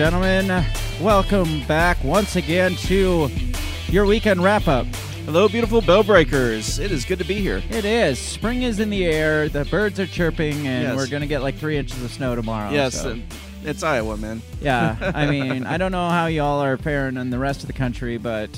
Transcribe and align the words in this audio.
gentlemen, 0.00 0.64
welcome 0.98 1.62
back 1.66 2.02
once 2.02 2.34
again 2.34 2.74
to 2.74 3.28
your 3.90 4.06
weekend 4.06 4.42
wrap 4.42 4.66
up. 4.66 4.86
Hello, 5.26 5.46
beautiful 5.46 5.82
bell 5.82 6.02
breakers. 6.02 6.78
It 6.78 6.90
is 6.90 7.04
good 7.04 7.18
to 7.18 7.24
be 7.26 7.34
here. 7.34 7.62
It 7.68 7.84
is. 7.84 8.18
Spring 8.18 8.62
is 8.62 8.80
in 8.80 8.88
the 8.88 9.04
air, 9.04 9.50
the 9.50 9.66
birds 9.66 10.00
are 10.00 10.06
chirping, 10.06 10.66
and 10.66 10.84
Yes. 10.84 10.96
we're 10.96 11.06
going 11.06 11.20
to 11.20 11.26
get 11.26 11.42
like 11.42 11.56
three 11.56 11.76
inches 11.76 12.02
of 12.02 12.10
snow 12.10 12.34
tomorrow. 12.34 12.70
yes, 12.70 12.98
so- 13.02 13.18
it's 13.62 13.82
Iowa, 13.82 14.16
man. 14.16 14.40
yeah, 14.62 14.96
I 15.14 15.26
mean, 15.30 15.66
I 15.66 15.76
don't 15.76 15.92
know 15.92 16.08
how 16.08 16.28
y'all 16.28 16.60
are 16.62 16.78
faring 16.78 17.18
in 17.18 17.28
the 17.28 17.38
rest 17.38 17.60
of 17.60 17.66
the 17.66 17.74
country, 17.74 18.16
but 18.16 18.48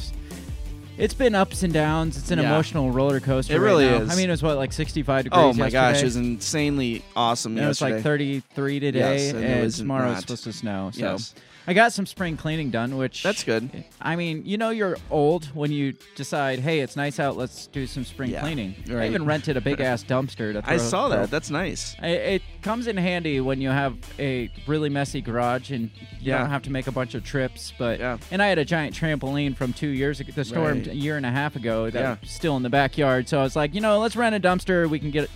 it's 0.98 1.14
been 1.14 1.34
ups 1.34 1.62
and 1.62 1.73
downs. 1.73 2.16
It's 2.16 2.30
an 2.30 2.38
Yeah. 2.38 2.46
emotional 2.46 2.91
roller 2.91 3.20
coaster. 3.20 3.55
It 3.55 3.59
right 3.59 3.64
really 3.64 3.87
now. 3.87 4.02
is. 4.02 4.10
I 4.10 4.16
mean, 4.16 4.28
it 4.28 4.32
was 4.32 4.42
what, 4.42 4.56
like 4.56 4.73
65 4.73 5.24
degrees 5.24 5.41
Oh 5.42 5.52
my 5.55 5.70
gosh, 5.70 6.01
it 6.01 6.05
was 6.05 6.16
insanely 6.16 7.02
awesome 7.16 7.56
And 7.56 7.65
it 7.65 7.68
was 7.68 7.80
like 7.80 8.02
33 8.02 8.80
today, 8.80 8.98
Yes, 9.27 9.34
and 9.34 9.45
it 9.45 9.46
and 9.48 9.62
was 9.62 9.77
tomorrow 9.78 10.10
it's 10.12 10.20
supposed 10.20 10.45
to 10.45 10.52
snow. 10.52 10.91
So 10.92 11.01
Yes. 11.01 11.34
I 11.66 11.75
got 11.75 11.93
some 11.93 12.07
spring 12.07 12.37
cleaning 12.37 12.71
done, 12.71 12.97
which 12.97 13.23
That's 13.23 13.45
good. 13.45 13.85
I 14.01 14.16
mean, 14.16 14.45
you 14.45 14.59
know, 14.59 14.71
you're 14.71 14.96
old 15.10 15.45
when 15.55 15.71
you 15.71 15.95
decide, 16.16 16.59
hey, 16.59 16.80
it's 16.80 16.96
nice 16.96 17.21
out. 17.21 17.37
Let's 17.37 17.68
do 17.68 17.87
some 17.87 18.05
spring 18.05 18.30
Yeah, 18.30 18.41
cleaning. 18.41 18.74
I 18.91 19.07
even 19.07 19.24
rented 19.24 19.57
a 19.57 19.60
big 19.60 19.80
ass 19.80 20.02
dumpster 20.02 20.52
to. 20.55 20.63
Throw, 20.63 20.74
I 20.74 20.77
saw 20.77 21.09
throw- 21.09 21.18
that. 21.18 21.30
That's 21.30 21.51
nice. 21.51 21.95
I- 22.02 22.07
It 22.09 22.43
comes 22.63 22.88
in 22.88 22.96
handy 22.96 23.40
when 23.40 23.60
you 23.60 23.68
have 23.68 23.96
a 24.18 24.51
really 24.66 24.88
messy 24.88 25.21
garage 25.21 25.71
and 25.71 25.83
you 26.18 26.33
Yeah. 26.33 26.38
don't 26.38 26.51
have 26.51 26.63
to 26.63 26.71
make 26.71 26.88
a 26.88 26.93
bunch 26.93 27.15
of 27.15 27.23
trips. 27.24 27.73
But 27.79 28.01
Yeah. 28.01 28.18
and 28.33 28.43
I 28.43 28.49
had 28.49 28.59
a 28.59 28.65
giant 28.65 28.95
trampoline 28.96 29.55
from 29.57 29.73
two 29.73 29.88
years 29.88 30.18
ago, 30.18 30.33
the 30.35 30.45
storm 30.45 30.79
Right. 30.79 30.87
a 30.88 30.95
year 30.96 31.16
and 31.16 31.24
a 31.24 31.30
half 31.30 31.55
ago 31.55 31.90
that 31.90 32.01
Yeah. 32.01 32.16
was 32.21 32.30
still 32.30 32.57
in 32.57 32.65
the 32.65 32.71
backyard. 32.71 33.29
So 33.29 33.38
I 33.38 33.43
was 33.45 33.55
like, 33.55 33.73
you 33.74 33.80
know, 33.80 34.01
let's 34.01 34.16
rent 34.16 34.35
a 34.35 34.40
dumpster. 34.40 34.90
We 34.90 34.99
can 34.99 35.13
get 35.13 35.30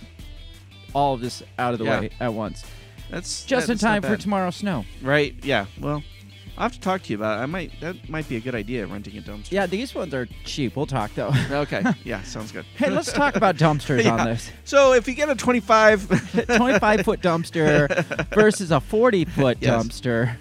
all 0.93 1.13
of 1.13 1.21
this 1.21 1.41
out 1.57 1.73
of 1.73 1.79
the 1.79 1.85
way 1.85 2.09
at 2.19 2.33
once, 2.33 2.65
That's 3.09 3.45
just 3.45 3.67
in 3.69 3.73
that's 3.75 3.81
time 3.81 4.01
for 4.01 4.17
tomorrow's 4.17 4.55
snow. 4.57 4.83
Right? 5.01 5.35
Yeah. 5.43 5.65
Well, 5.79 6.03
I'll 6.57 6.63
have 6.63 6.73
to 6.73 6.79
talk 6.79 7.03
to 7.03 7.09
you 7.11 7.17
about. 7.17 7.37
it. 7.39 7.43
I 7.43 7.45
might. 7.45 7.79
That 7.81 8.09
might 8.09 8.27
be 8.27 8.35
a 8.35 8.39
good 8.39 8.55
idea. 8.55 8.87
Renting 8.87 9.15
a 9.17 9.21
dumpster. 9.21 9.51
Yeah, 9.51 9.67
these 9.67 9.93
ones 9.93 10.13
are 10.13 10.25
cheap. 10.43 10.75
We'll 10.75 10.87
talk 10.87 11.13
though. 11.15 11.31
Okay. 11.51 11.83
Yeah. 12.03 12.23
Sounds 12.23 12.51
good. 12.51 12.65
hey, 12.75 12.89
let's 12.89 13.11
talk 13.13 13.35
about 13.35 13.55
dumpsters 13.63 14.03
Yeah. 14.03 14.15
on 14.15 14.25
this. 14.27 14.49
So 14.63 14.93
if 14.93 15.07
you 15.07 15.13
get 15.13 15.29
a 15.29 15.35
25, 15.35 16.45
25 16.57 17.01
foot 17.01 17.21
dumpster 17.21 17.87
versus 18.33 18.71
a 18.71 18.79
40 18.79 19.25
foot 19.25 19.57
Yes. 19.61 19.71
dumpster. 19.73 20.35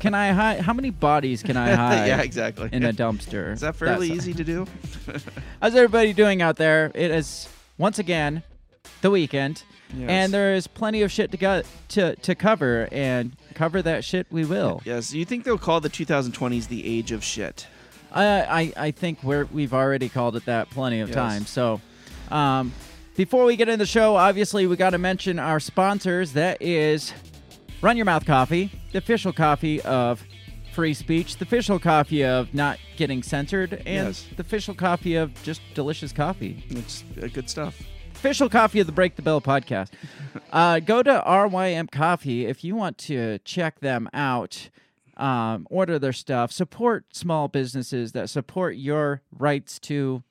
can 0.00 0.14
I 0.14 0.30
hide? 0.32 0.60
How 0.60 0.72
many 0.72 0.90
bodies 0.90 1.42
can 1.42 1.56
I 1.56 1.72
hide 1.74 2.06
yeah, 2.06 2.20
exactly. 2.22 2.68
in 2.72 2.84
a 2.84 2.92
dumpster? 2.92 3.52
Is 3.52 3.60
that 3.60 3.76
fairly 3.76 4.08
That's- 4.08 4.26
easy 4.26 4.34
to 4.34 4.44
do? 4.44 4.66
How's 5.60 5.74
everybody 5.74 6.12
doing 6.12 6.40
out 6.42 6.56
there? 6.56 6.90
It 6.94 7.10
is 7.10 7.48
once 7.78 7.98
again 7.98 8.42
the 9.02 9.10
weekend, 9.10 9.62
Yes. 9.94 10.10
and 10.10 10.32
there 10.34 10.54
is 10.54 10.66
plenty 10.66 11.02
of 11.02 11.10
shit 11.10 11.30
to 11.30 11.36
go 11.38 11.62
to 11.88 12.14
to 12.16 12.34
cover, 12.34 12.88
and 12.92 13.36
cover 13.54 13.80
that 13.82 14.04
shit 14.04 14.26
we 14.30 14.44
will. 14.44 14.82
Yes. 14.84 15.12
You 15.14 15.24
think 15.24 15.44
they'll 15.44 15.56
call 15.58 15.80
the 15.80 15.88
2020s 15.90 16.68
the 16.68 16.86
age 16.86 17.10
of 17.12 17.24
shit? 17.24 17.66
I, 18.12 18.24
I 18.76 18.86
I 18.86 18.90
think 18.90 19.22
we're 19.22 19.44
we've 19.46 19.72
already 19.74 20.08
called 20.08 20.36
it 20.36 20.44
that 20.46 20.70
plenty 20.70 21.00
of 21.00 21.08
Yes. 21.08 21.14
times. 21.16 21.50
So, 21.50 21.80
um, 22.30 22.72
before 23.16 23.44
we 23.44 23.56
get 23.56 23.68
into 23.68 23.78
the 23.78 23.86
show, 23.86 24.16
obviously 24.16 24.66
we 24.66 24.76
got 24.76 24.90
to 24.90 24.98
mention 24.98 25.38
our 25.38 25.58
sponsors. 25.60 26.32
That 26.34 26.60
is 26.62 27.12
Run 27.82 27.96
Your 27.96 28.06
Mouth 28.06 28.26
Coffee, 28.26 28.70
the 28.92 28.98
official 28.98 29.32
coffee 29.32 29.80
of 29.82 30.22
free 30.74 30.94
speech, 30.94 31.36
the 31.38 31.44
official 31.44 31.78
coffee 31.78 32.24
of 32.24 32.52
not 32.54 32.78
getting 32.96 33.22
censored, 33.22 33.72
and 33.72 34.08
Yes. 34.08 34.26
the 34.36 34.42
official 34.42 34.74
coffee 34.74 35.16
of 35.16 35.32
just 35.42 35.60
delicious 35.74 36.12
coffee. 36.12 36.64
It's 36.70 37.02
uh, 37.22 37.26
good 37.32 37.50
stuff. 37.50 37.76
Official 38.18 38.48
coffee 38.48 38.80
of 38.80 38.86
the 38.86 38.92
Break 38.92 39.14
the 39.14 39.22
Bell 39.22 39.40
podcast. 39.40 39.90
uh, 40.52 40.80
go 40.80 41.04
to 41.04 41.22
RYM 41.24 41.86
Coffee 41.88 42.46
if 42.46 42.64
you 42.64 42.74
want 42.74 42.98
to 42.98 43.38
check 43.44 43.78
them 43.78 44.08
out. 44.12 44.70
Um, 45.16 45.66
order 45.70 45.98
their 46.00 46.12
stuff. 46.12 46.50
Support 46.50 47.14
small 47.14 47.46
businesses 47.46 48.10
that 48.12 48.28
support 48.28 48.74
your 48.76 49.22
rights 49.36 49.78
to 49.80 50.22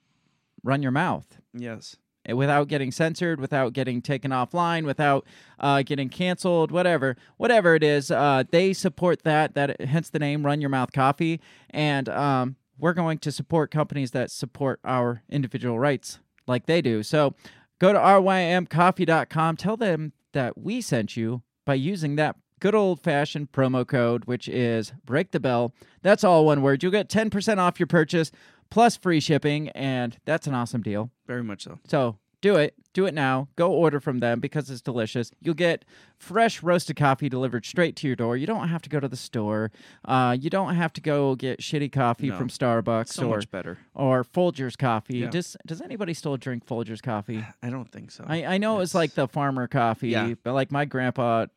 run 0.63 0.81
your 0.81 0.91
mouth 0.91 1.39
Yes. 1.53 1.95
eh, 2.25 2.33
without 2.33 2.67
getting 2.67 2.91
censored, 2.91 3.39
without 3.39 3.71
getting 3.73 4.01
taken 4.01 4.31
offline, 4.31 4.83
without 4.85 5.25
uh, 5.59 5.81
getting 5.81 6.09
canceled, 6.09 6.71
whatever, 6.71 7.15
whatever 7.37 7.73
it 7.75 7.83
is. 7.83 8.11
Uh, 8.11 8.43
they 8.51 8.73
support 8.73 9.23
that. 9.23 9.53
That 9.55 9.79
hence 9.81 10.09
the 10.09 10.19
name 10.19 10.45
Run 10.45 10.59
Your 10.61 10.69
Mouth 10.69 10.91
Coffee, 10.93 11.39
and 11.69 12.07
um, 12.09 12.55
we're 12.77 12.93
going 12.93 13.17
to 13.19 13.31
support 13.31 13.71
companies 13.71 14.11
that 14.11 14.29
support 14.29 14.79
our 14.83 15.23
individual 15.29 15.79
rights 15.79 16.19
like 16.47 16.65
they 16.65 16.81
do. 16.81 17.01
So 17.03 17.33
go 17.79 17.93
to 17.93 17.99
rymcoffee.com. 17.99 19.57
Tell 19.57 19.77
them 19.77 20.13
that 20.33 20.57
we 20.57 20.81
sent 20.81 21.17
you 21.17 21.43
by 21.65 21.75
using 21.75 22.15
that 22.15 22.35
good 22.59 22.75
old 22.75 22.99
fashioned 23.01 23.51
promo 23.51 23.85
code, 23.87 24.25
which 24.25 24.47
is 24.47 24.93
break 25.05 25.31
the 25.31 25.39
bell. 25.39 25.73
That's 26.01 26.23
all 26.23 26.45
one 26.45 26.61
word. 26.61 26.81
You'll 26.81 26.91
get 26.91 27.09
10% 27.09 27.57
off 27.57 27.79
your 27.79 27.87
purchase 27.87 28.31
plus 28.69 28.97
free 28.97 29.19
shipping, 29.19 29.69
and 29.69 30.17
that's 30.25 30.47
an 30.47 30.53
awesome 30.53 30.81
deal. 30.81 31.11
Very 31.25 31.43
much 31.43 31.63
so. 31.63 31.79
So 31.87 32.17
do 32.41 32.55
it. 32.55 32.75
Do 32.93 33.05
it 33.05 33.13
now. 33.13 33.47
Go 33.55 33.71
order 33.71 33.99
from 33.99 34.19
them 34.19 34.39
because 34.39 34.69
it's 34.69 34.81
delicious. 34.81 35.31
You'll 35.41 35.53
get 35.55 35.85
fresh 36.17 36.63
roasted 36.63 36.95
coffee 36.95 37.29
delivered 37.29 37.65
straight 37.65 37.95
to 37.97 38.07
your 38.07 38.15
door. 38.15 38.37
You 38.37 38.47
don't 38.47 38.69
have 38.69 38.81
to 38.83 38.89
go 38.89 38.99
to 38.99 39.07
the 39.07 39.15
store. 39.17 39.71
Uh, 40.05 40.35
you 40.39 40.49
don't 40.49 40.75
have 40.75 40.93
to 40.93 41.01
go 41.01 41.35
get 41.35 41.59
shitty 41.59 41.91
coffee 41.91 42.29
No. 42.29 42.37
from 42.37 42.49
Starbucks 42.49 43.09
So 43.09 43.27
or 43.27 43.35
much 43.37 43.51
better. 43.51 43.77
or 43.93 44.23
Folgers 44.23 44.77
coffee. 44.77 45.19
Yeah. 45.19 45.29
Does 45.29 45.55
does 45.65 45.81
anybody 45.81 46.13
still 46.13 46.37
drink 46.37 46.65
Folgers 46.65 47.01
coffee? 47.01 47.43
I 47.63 47.69
don't 47.69 47.91
think 47.91 48.11
so. 48.11 48.23
I, 48.27 48.45
I 48.45 48.57
know 48.57 48.75
it 48.75 48.79
was 48.79 48.91
It's- 48.91 48.95
like 48.95 49.13
the 49.13 49.27
farmer 49.27 49.67
coffee, 49.67 50.09
Yeah. 50.09 50.33
but 50.43 50.53
like 50.53 50.71
my 50.71 50.85
grandpa, 50.85 51.47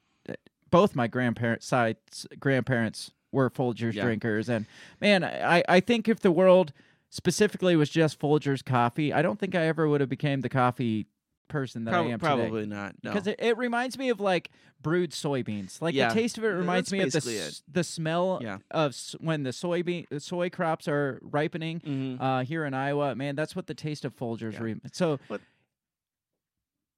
both 0.71 0.95
my 0.95 1.07
grandparents' 1.09 1.67
sides 1.67 2.27
grandparents 2.39 3.11
were 3.33 3.49
Folgers 3.51 3.95
Yeah. 3.95 4.05
drinkers, 4.05 4.49
and 4.49 4.67
man, 5.01 5.25
I 5.25 5.63
I 5.69 5.81
think 5.81 6.09
if 6.09 6.21
the 6.21 6.33
world 6.33 6.73
specifically 7.11 7.77
was 7.77 7.91
just 7.91 8.19
Folgers 8.19 8.65
coffee, 8.65 9.13
I 9.13 9.21
don't 9.23 9.39
think 9.39 9.55
I 9.55 9.67
ever 9.67 9.89
would 9.89 10.01
have 10.01 10.11
became 10.11 10.41
the 10.41 10.49
coffee 10.49 11.07
person 11.49 11.83
that 11.85 11.91
Prob- 11.91 12.07
I 12.07 12.11
am 12.11 12.21
probably 12.21 12.65
not. 12.65 12.95
No. 13.03 13.11
Because 13.13 13.27
it, 13.27 13.35
it 13.41 13.59
reminds 13.59 13.99
me 13.99 14.09
of 14.11 14.21
like 14.21 14.51
brewed 14.81 15.11
soybeans. 15.11 15.83
Like 15.83 15.95
Yeah. 15.97 16.09
the 16.09 16.15
taste 16.15 16.39
of 16.39 16.45
it 16.45 16.49
reminds 16.49 16.93
me 16.93 17.01
of 17.01 17.11
the 17.11 17.19
s- 17.19 17.63
the 17.71 17.83
smell 17.83 18.39
Yeah. 18.41 18.59
of 18.71 18.91
s- 18.93 19.17
when 19.19 19.43
the 19.43 19.51
soybean 19.51 20.07
the 20.11 20.21
soy 20.21 20.49
crops 20.49 20.87
are 20.87 21.19
ripening 21.23 21.81
Mhm. 21.81 22.21
uh, 22.21 22.45
here 22.45 22.65
in 22.65 22.73
Iowa. 22.73 23.17
Man, 23.17 23.35
that's 23.35 23.57
what 23.57 23.67
the 23.67 23.75
taste 23.75 24.05
of 24.05 24.17
Folgers 24.17 24.53
Yeah. 24.65 24.75
So 24.93 25.19
But- 25.29 25.41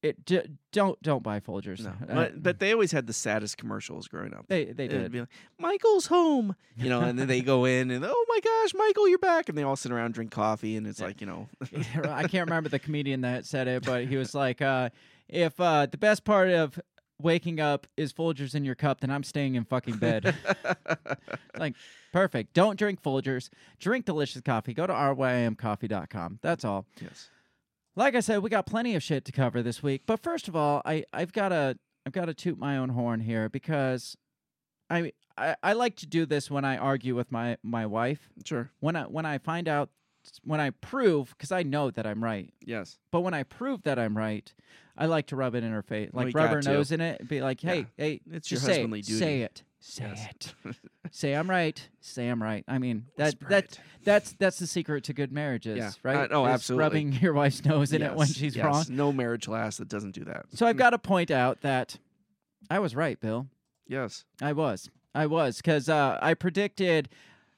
it 0.03 0.25
d- 0.25 0.43
don't 0.73 1.01
don't 1.03 1.23
buy 1.23 1.39
Folgers. 1.41 1.81
no. 1.85 1.91
Uh, 2.09 2.15
but, 2.15 2.43
but 2.43 2.59
they 2.59 2.73
always 2.73 2.91
had 2.93 3.07
the 3.07 3.13
saddest 3.13 3.57
commercials 3.57 4.09
growing 4.09 4.35
up. 4.35 4.47
they 4.49 4.65
they 4.65 4.89
did. 4.89 5.13
be 5.13 5.21
like, 5.21 5.29
Michael's 5.59 6.07
home, 6.07 6.55
you 6.77 6.89
know, 6.89 7.01
and 7.01 7.19
then 7.19 7.29
they 7.29 7.41
go 7.41 7.65
in 7.65 7.91
and 7.91 8.05
oh 8.05 8.25
my 8.29 8.41
gosh, 8.41 8.75
Michael, 8.75 9.09
you're 9.09 9.19
back, 9.19 9.49
and 9.49 9.57
they 9.57 9.63
all 9.63 9.77
sit 9.77 9.93
around 9.93 10.15
drink 10.15 10.31
coffee, 10.33 10.77
and 10.77 10.87
it's 10.87 11.01
Yeah. 11.01 11.07
like 11.07 11.21
you 11.21 11.27
know, 11.27 11.49
I 12.11 12.23
can't 12.29 12.49
remember 12.49 12.69
the 12.69 12.79
comedian 12.81 13.21
that 13.23 13.47
said 13.47 13.69
it, 13.69 13.85
but 13.85 14.05
he 14.07 14.17
was 14.17 14.35
like, 14.35 14.61
uh, 14.61 14.91
"If 15.29 15.59
uh, 15.61 15.87
the 15.87 15.99
best 15.99 16.25
part 16.25 16.51
of 16.51 16.81
waking 17.21 17.61
up 17.61 17.87
is 17.97 18.13
Folgers 18.13 18.57
in 18.57 18.65
your 18.65 18.75
cup, 18.75 19.01
then 19.01 19.11
I'm 19.11 19.23
staying 19.23 19.55
in 19.55 19.65
fucking 19.65 19.99
bed." 19.99 20.35
like, 21.59 21.75
perfect. 22.13 22.55
Don't 22.55 22.77
drink 22.79 23.01
Folgers. 23.03 23.49
Drink 23.79 24.05
delicious 24.07 24.43
coffee. 24.43 24.75
Go 24.75 24.87
to 24.89 24.93
rymcoffee.com. 24.93 26.39
That's 26.43 26.65
all. 26.65 26.87
yes, 27.01 27.29
Like 27.95 28.15
I 28.15 28.21
said, 28.21 28.39
we 28.43 28.49
got 28.51 28.67
plenty 28.67 28.95
of 28.95 29.03
shit 29.03 29.25
to 29.27 29.33
cover 29.33 29.63
this 29.63 29.83
week. 29.83 30.03
But 30.07 30.21
first 30.23 30.49
of 30.49 30.57
all, 30.57 30.81
I 30.85 31.05
I've 31.13 31.33
got 31.33 31.51
to 31.51 31.79
I've 32.07 32.13
got 32.13 32.27
to 32.27 32.35
toot 32.35 32.59
my 32.59 32.77
own 32.79 32.91
horn 32.91 33.21
here 33.21 33.49
because 33.49 34.17
I, 34.91 35.13
I 35.37 35.57
I 35.63 35.73
like 35.75 35.97
to 35.97 36.07
do 36.07 36.25
this 36.27 36.51
when 36.51 36.65
I 36.65 36.77
argue 36.79 37.15
with 37.15 37.31
my 37.31 37.59
my 37.63 37.85
wife. 37.87 38.31
sure, 38.45 38.71
When 38.81 38.97
I 38.97 39.03
when 39.05 39.27
I 39.27 39.39
find 39.39 39.69
out 39.69 39.91
when 40.45 40.61
I 40.61 40.71
prove 40.71 41.31
because 41.37 41.53
I 41.53 41.63
know 41.65 41.91
that 41.91 42.07
I'm 42.07 42.23
right. 42.23 42.53
yes, 42.65 42.99
But 43.11 43.21
when 43.21 43.35
I 43.35 43.43
prove 43.43 43.83
that 43.83 43.99
I'm 43.99 44.17
right, 44.17 44.53
I 44.97 45.07
like 45.07 45.27
to 45.29 45.37
rub 45.37 45.55
it 45.55 45.65
in 45.65 45.73
her 45.73 45.83
face, 45.83 46.11
like 46.13 46.35
rub 46.35 46.51
her 46.51 46.61
to. 46.61 46.69
nose 46.73 46.93
in 46.93 47.01
it, 47.01 47.21
and 47.21 47.29
be 47.29 47.41
like, 47.41 47.61
"Hey, 47.61 47.79
Yeah. 47.79 47.85
hey, 47.97 48.21
It's 48.31 48.51
your 48.51 48.57
just 48.57 48.67
say 48.67 48.73
husbandly 48.75 49.01
it, 49.01 49.07
duty. 49.07 49.19
say 49.19 49.41
it, 49.43 49.65
say 49.85 50.05
Yes. 50.15 50.29
it, 50.65 50.77
say 51.11 51.33
I'm 51.35 51.51
right, 51.51 51.89
say 52.01 52.29
I'm 52.29 52.43
right." 52.43 52.65
I 52.69 52.79
mean 52.79 53.07
that 53.17 53.25
Whisper 53.35 53.49
that 53.51 53.65
it. 53.65 53.81
that's 54.05 54.33
that's 54.39 54.59
the 54.59 54.67
secret 54.67 55.05
to 55.05 55.13
good 55.13 55.33
marriages, 55.33 55.77
Yeah. 55.79 55.91
right? 56.03 56.31
Uh, 56.31 56.35
oh, 56.35 56.47
Is 56.47 56.53
absolutely. 56.53 56.83
rubbing 56.85 57.13
your 57.21 57.35
wife's 57.35 57.65
nose 57.65 57.93
in 57.93 58.03
it 58.03 58.15
when 58.15 58.29
she's 58.29 58.57
yes. 58.57 58.65
wrong. 58.65 58.85
No 58.89 59.13
marriage 59.13 59.49
lasts 59.49 59.79
that 59.79 59.89
doesn't 59.89 60.13
do 60.15 60.25
that. 60.25 60.47
So 60.55 60.67
I've 60.67 60.77
got 60.77 60.91
to 60.91 60.99
point 60.99 61.31
out 61.31 61.61
that 61.63 61.99
I 62.71 62.79
was 62.79 62.95
right, 62.95 63.19
Bill. 63.21 63.49
yes, 63.87 64.25
I 64.41 64.53
was. 64.53 64.89
I 65.15 65.27
was 65.27 65.57
because 65.57 65.89
uh, 65.89 66.19
I 66.23 66.35
predicted. 66.35 67.09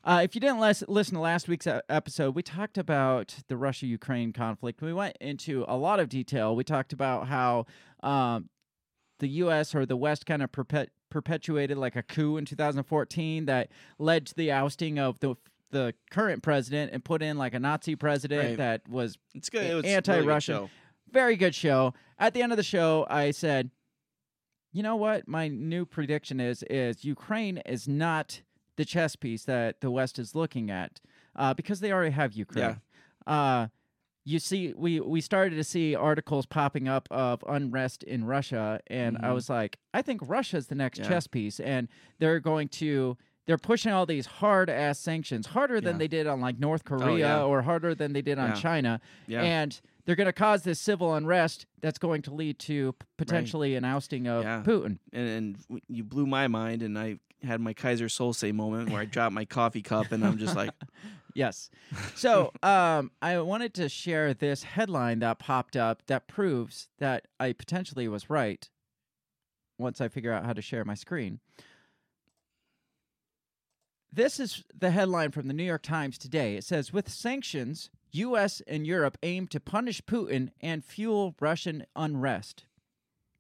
Uh, 0.07 0.21
if 0.23 0.35
you 0.35 0.41
didn't 0.41 0.59
les- 0.59 0.83
listen 0.87 1.15
to 1.15 1.21
last 1.21 1.49
week's 1.49 1.67
episode, 1.89 2.35
we 2.35 2.43
talked 2.43 2.77
about 2.77 3.37
the 3.49 3.57
Russia 3.57 3.87
Ukraine 3.87 4.33
conflict. 4.35 4.83
We 4.83 4.93
went 4.93 5.17
into 5.19 5.65
a 5.67 5.77
lot 5.79 5.99
of 5.99 6.11
detail. 6.11 6.55
We 6.55 6.63
talked 6.63 6.93
about 6.93 7.27
how 7.29 7.65
um, 8.03 8.51
the 9.21 9.29
U.S. 9.29 9.75
or 9.75 9.87
the 9.87 9.97
West 9.97 10.27
kind 10.27 10.43
of 10.43 10.53
perpet- 10.53 10.91
perpetuated 11.15 11.79
like 11.79 11.95
a 11.95 12.03
coup 12.03 12.37
in 12.39 12.45
2014 12.45 13.45
that 13.47 13.69
led 14.01 14.27
to 14.27 14.35
the 14.35 14.51
ousting 14.51 14.99
of 14.99 15.21
the 15.21 15.37
the 15.71 15.95
current 16.11 16.43
president 16.43 16.93
and 16.93 17.05
put 17.05 17.23
in 17.23 17.39
like 17.39 17.55
a 17.55 17.61
Nazi 17.61 17.95
president 17.95 18.43
Right. 18.49 18.57
that 18.57 18.89
was 18.89 19.17
it's 19.33 19.49
good. 19.49 19.65
It 19.65 19.75
was 19.77 19.85
Anti-Russian. 19.85 20.55
Really 20.57 20.67
good 20.67 20.71
show. 20.75 21.13
very 21.13 21.37
good 21.37 21.55
show. 21.55 21.95
At 22.19 22.35
the 22.35 22.43
end 22.43 22.53
of 22.53 22.57
the 22.57 22.65
show, 22.65 23.07
I 23.09 23.31
said, 23.31 23.71
you 24.73 24.83
know 24.83 24.97
what? 24.97 25.29
My 25.29 25.47
new 25.47 25.87
prediction 25.87 26.41
is 26.41 26.65
is 26.69 27.05
Ukraine 27.05 27.59
is 27.59 27.87
not 27.87 28.43
the 28.77 28.85
chess 28.85 29.15
piece 29.15 29.45
that 29.45 29.81
the 29.81 29.91
West 29.93 30.19
is 30.19 30.35
looking 30.35 30.69
at 30.69 31.01
uh, 31.37 31.55
because 31.55 31.79
they 31.79 31.93
already 31.93 32.11
have 32.11 32.33
Ukraine. 32.33 32.81
Uh, 33.25 33.69
you 34.25 34.39
see, 34.39 34.73
we 34.77 35.01
we 35.01 35.21
started 35.21 35.57
to 35.57 35.65
see 35.65 35.95
articles 35.95 36.47
popping 36.47 36.89
up 36.89 37.07
of 37.11 37.45
unrest 37.47 38.03
in 38.05 38.25
Russia, 38.25 38.81
and 38.87 39.19
I 39.19 39.29
Mhm. 39.29 39.35
was 39.35 39.51
like, 39.51 39.79
I 39.93 40.01
think 40.03 40.21
Russia's 40.27 40.69
the 40.69 40.75
next 40.75 40.99
Yeah. 41.01 41.09
chess 41.09 41.27
piece, 41.27 41.61
and 41.61 41.89
they're 42.19 42.41
going 42.41 42.69
to. 42.81 43.17
They're 43.47 43.59
pushing 43.59 43.93
all 43.93 44.07
these 44.07 44.25
hard 44.25 44.71
ass 44.71 44.99
sanctions, 44.99 45.49
harder 45.49 45.79
than 45.79 45.99
they 45.99 46.09
did 46.09 46.27
on 46.27 46.41
like 46.41 46.59
North 46.59 46.85
Korea 46.85 47.19
yeah. 47.19 47.43
or 47.43 47.61
harder 47.61 47.95
than 47.95 48.15
they 48.15 48.23
did 48.23 48.39
on 48.39 48.49
Yeah. 48.49 48.55
China. 48.55 49.01
Yeah. 49.27 49.43
And 49.43 49.79
they're 50.07 50.17
going 50.17 50.29
to 50.29 50.33
cause 50.33 50.63
this 50.63 50.81
civil 50.81 51.13
unrest 51.15 51.67
that's 51.83 51.99
going 51.99 52.23
to 52.23 52.33
lead 52.33 52.59
to 52.61 52.95
potentially 53.19 53.75
an 53.77 53.85
ousting 53.85 54.27
of 54.27 54.45
Yeah. 54.45 54.63
Putin. 54.65 54.97
and, 55.13 55.29
and 55.29 55.81
you 55.89 56.05
blew 56.05 56.27
my 56.27 56.49
mind, 56.49 56.83
and 56.83 56.99
I 56.99 57.19
had 57.43 57.61
my 57.61 57.75
Keyser 57.75 58.07
Söze 58.07 58.51
moment 58.55 58.89
where 58.89 59.03
I 59.03 59.05
dropped 59.05 59.35
my 59.35 59.45
coffee 59.45 59.83
cup, 59.83 60.11
and 60.11 60.25
I'm 60.25 60.39
just 60.39 60.57
like, 60.57 60.71
Yes. 61.35 61.71
So 62.17 62.53
um, 62.63 63.11
I 63.21 63.39
wanted 63.41 63.75
to 63.75 63.89
share 63.89 64.33
this 64.33 64.63
headline 64.63 65.19
that 65.19 65.39
popped 65.39 65.77
up 65.77 66.07
that 66.07 66.27
proves 66.27 66.89
that 66.99 67.27
I 67.39 67.53
potentially 67.53 68.09
was 68.09 68.31
right 68.31 68.69
once 69.79 70.01
I 70.01 70.09
figure 70.09 70.33
out 70.33 70.45
how 70.45 70.53
to 70.53 70.63
share 70.63 70.85
my 70.85 70.95
screen. 70.95 71.41
This 74.13 74.39
is 74.39 74.63
the 74.73 74.93
headline 74.93 75.33
from 75.33 75.49
the 75.49 75.55
New 75.55 75.65
York 75.65 75.83
Times 75.83 76.19
today. 76.19 76.57
It 76.57 76.65
says 76.65 76.93
With 76.93 77.09
sanctions, 77.09 77.91
U.S. 78.13 78.63
and 78.67 78.87
Europe 78.87 79.19
aim 79.25 79.49
to 79.49 79.59
punish 79.59 80.01
Putin 80.03 80.51
and 80.61 80.85
fuel 80.85 81.35
Russian 81.41 81.85
unrest. 81.97 82.65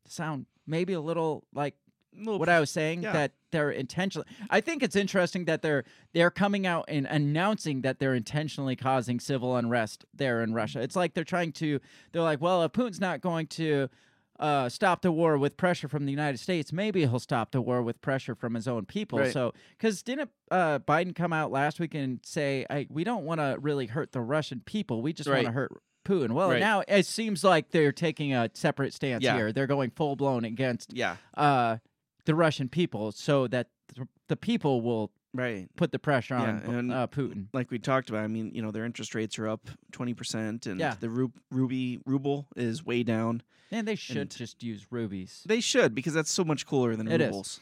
Sound 0.06 0.46
maybe 0.66 0.92
a 0.92 1.00
little 1.00 1.46
like 1.54 1.76
little 2.16 2.38
what 2.38 2.48
I 2.48 2.60
was 2.60 2.70
saying 2.70 3.02
yeah. 3.02 3.12
that 3.12 3.32
they're 3.50 3.70
intentionally. 3.70 4.26
I 4.50 4.60
think 4.60 4.82
it's 4.82 4.96
interesting 4.96 5.44
that 5.46 5.62
they're 5.62 5.84
they're 6.12 6.30
coming 6.30 6.66
out 6.66 6.86
and 6.88 7.06
announcing 7.06 7.82
that 7.82 7.98
they're 7.98 8.14
intentionally 8.14 8.76
causing 8.76 9.20
civil 9.20 9.56
unrest 9.56 10.04
there 10.14 10.42
in 10.42 10.54
Russia. 10.54 10.80
It's 10.80 10.96
like 10.96 11.14
they're 11.14 11.24
trying 11.24 11.52
to. 11.52 11.80
They're 12.12 12.22
like, 12.22 12.40
well, 12.40 12.62
if 12.64 12.72
Putin's 12.72 13.00
not 13.00 13.20
going 13.20 13.46
to. 13.48 13.88
Uh, 14.36 14.68
stop 14.68 15.02
the 15.02 15.12
war 15.12 15.38
with 15.38 15.56
pressure 15.56 15.86
from 15.86 16.06
the 16.06 16.10
United 16.10 16.38
States. 16.38 16.72
Maybe 16.72 17.02
he'll 17.02 17.20
stop 17.20 17.52
the 17.52 17.60
war 17.60 17.84
with 17.84 18.00
pressure 18.00 18.34
from 18.34 18.54
his 18.54 18.66
own 18.66 18.84
people. 18.84 19.20
Right. 19.20 19.32
So, 19.32 19.52
because 19.78 20.02
didn't 20.02 20.28
uh, 20.50 20.80
Biden 20.80 21.14
come 21.14 21.32
out 21.32 21.52
last 21.52 21.78
week 21.78 21.94
and 21.94 22.18
say, 22.24 22.66
I, 22.68 22.88
"We 22.90 23.04
don't 23.04 23.24
want 23.24 23.38
to 23.38 23.56
really 23.60 23.86
hurt 23.86 24.10
the 24.10 24.20
Russian 24.20 24.60
people. 24.66 25.02
We 25.02 25.12
just 25.12 25.30
want 25.30 25.44
to 25.46 25.52
hurt 25.52 25.70
Putin"? 26.04 26.32
Well, 26.32 26.50
Right. 26.50 26.58
now 26.58 26.82
it 26.88 27.06
seems 27.06 27.44
like 27.44 27.70
they're 27.70 27.92
taking 27.92 28.34
a 28.34 28.50
separate 28.54 28.92
stance 28.92 29.22
Yeah. 29.22 29.36
here. 29.36 29.52
They're 29.52 29.68
going 29.68 29.90
full 29.90 30.16
blown 30.16 30.44
against 30.44 30.92
yeah, 30.92 31.14
uh, 31.34 31.76
the 32.24 32.34
Russian 32.34 32.68
people 32.68 33.12
so 33.12 33.46
that 33.48 33.68
th- 33.94 34.06
the 34.28 34.36
people 34.36 34.80
will 34.82 35.10
right. 35.32 35.68
put 35.76 35.92
the 35.92 35.98
pressure 35.98 36.34
on 36.34 36.62
Yeah, 36.64 36.70
and- 36.78 36.92
uh, 36.92 37.06
Putin. 37.06 37.46
Like 37.52 37.70
we 37.70 37.78
talked 37.78 38.08
about, 38.10 38.24
I 38.24 38.28
mean, 38.28 38.52
you 38.54 38.62
know, 38.62 38.70
their 38.70 38.84
interest 38.84 39.14
rates 39.14 39.38
are 39.38 39.48
up 39.48 39.68
twenty 39.92 40.14
percent, 40.14 40.66
and 40.66 40.80
Yeah. 40.80 40.94
the 40.98 41.10
ru- 41.10 41.32
ruby 41.50 42.00
ruble 42.06 42.46
is 42.56 42.84
way 42.84 43.02
down. 43.02 43.42
And 43.70 43.88
they 43.88 43.96
should 43.96 44.16
and- 44.18 44.30
just 44.30 44.62
use 44.62 44.86
rubies. 44.90 45.42
They 45.46 45.60
should 45.60 45.94
because 45.94 46.14
that's 46.14 46.30
so 46.30 46.44
much 46.44 46.66
cooler 46.66 46.96
than 46.96 47.08
It 47.08 47.20
is. 47.20 47.26
rubles. 47.28 47.60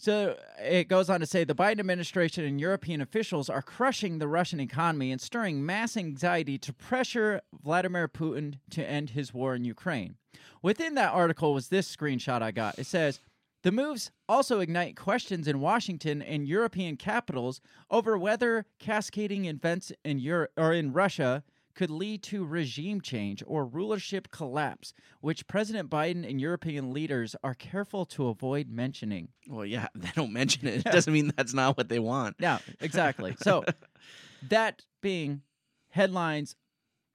So 0.00 0.38
it 0.60 0.86
goes 0.86 1.10
on 1.10 1.18
to 1.18 1.26
say 1.26 1.42
the 1.42 1.56
Biden 1.56 1.80
administration 1.80 2.44
and 2.44 2.60
European 2.60 3.00
officials 3.00 3.50
are 3.50 3.62
crushing 3.62 4.18
the 4.18 4.28
Russian 4.28 4.60
economy 4.60 5.10
and 5.10 5.20
stirring 5.20 5.66
mass 5.66 5.96
anxiety 5.96 6.56
to 6.58 6.72
pressure 6.72 7.40
Vladimir 7.64 8.06
Putin 8.06 8.60
to 8.70 8.88
end 8.88 9.10
his 9.10 9.34
war 9.34 9.56
in 9.56 9.64
Ukraine. 9.64 10.14
Within 10.62 10.94
that 10.94 11.12
article 11.12 11.52
was 11.52 11.68
this 11.68 11.94
screenshot 11.94 12.42
I 12.42 12.52
got. 12.52 12.78
It 12.78 12.86
says, 12.86 13.18
the 13.68 13.72
moves 13.72 14.10
also 14.30 14.60
ignite 14.60 14.96
questions 14.96 15.46
in 15.46 15.60
Washington 15.60 16.22
and 16.22 16.48
European 16.48 16.96
capitals 16.96 17.60
over 17.90 18.16
whether 18.16 18.64
cascading 18.78 19.44
events 19.44 19.92
in 20.06 20.18
Europe 20.18 20.52
or 20.56 20.72
in 20.72 20.90
Russia 20.90 21.42
could 21.74 21.90
lead 21.90 22.22
to 22.22 22.46
regime 22.46 23.02
change 23.02 23.42
or 23.46 23.66
rulership 23.66 24.30
collapse, 24.30 24.94
which 25.20 25.46
President 25.48 25.90
Biden 25.90 26.26
and 26.26 26.40
European 26.40 26.94
leaders 26.94 27.36
are 27.44 27.52
careful 27.52 28.06
to 28.06 28.28
avoid 28.28 28.70
mentioning. 28.70 29.28
Well, 29.46 29.66
yeah, 29.66 29.88
they 29.94 30.12
don't 30.14 30.32
mention 30.32 30.66
it. 30.66 30.76
It 30.76 30.84
doesn't 30.84 31.12
mean 31.12 31.30
that's 31.36 31.52
not 31.52 31.76
what 31.76 31.90
they 31.90 31.98
want. 31.98 32.36
Yeah, 32.38 32.60
exactly. 32.80 33.36
So 33.42 33.66
that 34.48 34.86
being 35.02 35.42
headlines 35.90 36.56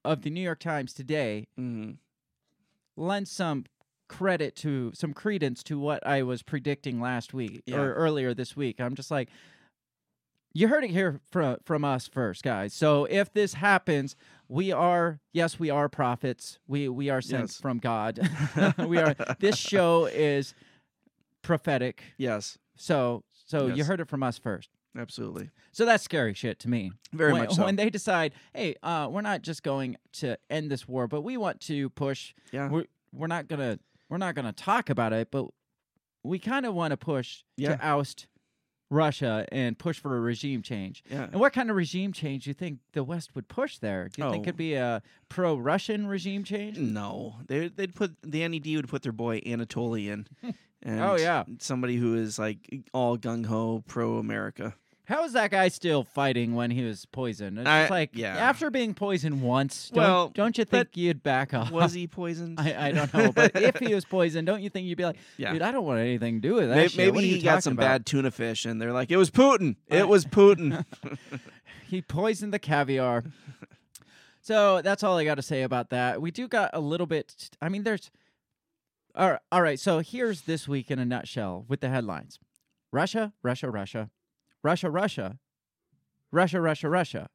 of 0.05 0.21
the 0.21 0.29
New 0.29 0.41
York 0.41 0.59
Times 0.59 0.93
today 0.93 1.47
Mhm. 1.59 1.97
lends 2.95 3.31
some 3.31 3.65
credit 4.17 4.55
to 4.57 4.91
some 4.93 5.13
credence 5.13 5.63
to 5.63 5.79
what 5.79 6.05
I 6.05 6.23
was 6.23 6.43
predicting 6.43 7.01
last 7.01 7.33
week 7.33 7.63
Yeah. 7.65 7.77
or 7.77 7.93
earlier 7.93 8.33
this 8.33 8.55
week. 8.55 8.79
I'm 8.79 8.95
just 8.95 9.09
like 9.11 9.29
you 10.55 10.67
heard 10.67 10.83
it 10.83 10.91
here 10.91 11.19
from 11.31 11.57
from 11.63 11.83
us 11.83 12.07
first, 12.07 12.43
guys. 12.43 12.73
So 12.75 13.05
if 13.05 13.33
this 13.33 13.55
happens, 13.55 14.15
we 14.47 14.71
are 14.71 15.19
yes, 15.31 15.59
we 15.59 15.69
are 15.71 15.89
prophets. 15.89 16.59
We 16.67 16.87
we 16.89 17.09
are 17.09 17.21
sent 17.21 17.43
Yes. 17.43 17.59
from 17.59 17.79
God. 17.79 18.19
we 18.87 18.99
are 18.99 19.15
this 19.39 19.57
show 19.57 20.05
is 20.05 20.53
prophetic. 21.41 22.03
Yes, 22.17 22.57
So 22.75 23.23
so 23.45 23.67
you 23.67 23.83
heard 23.83 23.99
it 23.99 24.07
from 24.07 24.21
us 24.23 24.37
first. 24.37 24.69
absolutely. 24.95 25.49
So 25.71 25.85
that's 25.85 26.03
scary 26.03 26.33
shit 26.35 26.59
to 26.59 26.69
me. 26.69 26.91
Very 27.11 27.33
when, 27.33 27.41
much 27.43 27.55
so. 27.55 27.65
When 27.65 27.75
they 27.75 27.89
decide, 27.89 28.33
hey, 28.53 28.75
uh, 28.83 29.07
we're 29.11 29.21
not 29.21 29.41
just 29.41 29.63
going 29.63 29.97
to 30.13 30.37
end 30.51 30.69
this 30.69 30.87
war, 30.87 31.07
but 31.07 31.21
we 31.21 31.35
want 31.35 31.59
to 31.61 31.89
push. 31.89 32.33
Yeah. 32.51 32.69
We're 32.69 32.85
we're 33.11 33.27
not 33.27 33.47
gonna 33.47 33.79
we're 34.13 34.19
not 34.19 34.35
gonna 34.35 34.53
talk 34.53 34.91
about 34.91 35.11
it, 35.11 35.29
but 35.31 35.47
we 36.23 36.37
kind 36.37 36.67
of 36.67 36.75
want 36.75 36.91
to 36.91 36.97
push 36.97 37.43
Yeah. 37.57 37.75
to 37.77 37.83
oust 37.85 38.27
Russia 38.91 39.47
and 39.51 39.77
push 39.79 39.97
for 39.97 40.15
a 40.15 40.19
regime 40.19 40.61
change. 40.61 41.03
Yeah. 41.09 41.23
And 41.23 41.39
what 41.39 41.51
kind 41.51 41.71
of 41.71 41.75
regime 41.75 42.13
change 42.13 42.43
do 42.43 42.51
you 42.51 42.53
think 42.53 42.77
the 42.91 43.03
West 43.03 43.33
would 43.33 43.47
push 43.47 43.79
there? 43.79 44.07
Do 44.09 44.21
you 44.23 44.29
think 44.31 44.41
Oh. 44.41 44.49
it'd 44.49 44.55
be 44.55 44.75
a 44.75 45.01
pro-Russian 45.29 46.05
regime 46.05 46.43
change? 46.43 46.77
No, 46.77 47.37
they 47.47 47.69
they'd 47.69 47.95
put 47.95 48.15
the 48.21 48.47
NED 48.47 48.75
would 48.75 48.87
put 48.87 49.01
their 49.01 49.11
boy 49.11 49.41
Anatolian, 49.47 50.27
and 50.83 51.01
Oh, 51.01 51.15
yeah. 51.17 51.43
somebody 51.59 51.95
who 51.95 52.15
is 52.15 52.37
like 52.37 52.59
all 52.93 53.17
gung 53.17 53.47
ho 53.47 53.83
pro 53.87 54.17
America. 54.19 54.75
How 55.05 55.25
is 55.25 55.33
that 55.33 55.51
guy 55.51 55.67
still 55.67 56.05
fighting 56.05 56.55
when 56.55 56.71
he 56.71 56.83
was 56.85 57.05
poisoned? 57.07 57.59
It's 57.59 57.67
I- 57.67 57.89
like 57.89 58.11
yeah. 58.13 58.37
after 58.37 58.69
being 58.71 58.93
poisoned 58.93 59.41
once, 59.41 59.89
don't, 59.89 60.01
Well, 60.01 60.29
don't 60.33 60.57
you 60.57 60.63
think 60.63 60.95
you'd 60.95 61.21
back 61.21 61.53
off? 61.53 61.71
Was 61.71 61.93
he 61.99 62.07
poisoned? 62.07 62.57
I, 62.59 62.87
I 62.87 62.91
don't 62.93 63.13
know, 63.13 63.31
but 63.33 63.51
if 63.55 63.79
he 63.79 63.93
was 63.93 64.05
poisoned, 64.05 64.47
don't 64.47 64.61
you 64.61 64.69
think 64.69 64.87
you'd 64.87 64.97
be 64.97 65.03
like, 65.03 65.17
Yeah. 65.37 65.51
dude, 65.51 65.61
I 65.61 65.71
don't 65.71 65.83
want 65.85 65.99
anything 65.99 66.41
to 66.41 66.47
do 66.47 66.55
with 66.55 66.69
that 66.69 66.75
May- 66.75 66.87
shit. 66.87 66.97
Maybe, 66.97 67.11
What 67.11 67.23
he 67.25 67.41
got 67.41 67.63
some 67.63 67.73
about?" 67.73 67.83
bad 67.83 68.05
tuna 68.05 68.31
fish, 68.31 68.63
and 68.65 68.81
they're 68.81 68.93
like, 68.93 69.11
"It 69.11 69.17
was 69.17 69.29
Putin. 69.29 69.75
It 69.89 70.07
was 70.07 70.25
Putin." 70.25 70.85
He 71.87 72.01
poisoned 72.01 72.51
the 72.51 72.57
caviar. 72.59 73.23
so 74.41 74.81
that's 74.81 75.03
all 75.03 75.17
I 75.17 75.25
got 75.25 75.35
to 75.35 75.41
say 75.43 75.61
about 75.61 75.89
that. 75.91 76.21
We 76.21 76.31
do 76.31 76.47
got 76.47 76.71
a 76.73 76.79
little 76.79 77.05
bit. 77.07 77.49
I 77.61 77.69
mean, 77.69 77.83
there's. 77.83 78.09
All 79.15 79.29
right, 79.31 79.39
all 79.51 79.61
right. 79.61 79.79
So 79.79 79.99
here's 79.99 80.41
this 80.41 80.67
week 80.67 80.89
in 80.89 80.97
a 80.97 81.05
nutshell 81.05 81.65
with 81.67 81.81
the 81.81 81.89
headlines: 81.89 82.39
Russia, 82.91 83.33
Russia, 83.43 83.69
Russia, 83.69 84.09
Russia, 84.63 84.89
Russia, 84.89 85.37
Russia, 86.31 86.61
Russia, 86.61 86.89
Russia. 86.89 87.29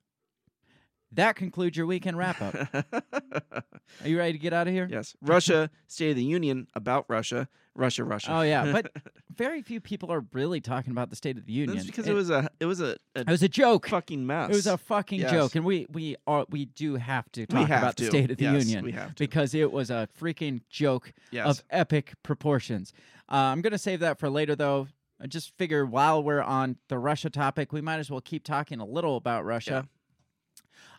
That 1.12 1.36
concludes 1.36 1.74
your 1.76 1.86
weekend 1.86 2.18
wrap 2.18 2.42
up. 2.42 2.54
Are 4.02 4.08
you 4.08 4.18
ready 4.18 4.32
to 4.32 4.38
get 4.38 4.52
out 4.52 4.68
of 4.68 4.74
here? 4.74 4.86
yes, 4.90 5.16
Russia 5.22 5.70
State 5.86 6.10
of 6.10 6.16
the 6.16 6.24
Union 6.24 6.66
about 6.74 7.06
Russia, 7.08 7.48
Russia, 7.74 8.04
Russia. 8.04 8.30
Oh 8.30 8.42
yeah, 8.42 8.70
but 8.72 8.92
very 9.34 9.62
few 9.62 9.80
people 9.80 10.12
are 10.12 10.22
really 10.34 10.60
talking 10.60 10.90
about 10.90 11.08
the 11.08 11.16
State 11.16 11.38
of 11.38 11.46
the 11.46 11.52
Union. 11.52 11.76
that's 11.78 11.86
because 11.86 12.06
it, 12.06 12.12
was 12.12 12.28
a 12.28 12.50
it 12.60 12.66
was 12.66 12.80
a, 12.82 12.96
a 13.16 13.20
it 13.20 13.28
was 13.28 13.42
a 13.42 13.48
joke. 13.48 13.88
fucking 13.88 14.26
mess. 14.26 14.50
It 14.50 14.54
was 14.54 14.66
a 14.66 14.76
fucking 14.76 15.20
Yes. 15.20 15.30
joke, 15.30 15.54
and 15.54 15.64
we 15.64 15.86
we 15.90 16.16
are 16.26 16.44
we 16.50 16.66
do 16.66 16.96
have 16.96 17.30
to 17.32 17.46
talk 17.46 17.68
have 17.68 17.82
about 17.82 17.96
the. 17.96 18.04
State 18.06 18.30
of 18.30 18.36
the 18.36 18.44
Yes, 18.44 18.66
Union 18.66 18.84
we 18.84 18.92
have 18.92 19.14
to. 19.14 19.24
because 19.24 19.54
it 19.54 19.72
was 19.72 19.88
a 19.90 20.08
freaking 20.20 20.60
joke 20.68 21.14
yes. 21.30 21.46
of 21.46 21.64
epic 21.70 22.12
proportions. 22.22 22.92
Uh, 23.30 23.36
I'm 23.36 23.62
gonna 23.62 23.78
save 23.78 24.00
that 24.00 24.18
for 24.18 24.28
later, 24.28 24.54
though. 24.54 24.88
I 25.20 25.26
just 25.26 25.56
figure 25.56 25.84
while 25.84 26.22
we're 26.22 26.42
on 26.42 26.76
the 26.88 26.98
Russia 26.98 27.28
topic, 27.30 27.72
we 27.72 27.80
might 27.80 27.98
as 27.98 28.10
well 28.10 28.20
keep 28.20 28.44
talking 28.44 28.78
a 28.80 28.84
little 28.86 29.16
about 29.16 29.44
Russia. 29.44 29.88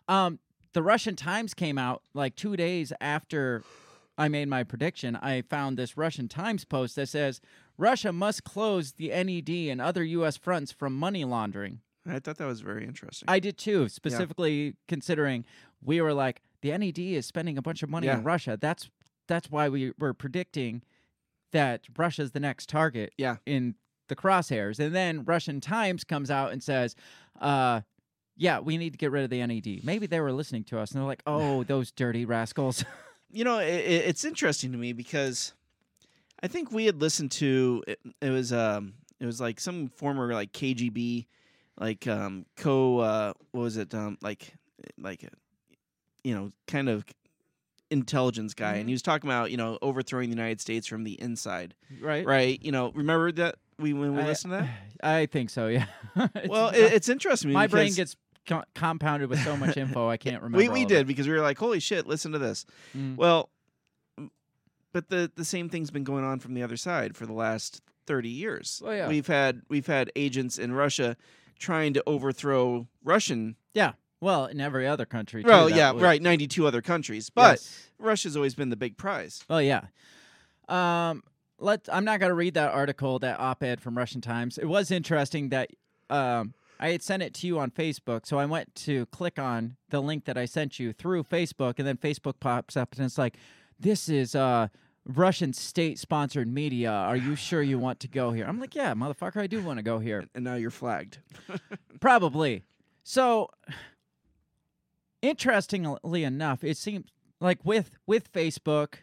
Um, 0.08 0.38
the 0.72 0.82
Russian 0.82 1.16
Times 1.16 1.54
came 1.54 1.78
out 1.78 2.02
like 2.14 2.36
two 2.36 2.56
days 2.56 2.92
after 3.00 3.62
I 4.18 4.28
made 4.28 4.48
my 4.48 4.62
prediction. 4.64 5.16
I 5.16 5.42
found 5.42 5.76
this 5.78 5.96
Russian 5.96 6.28
Times 6.28 6.64
post 6.64 6.96
that 6.96 7.08
says 7.08 7.40
Russia 7.78 8.12
must 8.12 8.44
close 8.44 8.92
the 8.92 9.08
NED 9.08 9.48
and 9.70 9.80
other 9.80 10.04
U.S. 10.04 10.36
fronts 10.36 10.70
from 10.72 10.94
money 10.96 11.24
laundering. 11.24 11.80
I 12.06 12.18
thought 12.18 12.38
that 12.38 12.46
was 12.46 12.60
very 12.60 12.84
interesting. 12.84 13.26
I 13.28 13.40
did 13.40 13.56
too, 13.58 13.88
specifically 13.88 14.74
considering 14.88 15.44
we 15.82 16.00
were 16.00 16.14
like 16.14 16.42
the 16.62 16.76
NED 16.76 16.98
is 16.98 17.26
spending 17.26 17.56
a 17.56 17.62
bunch 17.62 17.82
of 17.82 17.88
money 17.90 18.06
Yeah. 18.06 18.18
in 18.18 18.24
Russia. 18.24 18.58
That's 18.60 18.90
that's 19.28 19.50
why 19.50 19.68
we 19.68 19.92
were 19.98 20.12
predicting 20.12 20.82
that 21.52 21.82
Russia's 21.96 22.32
the 22.32 22.40
next 22.40 22.68
target 22.68 23.12
Yeah. 23.16 23.36
in 23.46 23.74
the 24.10 24.16
crosshairs. 24.16 24.78
And 24.78 24.94
then 24.94 25.24
Russian 25.24 25.62
Times 25.62 26.04
comes 26.04 26.30
out 26.30 26.52
and 26.52 26.62
says, 26.62 26.94
uh, 27.40 27.80
yeah, 28.36 28.58
we 28.60 28.76
need 28.76 28.92
to 28.92 28.98
get 28.98 29.10
rid 29.10 29.24
of 29.24 29.30
the 29.30 29.44
NED. 29.46 29.82
Maybe 29.84 30.06
they 30.06 30.20
were 30.20 30.32
listening 30.32 30.64
to 30.64 30.78
us 30.78 30.90
and 30.92 31.00
they're 31.00 31.06
like, 31.08 31.22
oh, 31.26 31.64
those 31.64 31.90
dirty 31.90 32.26
rascals. 32.26 32.84
you 33.32 33.44
know, 33.44 33.58
it, 33.58 33.66
it's 33.70 34.24
interesting 34.24 34.72
to 34.72 34.78
me 34.78 34.92
because 34.92 35.54
I 36.42 36.48
think 36.48 36.70
we 36.70 36.84
had 36.86 37.00
listened 37.00 37.30
to 37.32 37.82
it, 37.86 38.00
it 38.20 38.30
was 38.30 38.52
um 38.52 38.94
it 39.20 39.26
was 39.26 39.40
like 39.40 39.60
some 39.60 39.88
former 39.88 40.32
like 40.32 40.52
KGB 40.52 41.26
like 41.78 42.06
um 42.06 42.46
co 42.56 42.98
uh 42.98 43.32
what 43.52 43.60
was 43.62 43.76
it 43.76 43.94
um 43.94 44.16
like 44.22 44.54
like 44.98 45.28
you 46.24 46.34
know 46.34 46.50
kind 46.66 46.88
of 46.88 47.04
intelligence 47.90 48.54
guy 48.54 48.76
Mhm. 48.76 48.80
and 48.80 48.88
he 48.88 48.94
was 48.94 49.02
talking 49.02 49.28
about 49.28 49.50
you 49.50 49.56
know 49.56 49.78
overthrowing 49.82 50.30
the 50.30 50.36
United 50.36 50.60
States 50.60 50.86
from 50.86 51.04
the 51.04 51.20
inside 51.20 51.74
Right. 52.00 52.24
right 52.24 52.62
you 52.62 52.70
know 52.72 52.92
remember 52.92 53.32
that 53.32 53.56
we 53.80 53.92
when 53.92 54.14
we 54.14 54.22
I- 54.22 54.26
listened 54.26 54.52
to 54.52 54.58
that 54.58 54.70
I 55.02 55.26
think 55.26 55.50
so. 55.50 55.66
Yeah. 55.68 55.86
Well 56.48 56.68
it, 56.68 56.92
it's 56.92 57.08
interesting 57.08 57.52
my 57.52 57.66
brain 57.66 57.92
gets 57.94 58.16
co- 58.46 58.64
compounded 58.74 59.30
with 59.30 59.42
so 59.42 59.56
much 59.56 59.76
info 59.76 60.08
I 60.08 60.16
can't 60.16 60.42
remember. 60.42 60.58
we 60.58 60.68
we 60.68 60.84
did 60.84 61.06
because 61.06 61.26
we 61.26 61.32
were 61.34 61.40
like 61.40 61.58
holy 61.58 61.80
shit 61.80 62.06
listen 62.06 62.32
to 62.32 62.38
this 62.38 62.66
Mm. 62.96 63.16
Well, 63.16 63.48
but 64.92 65.08
the 65.08 65.30
the 65.36 65.44
same 65.44 65.68
thing's 65.68 65.90
been 65.90 66.04
going 66.04 66.24
on 66.24 66.40
from 66.40 66.54
the 66.54 66.62
other 66.62 66.76
side 66.76 67.16
for 67.16 67.26
the 67.26 67.32
last 67.32 67.80
30 68.06 68.28
years. 68.28 68.82
Oh, 68.84 68.90
yeah. 68.90 69.06
We've 69.08 69.26
had 69.26 69.62
we've 69.68 69.86
had 69.86 70.10
agents 70.16 70.58
in 70.58 70.72
Russia 70.72 71.16
trying 71.58 71.94
to 71.94 72.02
overthrow 72.06 72.88
Russian 73.04 73.56
Yeah. 73.74 73.92
Well, 74.20 74.46
in 74.46 74.60
every 74.60 74.86
other 74.86 75.06
country. 75.06 75.42
Too, 75.42 75.48
Well, 75.48 75.70
yeah, 75.70 75.92
would- 75.92 76.02
right, 76.02 76.20
92 76.20 76.66
other 76.66 76.82
countries. 76.82 77.30
But 77.30 77.52
Yes. 77.52 77.88
Russia's 77.98 78.36
always 78.36 78.54
been 78.54 78.68
the 78.70 78.76
big 78.76 78.96
prize. 78.96 79.44
Oh 79.48 79.58
yeah. 79.58 79.82
Um 80.68 81.22
let 81.60 81.88
I'm 81.92 82.04
not 82.04 82.20
going 82.20 82.30
to 82.30 82.34
read 82.34 82.54
that 82.54 82.72
article, 82.72 83.18
that 83.20 83.38
op-ed 83.38 83.80
from 83.80 83.96
Russian 83.96 84.20
Times. 84.20 84.58
It 84.58 84.66
was 84.66 84.90
interesting 84.90 85.50
that 85.50 85.70
um 86.08 86.54
I 86.78 86.90
had 86.90 87.02
sent 87.02 87.22
it 87.22 87.34
to 87.34 87.46
you 87.46 87.58
on 87.58 87.70
Facebook, 87.70 88.24
so 88.24 88.38
I 88.38 88.46
went 88.46 88.74
to 88.86 89.04
click 89.06 89.38
on 89.38 89.76
the 89.90 90.00
link 90.00 90.24
that 90.24 90.38
I 90.38 90.46
sent 90.46 90.78
you 90.78 90.92
through 90.94 91.24
Facebook 91.24 91.74
and 91.78 91.86
then 91.86 91.98
Facebook 91.98 92.40
pops 92.40 92.76
up 92.76 92.94
and 92.96 93.04
it's 93.04 93.18
like 93.18 93.36
this 93.78 94.08
is 94.08 94.34
uh 94.34 94.68
Russian 95.06 95.52
state-sponsored 95.54 96.46
media. 96.46 96.90
Are 96.90 97.16
you 97.16 97.34
sure 97.34 97.62
you 97.62 97.78
want 97.78 98.00
to 98.00 98.08
go 98.08 98.32
here? 98.32 98.44
I'm 98.46 98.60
like, 98.60 98.74
"Yeah, 98.74 98.92
motherfucker, 98.94 99.40
I 99.40 99.46
do 99.46 99.62
want 99.62 99.78
to 99.78 99.82
go 99.82 99.98
here." 99.98 100.26
And 100.34 100.44
now 100.44 100.56
you're 100.56 100.70
flagged. 100.70 101.18
Probably. 102.00 102.64
So 103.02 103.48
interestingly 105.22 106.24
enough, 106.24 106.62
it 106.64 106.76
seems 106.76 107.06
like 107.40 107.64
with 107.64 107.90
with 108.06 108.32
Facebook 108.32 108.96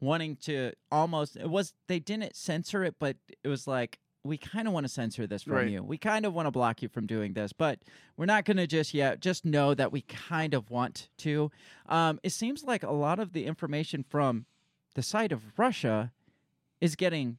wanting 0.00 0.36
to 0.36 0.72
almost 0.90 1.36
it 1.36 1.48
was 1.50 1.74
they 1.88 1.98
didn't 1.98 2.36
censor 2.36 2.84
it, 2.84 2.96
but 2.98 3.16
it 3.42 3.48
was 3.48 3.66
like 3.66 3.98
we 4.24 4.36
kind 4.36 4.66
of 4.68 4.74
want 4.74 4.84
to 4.84 4.88
censor 4.92 5.26
this 5.26 5.44
from 5.44 5.54
Right. 5.54 5.68
you. 5.70 5.82
We 5.82 5.96
kind 5.96 6.26
of 6.26 6.34
want 6.34 6.46
to 6.46 6.50
block 6.50 6.82
you 6.82 6.88
from 6.88 7.06
doing 7.06 7.32
this, 7.34 7.52
but 7.52 7.78
we're 8.16 8.26
not 8.26 8.44
going 8.44 8.56
to 8.58 8.66
just 8.66 8.92
yet. 8.92 9.20
Just 9.20 9.44
know 9.44 9.74
that 9.74 9.90
we 9.92 10.02
kind 10.02 10.54
of 10.54 10.70
want 10.70 11.08
to. 11.18 11.50
Um, 11.86 12.18
it 12.22 12.30
seems 12.30 12.64
like 12.64 12.82
a 12.82 12.90
lot 12.90 13.20
of 13.20 13.32
the 13.32 13.46
information 13.46 14.02
from 14.02 14.44
the 14.94 15.02
side 15.02 15.32
of 15.32 15.40
Russia 15.58 16.12
is 16.80 16.94
getting 16.96 17.38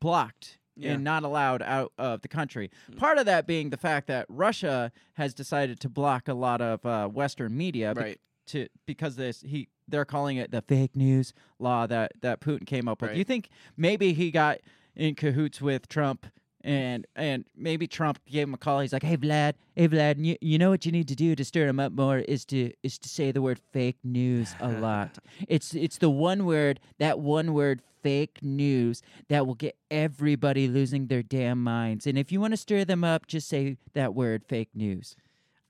blocked 0.00 0.58
Yeah. 0.76 0.92
and 0.92 1.04
not 1.04 1.22
allowed 1.22 1.62
out 1.62 1.92
of 1.98 2.22
the 2.22 2.28
country. 2.28 2.70
Mm. 2.90 2.98
Part 2.98 3.18
of 3.18 3.26
that 3.26 3.46
being 3.46 3.70
the 3.70 3.76
fact 3.76 4.06
that 4.08 4.26
Russia 4.28 4.92
has 5.14 5.34
decided 5.34 5.80
to 5.80 5.88
block 5.88 6.28
a 6.28 6.34
lot 6.34 6.60
of 6.60 6.84
uh, 6.86 7.08
Western 7.08 7.56
media 7.56 7.92
right. 7.94 8.20
To 8.52 8.68
because 8.86 9.16
this 9.16 9.42
he 9.42 9.68
they're 9.88 10.04
calling 10.04 10.36
it 10.36 10.50
the 10.50 10.62
fake 10.62 10.96
news 10.96 11.34
law 11.58 11.86
that 11.86 12.12
that 12.20 12.40
Putin 12.40 12.66
came 12.66 12.88
up 12.88 13.00
with. 13.00 13.10
Right. 13.10 13.18
You 13.18 13.24
think 13.24 13.48
maybe 13.76 14.12
he 14.12 14.30
got 14.30 14.58
in 14.94 15.14
cahoots 15.14 15.60
with 15.60 15.88
Trump 15.88 16.26
and 16.64 17.06
and 17.16 17.44
maybe 17.56 17.86
Trump 17.86 18.20
gave 18.26 18.46
him 18.46 18.54
a 18.54 18.58
call. 18.58 18.80
He's 18.80 18.92
like, 18.92 19.02
"Hey 19.02 19.16
Vlad, 19.16 19.54
hey 19.74 19.88
Vlad, 19.88 20.24
you, 20.24 20.36
you 20.40 20.58
know 20.58 20.70
what 20.70 20.86
you 20.86 20.92
need 20.92 21.08
to 21.08 21.16
do 21.16 21.34
to 21.34 21.44
stir 21.44 21.66
him 21.66 21.80
up 21.80 21.92
more 21.92 22.18
is 22.18 22.44
to 22.46 22.72
is 22.82 22.98
to 22.98 23.08
say 23.08 23.32
the 23.32 23.42
word 23.42 23.58
fake 23.72 23.98
news 24.04 24.54
a 24.60 24.68
lot. 24.68 25.18
it's 25.48 25.74
it's 25.74 25.98
the 25.98 26.10
one 26.10 26.46
word, 26.46 26.80
that 26.98 27.18
one 27.18 27.52
word 27.52 27.82
fake 28.02 28.38
news 28.42 29.02
that 29.28 29.46
will 29.46 29.54
get 29.54 29.76
everybody 29.90 30.68
losing 30.68 31.06
their 31.06 31.22
damn 31.22 31.62
minds. 31.62 32.06
And 32.06 32.18
if 32.18 32.32
you 32.32 32.40
want 32.40 32.52
to 32.52 32.56
stir 32.56 32.84
them 32.84 33.04
up, 33.04 33.26
just 33.26 33.48
say 33.48 33.76
that 33.94 34.14
word 34.14 34.44
fake 34.44 34.70
news." 34.74 35.16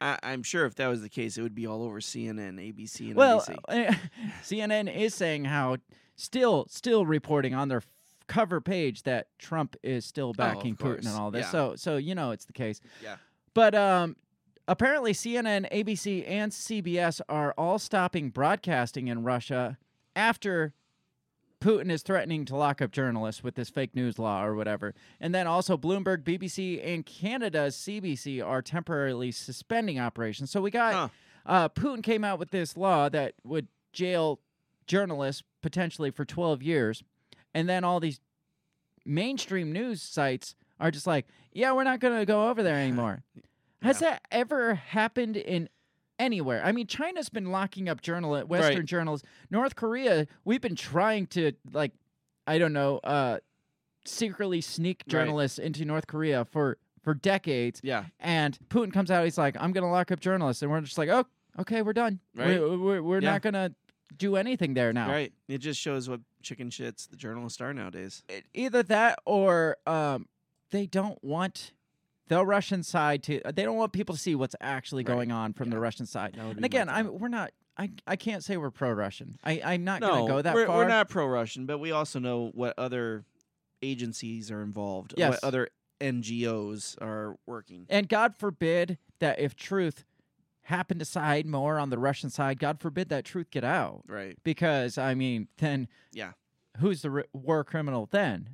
I, 0.03 0.19
I'm 0.23 0.43
sure 0.43 0.67
if 0.67 0.75
that 0.77 0.89
was 0.89 1.01
the 1.03 1.09
case, 1.09 1.39
it 1.39 1.43
would 1.43 1.55
be 1.55 1.67
all 1.67 1.83
over 1.83 2.01
CNN, 2.01 2.59
ABC, 2.59 3.07
and 3.09 3.15
Well, 3.15 3.41
NBC. 3.41 3.89
uh, 3.91 3.95
CNN 4.43 4.95
is 4.95 5.15
saying 5.15 5.45
how 5.45 5.77
still 6.17 6.67
still 6.69 7.07
reporting 7.07 7.55
on 7.55 7.69
their 7.69 7.83
cover 8.27 8.61
page 8.61 9.03
that 9.05 9.27
Trump 9.39 9.77
is 9.83 10.05
still 10.05 10.31
of 10.31 10.37
backing 10.37 10.77
Putin 10.77 11.07
and 11.07 11.17
all 11.17 11.31
this. 11.31 11.45
yeah. 11.47 11.51
So 11.51 11.75
so 11.77 11.97
you 11.97 12.15
know 12.15 12.31
it's 12.33 12.45
the 12.45 12.53
case. 12.53 12.81
Yeah. 13.03 13.17
But 13.55 13.75
um 13.75 14.17
apparently 14.69 15.13
CNN, 15.13 15.71
ABC 15.73 16.25
and 16.29 16.51
CBS 16.53 17.21
are 17.29 17.55
all 17.59 17.79
stopping 17.79 18.31
broadcasting 18.31 19.09
in 19.09 19.23
Russia 19.23 19.77
after 20.17 20.73
Putin 21.63 21.91
is 21.91 22.03
threatening 22.03 22.45
to 22.47 22.57
lock 22.57 22.83
up 22.83 22.91
journalists 22.91 23.43
with 23.45 23.55
this 23.55 23.71
fake 23.71 23.95
news 23.95 24.19
law 24.19 24.45
or 24.45 24.55
whatever. 24.55 24.95
And 25.21 25.33
then 25.35 25.47
also 25.47 25.77
Bloomberg, 25.77 26.25
BBC, 26.25 26.85
and 26.85 27.07
Canada's 27.07 27.77
CBC 27.77 28.45
are 28.45 28.61
temporarily 28.63 29.31
suspending 29.31 30.01
operations. 30.01 30.51
So 30.51 30.61
we 30.61 30.71
got 30.73 30.93
Huh. 30.95 31.09
uh, 31.47 31.69
Putin 31.69 32.03
came 32.03 32.25
out 32.25 32.39
with 32.41 32.51
this 32.51 32.77
law 32.77 33.09
that 33.11 33.35
would 33.45 33.69
jail 33.93 34.41
journalists 34.87 35.43
potentially 35.63 36.11
for 36.11 36.25
12 36.25 36.63
years. 36.63 37.05
And 37.55 37.69
then 37.69 37.85
all 37.85 38.01
these 38.01 38.21
mainstream 39.05 39.73
news 39.73 40.03
sites 40.03 40.55
are 40.81 40.91
just 40.91 41.07
like, 41.07 41.27
yeah, 41.53 41.73
we're 41.73 41.85
not 41.85 42.01
going 42.01 42.19
to 42.19 42.27
go 42.27 42.49
over 42.51 42.63
there 42.63 42.77
anymore. 42.79 43.23
Has 43.83 44.01
Yeah. 44.01 44.11
that 44.11 44.23
ever 44.31 44.75
happened 44.75 45.37
in 45.37 45.69
anywhere? 46.23 46.65
I 46.65 46.73
mean, 46.73 46.87
China's 46.87 47.29
been 47.29 47.51
locking 47.51 47.89
up 47.89 48.01
journalists, 48.01 48.49
Western 48.49 48.77
Right. 48.79 48.85
journalists. 48.87 49.27
North 49.51 49.77
Korea, 49.77 50.27
we've 50.45 50.61
been 50.61 50.77
trying 50.77 51.27
to, 51.29 51.53
like, 51.73 51.93
I 52.47 52.59
don't 52.59 52.73
know, 52.73 52.99
uh, 52.99 53.39
secretly 54.05 54.61
sneak 54.61 55.03
Right. 55.07 55.11
journalists 55.11 55.59
into 55.59 55.85
North 55.85 56.07
Korea 56.07 56.45
for, 56.45 56.79
for 57.03 57.15
decades. 57.15 57.81
Yeah. 57.83 58.07
And 58.21 58.59
Putin 58.69 58.93
comes 58.93 59.11
out, 59.11 59.25
he's 59.25 59.39
like, 59.39 59.57
I'm 59.59 59.73
going 59.73 59.85
to 59.85 59.91
lock 59.91 60.11
up 60.11 60.21
journalists. 60.21 60.63
And 60.63 60.71
we're 60.71 60.81
just 60.81 60.99
like, 60.99 61.09
oh, 61.09 61.27
okay, 61.59 61.83
we're 61.83 61.93
done. 61.93 62.21
Right. 62.35 62.61
We're, 62.61 62.79
we're, 62.79 63.03
we're 63.03 63.21
Yeah. 63.21 63.33
not 63.33 63.43
going 63.43 63.55
to 63.55 63.75
do 64.17 64.37
anything 64.37 64.75
there 64.75 64.93
now. 64.93 65.09
Right. 65.11 65.33
It 65.49 65.59
just 65.59 65.81
shows 65.81 66.09
what 66.09 66.21
chicken 66.43 66.71
shits 66.71 67.09
the 67.09 67.17
journalists 67.17 67.61
are 67.61 67.73
nowadays. 67.73 68.23
it- 68.29 68.47
either 68.55 68.83
that 68.85 69.19
or 69.25 69.77
um, 69.87 70.29
they 70.71 70.87
don't 70.87 71.23
want 71.25 71.73
the 72.29 72.45
Russian 72.45 72.83
side 72.83 73.23
to. 73.25 73.43
Uh, 73.43 73.53
they 73.53 73.63
don't 73.65 73.77
want 73.77 73.93
people 73.93 74.15
to 74.15 74.21
see 74.21 74.35
what's 74.35 74.57
actually 74.61 75.05
Right. 75.05 75.15
going 75.15 75.33
on 75.33 75.53
from 75.53 75.71
the 75.71 75.79
Russian 75.79 76.07
side. 76.07 76.37
And 76.39 76.65
again, 76.65 76.89
I'm 76.89 77.19
we're 77.19 77.29
not. 77.29 77.53
I, 77.79 77.91
I 78.07 78.17
can't 78.17 78.45
say 78.45 78.59
we're 78.59 78.71
pro-Russian. 78.71 79.39
I 79.43 79.61
I'm 79.65 79.83
not 79.85 80.01
no, 80.03 80.09
gonna 80.11 80.27
go 80.29 80.43
that 80.43 80.55
we're, 80.55 80.67
far. 80.67 80.77
we're 80.77 80.89
not 80.89 81.09
pro-Russian, 81.09 81.65
but 81.67 81.79
we 81.79 81.91
also 81.91 82.19
know 82.19 82.51
what 82.55 82.75
other 82.79 83.25
agencies 83.81 84.51
are 84.51 84.63
involved. 84.63 85.15
Yes. 85.17 85.31
What 85.33 85.45
other 85.45 85.69
NGOs 86.01 86.97
are 87.01 87.37
working. 87.47 87.87
And 87.89 88.09
God 88.09 88.37
forbid 88.37 88.99
that 89.21 89.39
if 89.39 89.57
truth 89.57 90.05
happened 90.63 91.01
to 91.01 91.07
side 91.07 91.47
more 91.47 91.79
on 91.79 91.91
the 91.91 91.99
Russian 91.99 92.31
side, 92.31 92.59
God 92.59 92.81
forbid 92.81 93.09
that 93.09 93.25
truth 93.25 93.51
get 93.51 93.65
out. 93.65 94.03
Right. 94.07 94.37
Because 94.45 94.99
I 94.99 95.15
mean, 95.15 95.49
then 95.59 95.89
Yeah. 96.13 96.33
who's 96.79 97.03
the 97.03 97.11
r- 97.11 97.27
war 97.33 97.65
criminal 97.65 98.07
then? 98.11 98.51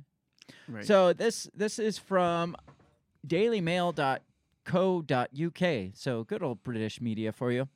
Right. 0.67 0.85
So 0.85 1.13
this 1.13 1.47
this 1.53 1.77
is 1.77 1.97
from 1.97 2.55
dailymail.co.uk. 3.29 5.91
So 5.93 6.23
good 6.23 6.43
old 6.43 6.63
British 6.63 6.99
media 6.99 7.31
for 7.31 7.51
you. 7.51 7.69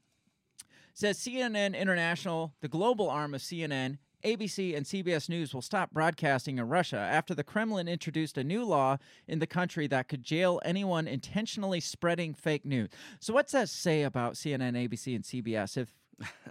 Says 0.94 1.18
CNN 1.18 1.80
International, 1.80 2.54
the 2.62 2.68
global 2.68 3.10
arm 3.10 3.34
of 3.34 3.42
CNN, 3.42 3.98
ABC 4.24 4.76
and 4.76 4.86
CBS 4.86 5.28
News 5.28 5.54
will 5.54 5.62
stop 5.62 5.92
broadcasting 5.92 6.58
in 6.58 6.70
Russia 6.70 6.98
after 6.98 7.36
the 7.36 7.44
Kremlin 7.44 7.88
introduced 7.88 8.38
a 8.38 8.44
new 8.44 8.64
law 8.64 8.98
in 9.28 9.40
the 9.40 9.48
country 9.48 9.88
that 9.88 10.08
could 10.08 10.24
jail 10.24 10.62
anyone 10.64 11.08
intentionally 11.08 11.80
spreading 11.80 12.34
fake 12.34 12.66
news. 12.66 12.90
So 13.20 13.34
what's 13.34 13.52
that 13.52 13.70
say 13.70 14.04
about 14.04 14.36
CNN, 14.36 14.78
ABC 14.78 15.16
and 15.16 15.24
CBS 15.24 15.78
if 15.78 15.94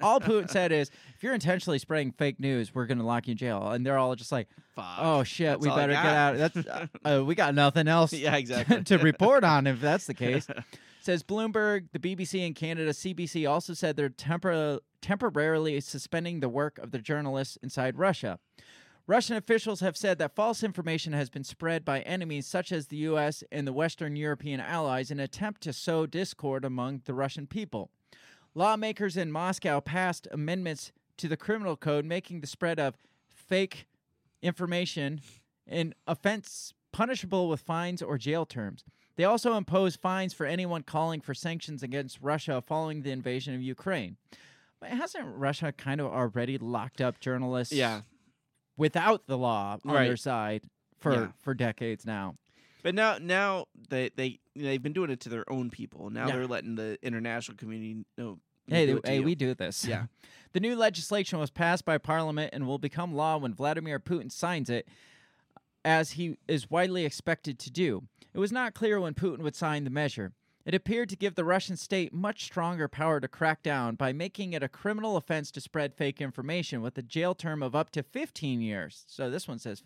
all 0.03 0.21
Putin 0.21 0.51
said 0.51 0.73
is 0.73 0.91
if 1.15 1.23
you're 1.23 1.35
intentionally 1.35 1.79
spreading 1.79 2.13
fake 2.13 2.41
news, 2.41 2.75
we're 2.75 2.87
going 2.87 2.99
to 2.99 3.05
lock 3.05 3.27
you 3.27 3.33
in 3.33 3.39
jail. 3.39 3.71
And 3.71 3.85
they're 3.85 3.99
all 3.99 4.15
just 4.15 4.33
like, 4.33 4.49
Fuck. 4.75 4.85
Oh 4.99 5.23
shit, 5.23 5.49
That's 5.49 5.61
we 5.61 5.69
better 5.69 5.93
get 5.93 6.05
out. 6.05 6.37
That's 6.39 6.57
uh, 6.57 6.87
uh, 7.05 7.25
we 7.25 7.35
got 7.35 7.55
nothing 7.55 7.89
else 7.89 8.13
yeah, 8.13 8.37
exactly. 8.37 8.83
to 8.85 8.99
report 8.99 9.45
on 9.45 9.67
if 9.67 9.81
that's 9.81 10.07
the 10.07 10.15
case. 10.15 10.47
Says 11.01 11.25
Bloomberg, 11.25 11.89
the 11.93 11.99
BBC 11.99 12.47
in 12.47 12.55
Canada, 12.55 12.93
CBC 12.93 13.51
also 13.51 13.75
said 13.75 13.97
they're 13.97 14.09
tempor- 14.09 14.79
temporarily 15.01 15.81
suspending 15.81 16.39
the 16.39 16.49
work 16.49 16.79
of 16.79 16.93
the 16.93 17.01
journalists 17.01 17.59
inside 17.61 17.99
Russia. 17.99 18.39
Russian 19.09 19.37
officials 19.37 19.81
have 19.81 19.97
said 19.97 20.19
that 20.19 20.37
false 20.37 20.63
information 20.63 21.13
has 21.13 21.29
been 21.29 21.43
spread 21.43 21.85
by 21.85 22.03
enemies 22.03 22.47
such 22.47 22.71
as 22.71 22.87
the 22.87 22.99
US 22.99 23.43
and 23.51 23.67
the 23.67 23.73
Western 23.73 24.15
European 24.15 24.61
allies 24.61 25.11
in 25.11 25.19
an 25.19 25.25
attempt 25.25 25.61
to 25.63 25.73
sow 25.73 26.07
discord 26.07 26.65
among 26.65 27.03
the 27.05 27.15
Russian 27.15 27.49
people. 27.49 27.91
Lawmakers 28.55 29.17
in 29.17 29.33
Moscow 29.33 29.81
passed 29.81 30.29
amendments 30.31 30.93
to 31.19 31.29
the 31.29 31.37
criminal 31.37 31.77
code 31.77 32.05
making 32.05 32.41
the 32.41 32.47
spread 32.47 32.79
of 32.79 32.97
fake 33.29 33.87
information 34.43 35.21
an 35.67 35.95
offense 36.07 36.75
punishable 36.93 37.49
with 37.49 37.61
fines 37.61 38.03
or 38.03 38.19
jail 38.19 38.45
terms. 38.45 38.85
They 39.17 39.25
also 39.25 39.55
imposed 39.57 40.01
fines 40.01 40.35
for 40.35 40.47
anyone 40.47 40.83
calling 40.83 41.21
for 41.21 41.35
sanctions 41.35 41.83
against 41.83 42.19
Russia 42.21 42.61
following 42.61 43.03
the 43.03 43.11
invasion 43.11 43.55
of 43.55 43.63
Ukraine. 43.63 44.17
But 44.81 44.91
hasn't 44.91 45.27
Russia 45.27 45.73
kind 45.73 46.01
of 46.01 46.07
already 46.09 46.59
locked 46.59 47.01
up 47.01 47.21
journalists? 47.21 47.75
yeah. 47.75 48.03
without 48.77 49.27
the 49.27 49.39
law 49.39 49.79
on 49.87 49.95
their 49.95 50.17
side 50.17 50.65
for 50.99 51.13
Yeah. 51.13 51.27
for 51.41 51.55
decades 51.55 52.05
now. 52.07 52.37
But 52.83 52.95
now, 52.95 53.19
now 53.19 53.67
they 53.91 54.11
they 54.17 54.41
they've 54.55 54.83
been 54.83 54.93
doing 54.93 55.11
it 55.11 55.21
to 55.21 55.29
their 55.29 55.51
own 55.51 55.71
people. 55.71 56.11
Now 56.11 56.27
Yeah. 56.29 56.37
they're 56.37 56.47
letting 56.47 56.75
the 56.75 56.99
international 57.03 57.57
community 57.57 58.05
know. 58.19 58.39
Hey, 58.69 58.87
do 58.87 58.93
th- 58.93 58.99
it 58.99 59.05
to 59.05 59.11
hey, 59.11 59.17
you. 59.19 59.23
we 59.25 59.35
do 59.35 59.55
this. 59.55 59.85
Yeah. 59.85 60.05
the 60.53 60.61
new 60.61 60.77
legislation 60.77 61.39
was 61.39 61.51
passed 61.51 61.85
by 61.85 61.99
Parliament 61.99 62.51
and 62.53 62.67
will 62.67 62.79
become 62.79 63.15
law 63.15 63.37
when 63.39 63.55
Vladimir 63.55 63.99
Putin 63.99 64.31
signs 64.31 64.71
it, 64.71 64.87
as 65.85 66.13
he 66.13 66.37
is 66.47 66.71
widely 66.71 67.05
expected 67.05 67.59
to 67.59 67.71
do. 67.71 68.05
It 68.33 68.39
was 68.39 68.53
not 68.53 68.75
clear 68.75 69.01
when 69.01 69.15
Putin 69.15 69.41
would 69.41 69.57
sign 69.57 69.85
the 69.85 69.91
measure. 69.91 70.33
It 70.65 70.75
appeared 70.77 71.09
to 71.09 71.17
give 71.17 71.35
the 71.35 71.45
Russian 71.45 71.77
state 71.77 72.13
much 72.15 72.45
stronger 72.45 72.87
power 72.87 73.19
to 73.19 73.27
crack 73.27 73.65
down 73.65 73.97
by 73.97 74.13
making 74.13 74.53
it 74.53 74.63
a 74.63 74.69
criminal 74.69 75.17
offense 75.17 75.51
to 75.51 75.61
spread 75.61 75.93
fake 75.93 76.21
information 76.21 76.83
with 76.83 76.97
a 76.97 77.03
jail 77.03 77.35
term 77.35 77.65
of 77.65 77.75
up 77.75 77.91
to 77.91 78.03
15 78.05 78.61
years. 78.61 79.03
So 79.09 79.29
this 79.29 79.49
one 79.49 79.59
says 79.59 79.81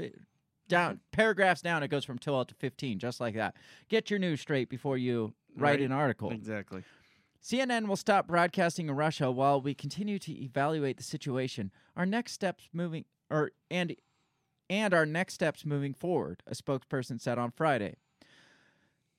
down 0.68 1.00
paragraphs 1.12 1.62
down 1.62 1.82
it 1.82 1.88
goes 1.88 2.04
from 2.04 2.18
12 2.18 2.49
to 2.49 2.54
15 2.54 2.99
just 2.99 3.20
like 3.20 3.35
that. 3.35 3.54
Get 3.88 4.11
your 4.11 4.18
news 4.18 4.40
straight 4.40 4.68
before 4.68 4.96
you 4.99 5.35
write 5.56 5.78
Right. 5.78 5.82
an 5.82 5.92
article. 5.92 6.30
exactly. 6.30 6.82
CNN 7.42 7.87
will 7.87 7.96
stop 7.96 8.26
broadcasting 8.26 8.88
in 8.88 8.96
Russia 8.96 9.30
while 9.30 9.61
we 9.61 9.73
continue 9.75 10.18
to 10.18 10.32
evaluate 10.32 10.96
the 10.96 11.02
situation. 11.04 11.70
Our 11.96 12.04
next 12.06 12.32
steps 12.32 12.68
moving 12.73 13.04
or 13.30 13.52
and 13.70 13.94
and 14.68 14.92
our 14.92 15.06
next 15.06 15.35
steps 15.35 15.64
moving 15.64 15.94
forward, 15.94 16.42
a 16.46 16.54
spokesperson 16.54 17.20
said 17.20 17.38
on 17.38 17.52
Friday. 17.52 17.94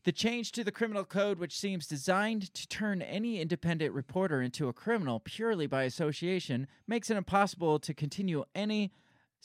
The 0.04 0.12
change 0.12 0.51
to 0.54 0.63
the 0.63 0.72
criminal 0.74 1.04
code, 1.06 1.39
which 1.39 1.58
seems 1.58 1.88
designed 1.88 2.54
to 2.54 2.68
turn 2.68 3.01
any 3.01 3.39
independent 3.42 3.94
reporter 3.94 4.42
into 4.42 4.68
a 4.68 4.74
criminal 4.74 5.20
purely 5.22 5.68
by 5.68 5.84
association, 5.84 6.68
makes 6.86 7.10
it 7.10 7.18
impossible 7.18 7.80
to 7.80 7.94
continue 7.94 8.44
any 8.56 8.92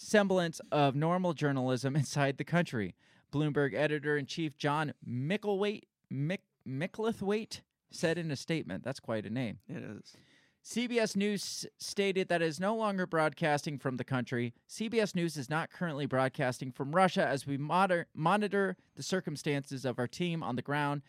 semblance 0.03 0.61
of 0.71 0.95
normal 0.95 1.33
journalism 1.33 1.97
inside 2.03 2.39
the 2.39 2.45
country. 2.45 2.95
Bloomberg 3.33 3.75
editor 3.75 4.17
in 4.19 4.27
chief 4.27 4.59
John 4.59 4.93
Micklethwait, 5.09 5.83
Mick, 6.13 6.41
Micklethwait 6.69 7.61
said 7.91 8.19
in 8.19 8.31
a 8.31 8.37
statement. 8.37 8.85
That's 8.85 9.01
quite 9.01 9.25
a 9.25 9.31
name. 9.31 9.59
It 9.69 9.83
is. 9.83 10.17
CBS 10.65 11.17
News 11.17 11.67
stated 11.79 12.29
that 12.29 12.41
it 12.41 12.47
is 12.47 12.61
no 12.61 12.77
longer 12.77 13.05
broadcasting 13.05 13.79
from 13.79 13.97
the 13.97 14.05
country. 14.05 14.55
CBS 14.69 15.15
News 15.15 15.37
is 15.37 15.51
not 15.51 15.73
currently 15.73 16.07
broadcasting 16.07 16.71
from 16.71 16.95
Russia 16.95 17.27
as 17.27 17.47
we 17.47 17.57
moder- 17.57 18.07
monitor 18.15 18.77
the 18.95 19.03
circumstances 19.03 19.85
of 19.85 19.99
our 19.99 20.07
team 20.07 20.43
on 20.43 20.55
the 20.55 20.63
ground, 20.63 21.03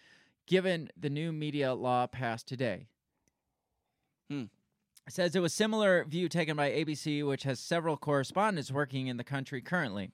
given 0.48 0.90
the 0.98 1.10
new 1.10 1.32
media 1.32 1.74
law 1.76 2.08
passed 2.08 2.48
today. 2.48 2.88
Hmm. 4.30 4.46
Says 5.10 5.36
it 5.36 5.42
was 5.42 5.54
similar 5.54 6.06
view 6.06 6.30
taken 6.30 6.56
by 6.56 6.72
ABC, 6.72 7.28
which 7.28 7.44
has 7.44 7.60
several 7.60 7.98
correspondents 7.98 8.72
working 8.72 9.08
in 9.08 9.18
the 9.18 9.24
country 9.24 9.62
currently. 9.62 10.12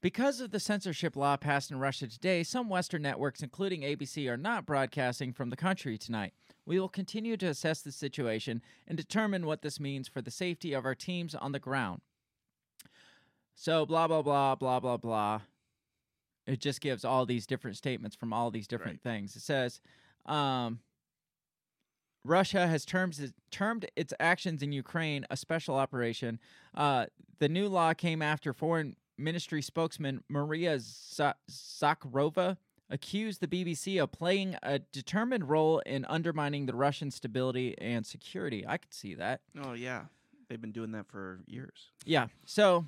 Because 0.00 0.40
of 0.40 0.52
the 0.52 0.60
censorship 0.60 1.16
law 1.16 1.36
passed 1.36 1.72
in 1.72 1.80
Russia 1.80 2.06
today, 2.06 2.44
some 2.44 2.68
Western 2.68 3.02
networks, 3.02 3.42
including 3.42 3.80
ABC, 3.82 4.30
are 4.30 4.36
not 4.36 4.64
broadcasting 4.64 5.32
from 5.32 5.50
the 5.50 5.56
country 5.56 5.98
tonight. 5.98 6.34
We 6.64 6.78
will 6.78 6.88
continue 6.88 7.36
to 7.38 7.46
assess 7.46 7.80
the 7.80 7.90
situation 7.90 8.62
and 8.86 8.96
determine 8.96 9.44
what 9.44 9.62
this 9.62 9.80
means 9.80 10.06
for 10.06 10.22
the 10.22 10.30
safety 10.30 10.72
of 10.72 10.84
our 10.84 10.94
teams 10.94 11.34
on 11.34 11.50
the 11.50 11.58
ground. 11.58 12.02
So, 13.56 13.86
blah, 13.86 14.06
blah, 14.06 14.22
blah, 14.22 14.54
blah, 14.54 14.78
blah, 14.78 14.98
blah. 14.98 15.40
It 16.46 16.60
just 16.60 16.80
gives 16.80 17.04
all 17.04 17.26
these 17.26 17.46
different 17.46 17.76
statements 17.76 18.14
from 18.14 18.32
all 18.32 18.52
these 18.52 18.68
different 18.68 19.02
things. 19.02 19.34
It 19.34 19.42
says, 19.42 19.80
um, 20.26 20.78
Russia 22.28 22.66
has 22.66 22.84
terms, 22.84 23.20
termed 23.50 23.86
its 23.96 24.12
actions 24.20 24.62
in 24.62 24.70
Ukraine 24.72 25.26
a 25.30 25.36
special 25.36 25.74
operation. 25.74 26.38
Uh, 26.74 27.06
the 27.38 27.48
new 27.48 27.68
law 27.68 27.94
came 27.94 28.20
after 28.20 28.52
Foreign 28.52 28.96
Ministry 29.16 29.62
spokesman 29.62 30.22
Maria 30.28 30.78
Zakharova 30.78 32.58
accused 32.90 33.40
the 33.40 33.48
BBC 33.48 34.02
of 34.02 34.12
playing 34.12 34.56
a 34.62 34.78
determined 34.78 35.48
role 35.48 35.80
in 35.80 36.04
undermining 36.04 36.66
the 36.66 36.74
Russian 36.74 37.10
stability 37.10 37.76
and 37.78 38.06
security. 38.06 38.64
I 38.66 38.76
could 38.76 38.94
see 38.94 39.14
that. 39.14 39.40
Oh 39.62 39.72
yeah, 39.72 40.04
they've 40.48 40.60
been 40.60 40.72
doing 40.72 40.92
that 40.92 41.08
for 41.08 41.40
years. 41.46 41.90
Yeah. 42.04 42.28
So 42.44 42.86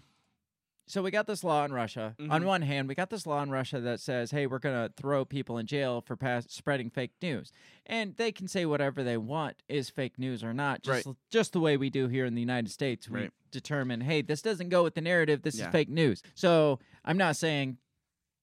so 0.90 1.02
we 1.02 1.10
got 1.10 1.26
this 1.26 1.44
law 1.44 1.64
in 1.64 1.72
Russia. 1.72 2.14
On 2.28 2.42
Mhm. 2.42 2.44
one 2.44 2.62
hand, 2.62 2.88
we 2.88 2.94
got 2.94 3.10
this 3.10 3.26
law 3.26 3.42
in 3.42 3.50
Russia 3.50 3.80
that 3.80 4.00
says, 4.00 4.30
"Hey, 4.30 4.46
we're 4.46 4.58
going 4.58 4.88
to 4.88 4.92
throw 4.94 5.24
people 5.24 5.56
in 5.58 5.66
jail 5.66 6.00
for 6.00 6.16
pass- 6.16 6.50
spreading 6.50 6.90
fake 6.90 7.12
news." 7.22 7.52
And 7.86 8.16
they 8.16 8.32
can 8.32 8.48
say 8.48 8.66
whatever 8.66 9.02
they 9.02 9.16
want 9.16 9.62
is 9.68 9.88
fake 9.90 10.18
news 10.18 10.42
or 10.42 10.52
not, 10.52 10.82
just 10.82 11.06
Right. 11.06 11.16
just 11.30 11.52
the 11.52 11.60
way 11.60 11.76
we 11.76 11.90
do 11.90 12.08
here 12.08 12.24
in 12.26 12.34
the 12.34 12.40
United 12.40 12.70
States. 12.70 13.08
We 13.08 13.20
Right. 13.22 13.30
determine, 13.50 14.00
"Hey, 14.02 14.22
this 14.22 14.42
doesn't 14.42 14.68
go 14.68 14.82
with 14.82 14.94
the 14.94 15.00
narrative. 15.00 15.42
This 15.42 15.58
Yeah. 15.58 15.66
is 15.68 15.72
fake 15.72 15.88
news." 15.88 16.22
So, 16.34 16.78
I'm 17.04 17.16
not 17.16 17.36
saying 17.36 17.78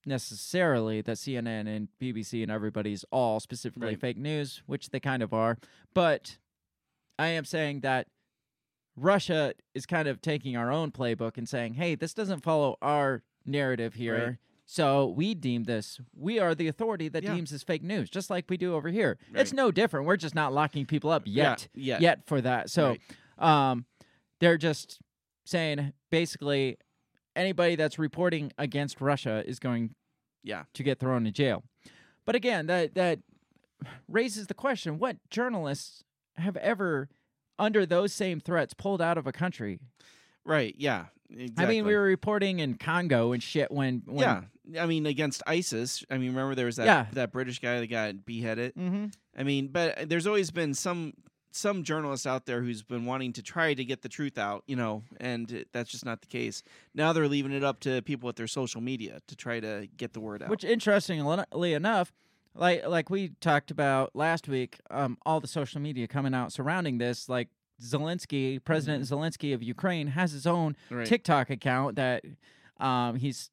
necessarily 0.05 1.01
that 1.01 1.17
CNN 1.17 1.67
and 1.67 1.89
BBC 1.99 2.41
and 2.41 2.51
everybody's 2.51 3.03
all 3.12 3.39
specifically 3.39 3.89
Right. 3.89 3.99
fake 3.99 4.17
news, 4.17 4.63
which 4.65 4.89
they 4.91 4.99
kind 5.01 5.21
of 5.21 5.33
are, 5.33 5.57
but 5.93 6.38
I 7.19 7.27
am 7.27 7.43
saying 7.45 7.81
that 7.81 8.07
Russia 8.97 9.53
is 9.73 9.86
kind 9.86 10.07
of 10.07 10.21
taking 10.21 10.57
our 10.57 10.71
own 10.71 10.91
playbook 10.91 11.38
and 11.38 11.47
saying, 11.47 11.75
"Hey, 11.75 11.95
this 11.95 12.13
doesn't 12.13 12.41
follow 12.43 12.77
our 12.81 13.23
narrative 13.45 13.93
here." 13.93 14.25
Right. 14.27 14.38
So 14.65 15.07
we 15.07 15.33
deem 15.33 15.63
this. 15.63 16.01
We 16.13 16.39
are 16.39 16.53
the 16.53 16.67
authority 16.67 17.07
that 17.10 17.23
Yeah. 17.23 17.36
deems 17.36 17.51
this 17.51 17.63
fake 17.63 17.83
news, 17.83 18.10
just 18.10 18.29
like 18.29 18.49
we 18.49 18.57
do 18.57 18.73
over 18.73 18.89
here. 18.89 19.17
It's 19.33 19.53
no 19.53 19.71
different. 19.71 20.05
We're 20.07 20.17
just 20.17 20.36
not 20.36 20.51
locking 20.51 20.86
people 20.86 21.10
up 21.10 21.23
yet, 21.25 21.69
Yeah, 21.73 21.93
yeah. 21.93 21.99
yet 22.01 22.25
for 22.27 22.41
that. 22.41 22.69
So, 22.69 22.97
um, 23.38 23.86
they're 24.39 24.57
just 24.57 24.99
saying 25.45 25.93
basically 26.10 26.77
anybody 27.36 27.75
that's 27.77 27.97
reporting 27.97 28.51
against 28.57 28.99
Russia 28.99 29.41
is 29.47 29.57
going 29.60 29.95
Yeah. 30.43 30.63
to 30.73 30.83
get 30.83 30.99
thrown 30.99 31.25
in 31.25 31.31
jail. 31.33 31.63
But 32.25 32.36
again, 32.36 32.65
that 32.67 32.93
that 32.95 33.19
raises 34.10 34.47
the 34.47 34.53
question: 34.53 34.99
What 34.99 35.17
journalists 35.29 36.03
have 36.36 36.57
ever, 36.57 37.07
under 37.60 37.86
those 37.86 38.13
same 38.13 38.39
threats, 38.39 38.74
pulled 38.74 39.02
out 39.02 39.17
of 39.17 39.28
a 39.28 39.32
country? 39.32 39.80
Right. 40.46 40.76
Yeah. 40.78 41.06
Exactly. 41.30 41.65
I 41.65 41.67
mean, 41.67 41.86
we 41.86 41.93
were 41.93 42.04
reporting 42.04 42.60
in 42.60 42.76
Congo 42.76 43.34
and 43.34 43.43
shit 43.43 43.70
when, 43.70 44.02
when 44.06 44.20
yeah. 44.72 44.82
I 44.82 44.86
mean, 44.86 45.06
against 45.06 45.43
ISIS. 45.46 46.04
I 46.10 46.17
mean, 46.17 46.30
remember 46.30 46.56
there 46.56 46.67
was 46.67 46.78
that 46.78 46.86
Yeah. 46.86 47.06
that 47.13 47.34
British 47.34 47.60
guy 47.60 47.80
that 47.82 47.88
got 47.89 48.26
beheaded. 48.26 48.74
hmm 48.76 49.08
I 49.38 49.43
mean, 49.43 49.67
but 49.67 50.10
there's 50.10 50.26
always 50.26 50.52
been 50.52 50.74
some 50.74 51.13
some 51.52 51.84
journalist 51.84 52.28
out 52.28 52.46
there 52.46 52.62
who's 52.62 52.84
been 52.84 53.06
wanting 53.06 53.34
to 53.34 53.41
try 53.41 53.74
to 53.74 53.84
get 53.84 54.04
the 54.04 54.10
truth 54.10 54.38
out, 54.38 54.63
you 54.67 54.76
know, 54.76 55.04
and 55.20 55.65
that's 55.74 55.89
just 55.89 56.06
not 56.06 56.22
the 56.22 56.28
case. 56.28 56.62
Now 56.93 57.13
they're 57.13 57.28
leaving 57.28 57.52
it 57.52 57.63
up 57.63 57.80
to 57.82 58.02
people 58.04 58.28
with 58.28 58.36
their 58.36 58.48
social 58.48 58.80
media 58.80 59.20
to 59.28 59.36
try 59.36 59.60
to 59.60 59.88
get 59.98 60.13
the 60.13 60.20
word 60.20 60.43
out. 60.43 60.50
Which, 60.50 60.63
interestingly 60.63 61.74
enough, 61.74 62.13
like 62.58 62.86
like 62.88 63.10
we 63.10 63.30
talked 63.39 63.72
about 63.72 64.15
last 64.15 64.48
week, 64.48 64.80
um, 64.89 65.17
all 65.26 65.39
the 65.39 65.48
social 65.48 65.80
media 65.80 66.08
coming 66.08 66.34
out 66.34 66.52
surrounding 66.52 66.98
this, 66.98 67.30
like 67.30 67.50
Zelensky, 67.82 68.63
President 68.63 69.04
Zelensky 69.06 69.54
of 69.54 69.62
Ukraine, 69.62 70.08
has 70.08 70.32
his 70.32 70.48
own 70.48 70.76
right. 70.89 71.06
TikTok 71.06 71.50
account 71.50 71.96
that 71.96 72.24
um, 72.80 73.15
he's 73.15 73.50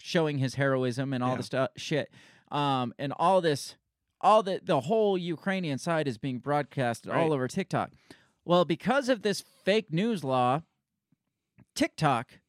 showing 0.00 0.38
his 0.38 0.54
heroism 0.56 1.12
and 1.12 1.22
all 1.22 1.30
Yeah. 1.30 1.36
the 1.36 1.42
stuff 1.42 1.70
shit. 1.76 2.10
Um, 2.50 2.92
and 2.98 3.12
all 3.16 3.40
this 3.40 3.76
all 4.20 4.42
the 4.42 4.60
the 4.62 4.80
whole 4.80 5.16
Ukrainian 5.16 5.78
side 5.78 6.08
is 6.08 6.18
being 6.18 6.38
broadcast 6.38 7.08
all 7.08 7.32
over 7.32 7.48
TikTok. 7.48 7.90
Well, 8.44 8.64
because 8.64 9.08
of 9.08 9.22
this 9.22 9.42
fake 9.64 9.92
news 9.92 10.22
law, 10.22 10.62
TikTok 11.74 12.40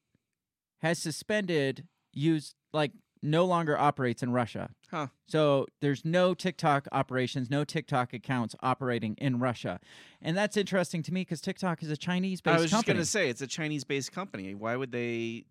has 0.81 0.99
suspended 0.99 1.87
use 2.13 2.53
like 2.71 2.91
no 3.21 3.45
longer 3.45 3.77
operates 3.77 4.21
in 4.21 4.31
Russia. 4.31 4.69
Huh. 4.89 5.07
So 5.27 5.65
there's 5.81 6.05
no 6.05 6.33
TikTok 6.33 6.87
operations, 6.93 7.49
no 7.49 7.63
TikTok 7.65 8.13
accounts 8.13 8.55
operating 8.61 9.15
in 9.15 9.39
Russia. 9.39 9.79
And 10.21 10.35
that's 10.37 10.55
interesting 10.55 11.03
to 11.03 11.13
me 11.13 11.21
because 11.21 11.41
TikTok 11.41 11.83
is 11.83 11.91
a 11.91 11.97
Chinese 11.97 12.39
based 12.39 12.53
I 12.57 12.61
was 12.61 12.71
just 12.71 12.73
company. 12.73 12.93
going 12.95 13.03
to 13.03 13.09
say 13.09 13.29
it's 13.29 13.41
a 13.41 13.47
Chinese-based 13.47 14.11
company. 14.13 14.55
Why 14.55 14.75
would 14.77 14.91
they 14.93 15.45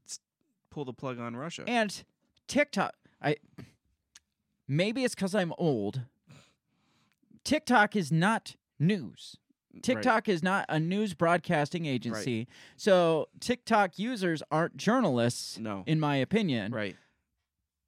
pull 0.70 0.86
the 0.86 0.94
plug 0.94 1.18
on 1.18 1.36
Russia? 1.36 1.64
And 1.66 2.02
TikTok, 2.48 2.94
I 3.22 3.36
maybe 4.66 5.04
it's 5.04 5.14
because 5.14 5.34
I'm 5.34 5.52
old. 5.58 6.00
TikTok 7.44 7.94
is 7.94 8.10
not 8.10 8.56
news. 8.78 9.36
Mm, 9.72 9.74
right. 9.76 9.82
TikTok 9.82 10.28
is 10.28 10.42
not 10.42 10.64
a 10.68 10.80
news 10.80 11.14
broadcasting 11.14 11.86
agency. 11.86 12.48
So 12.76 13.28
TikTok 13.40 13.98
users 13.98 14.42
aren't 14.50 14.76
journalists, 14.76 15.58
No. 15.58 15.84
in 15.86 16.00
my 16.00 16.16
opinion. 16.16 16.72
Right. 16.72 16.96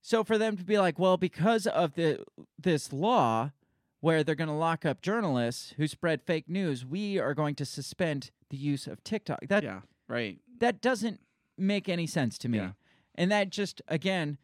So 0.01 0.25
for 0.25 0.39
them 0.39 0.57
to 0.57 0.65
be 0.65 0.79
like, 0.79 0.99
well, 0.99 1.17
because 1.17 1.67
of 1.67 1.95
the 1.95 2.25
this 2.59 2.93
law 2.93 3.53
where 4.01 4.23
they're 4.23 4.35
going 4.35 4.49
to 4.49 4.55
lock 4.55 4.85
up 4.85 5.03
journalists 5.03 5.75
who 5.77 5.89
spread 5.89 6.23
fake 6.23 6.49
news, 6.49 6.87
we 6.87 7.19
are 7.19 7.35
going 7.35 7.55
to 7.57 7.65
suspend 7.65 8.31
the 8.51 8.57
use 8.57 8.87
of 8.87 9.03
TikTok. 9.03 9.41
That 9.49 9.65
yeah. 9.65 9.81
Right. 10.09 10.39
that 10.61 10.81
doesn't 10.81 11.21
make 11.57 11.89
any 11.89 12.07
sense 12.07 12.39
to 12.39 12.49
me. 12.49 12.59
Yeah. 12.59 12.71
And 13.17 13.31
that 13.33 13.51
just 13.51 13.83
again 13.89 14.39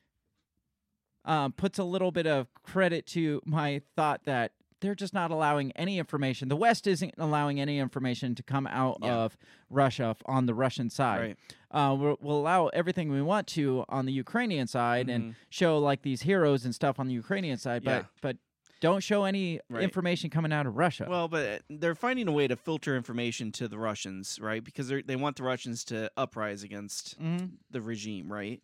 um, 1.25 1.53
puts 1.53 1.79
a 1.79 1.85
little 1.85 2.11
bit 2.11 2.27
of 2.27 2.49
credit 2.62 3.07
to 3.09 3.40
my 3.45 3.81
thought 3.97 4.25
that 4.25 4.53
they're 4.85 4.94
just 4.94 5.14
not 5.14 5.31
allowing 5.31 5.73
any 5.73 5.99
information. 5.99 6.49
The 6.49 6.57
West 6.57 6.87
isn't 6.87 7.14
allowing 7.18 7.59
any 7.59 7.79
information 7.79 8.35
to 8.35 8.42
come 8.42 8.66
out 8.66 8.99
Yeah. 9.03 9.14
of 9.14 9.37
Russia 9.70 10.14
on 10.27 10.44
the 10.47 10.55
Russian 10.55 10.90
side. 10.90 11.20
Right. 11.20 11.38
Uh, 11.70 11.94
we'll, 11.94 12.18
we'll 12.20 12.37
allow 12.38 12.68
everything 12.68 13.11
we 13.11 13.23
want 13.23 13.47
to 13.49 13.85
on 13.88 14.05
the 14.05 14.12
Ukrainian 14.12 14.66
side 14.66 15.09
and 15.09 15.25
Mhm. 15.25 15.35
show 15.49 15.79
like 15.79 16.03
these 16.03 16.23
heroes 16.23 16.64
and 16.66 16.75
stuff 16.75 17.01
on 17.01 17.07
the 17.09 17.14
Ukrainian 17.14 17.57
side, 17.57 17.83
Yeah. 17.85 18.01
but 18.03 18.07
but 18.20 18.37
don't 18.81 19.03
show 19.03 19.25
any 19.25 19.61
Right. 19.70 19.83
information 19.83 20.29
coming 20.29 20.53
out 20.53 20.66
of 20.66 20.77
Russia. 20.77 21.07
Well, 21.09 21.27
but 21.29 21.49
uh, 21.49 21.59
they're 21.70 21.94
finding 21.94 22.29
a 22.29 22.33
way 22.33 22.47
to 22.47 22.55
filter 22.57 22.94
information 22.97 23.51
to 23.53 23.66
the 23.66 23.79
Russians, 23.79 24.38
right? 24.38 24.62
Because 24.62 24.88
they 24.88 25.01
they 25.01 25.16
want 25.16 25.37
the 25.37 25.44
Russians 25.44 25.83
to 25.87 26.11
uprise 26.18 26.62
against 26.62 27.18
Mhm. 27.20 27.53
the 27.70 27.81
regime, 27.81 28.31
right? 28.31 28.62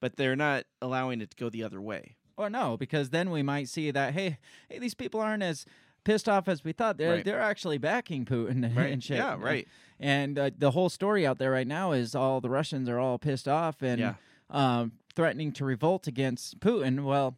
But 0.00 0.16
they're 0.16 0.34
not 0.36 0.64
allowing 0.82 1.20
it 1.20 1.30
to 1.30 1.36
go 1.36 1.48
the 1.50 1.62
other 1.62 1.80
way. 1.80 2.16
Or 2.40 2.48
no, 2.50 2.76
because 2.76 3.10
then 3.10 3.30
we 3.30 3.42
might 3.42 3.68
see 3.68 3.90
that 3.90 4.14
hey, 4.14 4.38
hey, 4.68 4.78
these 4.78 4.94
people 4.94 5.20
aren't 5.20 5.42
as 5.42 5.66
pissed 6.04 6.28
off 6.28 6.48
as 6.48 6.64
we 6.64 6.72
thought. 6.72 6.96
They're 6.96 7.16
Right. 7.16 7.24
they're 7.24 7.40
actually 7.40 7.76
backing 7.78 8.24
Putin 8.24 8.62
Right. 8.76 8.92
and 8.92 9.04
shit. 9.04 9.18
Yeah, 9.18 9.36
right. 9.38 9.68
And 9.98 10.38
uh, 10.38 10.50
the 10.56 10.70
whole 10.70 10.88
story 10.88 11.26
out 11.26 11.38
there 11.38 11.50
right 11.50 11.66
now 11.66 11.92
is 11.92 12.14
all 12.14 12.40
the 12.40 12.48
Russians 12.48 12.88
are 12.88 12.98
all 12.98 13.18
pissed 13.18 13.46
off 13.46 13.82
and 13.82 14.00
Yeah. 14.00 14.14
um, 14.48 14.92
threatening 15.14 15.52
to 15.52 15.64
revolt 15.66 16.06
against 16.06 16.58
Putin. 16.60 17.04
Well, 17.04 17.36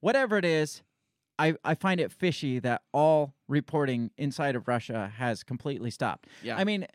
whatever 0.00 0.38
it 0.38 0.44
is, 0.46 0.82
I, 1.38 1.54
I 1.62 1.74
find 1.74 2.00
it 2.00 2.10
fishy 2.10 2.58
that 2.60 2.82
all 2.92 3.34
reporting 3.48 4.10
inside 4.16 4.56
of 4.56 4.66
Russia 4.66 5.12
has 5.18 5.42
completely 5.44 5.90
stopped. 5.90 6.26
Yeah. 6.42 6.56
I 6.56 6.64
mean, 6.64 6.86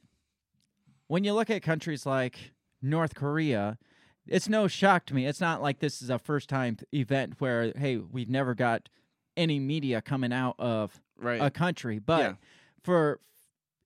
when 1.08 1.24
you 1.24 1.34
look 1.34 1.50
at 1.52 1.62
countries 1.62 2.06
like 2.06 2.52
North 2.82 3.14
Korea, 3.16 3.78
it's 4.28 4.48
no 4.50 4.68
shock 4.68 5.06
to 5.08 5.14
me. 5.14 5.26
It's 5.26 5.42
not 5.42 5.62
like 5.62 5.80
this 5.80 6.02
is 6.02 6.10
a 6.10 6.18
first 6.20 6.50
time 6.50 6.78
event 6.94 7.36
where, 7.40 7.72
hey, 7.76 7.98
we've 7.98 8.30
never 8.30 8.54
got 8.56 8.90
any 9.36 9.60
media 9.60 10.02
coming 10.02 10.32
out 10.32 10.56
of 10.60 11.02
right. 11.18 11.42
a 11.42 11.50
country. 11.50 12.00
But 12.00 12.20
Yeah. 12.22 12.34
for 12.82 13.20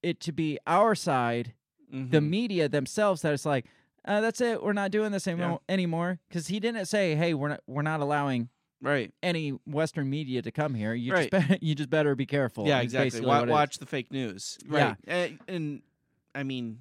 it 0.04 0.20
to 0.22 0.32
be 0.32 0.60
our 0.68 0.94
side, 0.96 1.54
the 1.90 2.20
Mhm. 2.20 2.30
media 2.30 2.70
themselves, 2.70 3.22
that 3.22 3.34
it's 3.34 3.46
like, 3.46 3.66
uh, 4.06 4.22
that's 4.22 4.42
it. 4.42 4.62
We're 4.62 4.74
not 4.74 4.92
doing 4.92 5.12
this 5.12 5.28
anymore. 5.28 5.62
anymore. 5.70 6.20
Because 6.28 6.48
he 6.48 6.60
didn't 6.60 6.86
say, 6.86 7.16
hey, 7.16 7.34
we're 7.34 7.50
not, 7.50 7.62
we're 7.66 7.82
not 7.82 8.00
allowing 8.02 8.50
right. 8.82 9.12
any 9.24 9.52
Western 9.66 10.10
media 10.10 10.42
to 10.42 10.52
come 10.52 10.76
here. 10.76 10.94
You 10.94 11.14
Right. 11.14 11.32
just 11.32 11.48
better, 11.48 11.58
you 11.62 11.76
just 11.76 11.90
better 11.90 12.14
be 12.16 12.26
careful. 12.26 12.68
Yeah, 12.68 12.82
exactly. 12.82 13.06
basically 13.08 13.28
Wa- 13.28 13.34
what 13.40 13.44
it 13.44 13.52
is. 13.52 13.54
watch 13.54 13.78
the 13.80 13.86
fake 13.86 14.12
news. 14.12 14.58
Yeah. 14.70 14.88
Right. 14.88 14.96
And, 15.08 15.40
and 15.48 15.82
I 16.36 16.44
mean, 16.44 16.80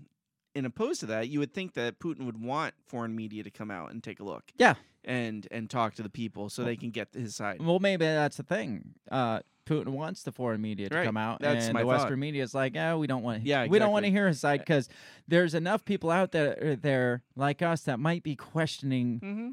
in 0.56 0.64
opposed 0.64 1.00
to 1.00 1.06
that, 1.06 1.28
you 1.28 1.38
would 1.38 1.52
think 1.52 1.74
that 1.74 1.98
Putin 2.00 2.24
would 2.26 2.40
want 2.42 2.74
foreign 2.86 3.14
media 3.14 3.42
to 3.44 3.50
come 3.50 3.70
out 3.70 3.90
and 3.92 4.02
take 4.02 4.20
a 4.20 4.24
look. 4.24 4.44
Yeah. 4.56 4.74
And 5.04 5.46
and 5.52 5.70
talk 5.70 5.94
to 5.96 6.02
the 6.02 6.08
people 6.10 6.48
so 6.50 6.64
they 6.64 6.76
can 6.76 6.90
get 6.90 7.08
his 7.14 7.36
side. 7.36 7.62
Well, 7.62 7.78
maybe 7.78 8.04
that's 8.04 8.38
the 8.38 8.42
thing. 8.42 8.94
Uh, 9.10 9.40
Putin 9.64 9.88
wants 9.88 10.22
the 10.22 10.32
foreign 10.32 10.60
media 10.60 10.88
to 10.88 10.96
Right. 10.96 11.04
come 11.04 11.16
out, 11.16 11.40
That's 11.40 11.66
and 11.66 11.76
the 11.78 11.84
Western 11.86 12.10
thought. 12.10 12.18
media 12.18 12.42
is 12.42 12.54
like, 12.54 12.74
"Yeah, 12.74 12.94
we 12.96 13.06
don't 13.06 13.22
want. 13.22 13.44
Yeah, 13.44 13.66
we 13.66 13.78
don't 13.78 13.90
want 13.92 14.04
to 14.04 14.10
hear 14.10 14.26
his 14.28 14.40
side 14.40 14.60
because 14.60 14.88
there's 15.28 15.54
enough 15.54 15.84
people 15.84 16.10
out 16.10 16.32
there 16.32 16.72
uh, 16.72 16.76
there 16.80 17.22
like 17.36 17.62
us 17.62 17.82
that 17.82 17.98
might 18.00 18.22
be 18.24 18.34
questioning 18.36 19.20
Mm-hmm. 19.20 19.48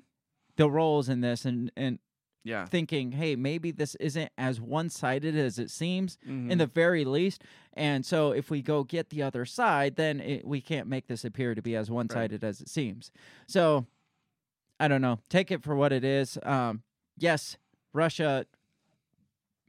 the 0.55 0.69
roles 0.69 1.09
in 1.09 1.21
this 1.21 1.45
and 1.45 1.71
and 1.75 1.99
Yeah. 2.43 2.65
thinking, 2.65 3.13
hey, 3.13 3.35
maybe 3.37 3.71
this 3.71 3.95
isn't 3.95 4.31
as 4.37 4.59
one 4.59 4.89
sided 4.89 5.35
as 5.35 5.57
it 5.59 5.71
seems 5.71 6.17
Mhm. 6.27 6.51
in 6.51 6.57
the 6.57 6.67
very 6.67 7.05
least. 7.05 7.41
And 7.73 8.05
so 8.05 8.31
if 8.31 8.49
we 8.49 8.61
go 8.61 8.83
get 8.83 9.09
the 9.09 9.21
other 9.23 9.45
side, 9.45 9.95
then 9.95 10.19
it, 10.19 10.45
we 10.45 10.59
can't 10.59 10.87
make 10.87 11.07
this 11.07 11.23
appear 11.23 11.55
to 11.55 11.61
be 11.61 11.75
as 11.75 11.89
one 11.89 12.09
sided 12.09 12.43
as 12.43 12.59
it 12.59 12.67
seems. 12.69 13.11
So 13.47 13.85
I 14.79 14.87
don't 14.89 15.01
know. 15.01 15.19
Take 15.29 15.51
it 15.51 15.63
for 15.63 15.75
what 15.75 15.93
it 15.93 16.03
is. 16.03 16.37
Um, 16.43 16.83
yes, 17.17 17.55
Russia, 17.93 18.45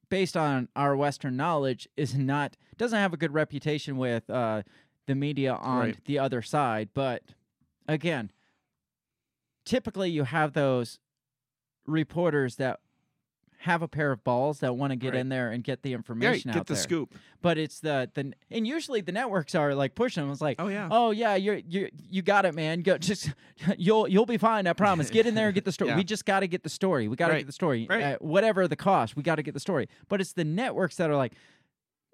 based 0.09 0.37
on 0.37 0.69
our 0.75 0.97
Western 0.97 1.37
knowledge, 1.37 1.89
is 1.97 2.17
not 2.17 2.57
doesn't 2.77 2.99
have 2.99 3.13
a 3.13 3.17
good 3.17 3.33
reputation 3.33 3.97
with 3.97 4.29
uh, 4.29 4.63
the 5.07 5.15
media 5.15 5.55
on 5.55 5.79
Right. 5.79 6.05
the 6.07 6.19
other 6.19 6.43
side. 6.43 6.89
But 6.93 7.23
again, 7.87 8.33
typically 9.65 10.11
you 10.11 10.25
have 10.25 10.53
those 10.55 10.99
reporters 11.87 12.57
that 12.57 12.81
have 13.59 13.81
a 13.81 13.89
pair 13.89 14.13
of 14.13 14.23
balls 14.25 14.61
that 14.61 14.77
want 14.77 14.91
to 14.91 14.97
get 14.97 15.13
Right. 15.15 15.21
in 15.21 15.31
there 15.31 15.51
and 15.51 15.65
get 15.65 15.83
the 15.83 15.95
information 15.95 16.51
Right, 16.51 16.55
get 16.55 16.61
out 16.61 16.67
the 16.67 16.75
there. 16.75 16.83
scoop. 16.83 17.15
But 17.41 17.57
it's 17.57 17.81
the 17.81 18.11
the 18.13 18.35
and 18.51 18.67
usually 18.67 19.01
the 19.01 19.13
networks 19.13 19.55
are 19.55 19.75
like 19.75 19.95
pushing 19.95 20.23
them. 20.23 20.31
It's 20.31 20.43
like, 20.43 20.61
Oh 20.61 20.69
yeah. 20.69 20.89
oh 20.91 21.13
yeah, 21.13 21.35
you're 21.37 21.57
you 21.57 21.89
you 22.11 22.21
got 22.21 22.45
it, 22.45 22.55
man. 22.55 22.83
Go 22.83 22.99
just 22.99 23.31
you'll 23.79 24.07
you'll 24.07 24.27
be 24.27 24.37
fine. 24.37 24.67
I 24.67 24.75
promise. 24.75 25.09
Get 25.09 25.27
in 25.27 25.35
there 25.35 25.47
and 25.47 25.55
get 25.55 25.65
the 25.65 25.73
story. 25.79 25.91
Yeah. 25.91 25.97
We 25.97 26.05
just 26.05 26.27
got 26.27 26.41
to 26.41 26.47
get 26.47 26.63
the 26.63 26.69
story. 26.69 27.09
We 27.09 27.17
got 27.17 27.29
to 27.29 27.33
Right. 27.33 27.39
get 27.39 27.47
the 27.47 27.53
story. 27.53 27.87
Right. 27.89 28.03
Uh, 28.03 28.17
whatever 28.21 28.69
the 28.69 28.77
cost, 28.77 29.17
we 29.17 29.23
got 29.23 29.37
to 29.37 29.43
get 29.43 29.55
the 29.55 29.61
story. 29.61 29.89
But 30.11 30.21
it's 30.21 30.35
the 30.35 30.45
networks 30.45 30.97
that 30.97 31.09
are 31.09 31.17
like, 31.17 31.33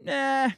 nah, 0.04 0.50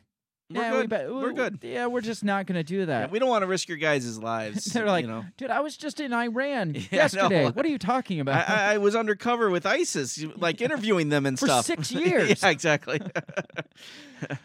We're 0.55 0.63
nah, 0.63 0.71
good. 0.71 0.81
We 0.81 0.87
bet- 0.87 1.15
We're 1.15 1.29
we- 1.29 1.35
good. 1.35 1.59
Yeah, 1.63 1.87
we're 1.87 2.01
just 2.01 2.23
not 2.25 2.47
gonna 2.47 2.63
do 2.65 2.79
Yeah, 2.81 2.85
that. 2.87 3.11
we 3.11 3.19
don't 3.19 3.29
want 3.29 3.43
to 3.43 3.47
risk 3.47 3.69
your 3.69 3.79
guys' 3.79 4.19
lives. 4.19 4.65
They're 4.73 4.87
like, 4.87 5.03
you 5.05 5.11
know. 5.11 5.25
dude, 5.37 5.51
I 5.51 5.61
was 5.61 5.77
just 5.77 6.01
in 6.01 6.13
Iran 6.13 6.75
Yeah, 6.75 6.83
yesterday. 6.91 7.51
What 7.51 7.65
are 7.65 7.69
you 7.69 7.79
talking 7.79 8.21
about? 8.21 8.49
I, 8.49 8.75
I 8.75 8.79
was 8.79 8.95
undercover 8.97 9.51
with 9.51 9.65
ISIS, 9.67 10.25
like 10.37 10.61
interviewing 10.67 11.09
them 11.09 11.27
and 11.27 11.39
For 11.39 11.47
stuff. 11.47 11.65
six 11.67 11.91
years. 11.93 12.43
yeah, 12.43 12.51
exactly. 12.51 13.01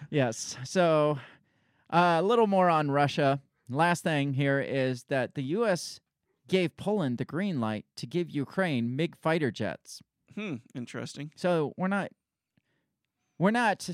Yes. 0.09 0.57
So, 0.63 1.19
uh, 1.91 2.17
a 2.19 2.23
little 2.23 2.47
more 2.47 2.69
on 2.69 2.89
Russia. 2.91 3.41
Last 3.69 4.03
thing 4.03 4.33
here 4.33 4.59
is 4.59 5.03
that 5.09 5.35
the 5.35 5.43
U.S. 5.43 5.99
gave 6.47 6.75
Poland 6.77 7.17
the 7.17 7.25
green 7.25 7.59
light 7.59 7.85
to 7.97 8.07
give 8.07 8.29
Ukraine 8.29 8.95
MiG 8.95 9.15
fighter 9.15 9.51
jets. 9.51 10.01
hmm. 10.35 10.55
Interesting. 10.73 11.31
So 11.35 11.73
we're 11.77 11.89
not 11.89 12.11
we're 13.37 13.51
not 13.51 13.87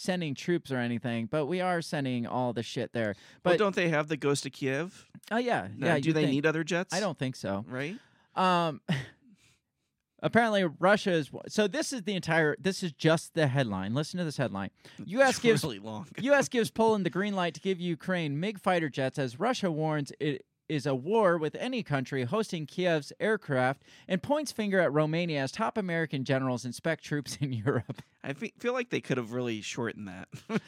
sending 0.00 0.34
troops 0.34 0.72
or 0.72 0.78
anything, 0.78 1.26
but 1.26 1.46
we 1.46 1.60
are 1.60 1.82
sending 1.82 2.26
all 2.26 2.52
the 2.52 2.62
shit 2.62 2.92
there. 2.92 3.14
But 3.42 3.50
But 3.50 3.58
don't 3.58 3.74
they 3.76 3.88
have 3.88 4.08
the 4.08 4.16
Ghost 4.16 4.46
of 4.46 4.52
Kiev? 4.52 5.06
oh 5.30 5.36
yeah, 5.38 5.68
No, 5.76 5.86
yeah. 5.88 5.98
do 6.00 6.12
they 6.12 6.22
think. 6.22 6.32
need 6.32 6.46
other 6.46 6.64
jets? 6.64 6.94
I 6.94 7.00
don't 7.00 7.18
think 7.18 7.36
so. 7.36 7.64
Right. 7.68 7.96
Um, 8.34 8.80
apparently 10.22 10.64
Russia 10.78 11.12
is. 11.12 11.30
So 11.48 11.66
this 11.66 11.92
is 11.92 12.02
the 12.02 12.14
entire. 12.14 12.56
This 12.60 12.82
is 12.82 12.92
just 12.92 13.34
the 13.34 13.46
headline. 13.46 13.94
Listen 13.94 14.18
to 14.18 14.24
this 14.24 14.36
headline. 14.36 14.70
U.S. 15.04 15.30
It's 15.30 15.38
gives 15.38 15.62
really 15.64 15.78
long. 15.78 16.06
U.S. 16.20 16.48
gives 16.48 16.70
Poland 16.70 17.04
the 17.06 17.10
green 17.10 17.34
light 17.34 17.54
to 17.54 17.60
give 17.60 17.80
Ukraine 17.80 18.38
MiG 18.40 18.58
fighter 18.60 18.88
jets 18.88 19.18
as 19.18 19.38
Russia 19.38 19.70
warns 19.70 20.12
it 20.20 20.44
is 20.70 20.86
a 20.86 20.94
war 20.94 21.36
with 21.36 21.54
any 21.56 21.82
country 21.82 22.24
hosting 22.24 22.66
Kiev's 22.66 23.12
aircraft 23.20 23.82
and 24.08 24.22
points 24.22 24.52
finger 24.52 24.80
at 24.80 24.92
Romania 24.92 25.42
as 25.42 25.52
top 25.52 25.76
American 25.76 26.24
generals 26.24 26.64
inspect 26.64 27.04
troops 27.04 27.36
in 27.40 27.52
Europe. 27.52 28.02
I 28.22 28.32
feel 28.34 28.72
like 28.72 28.90
they 28.90 29.00
could 29.00 29.16
have 29.16 29.32
really 29.32 29.60
shortened 29.62 30.08
that. 30.08 30.28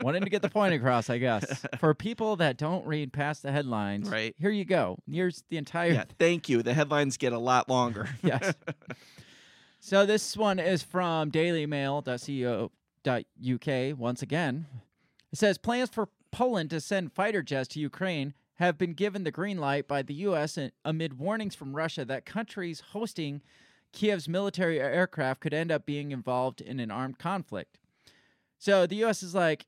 Wanting 0.00 0.22
to 0.24 0.30
get 0.30 0.42
the 0.42 0.48
point 0.50 0.74
across, 0.74 1.10
I 1.10 1.18
guess. 1.18 1.64
For 1.78 1.94
people 1.94 2.36
that 2.36 2.56
don't 2.56 2.86
read 2.86 3.12
past 3.12 3.42
the 3.42 3.52
headlines, 3.52 4.08
Right. 4.08 4.34
here 4.38 4.50
you 4.50 4.64
go. 4.64 4.98
Here's 5.10 5.42
the 5.50 5.58
entire 5.58 5.92
yeah. 5.92 6.04
Thank 6.18 6.48
you. 6.48 6.62
The 6.62 6.74
headlines 6.74 7.16
get 7.16 7.32
a 7.32 7.38
lot 7.38 7.68
longer. 7.68 8.08
yes. 8.22 8.54
So 9.80 10.06
this 10.06 10.36
one 10.36 10.58
is 10.58 10.82
from 10.82 11.30
dailymail.co.uk 11.30 13.98
once 13.98 14.22
again. 14.22 14.66
It 15.32 15.38
says 15.38 15.58
plans 15.58 15.90
for 15.90 16.08
Poland 16.32 16.70
to 16.70 16.80
send 16.80 17.12
fighter 17.12 17.42
jets 17.42 17.68
to 17.68 17.80
Ukraine 17.80 18.32
have 18.56 18.78
been 18.78 18.94
given 18.94 19.24
the 19.24 19.30
green 19.30 19.58
light 19.58 19.88
by 19.88 20.02
the 20.02 20.14
U.S. 20.14 20.58
amid 20.84 21.18
warnings 21.18 21.54
from 21.54 21.74
Russia 21.74 22.04
that 22.04 22.24
countries 22.24 22.82
hosting 22.92 23.42
Kiev's 23.92 24.28
military 24.28 24.80
aircraft 24.80 25.40
could 25.40 25.54
end 25.54 25.70
up 25.72 25.86
being 25.86 26.12
involved 26.12 26.60
in 26.60 26.80
an 26.80 26.90
armed 26.90 27.18
conflict. 27.18 27.78
So 28.58 28.86
the 28.86 28.96
U.S. 28.96 29.22
is 29.22 29.34
like, 29.34 29.66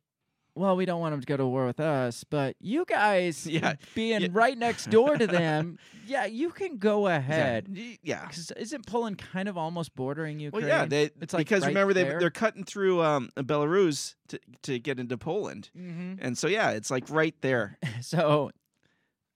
well, 0.54 0.74
we 0.74 0.86
don't 0.86 1.00
want 1.00 1.12
them 1.12 1.20
to 1.20 1.26
go 1.26 1.36
to 1.36 1.46
war 1.46 1.66
with 1.66 1.80
us, 1.80 2.24
but 2.24 2.56
you 2.60 2.84
guys 2.86 3.46
Yeah, 3.50 3.74
being 3.94 4.22
yeah. 4.22 4.28
right 4.32 4.56
next 4.56 4.88
door 4.88 5.16
to 5.16 5.26
them, 5.26 5.78
yeah, 6.06 6.24
you 6.24 6.50
can 6.50 6.78
go 6.78 7.08
ahead. 7.08 7.68
Yeah. 8.02 8.22
Because 8.26 8.52
isn't 8.52 8.86
Poland 8.86 9.18
kind 9.18 9.48
of 9.48 9.58
almost 9.58 9.94
bordering 9.94 10.40
Ukraine? 10.40 10.62
Well, 10.62 10.68
yeah. 10.68 10.86
They, 10.86 11.10
It's 11.20 11.34
like 11.34 11.46
because 11.46 11.62
right 11.62 11.68
remember 11.68 11.92
they 11.92 12.04
they're 12.04 12.30
cutting 12.30 12.64
through 12.64 13.02
um, 13.02 13.28
Belarus 13.36 14.14
to 14.28 14.40
to 14.62 14.78
get 14.78 14.98
into 14.98 15.18
Poland, 15.18 15.70
hmm 15.76 16.14
and 16.20 16.38
so 16.38 16.48
yeah, 16.48 16.70
it's 16.70 16.90
like 16.90 17.04
right 17.10 17.34
there. 17.42 17.78
So, 18.00 18.50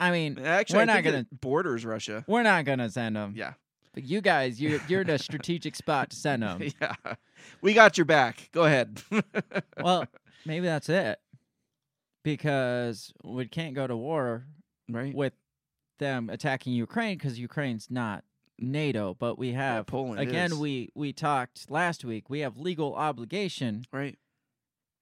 I 0.00 0.10
mean, 0.10 0.38
uh, 0.38 0.42
Actually, 0.42 0.76
We're 0.78 0.82
I 0.82 0.84
not 0.86 1.04
gonna- 1.04 1.26
borders 1.30 1.84
Russia. 1.84 2.24
we're 2.26 2.42
not 2.42 2.64
gonna 2.64 2.88
send 2.90 3.14
them. 3.16 3.34
Yeah. 3.36 3.52
But 3.92 4.04
you 4.04 4.20
guys, 4.20 4.60
you're 4.60 4.80
you're 4.88 5.00
in 5.02 5.10
a 5.10 5.18
strategic 5.18 5.76
spot 5.76 6.10
to 6.10 6.16
send 6.16 6.42
them. 6.42 6.62
yeah. 6.80 6.94
We 7.60 7.74
got 7.74 7.98
your 7.98 8.04
back. 8.06 8.48
Go 8.52 8.64
ahead. 8.64 9.02
Well, 9.82 10.06
maybe 10.46 10.66
that's 10.66 10.88
it, 10.88 11.18
because 12.22 13.12
we 13.24 13.46
can't 13.46 13.74
go 13.74 13.86
to 13.86 13.96
war 13.96 14.44
right. 14.88 15.14
with 15.14 15.32
them 15.98 16.28
attacking 16.30 16.72
Ukraine 16.72 17.16
because 17.18 17.38
Ukraine's 17.38 17.88
not 17.90 18.24
NATO. 18.58 19.14
But 19.18 19.38
we 19.38 19.52
have 19.52 19.86
Poland 19.86 20.20
again. 20.20 20.52
is. 20.52 20.58
We 20.58 20.90
we 20.94 21.12
talked 21.12 21.70
last 21.70 22.04
week. 22.04 22.28
We 22.30 22.40
have 22.40 22.56
legal 22.58 22.94
obligation 22.94 23.84
Right. 23.92 24.18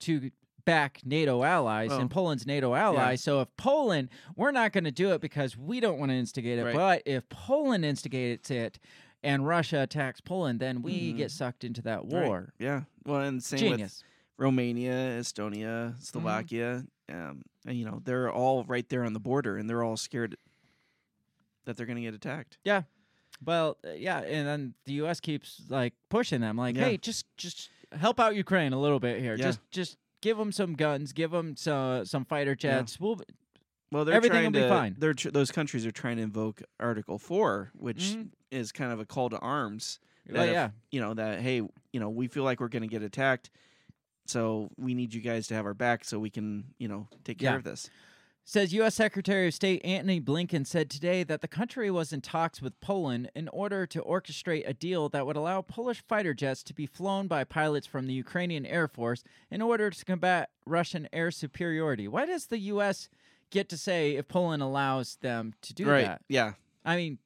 to 0.00 0.30
back 0.68 1.00
NATO 1.04 1.42
allies, 1.42 1.88
Well, 1.88 2.00
and 2.00 2.10
Poland's 2.10 2.46
NATO 2.46 2.74
ally. 2.74 3.14
So 3.14 3.40
if 3.40 3.48
Poland, 3.56 4.10
we're 4.36 4.50
not 4.50 4.72
going 4.72 4.84
to 4.84 4.90
do 4.90 5.12
it 5.12 5.20
because 5.22 5.56
we 5.56 5.80
don't 5.80 5.98
want 5.98 6.10
to 6.10 6.14
instigate 6.16 6.58
it. 6.58 6.64
Right. 6.64 6.74
But 6.74 7.02
if 7.06 7.26
Poland 7.30 7.86
instigates 7.86 8.50
it 8.50 8.78
and 9.22 9.46
Russia 9.46 9.80
attacks 9.80 10.20
Poland, 10.20 10.60
then 10.60 10.82
we 10.82 11.12
Mhm. 11.12 11.16
get 11.16 11.30
sucked 11.30 11.64
into 11.64 11.80
that 11.82 12.00
Right. 12.04 12.26
war. 12.26 12.52
Yeah. 12.58 12.82
Well, 13.06 13.22
and 13.22 13.42
same 13.42 13.80
with 13.80 14.02
Romania, 14.36 15.18
Estonia, 15.18 15.94
Slovakia. 16.02 16.84
Um, 17.08 17.42
and 17.66 17.78
you 17.78 17.86
know 17.86 18.02
they're 18.04 18.30
all 18.30 18.64
right 18.64 18.86
there 18.90 19.04
on 19.04 19.14
the 19.14 19.20
border, 19.20 19.56
and 19.56 19.70
they're 19.70 19.82
all 19.82 19.96
scared 19.96 20.36
that 21.64 21.76
they're 21.78 21.86
going 21.86 21.96
to 21.96 22.02
get 22.02 22.12
attacked. 22.14 22.58
Yeah. 22.64 22.82
Well, 23.42 23.78
uh, 23.86 23.92
yeah, 23.92 24.18
and 24.20 24.46
then 24.46 24.74
the 24.84 24.92
U.S. 25.04 25.18
keeps 25.20 25.62
like 25.70 25.94
pushing 26.10 26.40
them, 26.42 26.56
like, 26.58 26.76
Yeah. 26.76 26.84
"Hey, 26.84 26.96
just 26.98 27.24
just 27.38 27.70
help 27.92 28.20
out 28.20 28.36
Ukraine 28.36 28.74
a 28.74 28.80
little 28.80 29.00
bit 29.00 29.20
here. 29.20 29.34
Yeah. 29.36 29.44
Just 29.46 29.60
just 29.70 29.96
give 30.20 30.36
them 30.36 30.52
some 30.52 30.74
guns, 30.74 31.12
give 31.12 31.30
them 31.30 31.56
some 31.56 32.04
some 32.04 32.24
fighter 32.24 32.54
jets. 32.54 32.98
We'll 33.00 33.20
Well, 33.90 34.04
they're 34.04 34.14
Everything 34.14 34.34
trying 34.34 34.44
will 34.46 34.52
be 34.52 34.58
to, 34.60 34.68
fine. 34.68 34.96
They're 34.98 35.14
tr- 35.14 35.30
those 35.30 35.50
countries 35.50 35.86
are 35.86 35.90
trying 35.92 36.16
to 36.18 36.22
invoke 36.22 36.62
Article 36.78 37.18
Four, 37.18 37.70
which 37.74 38.14
Mhm. 38.16 38.28
is 38.50 38.70
kind 38.72 38.92
of 38.92 39.00
a 39.00 39.06
call 39.06 39.30
to 39.30 39.38
arms. 39.38 39.98
that 40.26 40.48
if- 40.48 40.52
yeah, 40.52 40.70
You 40.90 41.00
know 41.00 41.14
that 41.14 41.40
hey, 41.40 41.56
you 41.56 42.00
know 42.00 42.10
we 42.10 42.26
feel 42.28 42.44
like 42.44 42.60
we're 42.60 42.68
going 42.68 42.82
to 42.82 42.88
get 42.88 43.02
attacked, 43.02 43.48
so 44.26 44.68
we 44.76 44.92
need 44.92 45.14
you 45.14 45.22
guys 45.22 45.46
to 45.46 45.54
have 45.54 45.64
our 45.64 45.72
back 45.72 46.04
so 46.04 46.18
we 46.18 46.28
can 46.28 46.74
you 46.78 46.86
know 46.88 47.08
take 47.24 47.38
care 47.38 47.52
Yeah. 47.52 47.56
of 47.56 47.64
this. 47.64 47.88
Says 48.50 48.72
U.S. 48.72 48.94
Secretary 48.94 49.48
of 49.48 49.52
State 49.52 49.84
Antony 49.84 50.22
Blinken 50.22 50.66
said 50.66 50.88
today 50.88 51.22
that 51.22 51.42
the 51.42 51.48
country 51.48 51.90
was 51.90 52.14
in 52.14 52.22
talks 52.22 52.62
with 52.62 52.80
Poland 52.80 53.30
in 53.34 53.46
order 53.48 53.84
to 53.84 54.00
orchestrate 54.00 54.66
a 54.66 54.72
deal 54.72 55.10
that 55.10 55.26
would 55.26 55.36
allow 55.36 55.60
Polish 55.60 56.02
fighter 56.08 56.32
jets 56.32 56.62
to 56.62 56.72
be 56.72 56.86
flown 56.86 57.26
by 57.26 57.44
pilots 57.44 57.86
from 57.86 58.06
the 58.06 58.14
Ukrainian 58.14 58.64
Air 58.64 58.88
Force 58.88 59.22
in 59.50 59.60
order 59.60 59.90
to 59.90 60.02
combat 60.02 60.48
Russian 60.64 61.10
air 61.12 61.30
superiority. 61.30 62.08
Why 62.08 62.24
does 62.24 62.46
the 62.46 62.58
U.S. 62.72 63.10
get 63.50 63.68
to 63.68 63.76
say 63.76 64.16
if 64.16 64.28
Poland 64.28 64.62
allows 64.62 65.16
them 65.16 65.52
to 65.60 65.74
do 65.74 65.84
right? 65.86 66.06
that? 66.06 66.22
Yeah, 66.26 66.54
I 66.86 66.96
mean, 66.96 67.18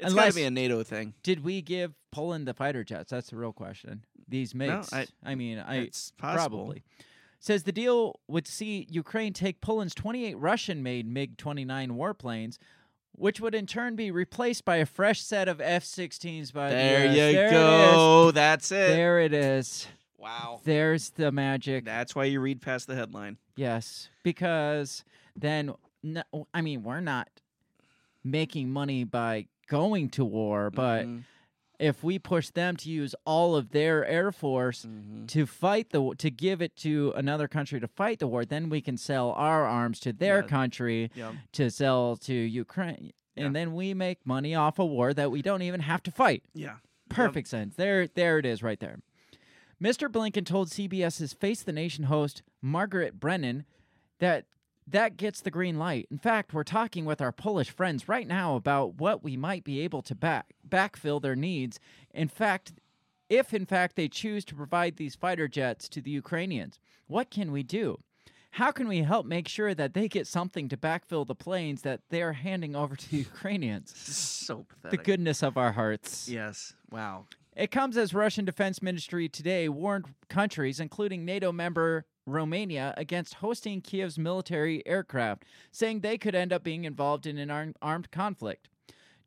it's 0.00 0.14
gotta 0.14 0.32
be 0.32 0.44
a 0.44 0.50
NATO 0.50 0.82
thing. 0.82 1.12
did 1.22 1.44
we 1.44 1.60
give 1.60 1.92
Poland 2.10 2.48
the 2.48 2.54
fighter 2.54 2.84
jets? 2.84 3.10
That's 3.10 3.28
the 3.28 3.36
real 3.36 3.52
question. 3.52 4.06
These 4.26 4.54
MiGs. 4.54 4.94
I- 4.94 5.08
I, 5.22 5.34
mean, 5.34 5.58
I 5.58 5.80
it's 5.80 6.12
possible. 6.12 6.56
Probably. 6.56 6.84
Says 7.44 7.64
the 7.64 7.72
deal 7.72 8.18
would 8.26 8.46
see 8.46 8.86
Ukraine 8.88 9.34
take 9.34 9.60
Poland's 9.60 9.94
28 9.94 10.34
Russian 10.38 10.82
made 10.82 11.06
MiG 11.06 11.36
29 11.36 11.90
warplanes, 11.90 12.56
which 13.12 13.38
would 13.38 13.54
in 13.54 13.66
turn 13.66 13.96
be 13.96 14.10
replaced 14.10 14.64
by 14.64 14.76
a 14.76 14.86
fresh 14.86 15.20
set 15.20 15.46
of 15.46 15.60
F 15.60 15.84
16s 15.84 16.54
by 16.54 16.70
There 16.70 17.00
the 17.00 17.08
US. 17.08 17.14
you 17.16 17.20
there 17.34 17.44
you 17.44 17.50
go. 17.50 18.30
That's 18.30 18.72
It 18.72 18.76
it. 18.76 18.80
is. 18.88 18.96
There 18.96 19.20
it 19.20 19.34
is. 19.34 19.86
Wow. 20.16 20.62
There's 20.64 21.10
the 21.10 21.30
magic. 21.32 21.84
That's 21.84 22.14
why 22.14 22.24
you 22.24 22.40
read 22.40 22.62
past 22.62 22.86
the 22.86 22.94
headline. 22.94 23.36
Yes. 23.56 24.08
Because 24.22 25.04
then, 25.36 25.74
no, 26.02 26.22
I 26.54 26.62
mean, 26.62 26.82
we're 26.82 27.00
not 27.00 27.28
making 28.24 28.70
money 28.70 29.04
by 29.04 29.48
going 29.68 30.08
to 30.08 30.24
war, 30.24 30.70
but 30.70 31.04
Mhm, 31.04 31.24
if 31.78 32.04
we 32.04 32.18
push 32.18 32.50
them 32.50 32.76
to 32.76 32.88
use 32.90 33.14
all 33.24 33.56
of 33.56 33.70
their 33.70 34.04
air 34.06 34.30
force 34.30 34.84
mhm. 34.86 35.26
to 35.28 35.44
fight 35.46 35.90
the 35.90 36.14
to 36.18 36.30
give 36.30 36.62
it 36.62 36.76
to 36.76 37.12
another 37.16 37.48
country 37.48 37.80
to 37.80 37.88
fight 37.88 38.18
the 38.20 38.26
war 38.26 38.44
then 38.44 38.68
we 38.68 38.80
can 38.80 38.96
sell 38.96 39.32
our 39.32 39.64
arms 39.64 39.98
to 40.00 40.12
their 40.12 40.40
Yeah. 40.40 40.46
country 40.46 41.10
Yeah. 41.14 41.32
to 41.52 41.70
sell 41.70 42.16
to 42.18 42.32
Ukraine 42.34 43.12
Yeah. 43.36 43.46
and 43.46 43.56
then 43.56 43.74
we 43.74 43.92
make 43.94 44.24
money 44.24 44.54
off 44.54 44.78
a 44.78 44.84
war 44.86 45.12
that 45.14 45.30
we 45.30 45.42
don't 45.42 45.62
even 45.62 45.80
have 45.80 46.02
to 46.04 46.10
fight 46.10 46.44
Yeah. 46.54 46.76
perfect 47.08 47.48
sense 47.48 47.74
there 47.74 48.06
there 48.06 48.38
it 48.38 48.46
is 48.46 48.62
right 48.62 48.78
there 48.80 49.00
Mr. 49.82 50.08
Blinken 50.08 50.46
told 50.46 50.68
CBS's 50.68 51.32
Face 51.32 51.62
the 51.62 51.72
Nation 51.72 52.04
host 52.04 52.42
Margaret 52.62 53.18
Brennan 53.18 53.64
that 54.20 54.46
that 54.86 55.16
gets 55.16 55.40
the 55.40 55.50
green 55.50 55.78
light. 55.78 56.06
In 56.10 56.18
fact, 56.18 56.52
we're 56.52 56.64
talking 56.64 57.04
with 57.04 57.20
our 57.20 57.32
Polish 57.32 57.70
friends 57.70 58.08
right 58.08 58.26
now 58.26 58.56
about 58.56 58.94
what 58.94 59.22
we 59.22 59.36
might 59.36 59.64
be 59.64 59.80
able 59.80 60.02
to 60.02 60.14
back 60.14 60.52
backfill 60.68 61.20
their 61.20 61.36
needs. 61.36 61.80
In 62.12 62.28
fact, 62.28 62.74
if 63.28 63.54
in 63.54 63.66
fact 63.66 63.96
they 63.96 64.08
choose 64.08 64.44
to 64.46 64.54
provide 64.54 64.96
these 64.96 65.14
fighter 65.14 65.48
jets 65.48 65.88
to 65.90 66.00
the 66.00 66.10
Ukrainians, 66.10 66.78
what 67.06 67.30
can 67.30 67.50
we 67.52 67.62
do? 67.62 67.98
How 68.52 68.70
can 68.70 68.86
we 68.86 68.98
help 68.98 69.26
make 69.26 69.48
sure 69.48 69.74
that 69.74 69.94
they 69.94 70.06
get 70.06 70.28
something 70.28 70.68
to 70.68 70.76
backfill 70.76 71.26
the 71.26 71.34
planes 71.34 71.82
that 71.82 72.02
they're 72.10 72.34
handing 72.34 72.76
over 72.76 72.94
to 72.94 73.10
the 73.10 73.16
Ukrainians? 73.18 73.92
So 74.44 74.66
pathetic. 74.68 74.90
The 74.90 75.02
goodness 75.02 75.42
of 75.42 75.56
our 75.56 75.72
hearts. 75.72 76.28
Yes. 76.28 76.74
Wow. 76.90 77.24
It 77.56 77.70
comes 77.70 77.96
as 77.96 78.12
Russian 78.12 78.44
Defense 78.44 78.82
Ministry 78.82 79.28
today 79.28 79.68
warned 79.68 80.06
countries, 80.28 80.80
including 80.80 81.24
NATO 81.24 81.52
member 81.52 82.04
Romania, 82.26 82.94
against 82.96 83.34
hosting 83.34 83.80
Kiev's 83.80 84.18
military 84.18 84.84
aircraft, 84.86 85.44
saying 85.70 86.00
they 86.00 86.18
could 86.18 86.34
end 86.34 86.52
up 86.52 86.64
being 86.64 86.84
involved 86.84 87.26
in 87.26 87.38
an 87.38 87.74
armed 87.80 88.10
conflict. 88.10 88.68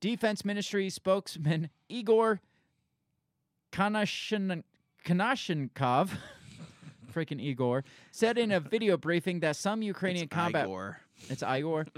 Defense 0.01 0.43
Ministry 0.43 0.89
spokesman 0.89 1.69
Igor 1.89 2.41
Konashin- 3.71 4.63
Konashenkov, 5.05 6.09
freaking 7.13 7.41
Igor, 7.41 7.83
said 8.11 8.37
in 8.37 8.51
a 8.51 8.59
video 8.59 8.97
briefing 8.97 9.39
that 9.39 9.55
some 9.55 9.81
Ukrainian 9.81 10.25
It's 10.25 10.33
combat 10.33 10.65
Igor. 10.65 10.99
it's 11.29 11.43
Igor. 11.43 11.85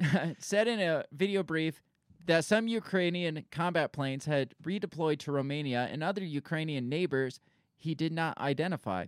said 0.38 0.68
in 0.68 0.80
a 0.80 1.04
video 1.12 1.42
brief 1.42 1.82
that 2.24 2.44
some 2.44 2.68
Ukrainian 2.68 3.44
combat 3.50 3.92
planes 3.92 4.26
had 4.26 4.54
redeployed 4.62 5.18
to 5.20 5.32
Romania 5.32 5.88
and 5.90 6.02
other 6.02 6.24
Ukrainian 6.24 6.88
neighbors 6.88 7.40
he 7.76 7.94
did 7.94 8.12
not 8.12 8.36
identify. 8.38 9.06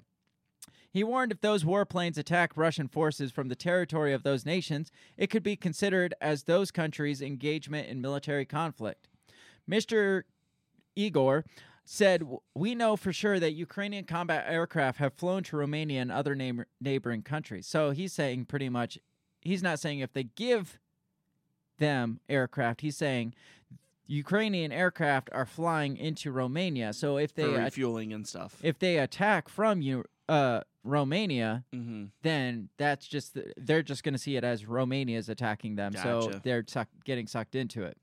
He 0.92 1.04
warned 1.04 1.30
if 1.30 1.40
those 1.40 1.62
warplanes 1.62 2.18
attack 2.18 2.56
Russian 2.56 2.88
forces 2.88 3.30
from 3.30 3.48
the 3.48 3.54
territory 3.54 4.12
of 4.12 4.22
those 4.22 4.44
nations, 4.44 4.90
it 5.16 5.28
could 5.28 5.42
be 5.42 5.56
considered 5.56 6.14
as 6.20 6.44
those 6.44 6.70
countries' 6.70 7.22
engagement 7.22 7.88
in 7.88 8.00
military 8.00 8.44
conflict. 8.44 9.08
Mr. 9.68 10.22
Igor 10.96 11.44
said, 11.84 12.24
We 12.54 12.74
know 12.74 12.96
for 12.96 13.12
sure 13.12 13.38
that 13.38 13.52
Ukrainian 13.52 14.04
combat 14.04 14.46
aircraft 14.48 14.98
have 14.98 15.14
flown 15.14 15.44
to 15.44 15.56
Romania 15.56 16.02
and 16.02 16.10
other 16.10 16.34
neighbor- 16.34 16.66
neighboring 16.80 17.22
countries. 17.22 17.66
So 17.66 17.90
he's 17.90 18.12
saying 18.12 18.46
pretty 18.46 18.68
much, 18.68 18.98
he's 19.40 19.62
not 19.62 19.78
saying 19.78 20.00
if 20.00 20.12
they 20.12 20.24
give 20.24 20.80
them 21.80 22.20
aircraft, 22.28 22.82
he's 22.82 22.96
saying 22.96 23.34
Ukrainian 24.06 24.72
aircraft 24.72 25.30
are 25.32 25.46
flying 25.46 25.96
into 25.96 26.32
Romania. 26.32 26.92
So 26.92 27.16
if 27.16 27.34
they 27.34 27.44
for 27.44 27.58
at- 27.58 27.64
refueling 27.64 28.12
and 28.12 28.26
stuff. 28.26 28.58
if 28.62 28.78
they 28.78 28.98
attack 28.98 29.48
from 29.48 29.82
you, 29.82 30.04
uh, 30.28 30.60
Romania, 30.82 31.64
mm-hmm. 31.74 32.06
then 32.22 32.70
that's 32.78 33.06
just 33.06 33.34
the, 33.34 33.52
they're 33.56 33.82
just 33.82 34.02
going 34.02 34.14
to 34.14 34.18
see 34.18 34.36
it 34.36 34.44
as 34.44 34.66
Romania 34.66 35.18
is 35.18 35.28
attacking 35.28 35.76
them, 35.76 35.92
so 35.92 36.30
they're 36.42 36.64
suck, 36.66 36.88
getting 37.04 37.26
sucked 37.26 37.54
into 37.54 37.82
it. 37.84 37.98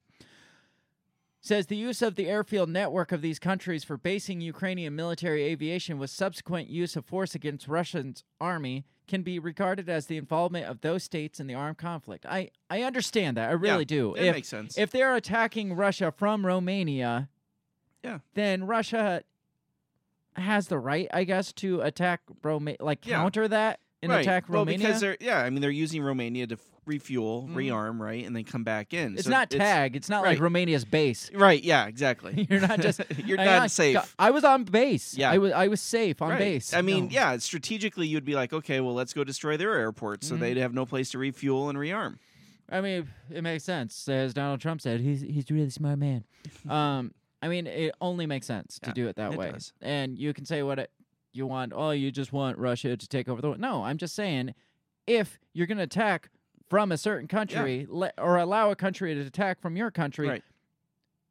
Says 1.42 1.68
the 1.68 1.76
use 1.76 2.02
of 2.02 2.16
the 2.16 2.28
airfield 2.28 2.70
network 2.70 3.12
of 3.12 3.22
these 3.22 3.40
countries 3.40 3.84
for 3.84 3.98
basing 3.98 4.42
Ukrainian 4.42 4.96
military 4.96 5.44
aviation 5.44 5.98
with 5.98 6.10
subsequent 6.10 6.70
use 6.70 6.96
of 6.96 7.06
force 7.06 7.34
against 7.34 7.68
Russia's 7.68 8.24
army 8.40 8.86
can 9.08 9.22
be 9.22 9.40
regarded 9.40 9.88
as 9.90 10.08
the 10.08 10.18
involvement 10.18 10.66
of 10.66 10.82
those 10.82 11.04
states 11.04 11.40
in 11.40 11.48
the 11.48 11.54
armed 11.54 11.78
conflict. 11.78 12.26
I, 12.26 12.50
I 12.70 12.82
understand 12.84 13.38
that. 13.38 13.50
I 13.50 13.54
really 13.54 13.86
do. 13.86 14.14
It 14.16 14.26
if, 14.26 14.36
makes 14.36 14.50
sense. 14.50 14.78
if 14.78 14.92
they're 14.92 15.16
attacking 15.16 15.74
Russia 15.74 16.12
from 16.16 16.46
Romania, 16.46 17.30
Yeah. 18.04 18.20
then 18.34 18.66
Russia 18.66 19.24
has 20.36 20.68
the 20.68 20.78
right, 20.78 21.08
I 21.14 21.24
guess, 21.24 21.52
to 21.54 21.82
attack 21.82 22.22
Roma- 22.44 22.76
like 22.80 23.06
Yeah. 23.06 23.16
counter 23.18 23.48
that 23.48 23.80
and 24.02 24.12
right. 24.12 24.22
attack 24.22 24.50
well, 24.50 24.62
Romania. 24.62 24.86
because 24.88 25.02
they're 25.02 25.18
yeah, 25.20 25.40
I 25.40 25.50
mean 25.50 25.62
they're 25.62 25.72
using 25.72 26.04
Romania 26.04 26.46
to 26.48 26.56
f- 26.56 26.62
refuel, 26.88 27.48
Mhm. 27.50 27.56
rearm, 27.56 28.00
right, 28.00 28.26
and 28.26 28.36
then 28.36 28.44
come 28.44 28.64
back 28.64 28.94
in. 28.94 29.14
it's 29.16 29.26
So 29.26 29.30
not 29.30 29.50
tag. 29.50 29.96
It's 29.96 30.10
not 30.10 30.24
like. 30.24 30.40
Romania's 30.40 30.86
base. 30.86 31.30
Right. 31.34 31.64
Yeah. 31.64 31.86
Exactly. 31.88 32.48
You're 32.50 32.62
not 32.62 32.80
just 32.80 33.02
you're 33.26 33.40
I- 33.40 33.46
not 33.46 33.72
safe. 33.72 34.16
I 34.18 34.32
was 34.32 34.44
on 34.44 34.64
base. 34.64 35.16
Yeah. 35.18 35.30
I 35.32 35.38
was 35.38 35.52
I 35.52 35.68
was 35.68 35.82
safe 35.82 36.22
on 36.22 36.30
Right. 36.30 36.40
base. 36.40 36.74
I 36.74 36.82
mean, 36.82 37.06
No. 37.06 37.12
yeah, 37.12 37.38
strategically 37.38 38.08
you'd 38.08 38.26
be 38.26 38.36
like, 38.36 38.54
okay, 38.54 38.80
well, 38.80 38.94
let's 38.94 39.14
go 39.14 39.24
destroy 39.24 39.58
their 39.58 39.74
airport 39.76 40.24
so 40.24 40.36
Mhm. 40.36 40.40
they'd 40.40 40.58
have 40.58 40.74
no 40.74 40.86
place 40.86 41.12
to 41.12 41.18
refuel 41.18 41.70
and 41.70 41.78
rearm. 41.78 42.18
I 42.70 42.82
mean, 42.82 43.08
it 43.30 43.42
makes 43.44 43.64
sense. 43.64 44.08
As 44.10 44.34
Donald 44.34 44.60
Trump 44.60 44.82
said, 44.82 45.00
he's 45.02 45.22
he's 45.22 45.50
a 45.50 45.54
really 45.54 45.70
smart 45.70 46.00
man. 46.00 46.24
um, 46.70 47.14
I 47.42 47.48
mean, 47.50 47.68
it 47.68 47.94
only 48.02 48.26
makes 48.26 48.48
sense 48.48 48.80
to 48.84 48.92
do 48.92 49.08
it 49.08 49.16
that 49.18 49.34
it 49.34 49.38
way. 49.38 49.52
does. 49.52 49.72
And 49.82 50.18
you 50.18 50.34
can 50.34 50.44
say 50.46 50.64
what 50.64 50.80
it, 50.80 50.92
you 51.34 51.46
want. 51.46 51.72
Oh, 51.76 51.92
you 51.92 52.12
just 52.12 52.34
want 52.34 52.58
Russia 52.58 52.98
to 52.98 53.08
take 53.08 53.30
over 53.30 53.42
the 53.42 53.48
world. 53.50 53.60
No, 53.60 53.84
I'm 53.84 53.98
just 53.98 54.16
saying, 54.16 54.56
if 55.06 55.38
you're 55.54 55.68
going 55.68 55.78
to 55.78 55.84
attack 55.84 56.30
from 56.70 56.92
a 56.92 56.98
certain 56.98 57.28
country 57.28 57.86
le- 57.90 58.12
or 58.18 58.38
allow 58.38 58.70
a 58.72 58.76
country 58.76 59.14
to 59.14 59.22
attack 59.22 59.60
from 59.62 59.76
your 59.78 59.92
country, 59.92 60.28
Right. 60.28 60.44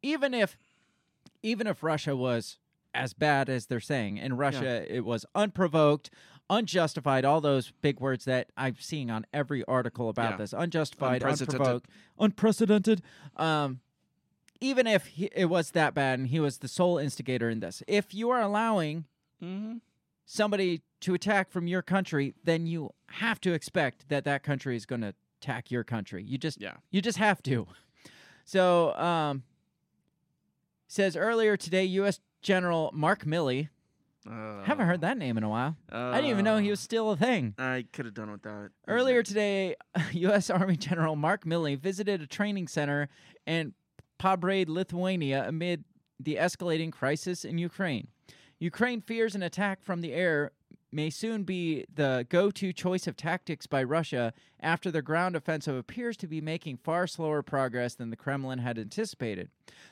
even 0.01 0.33
if 0.33 0.57
even 1.43 1.67
if 1.67 1.83
Russia 1.83 2.15
was 2.15 2.57
as 2.93 3.13
bad 3.13 3.47
as 3.47 3.67
they're 3.67 3.79
saying, 3.79 4.17
in 4.17 4.35
Russia 4.37 4.91
it 4.93 5.05
was 5.05 5.25
unprovoked, 5.35 6.09
unjustified, 6.49 7.23
all 7.25 7.41
those 7.41 7.71
big 7.81 7.99
words 7.99 8.25
that 8.25 8.49
I'm 8.57 8.75
seeing 8.79 9.11
on 9.11 9.25
every 9.33 9.63
article 9.65 10.09
about 10.09 10.31
Yeah. 10.31 10.37
this, 10.37 10.53
unjustified, 10.53 11.21
Unprecedented. 11.21 11.59
unprovoked, 11.61 11.89
unprecedented. 12.19 13.01
Um, 13.35 13.81
even 14.59 14.87
if 14.87 15.05
he, 15.05 15.25
it 15.35 15.45
was 15.45 15.71
that 15.71 15.93
bad 15.93 16.17
and 16.17 16.29
he 16.29 16.39
was 16.39 16.57
the 16.57 16.67
sole 16.67 16.97
instigator 16.97 17.49
in 17.49 17.59
this, 17.59 17.83
if 17.87 18.13
you 18.13 18.29
are 18.31 18.41
allowing 18.41 19.05
Mm-hmm. 19.43 19.77
somebody 20.25 20.81
to 21.01 21.13
attack 21.13 21.51
from 21.51 21.67
your 21.67 21.83
country, 21.83 22.33
then 22.43 22.65
you 22.65 22.89
have 23.11 23.39
to 23.41 23.53
expect 23.53 24.09
that 24.09 24.23
that 24.23 24.41
country 24.41 24.75
is 24.75 24.87
going 24.87 25.01
to 25.01 25.13
attack 25.41 25.71
your 25.71 25.83
country. 25.83 26.23
You 26.23 26.37
just 26.37 26.59
Yeah. 26.61 26.75
you 26.91 27.01
just 27.01 27.17
have 27.17 27.41
to. 27.43 27.67
So, 28.45 28.93
um, 28.95 29.43
says 30.87 31.15
earlier 31.17 31.57
today, 31.57 31.83
U.S. 31.85 32.19
General 32.41 32.91
Mark 32.93 33.25
Milley 33.25 33.69
Uh, 34.29 34.61
Haven't 34.63 34.87
heard 34.87 35.01
that 35.01 35.17
name 35.17 35.37
in 35.37 35.43
a 35.43 35.49
while. 35.49 35.75
I 35.91 36.15
didn't 36.15 36.31
even 36.31 36.43
know 36.45 36.57
he 36.57 36.69
was 36.69 36.79
still 36.81 37.11
a 37.11 37.17
thing. 37.17 37.55
I 37.57 37.85
could 37.93 38.05
have 38.05 38.13
done 38.13 38.31
without. 38.31 38.65
It. 38.65 38.71
Earlier 38.87 39.23
today, 39.23 39.75
U.S. 40.11 40.49
Army 40.49 40.75
General 40.77 41.15
Mark 41.15 41.45
Milley 41.45 41.77
visited 41.79 42.21
a 42.21 42.27
training 42.27 42.67
center 42.67 43.07
in 43.45 43.73
Pabrade, 44.19 44.67
Lithuania, 44.69 45.45
amid 45.47 45.83
the 46.19 46.35
escalating 46.35 46.91
crisis 46.91 47.45
in 47.45 47.57
Ukraine. 47.57 48.07
Ukraine 48.59 49.01
fears 49.01 49.35
an 49.35 49.43
attack 49.43 49.83
from 49.83 50.01
the 50.01 50.11
air 50.13 50.51
may 50.91 51.09
soon 51.09 51.43
be 51.43 51.85
the 51.93 52.25
go 52.29 52.49
to 52.51 52.71
choice 52.71 53.07
of 53.07 53.17
tactics 53.17 53.67
by 53.67 53.83
Russia 53.83 54.33
after 54.59 54.89
the 54.89 55.01
ground 55.01 55.35
offensive 55.35 55.75
appears 55.75 56.15
to 56.17 56.27
be 56.27 56.41
making 56.41 56.77
far 56.77 57.07
slower 57.07 57.41
progress 57.41 57.95
than 57.95 58.09
the 58.09 58.15
Kremlin 58.15 58.59
had 58.59 58.77
anticipated. 58.77 59.49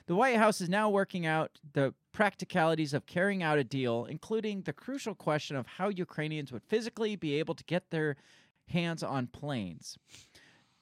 The 0.08 0.16
White 0.16 0.38
House 0.38 0.62
is 0.62 0.70
now 0.70 0.90
working 0.90 1.26
out 1.26 1.60
the 1.74 1.94
practicalities 2.12 2.94
of 2.94 3.06
carrying 3.06 3.44
out 3.44 3.60
a 3.60 3.64
deal, 3.64 4.06
including 4.06 4.62
the 4.62 4.74
crucial 4.74 5.16
question 5.16 5.56
of 5.56 5.68
how 5.68 5.90
Ukrainians 5.90 6.52
would 6.52 6.64
physically 6.64 7.16
be 7.16 7.36
able 7.36 7.56
to 7.56 7.64
get 7.66 7.92
their 7.92 8.16
hands 8.70 9.04
on 9.04 9.28
planes. 9.28 9.98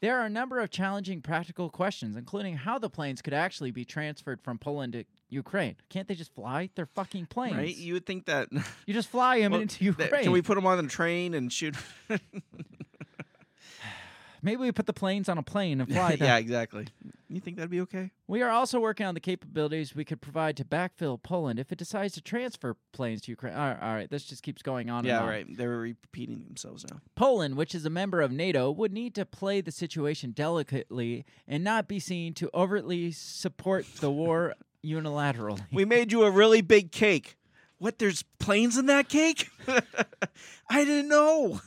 There 0.03 0.19
are 0.19 0.25
a 0.25 0.29
number 0.29 0.59
of 0.59 0.69
challenging 0.69 1.21
practical 1.21 1.69
questions, 1.69 2.17
including 2.17 2.57
how 2.57 2.77
the 2.77 2.89
planes 2.89 3.21
could 3.21 3.33
actually 3.33 3.71
be 3.71 3.85
transferred 3.85 4.41
from 4.41 4.57
Poland 4.57 4.91
to 4.91 5.05
Ukraine. 5.29 5.77
Can't 5.87 6.09
they 6.09 6.13
just 6.15 6.35
fly? 6.35 6.69
They're 6.75 6.87
fucking 6.87 7.27
planes. 7.27 7.55
Right? 7.55 7.73
You 7.73 7.93
would 7.93 8.05
think 8.05 8.25
that. 8.25 8.49
You 8.85 8.93
just 8.93 9.07
fly 9.07 9.39
them 9.39 9.51
Well, 9.53 9.61
into 9.61 9.93
that- 9.93 10.03
Ukraine. 10.03 10.23
Can 10.23 10.33
we 10.33 10.41
put 10.41 10.55
them 10.55 10.65
on 10.65 10.75
the 10.75 10.89
train 10.91 11.33
and 11.33 11.49
shoot? 11.53 11.77
Maybe 14.43 14.57
we 14.57 14.71
put 14.73 14.85
the 14.85 14.93
planes 14.93 15.29
on 15.29 15.37
a 15.37 15.43
plane 15.43 15.79
and 15.81 15.89
fly 15.91 16.15
them. 16.17 16.27
yeah, 16.27 16.37
exactly. 16.37 16.85
You 17.29 17.39
think 17.39 17.55
that'd 17.57 17.71
be 17.71 17.81
okay? 17.81 18.11
We 18.27 18.41
are 18.43 18.49
also 18.51 18.79
working 18.79 19.05
on 19.05 19.13
the 19.15 19.19
capabilities 19.19 19.95
we 19.95 20.05
could 20.05 20.21
provide 20.21 20.55
to 20.57 20.65
backfill 20.65 21.21
Poland 21.23 21.59
if 21.59 21.71
it 21.71 21.77
decides 21.79 22.13
to 22.15 22.21
transfer 22.21 22.75
planes 22.91 23.21
to 23.21 23.31
Ukraine. 23.31 23.55
All 23.55 23.69
right, 23.69 23.81
all 23.81 23.93
right 23.95 24.09
this 24.09 24.25
just 24.25 24.43
keeps 24.43 24.61
going 24.61 24.89
on. 24.89 24.99
and 24.99 25.07
yeah, 25.07 25.21
on. 25.21 25.27
right. 25.29 25.57
They're 25.57 25.69
repeating 25.79 26.43
themselves 26.43 26.85
now. 26.87 26.99
Poland, 27.15 27.55
which 27.55 27.73
is 27.73 27.85
a 27.85 27.89
member 27.89 28.21
of 28.21 28.31
NATO, 28.31 28.69
would 28.69 28.91
need 28.93 29.15
to 29.15 29.25
play 29.25 29.61
the 29.61 29.71
situation 29.71 30.31
delicately 30.31 31.25
and 31.47 31.63
not 31.63 31.87
be 31.87 31.99
seen 31.99 32.33
to 32.35 32.49
overtly 32.53 33.11
support 33.11 33.85
the 34.01 34.11
war 34.11 34.53
unilaterally. 34.85 35.61
We 35.71 35.85
made 35.85 36.11
you 36.11 36.23
a 36.23 36.29
really 36.29 36.61
big 36.61 36.91
cake. 36.91 37.37
What? 37.79 37.97
There's 37.99 38.23
planes 38.39 38.77
in 38.77 38.85
that 38.87 39.09
cake? 39.09 39.49
I 40.69 40.85
didn't 40.85 41.07
know. 41.09 41.59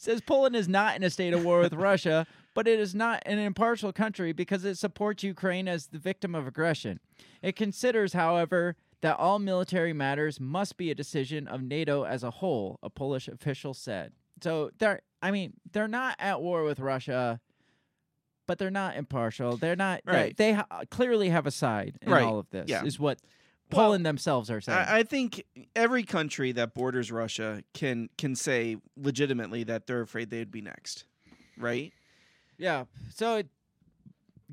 Says 0.00 0.20
Poland 0.20 0.56
is 0.56 0.68
not 0.68 0.96
in 0.96 1.02
a 1.02 1.10
state 1.10 1.32
of 1.34 1.44
war 1.44 1.60
with 1.60 1.74
Russia, 1.74 2.26
but 2.54 2.66
it 2.66 2.80
is 2.80 2.94
not 2.94 3.22
an 3.26 3.38
impartial 3.38 3.92
country 3.92 4.32
because 4.32 4.64
it 4.64 4.76
supports 4.76 5.22
Ukraine 5.22 5.68
as 5.68 5.88
the 5.88 5.98
victim 5.98 6.34
of 6.34 6.46
aggression. 6.46 7.00
It 7.42 7.54
considers, 7.54 8.12
however, 8.14 8.76
that 9.02 9.16
all 9.18 9.38
military 9.38 9.92
matters 9.92 10.40
must 10.40 10.76
be 10.76 10.90
a 10.90 10.94
decision 10.94 11.46
of 11.46 11.62
NATO 11.62 12.04
as 12.04 12.22
a 12.22 12.30
whole, 12.30 12.78
a 12.82 12.90
Polish 12.90 13.28
official 13.28 13.74
said. 13.74 14.12
So 14.42 14.70
they're 14.78 15.00
I 15.22 15.30
mean, 15.30 15.52
they're 15.70 15.86
not 15.88 16.16
at 16.18 16.40
war 16.40 16.64
with 16.64 16.80
Russia, 16.80 17.40
but 18.46 18.58
they're 18.58 18.70
not 18.70 18.96
impartial. 18.96 19.56
They're 19.58 19.76
not 19.76 20.00
they- 20.06 20.32
they, 20.36 20.52
ha- 20.54 20.66
clearly 20.90 21.28
have 21.28 21.46
a 21.46 21.50
side 21.50 21.98
in 22.00 22.10
Right. 22.10 22.22
all 22.24 22.38
of 22.38 22.48
this. 22.50 22.68
Yeah. 22.68 22.84
Is 22.84 22.98
what 22.98 23.18
Well, 23.72 23.86
Poland 23.86 24.04
themselves 24.06 24.50
are 24.50 24.60
saying. 24.60 24.78
I, 24.78 24.98
I 24.98 25.02
think 25.02 25.44
every 25.76 26.02
country 26.02 26.52
that 26.52 26.74
borders 26.74 27.10
Russia 27.12 27.62
can 27.74 28.08
can 28.18 28.34
say 28.36 28.76
legitimately 28.96 29.64
that 29.64 29.86
they're 29.86 30.02
afraid 30.02 30.30
they'd 30.30 30.50
be 30.50 30.60
next, 30.62 31.04
right? 31.58 31.92
Yeah. 32.58 32.84
So 33.14 33.36
it 33.36 33.48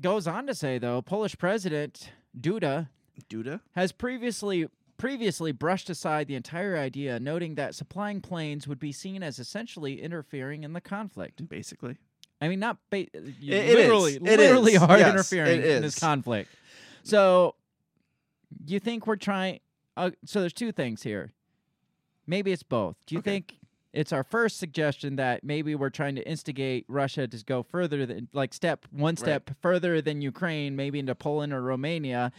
goes 0.00 0.26
on 0.26 0.46
to 0.46 0.54
say 0.54 0.78
though, 0.78 1.02
Polish 1.02 1.36
President 1.38 2.10
Duda 2.38 2.88
Duda. 3.28 3.60
has 3.74 3.92
previously 3.92 4.68
previously 4.96 5.52
brushed 5.52 5.88
aside 5.90 6.26
the 6.26 6.34
entire 6.34 6.76
idea, 6.76 7.20
noting 7.20 7.54
that 7.54 7.74
supplying 7.74 8.20
planes 8.20 8.66
would 8.66 8.80
be 8.80 8.90
seen 8.90 9.22
as 9.22 9.38
essentially 9.38 10.00
interfering 10.02 10.64
in 10.64 10.72
the 10.72 10.80
conflict. 10.80 11.48
Basically, 11.48 11.96
I 12.40 12.48
mean, 12.48 12.58
not 12.58 12.78
ba- 12.90 12.98
It- 12.98 13.10
it 13.14 13.74
literally, 13.74 14.12
is. 14.12 14.16
It 14.16 14.22
literally 14.22 14.76
are 14.76 14.98
Yes, 14.98 15.10
interfering 15.10 15.62
in 15.62 15.82
this 15.82 15.98
conflict. 15.98 16.50
So, 17.04 17.54
you 18.66 18.80
think 18.80 19.06
we're 19.06 19.16
trying? 19.16 19.60
Uh, 19.96 20.10
so 20.24 20.40
there's 20.40 20.52
two 20.52 20.72
things 20.72 21.02
here. 21.02 21.32
Maybe 22.26 22.52
it's 22.52 22.62
both. 22.62 22.96
Do 23.06 23.14
you 23.14 23.20
Okay. 23.20 23.30
think 23.30 23.58
it's 23.92 24.12
our 24.12 24.22
first 24.22 24.58
suggestion 24.58 25.16
that 25.16 25.42
maybe 25.42 25.74
we're 25.74 25.90
trying 25.90 26.14
to 26.16 26.28
instigate 26.28 26.84
Russia 26.88 27.26
to 27.26 27.44
go 27.44 27.62
further 27.62 28.04
than, 28.06 28.28
like, 28.32 28.52
step 28.54 28.86
one 28.90 29.16
step 29.16 29.50
further 29.60 30.00
than 30.00 30.20
Ukraine, 30.20 30.76
maybe 30.76 30.98
into 30.98 31.14
Poland 31.14 31.52
or 31.52 31.62
Romania, 31.62 32.30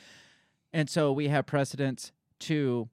and 0.71 0.89
so 0.89 1.11
we 1.11 1.27
have 1.29 1.45
precedents 1.47 2.11
to 2.39 2.87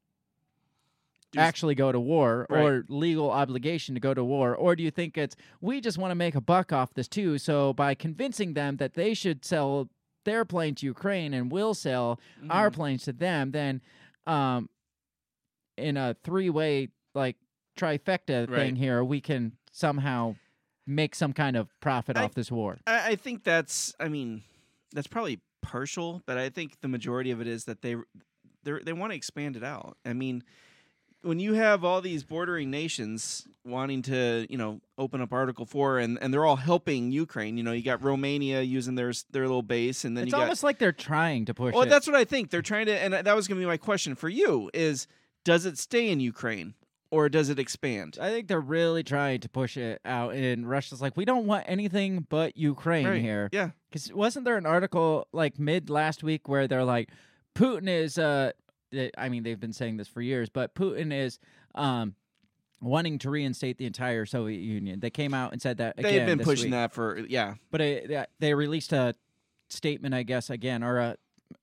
actually 1.37 1.75
go 1.75 1.93
to 1.93 2.01
war 2.01 2.47
Right. 2.49 2.65
or 2.65 2.85
legal 2.89 3.31
obligation 3.31 3.95
to 3.95 4.01
go 4.01 4.15
to 4.15 4.25
war 4.25 4.55
or 4.55 4.75
do 4.75 4.83
you 4.83 4.91
think 4.91 5.19
it's 5.19 5.37
we 5.61 5.83
just 5.83 5.99
want 5.99 6.11
to 6.11 6.15
make 6.15 6.35
a 6.35 6.41
buck 6.41 6.73
off 6.73 6.95
this 6.95 7.09
too 7.09 7.37
so 7.37 7.75
by 7.75 7.95
convincing 7.95 8.55
them 8.55 8.79
that 8.79 8.95
they 8.95 9.13
should 9.13 9.45
sell 9.45 9.91
their 10.27 10.45
plane 10.45 10.75
to 10.75 10.85
Ukraine 10.85 11.33
and 11.33 11.51
we'll 11.51 11.73
sell 11.73 12.21
our 12.51 12.69
Mhm. 12.71 12.75
planes 12.75 13.05
to 13.05 13.13
them 13.15 13.53
then 13.53 13.81
um 14.27 14.69
in 15.79 15.97
a 15.97 16.15
three-way 16.23 16.89
like 17.15 17.37
trifecta 17.79 18.49
Right. 18.49 18.57
thing 18.59 18.77
here 18.77 19.03
we 19.05 19.21
can 19.21 19.53
somehow 19.73 20.37
make 20.87 21.15
some 21.15 21.33
kind 21.33 21.57
of 21.57 21.69
profit 21.81 22.17
I- 22.19 22.25
off 22.25 22.35
this 22.35 22.51
war 22.51 22.79
I, 22.87 23.13
I 23.13 23.17
think 23.17 23.45
that's. 23.45 23.95
I 23.99 24.09
mean, 24.09 24.43
that's 24.93 25.07
probably 25.09 25.41
partial, 25.63 26.23
but 26.27 26.39
I 26.39 26.49
think 26.49 26.81
the 26.81 26.89
majority 26.89 27.31
of 27.31 27.41
it 27.41 27.47
is 27.47 27.65
that 27.65 27.83
they 27.83 27.97
they 28.63 28.73
they 28.85 28.93
want 28.93 29.13
to 29.13 29.17
expand 29.17 29.57
it 29.57 29.65
out. 29.65 29.97
I 30.05 30.13
mean, 30.13 30.43
when 31.27 31.39
you 31.41 31.55
have 31.55 31.85
all 31.85 32.01
these 32.01 32.23
bordering 32.25 32.71
nations 32.71 33.47
wanting 33.65 34.03
to, 34.03 34.47
you 34.49 34.57
know, 34.57 34.81
open 34.97 35.21
up 35.21 35.33
Article 35.33 35.67
Four, 35.67 35.99
and 35.99 36.19
and 36.23 36.33
they're 36.33 36.45
all 36.47 36.57
helping 36.57 37.11
Ukraine. 37.11 37.57
You 37.59 37.65
know, 37.65 37.73
you 37.73 37.83
got 37.83 38.03
Romania 38.03 38.63
using 38.63 38.95
their 38.95 39.13
their 39.33 39.43
little 39.43 39.63
base, 39.63 40.05
and 40.05 40.17
then 40.17 40.25
it's 40.25 40.29
you 40.33 40.39
got 40.39 40.43
almost 40.43 40.63
like 40.63 40.79
they're 40.79 40.93
trying 40.93 41.45
to 41.47 41.55
push 41.55 41.75
Well, 41.75 41.83
it. 41.83 41.89
that's 41.89 42.07
what 42.07 42.17
I 42.17 42.25
think. 42.25 42.51
They're 42.51 42.63
trying 42.63 42.87
to, 42.87 42.97
and 42.99 43.13
that 43.15 43.35
was 43.37 43.49
going 43.49 43.61
to 43.61 43.63
be 43.65 43.69
my 43.69 43.77
question 43.77 44.15
for 44.15 44.29
you: 44.29 44.71
is 44.73 45.07
does 45.45 45.67
it 45.67 45.79
stay 45.79 46.09
in 46.11 46.21
Ukraine 46.21 46.75
or 47.11 47.29
does 47.29 47.49
it 47.51 47.59
expand? 47.59 48.19
I 48.21 48.31
think 48.31 48.49
they're 48.49 48.61
really 48.61 49.03
trying 49.05 49.41
to 49.41 49.49
push 49.49 49.77
it 49.77 50.01
out, 50.05 50.35
and 50.35 50.69
Russia's 50.69 51.01
like, 51.01 51.17
we 51.17 51.25
don't 51.25 51.47
want 51.47 51.65
anything 51.69 52.27
but 52.29 52.57
Ukraine 52.57 53.07
Right. 53.07 53.21
here. 53.23 53.49
Yeah, 53.53 53.71
Because 53.89 54.13
wasn't 54.13 54.45
there 54.45 54.57
an 54.57 54.67
article 54.67 55.29
like 55.33 55.57
mid 55.59 55.89
last 55.89 56.25
week 56.25 56.49
where 56.49 56.67
they're 56.67 56.85
like, 56.85 57.11
Putin 57.55 57.89
is, 57.89 58.19
uh, 58.19 58.51
I 59.19 59.29
mean, 59.29 59.43
they've 59.43 59.59
been 59.61 59.73
saying 59.73 59.97
this 59.97 60.09
for 60.09 60.21
years, 60.21 60.49
but 60.49 60.75
Putin 60.75 61.13
is, 61.13 61.39
um, 61.75 62.15
wanting 62.81 63.19
to 63.19 63.31
reinstate 63.31 63.79
the 63.79 63.87
entire 63.87 64.27
Soviet 64.27 64.59
Union. 64.61 65.01
They 65.01 65.11
came 65.11 65.33
out 65.35 65.53
and 65.53 65.61
said 65.63 65.79
that 65.79 65.99
again. 65.99 66.13
they've 66.13 66.27
been 66.27 66.45
pushing 66.45 66.67
week. 66.67 66.73
that 66.73 66.93
for 66.93 67.19
yeah, 67.29 67.55
but 67.71 67.81
it, 67.81 68.29
they 68.39 68.53
released 68.55 68.93
a 68.93 69.15
statement, 69.71 70.15
I 70.15 70.23
guess, 70.23 70.51
again, 70.51 70.83
or 70.83 70.99
a 70.99 71.17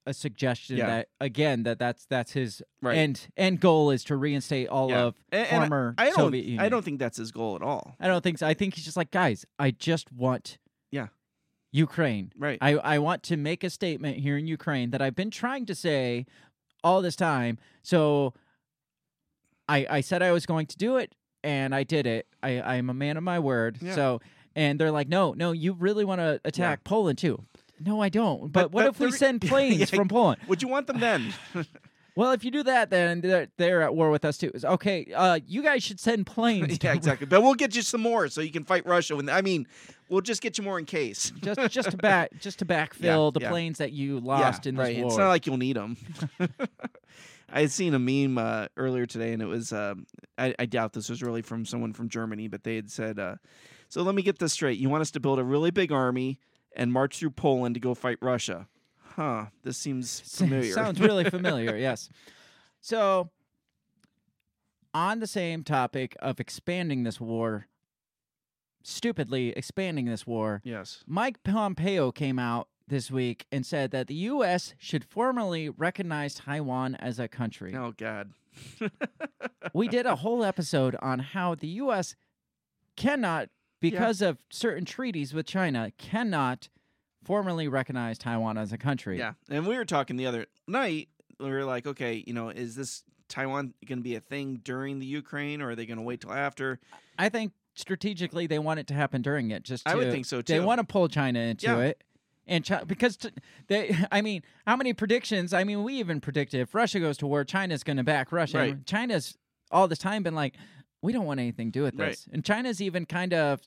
a 0.06 0.14
suggestion 0.14 0.78
Yeah. 0.78 0.88
that 0.88 1.08
again 1.20 1.64
that 1.64 1.78
that's 1.78 2.06
that's 2.06 2.32
his 2.32 2.64
right. 2.82 2.98
end 2.98 3.28
end 3.38 3.60
goal 3.60 3.92
is 3.92 4.04
to 4.06 4.16
reinstate 4.16 4.70
all 4.70 4.90
Yeah. 4.90 5.04
of 5.04 5.16
And- 5.32 5.48
and 5.48 5.58
former 5.70 5.94
I 5.98 6.06
don't, 6.06 6.16
Soviet 6.16 6.46
Union. 6.46 6.62
I 6.62 6.70
don't 6.70 6.84
think 6.86 7.00
that's 7.00 7.18
his 7.18 7.32
goal 7.32 7.56
at 7.58 7.62
all. 7.62 7.96
I 8.00 8.08
don't 8.08 8.22
think 8.24 8.38
so. 8.40 8.48
I 8.48 8.54
think 8.54 8.76
he's 8.76 8.86
just 8.86 8.98
like, 8.98 9.12
guys, 9.12 9.46
I 9.60 9.72
just 9.72 10.12
want 10.12 10.58
Yeah. 10.90 11.08
Ukraine. 11.72 12.32
Right. 12.38 12.58
I, 12.62 12.72
I 12.78 13.00
want 13.00 13.24
to 13.24 13.38
make 13.38 13.64
a 13.64 13.70
statement 13.70 14.18
here 14.18 14.38
in 14.38 14.48
Ukraine 14.48 14.92
that 14.92 15.02
I've 15.02 15.16
been 15.16 15.32
trying 15.32 15.66
to 15.68 15.76
say 15.76 16.26
all 16.84 17.02
this 17.02 17.16
time. 17.16 17.58
So 17.82 18.34
I 19.68 19.86
I 19.90 20.02
said 20.02 20.22
I 20.22 20.32
was 20.32 20.46
going 20.46 20.66
to 20.68 20.78
do 20.78 20.98
it 20.98 21.14
and 21.44 21.74
I 21.74 21.84
did 21.84 22.06
it. 22.08 22.28
I, 22.42 22.62
I'm 22.62 22.90
a 22.90 22.94
man 22.94 23.18
of 23.18 23.24
my 23.24 23.40
word. 23.40 23.78
Yeah. 23.82 23.96
So 23.96 24.22
and 24.56 24.80
they're 24.80 24.92
like, 24.92 25.08
no, 25.08 25.34
no, 25.34 25.52
you 25.52 25.74
really 25.74 26.06
want 26.06 26.20
to 26.22 26.40
attack 26.46 26.84
Poland 26.84 27.18
too. 27.18 27.44
No, 27.80 28.02
I 28.02 28.10
don't. 28.10 28.52
But, 28.52 28.64
But- 28.64 28.72
what 28.72 28.82
but 28.86 28.90
if 28.94 29.00
we 29.00 29.06
re- 29.08 29.12
send 29.12 29.42
planes 29.50 29.80
Yeah. 29.80 29.86
from 29.98 30.08
Poland? 30.08 30.42
Would 30.48 30.62
you 30.62 30.68
want 30.68 30.88
them 30.88 31.00
then? 31.00 31.34
Well, 32.16 32.32
if 32.32 32.46
you 32.46 32.52
do 32.52 32.62
that, 32.64 32.92
then 32.92 33.22
they're, 33.22 33.48
they're 33.58 33.82
at 33.82 33.96
war 33.96 34.12
with 34.12 34.24
us 34.24 34.38
too. 34.38 34.52
It's, 34.54 34.64
okay, 34.64 35.12
uh, 35.16 35.40
you 35.48 35.64
guys 35.64 35.84
should 35.84 36.00
send 36.00 36.28
planes. 36.28 36.78
yeah, 36.84 36.94
exactly. 36.94 37.26
But 37.26 37.42
we'll 37.42 37.56
get 37.56 37.76
you 37.76 37.82
some 37.82 38.02
more 38.02 38.28
so 38.28 38.42
you 38.42 38.52
can 38.52 38.64
fight 38.64 38.86
Russia. 38.86 39.16
When 39.16 39.30
I 39.30 39.42
mean, 39.42 39.68
we'll 40.10 40.22
just 40.22 40.42
get 40.42 40.58
you 40.58 40.64
more 40.64 40.78
in 40.78 40.86
case. 40.86 41.32
just 41.42 41.60
just 41.72 41.92
to 41.92 41.98
back 41.98 42.32
just 42.40 42.60
to 42.60 42.66
backfill 42.66 43.34
the 43.34 43.40
yeah. 43.40 43.50
planes 43.50 43.80
that 43.80 43.94
you 43.94 44.20
lost 44.20 44.66
yeah, 44.66 44.70
in 44.70 44.76
this 44.76 44.84
right. 44.84 44.98
war. 44.98 45.08
It's 45.08 45.18
not 45.18 45.30
like 45.30 45.48
you'll 45.48 45.58
need 45.58 45.76
them. 45.76 45.98
I 47.50 47.62
had 47.62 47.72
seen 47.72 47.94
a 47.94 48.00
meme 48.00 48.38
uh, 48.38 48.68
earlier 48.78 49.06
today, 49.06 49.34
and 49.34 49.42
it 49.42 49.46
was 49.46 49.74
um, 49.74 50.06
I, 50.38 50.54
I 50.58 50.66
doubt 50.66 50.94
this 50.94 51.10
was 51.10 51.22
really 51.24 51.42
from 51.42 51.66
someone 51.66 51.94
from 51.94 52.10
Germany, 52.10 52.48
but 52.48 52.64
they 52.64 52.76
had 52.76 52.92
said, 52.92 53.18
uh, 53.18 53.36
"So 53.90 54.04
let 54.04 54.14
me 54.14 54.22
get 54.22 54.40
this 54.40 54.54
straight: 54.54 54.78
you 54.78 54.90
want 54.90 55.02
us 55.02 55.12
to 55.12 55.20
build 55.20 55.40
a 55.40 55.44
really 55.44 55.72
big 55.72 55.92
army 55.92 56.40
and 56.76 56.92
march 56.92 57.18
through 57.18 57.32
Poland 57.32 57.74
to 57.76 57.80
go 57.80 57.96
fight 57.96 58.18
Russia?" 58.22 58.68
Huh? 59.16 59.46
This 59.64 59.78
seems 59.78 60.20
familiar. 60.38 60.74
Sounds 60.74 61.00
really 61.00 61.30
familiar. 61.30 61.76
Yes. 61.84 62.10
So, 62.82 63.30
on 64.94 65.20
the 65.20 65.28
same 65.28 65.64
topic 65.64 66.16
of 66.20 66.40
expanding 66.40 67.04
this 67.04 67.20
war, 67.20 67.68
stupidly 68.84 69.50
expanding 69.52 70.06
this 70.06 70.28
war, 70.28 70.62
yes. 70.64 71.04
Mike 71.08 71.42
Pompeo 71.44 72.12
came 72.12 72.38
out 72.40 72.68
this 72.88 73.10
week 73.10 73.46
and 73.52 73.66
said 73.66 73.92
that 73.92 74.08
the 74.08 74.14
U.S. 74.16 74.74
should 74.78 75.06
formally 75.06 75.70
recognize 75.70 76.36
Taiwan 76.36 76.96
as 76.96 77.20
a 77.20 77.28
country. 77.28 77.74
Oh 77.76 77.94
God. 77.98 78.34
We 79.74 79.88
did 79.88 80.06
a 80.06 80.18
whole 80.18 80.44
episode 80.44 80.96
on 81.02 81.20
how 81.20 81.56
the 81.56 81.68
U.S. 81.68 82.16
cannot, 82.96 83.50
because 83.80 84.22
of 84.22 84.38
certain 84.52 84.86
treaties 84.86 85.34
with 85.34 85.48
China, 85.48 85.92
cannot 85.98 86.70
formally 87.24 87.68
recognize 87.68 88.18
Taiwan 88.18 88.58
as 88.58 88.72
a 88.74 88.78
country. 88.78 89.18
Yeah, 89.18 89.34
and 89.50 89.66
we 89.68 89.76
were 89.76 89.86
talking 89.86 90.16
the 90.16 90.26
other 90.26 90.46
night. 90.68 91.10
We 91.40 91.50
were 91.50 91.66
like, 91.66 91.88
okay, 91.88 92.24
you 92.26 92.34
know, 92.34 92.50
is 92.50 92.76
this 92.76 93.04
Taiwan 93.30 93.74
going 93.86 94.00
to 94.00 94.04
be 94.04 94.16
a 94.16 94.20
thing 94.20 94.60
during 94.64 95.00
the 95.00 95.06
Ukraine, 95.06 95.62
or 95.62 95.72
are 95.72 95.76
they 95.76 95.86
going 95.86 95.98
to 95.98 96.04
wait 96.04 96.22
till 96.22 96.32
after? 96.34 96.80
I 97.18 97.30
think 97.30 97.54
strategically 97.76 98.48
they 98.48 98.60
want 98.60 98.80
it 98.80 98.88
to 98.88 98.94
happen 98.94 99.22
during 99.22 99.52
it. 99.52 99.64
Just 99.64 99.88
I 99.88 99.96
would 99.96 100.06
to- 100.06 100.12
think 100.12 100.26
so 100.26 100.42
too. 100.42 100.54
They 100.54 100.60
want 100.60 100.80
to 100.80 100.84
pull 100.86 101.08
China 101.08 101.40
into 101.40 101.66
Yeah. 101.68 101.80
it, 101.80 102.04
and 102.48 102.66
Chi- 102.66 102.84
because 102.84 103.18
t- 103.18 103.30
they, 103.68 103.96
I 104.12 104.22
mean, 104.22 104.44
how 104.68 104.76
many 104.76 104.94
predictions? 104.94 105.54
I 105.54 105.64
mean, 105.64 105.84
we 105.84 105.96
even 105.96 106.22
predicted 106.22 106.62
if 106.62 106.76
Russia 106.76 107.00
goes 107.00 107.18
to 107.18 107.28
war, 107.28 107.44
China's 107.44 107.84
going 107.84 107.98
to 107.98 108.04
back 108.04 108.32
Russia. 108.32 108.58
Right. 108.58 108.86
China's 108.86 109.38
all 109.72 109.88
this 109.88 110.00
time 110.00 110.22
been 110.24 110.36
like, 110.36 110.56
we 111.02 111.12
don't 111.12 111.26
want 111.26 111.40
anything 111.40 111.68
to 111.72 111.80
do 111.80 111.84
with 111.84 111.96
Right. 111.96 112.12
this, 112.12 112.28
and 112.32 112.46
China's 112.46 112.80
even 112.82 113.06
kind 113.06 113.34
of 113.34 113.62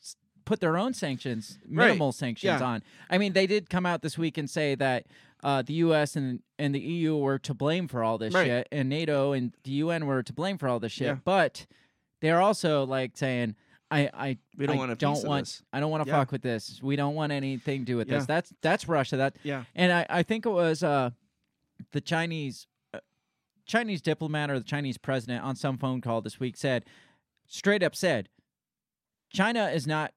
put 0.46 0.60
their 0.60 0.78
own 0.78 0.94
sanctions, 0.94 1.58
Right. 1.68 1.88
minimal 1.88 2.12
sanctions 2.12 2.60
Yeah. 2.60 2.66
on. 2.66 2.82
I 3.10 3.18
mean, 3.18 3.34
they 3.34 3.46
did 3.46 3.68
come 3.68 3.84
out 3.84 4.00
this 4.00 4.16
week 4.16 4.38
and 4.38 4.48
say 4.48 4.74
that. 4.76 5.06
Uh, 5.44 5.60
the 5.60 5.74
U.S. 5.74 6.16
and 6.16 6.42
and 6.58 6.74
the 6.74 6.80
EU 6.80 7.14
were 7.14 7.38
to 7.40 7.52
blame 7.52 7.88
for 7.88 8.02
all 8.02 8.16
this 8.16 8.32
Right. 8.32 8.46
shit, 8.46 8.68
and 8.72 8.88
NATO 8.88 9.32
and 9.32 9.52
the 9.64 9.70
UN 9.72 10.06
were 10.06 10.22
to 10.22 10.32
blame 10.32 10.56
for 10.56 10.66
all 10.66 10.80
this 10.80 10.92
shit. 10.92 11.08
Yeah. 11.08 11.18
But 11.22 11.66
they're 12.22 12.40
also 12.40 12.86
like 12.86 13.16
saying, 13.18 13.54
"I, 13.90 14.08
I, 14.14 14.38
We 14.56 14.64
don't 14.66 14.76
I 14.76 14.78
want 14.78 14.98
don't 14.98 15.24
want. 15.26 15.60
I 15.74 15.78
don't 15.78 15.90
want 15.90 16.04
to 16.04 16.08
Yeah. 16.08 16.16
fuck 16.18 16.32
with 16.32 16.40
this. 16.40 16.82
We 16.82 16.96
don't 16.96 17.14
want 17.14 17.32
anything 17.32 17.80
to 17.82 17.84
do 17.84 17.96
with 17.98 18.08
this. 18.08 18.24
That's 18.24 18.54
that's 18.62 18.88
Russia. 18.88 19.18
That 19.18 19.36
Yeah, 19.42 19.64
and 19.74 19.92
I, 19.92 20.06
I 20.08 20.22
think 20.22 20.46
it 20.46 20.50
was 20.50 20.82
uh 20.82 21.10
the 21.92 22.00
Chinese 22.00 22.66
uh, 22.94 23.00
Chinese 23.66 24.00
diplomat 24.00 24.50
or 24.50 24.58
the 24.58 24.64
Chinese 24.64 24.96
president 24.96 25.44
on 25.44 25.54
some 25.54 25.76
phone 25.76 26.00
call 26.00 26.22
this 26.22 26.40
week 26.40 26.56
said 26.56 26.86
straight 27.46 27.82
up 27.82 27.94
said 27.94 28.30
China 29.30 29.66
is 29.68 29.86
not 29.86 30.12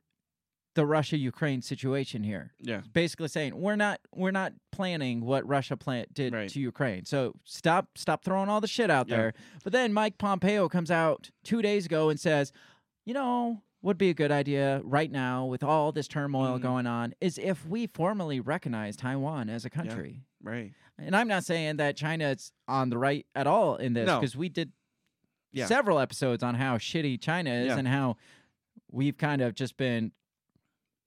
the 0.76 0.86
Russia 0.86 1.18
Ukraine 1.18 1.62
situation 1.62 2.24
here. 2.24 2.54
yeah, 2.60 2.82
Basically 2.94 3.28
saying 3.28 3.56
we're 3.60 3.76
not 3.76 4.00
we're 4.16 4.32
not 4.32 4.54
planning 4.72 5.22
what 5.22 5.46
Russia 5.48 5.76
plant 5.76 6.14
did 6.14 6.34
Right. 6.34 6.50
to 6.50 6.60
Ukraine. 6.60 7.06
So 7.06 7.34
stop 7.44 7.98
stop 7.98 8.24
throwing 8.24 8.50
all 8.50 8.62
the 8.62 8.68
shit 8.68 8.90
out 8.90 9.08
Yeah. 9.10 9.18
there. 9.18 9.34
But 9.64 9.74
then 9.74 9.92
Mike 9.94 10.18
Pompeo 10.18 10.70
comes 10.70 10.92
out 10.92 11.32
2 11.44 11.62
days 11.62 11.86
ago 11.86 12.10
and 12.10 12.20
says, 12.20 12.52
"You 13.06 13.14
know, 13.14 13.64
would 13.82 13.98
be 13.98 14.10
a 14.10 14.14
good 14.14 14.32
idea 14.32 14.82
right 14.84 15.12
now 15.12 15.46
with 15.46 15.64
all 15.64 15.92
this 15.92 16.08
turmoil 16.08 16.60
Mhm. 16.60 16.62
going 16.62 16.88
on 16.88 17.14
is 17.20 17.38
if 17.38 17.66
we 17.66 17.88
formally 17.88 18.40
recognize 18.40 18.96
Taiwan 18.96 19.50
as 19.50 19.66
a 19.66 19.70
country." 19.70 20.24
right. 20.42 20.74
And 20.98 21.16
I'm 21.16 21.28
not 21.28 21.44
saying 21.46 21.78
that 21.78 21.96
China's 21.98 22.52
on 22.68 22.90
the 22.90 22.98
right 22.98 23.26
at 23.36 23.48
all 23.48 23.76
in 23.78 23.94
this 23.94 24.06
No. 24.08 24.20
because 24.20 24.36
we 24.38 24.50
did 24.50 24.72
Yeah. 25.52 25.66
several 25.66 25.98
episodes 26.00 26.44
on 26.44 26.56
how 26.56 26.78
shitty 26.78 27.20
China 27.22 27.50
is 27.50 27.68
Yeah. 27.68 27.78
and 27.78 27.88
how 27.88 28.18
we've 28.92 29.18
kind 29.18 29.42
of 29.42 29.54
just 29.56 29.76
been 29.78 30.12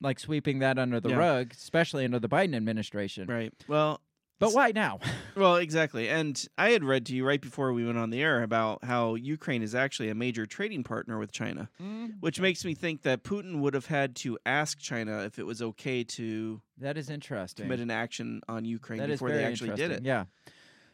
like 0.03 0.19
sweeping 0.19 0.59
that 0.61 0.79
under 0.79 1.01
the 1.01 1.11
Yeah. 1.11 1.17
rug, 1.17 1.53
especially 1.53 2.05
under 2.05 2.19
the 2.19 2.29
Biden 2.29 2.55
administration. 2.55 3.29
Right. 3.29 3.53
Well, 3.69 4.01
But 4.39 4.53
why 4.55 4.73
now? 4.73 4.99
Well, 5.37 5.57
exactly. 5.57 6.09
And 6.11 6.45
I 6.59 6.71
had 6.73 6.85
read 6.85 7.07
to 7.07 7.15
you 7.15 7.25
right 7.25 7.41
before 7.41 7.73
we 7.73 7.87
went 7.87 7.97
on 7.97 8.11
the 8.11 8.21
air 8.21 8.43
about 8.43 8.85
how 8.85 9.15
Ukraine 9.15 9.63
is 9.63 9.75
actually 9.75 10.11
a 10.11 10.15
major 10.15 10.45
trading 10.45 10.83
partner 10.85 11.19
with 11.19 11.33
China, 11.33 11.71
mm-hmm. 11.81 12.07
which 12.21 12.39
makes 12.41 12.65
me 12.65 12.75
think 12.75 13.01
that 13.03 13.23
Putin 13.23 13.61
would 13.61 13.73
have 13.73 13.87
had 13.87 14.15
to 14.17 14.37
ask 14.45 14.79
China 14.79 15.21
if 15.21 15.39
it 15.39 15.47
was 15.47 15.63
okay 15.63 16.05
to 16.05 16.61
That 16.77 16.99
is 16.99 17.09
interesting. 17.09 17.65
commit 17.65 17.81
an 17.81 17.91
action 17.91 18.43
on 18.49 18.65
Ukraine 18.67 18.99
That 18.99 19.09
before 19.09 19.31
they 19.31 19.45
actually 19.45 19.75
did 19.75 19.91
it. 19.93 20.05
Yeah. 20.05 20.25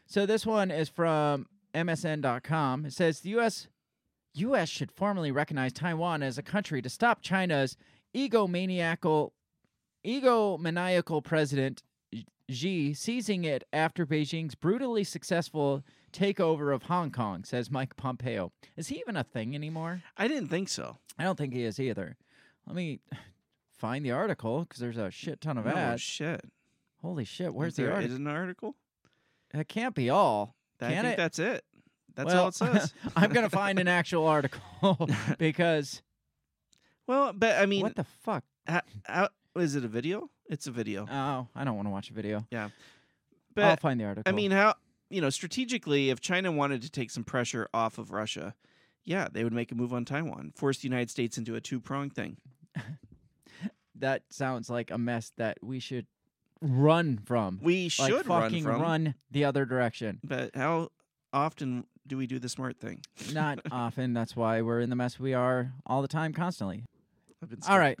So 0.05 0.25
this 0.25 0.45
one 0.45 0.71
is 0.71 0.87
from 0.87 1.47
MSN.com. 1.73 2.85
It 2.85 2.93
says 2.93 3.19
the 3.21 3.29
U.S. 3.31 3.67
U.S. 4.35 4.69
should 4.69 4.91
formally 4.91 5.31
recognize 5.31 5.73
Taiwan 5.73 6.23
as 6.23 6.37
a 6.37 6.43
country 6.43 6.81
to 6.81 6.89
stop 6.89 7.21
China's 7.21 7.75
egomaniacal, 8.15 9.31
egomaniacal 10.05 11.23
president 11.23 11.83
Xi 12.49 12.93
seizing 12.93 13.43
it 13.43 13.63
after 13.71 14.05
Beijing's 14.05 14.55
brutally 14.55 15.03
successful 15.03 15.83
takeover 16.11 16.73
of 16.73 16.83
Hong 16.83 17.11
Kong. 17.11 17.43
Says 17.43 17.69
Mike 17.69 17.95
Pompeo. 17.95 18.51
Is 18.75 18.87
he 18.87 18.97
even 18.99 19.15
a 19.15 19.23
thing 19.23 19.53
anymore? 19.53 20.01
I 20.17 20.27
didn't 20.27 20.49
think 20.49 20.69
so. 20.69 20.97
I 21.19 21.23
don't 21.23 21.37
think 21.37 21.53
he 21.53 21.63
is 21.63 21.79
either. 21.79 22.17
Let 22.65 22.75
me 22.75 23.01
find 23.77 24.03
the 24.03 24.11
article 24.11 24.61
because 24.61 24.79
there's 24.79 24.97
a 24.97 25.11
shit 25.11 25.41
ton 25.41 25.57
of 25.59 25.67
Oh 25.67 25.69
ads. 25.69 26.01
shit! 26.01 26.41
Holy 27.03 27.23
shit! 27.25 27.53
Where's 27.53 27.75
the 27.75 27.85
article? 27.91 28.05
Is 28.07 28.13
it 28.15 28.19
an 28.21 28.27
article? 28.27 28.75
That 29.53 29.67
can't 29.67 29.93
be 29.95 30.09
all. 30.09 30.55
I 30.81 30.89
Can 30.93 31.03
think 31.03 31.13
it? 31.13 31.17
that's 31.17 31.39
it. 31.39 31.63
That's 32.15 32.27
Well, 32.33 32.41
all 32.43 32.47
it 32.49 32.55
says. 32.55 32.93
I'm 33.15 33.31
gonna 33.31 33.49
find 33.49 33.77
an 33.79 33.87
actual 33.87 34.25
article 34.27 35.07
because 35.37 36.01
well, 37.09 37.33
but 37.33 37.57
I 37.57 37.65
mean, 37.65 37.81
what 37.81 37.95
the 37.95 38.03
fuck? 38.03 38.43
how, 38.67 38.81
how, 39.03 39.29
is 39.55 39.75
it 39.75 39.83
a 39.83 39.87
video? 39.87 40.29
It's 40.47 40.67
a 40.67 40.71
video. 40.71 41.07
Oh, 41.11 41.47
I 41.55 41.63
don't 41.63 41.75
want 41.75 41.87
to 41.87 41.91
watch 41.91 42.11
a 42.11 42.13
video. 42.13 42.45
Yeah, 42.51 42.69
but 43.55 43.63
I'll 43.63 43.77
find 43.77 43.99
the 43.99 44.05
article. 44.05 44.31
I 44.31 44.35
mean, 44.35 44.51
how 44.51 44.75
you 45.09 45.19
know 45.19 45.31
strategically, 45.31 46.11
if 46.11 46.21
China 46.21 46.51
wanted 46.51 46.83
to 46.83 46.91
take 46.91 47.09
some 47.09 47.23
pressure 47.23 47.67
off 47.73 47.97
of 47.97 48.11
Russia, 48.11 48.53
yeah, 49.03 49.27
they 49.31 49.43
would 49.43 49.53
make 49.53 49.71
a 49.71 49.75
move 49.75 49.91
on 49.91 50.05
Taiwan, 50.05 50.53
force 50.55 50.77
the 50.77 50.87
United 50.87 51.09
States 51.09 51.35
into 51.39 51.55
a 51.55 51.61
two 51.61 51.79
pronged 51.79 52.13
thing. 52.13 52.37
that 53.95 54.21
sounds 54.29 54.69
like 54.69 54.91
a 54.91 54.99
mess 54.99 55.31
that 55.37 55.57
we 55.63 55.79
should 55.79 56.05
run 56.61 57.17
from. 57.25 57.59
We 57.63 57.85
like 57.85 57.91
should 57.91 58.27
run 58.27 58.43
fucking 58.43 58.63
from, 58.63 58.81
run 58.83 59.15
the 59.31 59.45
other 59.45 59.65
direction. 59.65 60.19
but 60.23 60.55
how 60.55 60.89
often 61.33 61.85
do 62.05 62.17
we 62.17 62.27
do 62.27 62.39
the 62.39 62.49
smart 62.49 62.79
thing? 62.79 63.01
Not 63.31 63.59
often. 63.71 64.13
That's 64.13 64.35
why 64.35 64.61
we're 64.61 64.81
in 64.81 64.89
the 64.89 64.95
mess 64.95 65.19
we 65.19 65.33
are 65.33 65.73
all 65.85 66.01
the 66.01 66.07
time, 66.07 66.33
constantly. 66.33 66.83
I've 67.41 67.49
been 67.49 67.59
All 67.67 67.79
right. 67.79 67.97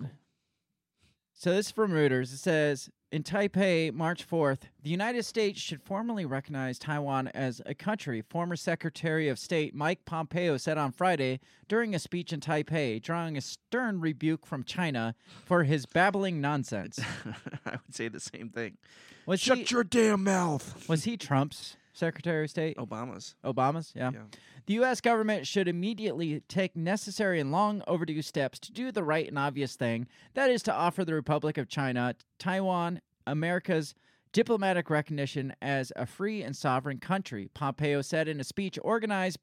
So 1.33 1.51
this 1.51 1.67
is 1.67 1.71
from 1.71 1.91
Reuters. 1.91 2.33
It 2.33 2.39
says 2.39 2.89
in 3.11 3.23
Taipei, 3.23 3.93
March 3.93 4.27
4th, 4.27 4.63
the 4.83 4.89
United 4.89 5.23
States 5.23 5.59
should 5.59 5.81
formally 5.81 6.25
recognize 6.25 6.77
Taiwan 6.77 7.29
as 7.29 7.61
a 7.65 7.73
country. 7.73 8.21
Former 8.21 8.55
Secretary 8.55 9.29
of 9.29 9.39
State 9.39 9.73
Mike 9.73 10.03
Pompeo 10.05 10.57
said 10.57 10.77
on 10.77 10.91
Friday 10.91 11.39
during 11.67 11.95
a 11.95 11.99
speech 11.99 12.33
in 12.33 12.41
Taipei, 12.41 13.01
drawing 13.01 13.37
a 13.37 13.41
stern 13.41 14.01
rebuke 14.01 14.45
from 14.45 14.63
China 14.63 15.15
for 15.45 15.63
his 15.63 15.85
babbling 15.85 16.41
nonsense. 16.41 16.99
I 17.65 17.71
would 17.71 17.95
say 17.95 18.09
the 18.09 18.19
same 18.19 18.49
thing. 18.49 18.77
Was 19.25 19.39
Shut 19.39 19.59
he, 19.59 19.67
your 19.69 19.83
damn 19.83 20.23
mouth. 20.23 20.87
was 20.89 21.05
he 21.05 21.15
Trump's 21.15 21.77
Secretary 21.99 22.45
of 22.45 22.49
State? 22.49 22.77
Obama's. 22.77 23.35
Obama's, 23.45 23.91
yeah. 23.95 24.11
Yeah. 24.13 24.21
The 24.65 24.73
U.S. 24.75 25.01
government 25.01 25.45
should 25.45 25.67
immediately 25.67 26.41
take 26.47 26.75
necessary 26.75 27.39
and 27.39 27.51
long 27.51 27.83
overdue 27.87 28.21
steps 28.21 28.57
to 28.59 28.71
do 28.71 28.91
the 28.91 29.03
right 29.03 29.27
and 29.27 29.37
obvious 29.37 29.75
thing 29.75 30.07
that 30.33 30.49
is, 30.49 30.63
to 30.63 30.73
offer 30.73 31.03
the 31.05 31.13
Republic 31.13 31.57
of 31.57 31.67
China, 31.67 32.15
Taiwan, 32.37 33.01
America's 33.27 33.93
diplomatic 34.31 34.89
recognition 34.89 35.55
as 35.61 35.91
a 35.95 36.05
free 36.05 36.43
and 36.43 36.55
sovereign 36.55 36.99
country, 36.99 37.49
Pompeo 37.53 38.01
said 38.01 38.27
in 38.27 38.39
a 38.39 38.43
speech 38.43 38.77
organized 38.83 39.39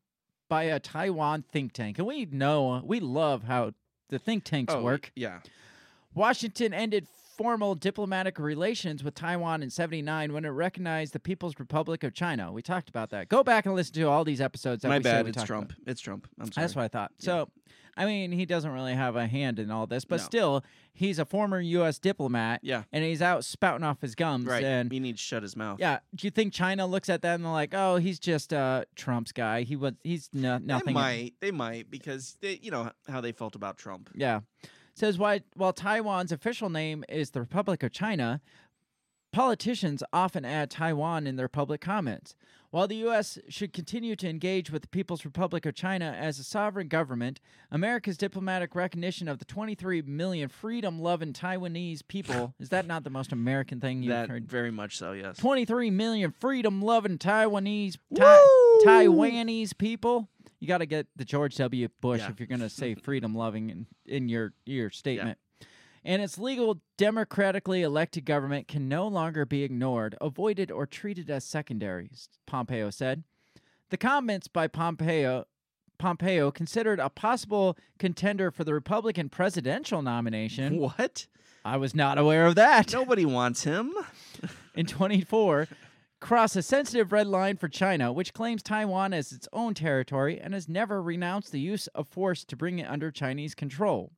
by 0.48 0.64
a 0.64 0.78
Taiwan 0.78 1.42
think 1.42 1.72
tank. 1.72 1.98
And 1.98 2.07
we 2.07 2.24
know, 2.26 2.80
we 2.84 3.00
love 3.00 3.44
how 3.44 3.72
the 4.09 4.18
think 4.18 4.44
tanks 4.44 4.72
Oh, 4.72 4.82
work. 4.82 5.11
Yeah. 5.16 5.40
Washington 6.14 6.72
ended 6.72 7.09
formal 7.37 7.74
diplomatic 7.74 8.39
relations 8.39 9.05
with 9.05 9.14
Taiwan 9.14 9.62
in 9.62 9.70
79 9.70 10.32
when 10.32 10.45
it 10.45 10.49
recognized 10.49 11.12
the 11.12 11.20
People's 11.20 11.55
Republic 11.59 12.03
of 12.05 12.14
China. 12.14 12.53
We 12.53 12.62
talked 12.62 12.89
about 12.89 13.11
that. 13.11 13.28
Go 13.28 13.43
back 13.45 13.66
and 13.66 13.74
listen 13.74 13.95
to 13.95 14.03
all 14.05 14.24
these 14.24 14.41
episodes 14.41 14.82
that 14.82 14.89
My 14.89 14.99
we 14.99 15.03
bad. 15.03 15.26
It's 15.28 15.43
Trump. 15.43 15.72
about. 15.72 15.89
It's 15.91 16.01
Trump. 16.01 16.28
I'm 16.41 16.51
sorry. 16.53 16.62
That's 16.64 16.76
what 16.76 16.82
I 16.84 16.89
thought. 16.89 17.12
Yeah. 17.18 17.24
So, 17.24 17.51
I 17.99 18.05
mean, 18.05 18.30
he 18.32 18.45
doesn't 18.45 18.70
really 18.70 18.95
have 18.95 19.16
a 19.16 19.26
hand 19.26 19.59
in 19.59 19.70
all 19.70 19.87
this, 19.87 20.05
but 20.05 20.16
No. 20.20 20.24
still, 20.24 20.64
he's 20.93 21.18
a 21.18 21.24
former 21.24 21.61
U.S. 21.61 21.99
diplomat, 21.99 22.61
Yeah. 22.62 22.82
and 22.93 23.03
he's 23.05 23.22
out 23.22 23.43
spouting 23.45 23.84
off 23.84 24.01
his 24.03 24.14
gums. 24.14 24.47
Right. 24.47 24.62
And 24.64 24.93
he 24.93 25.01
needs 25.01 25.18
to 25.20 25.24
shut 25.26 25.43
his 25.43 25.57
mouth. 25.57 25.78
yeah, 25.80 26.01
do 26.14 26.26
you 26.26 26.30
think 26.30 26.53
China 26.53 26.87
looks 26.87 27.09
at 27.09 27.22
that 27.22 27.37
and 27.37 27.45
they're 27.45 27.53
like, 27.53 27.72
"Oh, 27.74 27.97
he's 27.97 28.18
just 28.18 28.53
uh, 28.53 28.84
Trump's 28.97 29.32
guy. 29.32 29.62
He 29.62 29.76
was, 29.76 29.93
he's 30.05 30.28
no, 30.34 30.59
They 30.59 30.64
nothing." 30.66 30.95
might. 30.95 31.34
They 31.41 31.51
might 31.51 31.91
because 31.91 32.37
they, 32.43 32.59
you 32.62 32.70
know 32.70 32.91
how 33.09 33.20
they 33.22 33.32
felt 33.32 33.55
about 33.57 33.78
Trump. 33.78 34.11
Yeah. 34.14 34.41
Says 34.97 35.18
why 35.18 35.42
while 35.55 35.74
Taiwan's 35.74 36.32
official 36.32 36.70
name 36.70 37.05
is 37.07 37.30
the 37.30 37.40
Republic 37.40 37.82
of 37.82 37.92
China, 37.92 38.40
politicians 39.30 40.03
often 40.11 40.47
add 40.47 40.70
Taiwan 40.70 41.26
in 41.26 41.36
their 41.36 41.49
public 41.49 41.82
comments. 41.82 42.34
While 42.70 42.88
the 42.88 42.97
U.S. 42.97 43.38
should 43.49 43.74
continue 43.74 44.16
to 44.16 44.28
engage 44.28 44.70
with 44.70 44.82
the 44.82 44.88
People's 44.88 45.24
Republic 45.26 45.66
of 45.66 45.74
China 45.74 46.16
as 46.18 46.38
a 46.38 46.44
sovereign 46.44 46.88
government, 46.88 47.40
America's 47.70 48.16
diplomatic 48.16 48.74
recognition 48.74 49.28
of 49.28 49.38
the 49.38 49.44
23 49.44 50.01
million 50.03 50.49
freedom 50.49 50.99
loving 51.01 51.34
Taiwanese 51.34 52.01
people 52.09 52.55
is 52.61 52.70
that 52.70 52.86
not 52.86 53.05
the 53.05 53.11
most 53.11 53.32
American 53.32 53.80
thing 53.80 54.03
you've 54.03 54.14
that 54.14 54.30
heard? 54.30 54.49
very 54.49 54.70
much 54.70 54.97
so. 54.97 55.12
Yes. 55.12 55.36
23 55.36 55.90
million 55.90 56.30
freedom 56.30 56.80
loving 56.80 57.18
Taiwanese 57.18 57.99
Woo! 58.09 58.80
Taiwanese 58.86 59.76
people. 59.76 60.28
You 60.61 60.68
got 60.68 60.78
to 60.78 60.86
get 60.86 61.07
the 61.16 61.24
George 61.24 61.57
W. 61.57 61.88
Bush 62.00 62.20
Yeah. 62.20 62.30
if 62.30 62.40
you're 62.40 62.46
going 62.46 62.61
to 62.61 62.70
say 62.70 62.94
freedom 62.94 63.34
loving 63.34 63.70
in, 63.70 63.86
in 64.07 64.28
your 64.28 64.52
your 64.64 64.90
statement. 64.90 65.38
and 66.04 66.22
its 66.22 66.38
legal, 66.38 66.80
democratically 66.96 67.82
elected 67.82 68.24
government 68.24 68.68
can 68.68 68.88
no 68.88 69.07
longer 69.09 69.44
be 69.44 69.62
ignored, 69.64 70.16
avoided, 70.20 70.70
or 70.70 70.86
treated 70.86 71.28
as 71.30 71.44
secondaries, 71.44 72.28
Pompeo 72.46 72.90
said. 72.90 73.24
The 73.90 73.96
comments 73.96 74.48
by 74.48 74.66
Pompeo 74.68 75.44
Pompeo 75.98 76.50
considered 76.50 77.00
a 77.00 77.09
possible 77.09 77.76
contender 77.98 78.50
for 78.50 78.64
the 78.64 78.74
Republican 78.74 79.28
presidential 79.30 80.02
nomination. 80.02 80.76
What? 80.78 81.26
I 81.64 81.78
was 81.78 81.94
not 81.94 82.18
aware 82.18 82.46
of 82.46 82.54
that. 82.57 82.92
Nobody 82.92 83.24
wants 83.24 83.64
him. 83.64 83.92
In 84.74 84.84
24, 84.86 85.66
cross 86.20 86.56
a 86.56 86.62
sensitive 86.62 87.12
red 87.12 87.26
line 87.26 87.56
for 87.56 87.68
China, 87.68 88.12
which 88.12 88.32
claims 88.32 88.62
Taiwan 88.62 89.12
as 89.12 89.32
its 89.32 89.48
own 89.52 89.74
territory 89.74 90.40
and 90.40 90.54
has 90.54 90.68
never 90.68 91.02
renounced 91.02 91.52
the 91.52 91.60
use 91.60 91.86
of 91.88 92.08
force 92.08 92.44
to 92.44 92.56
bring 92.56 92.78
it 92.78 92.88
under 92.88 93.10
Chinese 93.10 93.54
control. 93.54 94.12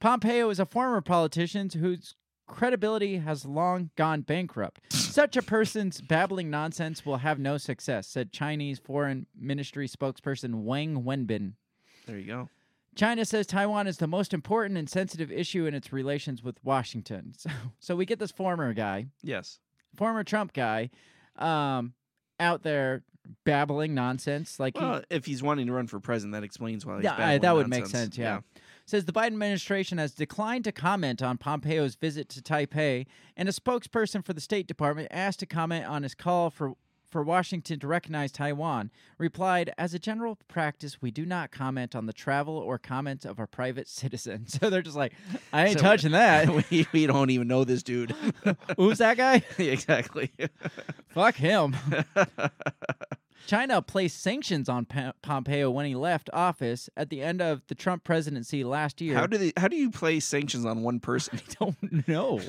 Pompeo 0.00 0.48
is 0.50 0.60
a 0.60 0.66
former 0.66 1.00
politician 1.00 1.68
whose 1.70 2.14
credibility 2.46 3.18
has 3.18 3.44
long 3.44 3.90
gone 3.96 4.20
bankrupt. 4.20 4.80
Such 4.92 5.36
a 5.36 5.42
person's 5.42 6.00
babbling 6.00 6.50
nonsense 6.50 7.06
will 7.06 7.18
have 7.18 7.38
no 7.38 7.56
success, 7.58 8.06
said 8.06 8.32
Chinese 8.32 8.78
Foreign 8.78 9.26
Ministry 9.38 9.88
spokesperson 9.88 10.62
Wang 10.62 11.04
Wenbin. 11.04 11.52
There 12.06 12.18
you 12.18 12.26
go. 12.26 12.48
China 12.96 13.24
says 13.24 13.46
Taiwan 13.46 13.86
is 13.88 13.96
the 13.96 14.06
most 14.06 14.32
important 14.34 14.78
and 14.78 14.88
sensitive 14.88 15.32
issue 15.32 15.66
in 15.66 15.74
its 15.74 15.92
relations 15.92 16.42
with 16.42 16.62
Washington. 16.62 17.32
So, 17.38 17.50
so 17.80 17.96
we 17.96 18.04
get 18.06 18.18
this 18.18 18.30
former 18.30 18.72
guy, 18.72 19.06
Yes. 19.22 19.58
former 19.96 20.22
Trump 20.22 20.52
guy, 20.52 20.90
um, 21.36 21.94
out 22.40 22.62
there 22.62 23.02
babbling 23.44 23.94
nonsense. 23.94 24.58
Like 24.60 24.76
he, 24.76 25.00
if 25.10 25.26
he's 25.26 25.42
wanting 25.42 25.66
to 25.66 25.72
run 25.72 25.86
for 25.86 26.00
president, 26.00 26.32
that 26.34 26.44
explains 26.44 26.84
why. 26.84 26.96
He's 26.96 27.04
yeah, 27.04 27.14
I- 27.16 27.38
that 27.38 27.54
would 27.54 27.68
make 27.68 27.80
nonsense. 27.80 28.14
sense. 28.14 28.18
Yeah. 28.18 28.40
Says 28.86 29.06
the 29.06 29.12
Biden 29.12 29.28
administration 29.28 29.96
has 29.96 30.12
declined 30.12 30.64
to 30.64 30.72
comment 30.72 31.22
on 31.22 31.38
Pompeo's 31.38 31.94
visit 31.94 32.28
to 32.30 32.42
Taipei, 32.42 33.06
and 33.34 33.48
a 33.48 33.52
spokesperson 33.52 34.22
for 34.22 34.34
the 34.34 34.42
State 34.42 34.66
Department 34.66 35.08
asked 35.10 35.40
to 35.40 35.46
comment 35.46 35.86
on 35.86 36.02
his 36.02 36.14
call 36.14 36.50
for 36.50 36.74
for 37.14 37.22
Washington 37.22 37.78
to 37.78 37.86
recognize 37.86 38.32
Taiwan, 38.32 38.90
replied, 39.18 39.72
"As 39.78 39.94
a 39.94 40.00
general 40.00 40.36
practice, 40.48 41.00
we 41.00 41.12
do 41.12 41.24
not 41.24 41.52
comment 41.52 41.94
on 41.94 42.06
the 42.06 42.12
travel 42.12 42.56
or 42.56 42.76
comments 42.76 43.24
of 43.24 43.38
our 43.38 43.46
private 43.46 43.86
citizens. 44.02 44.58
So 44.60 44.68
they're 44.68 44.82
just 44.82 44.96
like, 44.96 45.12
"I 45.52 45.66
ain't 45.66 45.78
So- 45.78 45.84
touching 45.84 46.10
that." 46.22 46.48
we, 46.72 46.88
we 46.92 47.06
don't 47.06 47.30
even 47.30 47.46
know 47.46 47.62
this 47.62 47.84
dude. 47.84 48.10
Who's 48.76 48.98
that 48.98 49.16
guy? 49.16 49.44
exactly. 49.58 50.32
Fuck 51.10 51.36
him. 51.36 51.76
China 53.46 53.82
placed 53.82 54.22
sanctions 54.22 54.68
on 54.68 54.86
Pompeo 55.22 55.70
when 55.70 55.86
he 55.86 55.94
left 55.94 56.30
office 56.32 56.88
at 56.96 57.10
the 57.10 57.20
end 57.22 57.42
of 57.42 57.66
the 57.68 57.74
Trump 57.74 58.04
presidency 58.04 58.64
last 58.64 59.00
year. 59.00 59.14
how 59.16 59.26
do 59.26 59.36
they? 59.36 59.52
How 59.56 59.68
do 59.68 59.76
you 59.76 59.90
place 59.90 60.24
sanctions 60.24 60.64
on 60.64 60.82
one 60.82 61.00
person? 61.00 61.38
I 61.38 61.54
don't 61.64 62.08
know. 62.08 62.40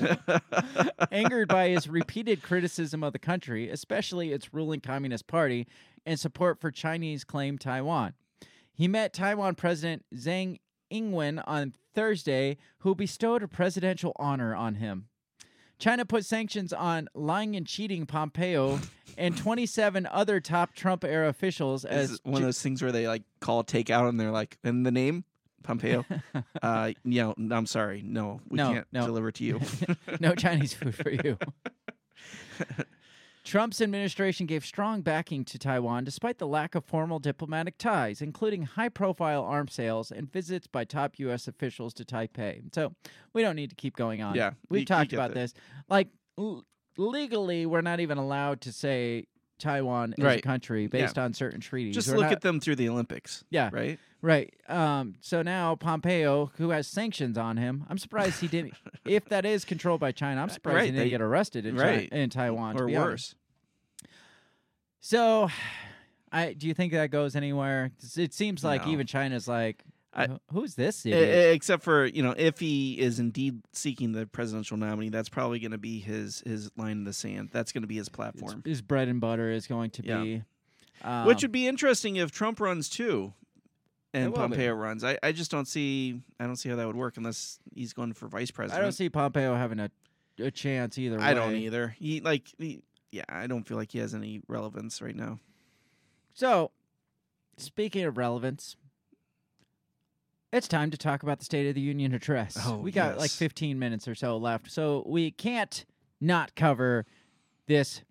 Angered 1.12 1.48
by 1.48 1.68
his 1.68 1.88
repeated 1.88 2.42
criticism 2.42 3.02
of 3.02 3.12
the 3.12 3.18
country, 3.18 3.68
especially 3.68 4.32
its 4.32 4.54
ruling 4.54 4.80
Communist 4.80 5.26
Party, 5.26 5.66
and 6.04 6.18
support 6.18 6.60
for 6.60 6.70
Chinese 6.70 7.24
claim 7.24 7.58
Taiwan. 7.58 8.14
He 8.72 8.88
met 8.88 9.12
Taiwan 9.12 9.54
President 9.54 10.04
Zhang 10.14 10.58
Ingwen 10.92 11.42
on 11.46 11.74
Thursday, 11.94 12.56
who 12.78 12.94
bestowed 12.94 13.42
a 13.42 13.48
presidential 13.48 14.12
honor 14.16 14.54
on 14.54 14.76
him. 14.76 15.08
China 15.78 16.04
put 16.04 16.24
sanctions 16.24 16.72
on 16.72 17.08
lying 17.14 17.54
and 17.56 17.66
cheating 17.66 18.06
Pompeo 18.06 18.80
and 19.18 19.36
27 19.36 20.06
other 20.10 20.40
top 20.40 20.74
Trump 20.74 21.04
era 21.04 21.28
officials 21.28 21.84
Is 21.84 21.90
as 21.90 22.12
it 22.12 22.20
one 22.24 22.36
of 22.42 22.46
those 22.46 22.60
things 22.62 22.82
where 22.82 22.92
they 22.92 23.06
like 23.06 23.22
call 23.40 23.62
takeout 23.64 24.08
and 24.08 24.18
they're 24.18 24.30
like, 24.30 24.58
and 24.64 24.84
the 24.86 24.90
name 24.90 25.24
Pompeo. 25.62 26.04
uh, 26.62 26.92
you 27.04 27.22
know, 27.22 27.34
I'm 27.54 27.66
sorry, 27.66 28.02
no, 28.02 28.40
we 28.48 28.56
No, 28.56 28.72
can't 28.72 28.86
no. 28.92 29.06
deliver 29.06 29.30
to 29.32 29.44
you. 29.44 29.60
no 30.20 30.34
Chinese 30.34 30.72
food 30.74 30.94
for 30.94 31.10
you. 31.10 31.38
Trump's 33.46 33.80
administration 33.80 34.44
gave 34.44 34.64
strong 34.66 35.02
backing 35.02 35.44
to 35.44 35.56
Taiwan 35.58 36.02
despite 36.02 36.38
the 36.38 36.48
lack 36.48 36.74
of 36.74 36.84
formal 36.84 37.20
diplomatic 37.20 37.78
ties, 37.78 38.20
including 38.20 38.62
high 38.62 38.88
profile 38.88 39.44
arms 39.44 39.72
sales 39.72 40.10
and 40.10 40.30
visits 40.30 40.66
by 40.66 40.84
top 40.84 41.18
U.S. 41.20 41.46
officials 41.46 41.94
to 41.94 42.04
Taipei. 42.04 42.62
So 42.74 42.92
we 43.32 43.42
don't 43.42 43.54
need 43.54 43.70
to 43.70 43.76
keep 43.76 43.94
going 43.96 44.20
on. 44.20 44.34
Yeah, 44.34 44.50
We've 44.68 44.78
you- 44.78 44.80
you 44.80 44.86
talked 44.86 45.10
get 45.10 45.16
about 45.16 45.32
this. 45.34 45.54
Like, 45.88 46.08
l- 46.36 46.64
legally, 46.96 47.66
we're 47.66 47.82
not 47.82 48.00
even 48.00 48.18
allowed 48.18 48.62
to 48.62 48.72
say 48.72 49.28
Taiwan 49.60 50.14
is 50.18 50.24
a 50.24 50.40
country 50.40 50.88
based 50.88 51.16
on 51.16 51.32
certain 51.32 51.60
treaties. 51.60 51.94
Just 51.94 52.08
We're 52.08 52.16
look 52.16 52.24
not- 52.24 52.32
at 52.32 52.40
them 52.40 52.58
through 52.58 52.76
the 52.76 52.88
Olympics. 52.88 53.44
Yeah. 53.48 53.70
Right. 53.72 53.98
Right. 54.26 54.52
Um, 54.68 55.14
so 55.20 55.40
now 55.42 55.76
Pompeo, 55.76 56.50
who 56.56 56.70
has 56.70 56.88
sanctions 56.88 57.38
on 57.38 57.58
him, 57.58 57.84
I'm 57.88 57.96
surprised 57.96 58.40
he 58.40 58.48
didn't. 58.48 58.74
if 59.04 59.26
that 59.26 59.46
is 59.46 59.64
controlled 59.64 60.00
by 60.00 60.10
China, 60.10 60.42
I'm 60.42 60.48
surprised 60.48 60.74
right, 60.76 60.84
he 60.86 60.90
didn't 60.90 61.04
they- 61.04 61.10
get 61.10 61.20
arrested 61.20 61.64
in, 61.64 61.76
right. 61.76 62.10
China, 62.10 62.22
in 62.22 62.30
Taiwan. 62.30 62.76
or 62.80 62.86
be 62.86 62.96
honest. 62.96 63.34
worse. 63.36 64.08
So, 65.00 65.48
I 66.32 66.54
do 66.54 66.66
you 66.66 66.74
think 66.74 66.92
that 66.92 67.10
goes 67.10 67.36
anywhere? 67.36 67.92
It 68.16 68.34
seems 68.34 68.64
like 68.64 68.84
No. 68.86 68.92
even 68.92 69.06
China's 69.06 69.46
like, 69.46 69.84
I- 70.12 70.38
who's 70.52 70.74
this 70.74 71.06
idiot? 71.06 71.54
except 71.54 71.84
for 71.84 72.06
you 72.06 72.22
know, 72.24 72.34
if 72.36 72.58
he 72.58 72.98
is 72.98 73.20
indeed 73.20 73.60
seeking 73.72 74.10
the 74.10 74.26
presidential 74.26 74.76
nominee, 74.76 75.10
that's 75.10 75.28
probably 75.28 75.60
going 75.60 75.70
to 75.70 75.78
be 75.78 76.00
his 76.00 76.42
his 76.44 76.70
line 76.76 76.92
in 76.98 77.04
the 77.04 77.12
sand. 77.12 77.50
That's 77.52 77.70
going 77.70 77.82
to 77.82 77.86
be 77.88 77.96
his 77.96 78.08
platform. 78.08 78.62
his 78.64 78.82
bread 78.82 79.06
and 79.06 79.20
butter 79.20 79.50
is 79.50 79.68
going 79.68 79.90
to 79.90 80.04
Yeah. 80.04 80.22
be. 80.22 80.42
Um, 81.02 81.26
Which 81.26 81.42
would 81.42 81.52
be 81.52 81.68
interesting 81.68 82.16
if 82.16 82.32
Trump 82.32 82.58
runs 82.58 82.88
too, 82.88 83.34
and. 84.14 84.34
Pompeo 84.34 84.72
runs. 84.74 85.04
I, 85.04 85.18
I 85.22 85.32
just 85.32 85.50
don't 85.50 85.66
see 85.66 86.20
I 86.40 86.44
don't 86.44 86.56
see 86.56 86.68
how 86.68 86.76
that 86.76 86.86
would 86.86 86.96
work 86.96 87.16
unless 87.16 87.58
he's 87.74 87.92
going 87.92 88.12
for 88.12 88.28
vice 88.28 88.50
president. 88.50 88.80
I 88.80 88.82
don't 88.82 88.92
see 88.92 89.08
Pompeo 89.08 89.54
having 89.54 89.78
a 89.80 89.90
a 90.38 90.50
chance 90.50 90.98
either. 90.98 91.20
I 91.20 91.34
don't 91.34 91.54
either. 91.54 91.94
He 91.98 92.20
like 92.20 92.48
he, 92.58 92.82
yeah, 93.10 93.24
I 93.28 93.46
don't 93.46 93.66
feel 93.66 93.76
like 93.76 93.92
he 93.92 93.98
has 93.98 94.14
any 94.14 94.42
relevance 94.48 95.00
right 95.00 95.16
now. 95.16 95.38
So, 96.34 96.70
speaking 97.56 98.04
of 98.04 98.18
relevance, 98.18 98.76
it's 100.52 100.68
time 100.68 100.90
to 100.90 100.98
talk 100.98 101.22
about 101.22 101.38
the 101.38 101.44
State 101.44 101.66
of 101.68 101.74
the 101.74 101.80
Union 101.80 102.12
address. 102.12 102.58
Oh, 102.66 102.76
we 102.76 102.92
got 102.92 103.18
like 103.18 103.30
15 103.30 103.78
minutes 103.78 104.06
or 104.06 104.14
so 104.14 104.36
left, 104.36 104.70
so 104.70 105.02
we 105.06 105.30
can't 105.30 105.86
not 106.20 106.54
cover 106.54 107.06
this 107.66 108.02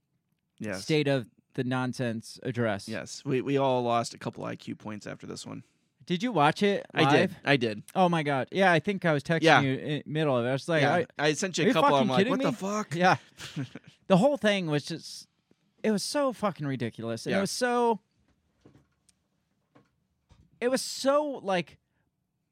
Yes. 0.60 0.84
State 0.84 1.08
of 1.08 1.28
the 1.56 1.64
Nonsense 1.64 2.40
address. 2.44 2.88
Yes. 2.88 3.22
We 3.26 3.42
we 3.42 3.58
all 3.58 3.84
lost 3.84 4.14
a 4.14 4.18
couple 4.18 4.44
IQ 4.46 4.78
points 4.78 5.06
after 5.06 5.28
this 5.28 5.46
one. 5.46 5.64
Did 6.06 6.22
you 6.22 6.32
watch 6.32 6.62
it 6.62 6.86
live? 6.94 7.08
I 7.08 7.12
did. 7.18 7.36
I 7.44 7.58
did. 7.58 7.84
Oh 7.96 8.08
my 8.10 8.22
god. 8.24 8.48
Yeah, 8.52 8.72
I 8.72 8.80
think 8.80 9.06
I 9.06 9.14
was 9.14 9.24
texting 9.24 9.44
Yeah. 9.44 9.62
you 9.62 9.74
in 9.76 10.04
middle 10.06 10.38
of 10.38 10.46
it. 10.46 10.50
I 10.50 10.52
was 10.54 10.70
like, 10.70 10.82
yeah. 10.84 10.94
I, 10.94 11.06
I, 11.18 11.34
sent 11.34 11.58
you 11.58 11.64
a 11.66 11.68
you 11.68 11.74
couple. 11.74 11.96
I'm 11.96 12.08
fucking 12.08 12.28
like, 12.28 12.40
what 12.40 12.42
the 12.42 12.52
fuck? 12.52 12.96
yeah. 12.96 13.16
the 14.08 14.18
whole 14.18 14.38
thing 14.38 14.68
was 14.68 14.86
just 14.86 15.28
it 15.84 15.92
was 15.92 16.04
so 16.04 16.34
fucking 16.34 16.66
ridiculous. 16.68 17.26
Yeah. 17.26 17.38
It 17.38 17.42
was 17.42 17.52
so 17.52 18.00
it 20.62 20.70
was 20.70 20.82
so 20.82 21.42
like 21.44 21.78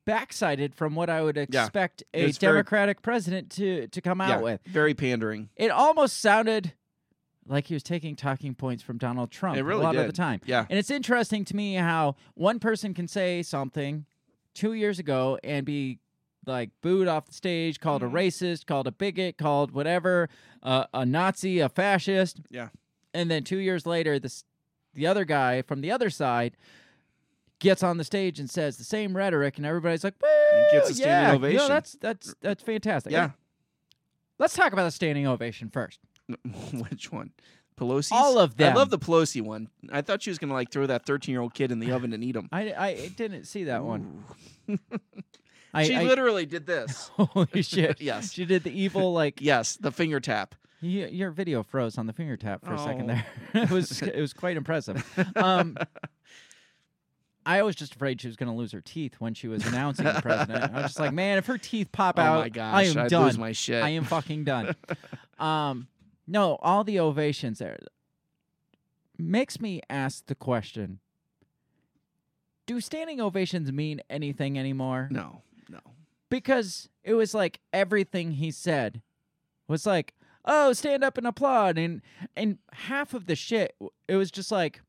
backsided 0.08 0.74
from 0.74 0.96
what 0.96 1.10
I 1.10 1.22
would 1.22 1.38
expect 1.38 2.04
a 2.14 2.26
was 2.26 2.38
very- 2.38 2.54
Democratic 2.54 3.02
president 3.02 3.50
to 3.52 3.88
to 3.88 4.02
come 4.02 4.20
out 4.22 4.30
Yeah, 4.30 4.42
with. 4.42 4.62
Very 4.66 4.94
pandering. 4.94 5.50
It 5.56 5.70
almost 5.70 6.20
sounded 6.20 6.74
like 7.48 7.68
he 7.68 7.74
was 7.74 7.84
taking 7.84 8.16
talking 8.16 8.56
points 8.56 8.82
from 8.84 8.98
Donald 8.98 9.32
Trump 9.32 9.58
It 9.58 9.64
really 9.64 9.82
a 9.82 9.84
lot 9.84 9.96
of 9.96 10.08
the 10.08 10.14
time. 10.14 10.40
Yeah. 10.46 10.66
And 10.70 10.80
it's 10.80 10.90
interesting 10.92 11.44
to 11.46 11.56
me 11.56 11.76
how 11.76 12.16
one 12.36 12.60
person 12.60 12.94
can 12.94 13.08
say 13.08 13.44
something 13.44 14.06
two 14.54 14.74
years 14.74 15.00
ago 15.00 15.38
and 15.44 15.66
be 15.66 16.00
like 16.46 16.70
booed 16.82 17.08
off 17.08 17.26
the 17.28 17.34
stage, 17.34 17.80
called 17.80 18.02
Mhm. 18.02 18.08
a 18.08 18.12
racist, 18.12 18.66
called 18.66 18.88
a 18.88 18.92
bigot, 18.92 19.38
called 19.38 19.72
whatever, 19.72 20.30
uh, 20.62 20.86
a 20.94 21.06
Nazi, 21.06 21.60
a 21.60 21.70
fascist. 21.70 22.42
Yeah. 22.50 22.70
And 23.14 23.30
then 23.32 23.44
two 23.44 23.58
years 23.60 23.86
later, 23.86 24.20
this 24.20 24.44
the 24.94 25.08
other 25.08 25.26
guy 25.26 25.62
from 25.64 25.82
the 25.82 25.90
other 25.92 26.10
side 26.10 26.56
gets 27.60 27.82
on 27.82 27.98
the 27.98 28.04
stage 28.04 28.40
and 28.40 28.50
says 28.50 28.78
the 28.78 28.84
same 28.84 29.16
rhetoric, 29.16 29.58
and 29.58 29.66
everybody's 29.66 30.04
like, 30.04 30.16
"Woo, 30.22 30.28
gets 30.72 30.90
a 30.90 30.94
standing 30.96 31.42
yeah, 31.42 31.48
you 31.50 31.58
know, 31.58 31.68
that's 31.68 31.94
that's 32.02 32.36
that's 32.42 32.62
fantastic." 32.62 33.12
Yeah. 33.12 33.32
Let's 34.38 34.56
talk 34.56 34.74
about 34.74 34.84
the 34.86 34.92
standing 34.92 35.26
ovation 35.28 35.70
first. 35.70 36.00
Which 36.90 37.12
one? 37.12 37.32
Pelosi. 37.78 38.12
All 38.12 38.38
of 38.38 38.56
them. 38.56 38.74
I 38.74 38.76
love 38.76 38.90
the 38.92 39.00
Pelosi 39.00 39.42
one. 39.42 39.68
I 39.92 40.02
thought 40.02 40.22
she 40.22 40.30
was 40.30 40.38
gonna 40.38 40.54
like 40.54 40.70
throw 40.72 40.86
that 40.86 41.06
13 41.06 41.34
year 41.34 41.42
old 41.42 41.54
kid 41.54 41.72
in 41.72 41.80
the 41.80 41.92
oven 41.92 42.14
and 42.14 42.24
eat 42.24 42.36
him. 42.36 42.48
I, 42.52 42.74
I 42.74 43.12
didn't 43.16 43.46
see 43.46 43.64
that 43.66 43.84
one. 43.84 44.24
I, 45.74 45.84
she 45.86 45.96
I- 45.96 46.04
literally 46.04 46.46
did 46.46 46.68
this. 46.68 47.10
Holy 47.18 47.64
shit! 47.64 48.00
Yes. 48.00 48.32
she 48.32 48.46
did 48.46 48.64
the 48.64 48.72
evil 48.72 49.12
like 49.12 49.42
yes, 49.42 49.76
the 49.76 49.92
finger 49.92 50.20
tap. 50.20 50.54
y- 50.84 51.10
your 51.12 51.32
video 51.32 51.64
froze 51.64 51.98
on 51.98 52.06
the 52.06 52.14
finger 52.14 52.38
tap 52.38 52.64
for 52.64 52.74
a 52.76 52.78
second 52.80 53.10
Oh. 53.10 53.16
there. 53.54 53.64
it 53.64 53.72
was 53.72 54.02
it 54.04 54.20
was 54.22 54.34
quite 54.34 54.56
impressive. 54.56 55.04
Um, 55.36 55.76
I 57.46 57.62
was 57.64 57.76
just 57.76 57.96
afraid 57.96 58.22
she 58.22 58.28
was 58.28 58.38
going 58.38 58.50
to 58.50 58.56
lose 58.56 58.72
her 58.72 58.80
teeth 58.80 59.16
when 59.20 59.34
she 59.34 59.48
was 59.50 59.66
announcing 59.66 60.06
the 60.06 60.22
president. 60.22 60.72
I 60.72 60.76
was 60.76 60.84
just 60.92 61.00
like, 61.00 61.12
man, 61.12 61.38
if 61.38 61.46
her 61.48 61.58
teeth 61.58 61.92
pop 61.92 62.18
oh 62.18 62.22
out, 62.22 62.40
my 62.40 62.50
gosh, 62.50 62.74
I 62.74 62.84
am 62.84 62.98
I'd 63.00 63.10
done. 63.10 63.26
lose 63.26 63.38
my 63.38 63.52
shit. 63.52 63.84
I 63.84 63.90
am 63.90 64.06
fucking 64.06 64.46
done. 64.46 64.76
um, 65.40 65.88
no, 66.28 66.58
all 66.62 66.84
the 66.84 67.00
ovations 67.00 67.60
there 67.60 67.78
makes 69.18 69.60
me 69.60 69.82
ask 69.90 70.26
the 70.26 70.36
question: 70.36 71.00
Do 72.66 72.80
standing 72.82 73.20
ovations 73.22 73.72
mean 73.72 74.02
anything 74.10 74.58
anymore? 74.58 75.08
no, 75.12 75.42
no. 75.70 75.80
because 76.30 76.90
it 77.04 77.14
was 77.14 77.34
like 77.34 77.60
everything 77.72 78.32
he 78.34 78.52
said 78.52 79.02
was 79.68 79.86
like, 79.86 80.14
"Oh, 80.46 80.74
stand 80.74 81.04
up 81.04 81.18
and 81.18 81.28
applaud," 81.28 81.78
and 81.78 82.02
and 82.36 82.58
half 82.72 83.14
of 83.14 83.26
the 83.26 83.36
shit 83.36 83.76
it 84.08 84.16
was 84.16 84.32
just 84.32 84.52
like, 84.52 84.82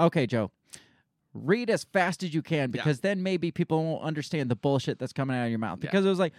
"Okay, 0.00 0.26
Joe." 0.26 0.50
Read 1.34 1.70
as 1.70 1.84
fast 1.84 2.22
as 2.22 2.34
you 2.34 2.42
can 2.42 2.70
because 2.70 3.00
then 3.00 3.22
maybe 3.22 3.50
people 3.50 3.82
won't 3.82 4.02
understand 4.02 4.50
the 4.50 4.54
bullshit 4.54 4.98
that's 4.98 5.14
coming 5.14 5.34
out 5.34 5.44
of 5.44 5.50
your 5.50 5.58
mouth. 5.58 5.78
Yeah. 5.82 5.90
Because 5.90 6.04
it 6.04 6.08
was 6.10 6.18
like, 6.18 6.34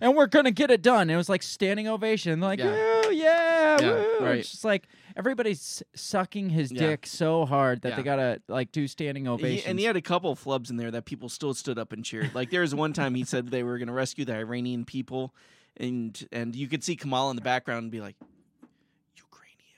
and 0.00 0.16
we're 0.16 0.26
gonna 0.26 0.50
get 0.50 0.70
it 0.70 0.82
done. 0.82 1.10
It 1.10 1.16
was 1.16 1.28
like 1.28 1.42
standing 1.42 1.88
ovation, 1.88 2.40
like, 2.40 2.58
Yeah. 2.58 2.70
"Woo, 3.06 3.12
yeah, 3.12 3.80
Yeah, 3.80 3.90
woo." 3.90 4.18
right. 4.20 4.38
It's 4.38 4.50
just 4.50 4.64
like 4.64 4.86
everybody's 5.16 5.82
sucking 5.94 6.50
his 6.50 6.70
Yeah. 6.72 6.80
dick 6.80 7.06
so 7.06 7.44
hard 7.46 7.82
that 7.82 7.96
they 7.96 8.02
gotta 8.02 8.40
like 8.48 8.72
do 8.72 8.86
standing 8.86 9.24
He, 9.24 9.30
ovations. 9.30 9.66
and 9.66 9.78
he 9.78 9.84
had 9.84 9.96
a 9.96 10.02
couple 10.02 10.34
flubs 10.36 10.70
in 10.70 10.76
there 10.76 10.90
that 10.90 11.04
people 11.04 11.28
still 11.28 11.54
stood 11.54 11.78
up 11.78 11.92
and 11.92 12.04
cheered. 12.04 12.34
Like 12.34 12.50
there 12.50 12.60
was 12.62 12.74
one 12.74 12.92
time 12.92 13.14
he 13.14 13.24
said 13.24 13.48
they 13.48 13.62
were 13.62 13.78
going 13.78 13.88
to 13.88 13.92
rescue 13.94 14.24
the 14.24 14.34
Iranian 14.34 14.84
people, 14.84 15.34
and 15.76 16.26
and 16.32 16.54
you 16.54 16.68
could 16.68 16.84
see 16.84 16.96
Kamal 16.96 17.30
in 17.30 17.36
the 17.36 17.42
background 17.42 17.82
and 17.84 17.90
be 17.92 18.00
like, 18.00 18.16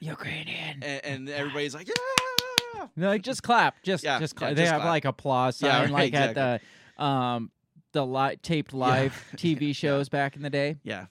Ukrainian, 0.04 0.82
and, 0.82 1.04
and 1.04 1.28
everybody's 1.28 1.74
like, 1.74 1.88
yeah. 1.88 2.86
No, 2.96 3.08
like 3.08 3.22
just 3.22 3.42
clap, 3.42 3.82
just 3.82 4.04
Yeah, 4.04 4.18
just 4.20 4.34
yeah, 4.34 4.38
clap. 4.38 4.54
they 4.56 4.62
just 4.62 4.72
have 4.72 4.82
clap. 4.82 4.90
like 4.90 5.04
applause 5.04 5.56
sign, 5.56 5.70
Yeah, 5.70 5.80
right, 5.82 5.90
like 5.90 6.14
at 6.14 6.34
the 6.34 7.02
um 7.04 7.50
the 7.92 8.04
li- 8.06 8.36
taped 8.42 8.72
live 8.74 9.24
TV 9.36 9.68
Yeah. 9.68 9.72
shows 9.72 10.08
back 10.08 10.36
in 10.36 10.42
the 10.42 10.50
day. 10.50 10.76
Yeah, 10.82 11.06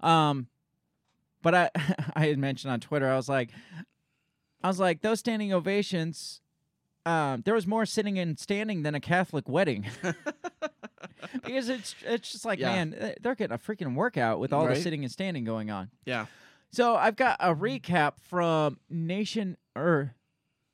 Um, 0.00 0.48
but 1.42 1.54
I 1.54 1.70
I 2.14 2.26
had 2.26 2.38
mentioned 2.38 2.72
on 2.72 2.80
Twitter, 2.80 3.08
I 3.10 3.16
was 3.16 3.28
like, 3.28 3.50
I 4.62 4.68
was 4.68 4.80
like 4.80 5.02
those 5.02 5.20
standing 5.20 5.52
ovations. 5.52 6.40
Um, 7.06 7.42
there 7.44 7.54
was 7.54 7.66
more 7.68 7.86
sitting 7.86 8.18
and 8.18 8.36
standing 8.38 8.82
than 8.82 8.94
a 8.96 9.00
Catholic 9.00 9.48
wedding 9.48 9.86
because 11.32 11.68
it's 11.68 11.94
it's 12.04 12.32
just 12.32 12.44
like 12.44 12.58
Yeah. 12.58 12.72
man, 12.72 13.14
they're 13.20 13.34
getting 13.34 13.54
a 13.54 13.58
freaking 13.58 13.94
workout 13.94 14.40
with 14.40 14.52
all 14.52 14.62
the 14.64 14.70
Right. 14.70 14.82
sitting 14.82 15.04
and 15.04 15.12
standing 15.12 15.44
going 15.44 15.70
on. 15.70 15.90
yeah. 16.04 16.26
So 16.72 16.96
I've 16.96 17.16
got 17.16 17.36
a 17.40 17.54
hmm. 17.54 17.62
recap 17.62 18.14
from 18.20 18.78
Nation 18.90 19.56
or 19.74 20.14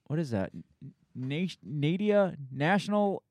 what 0.07 0.18
is 0.18 0.30
that? 0.30 0.53
Nation 1.14 1.61
Nadia 1.64 2.36
National 2.51 3.22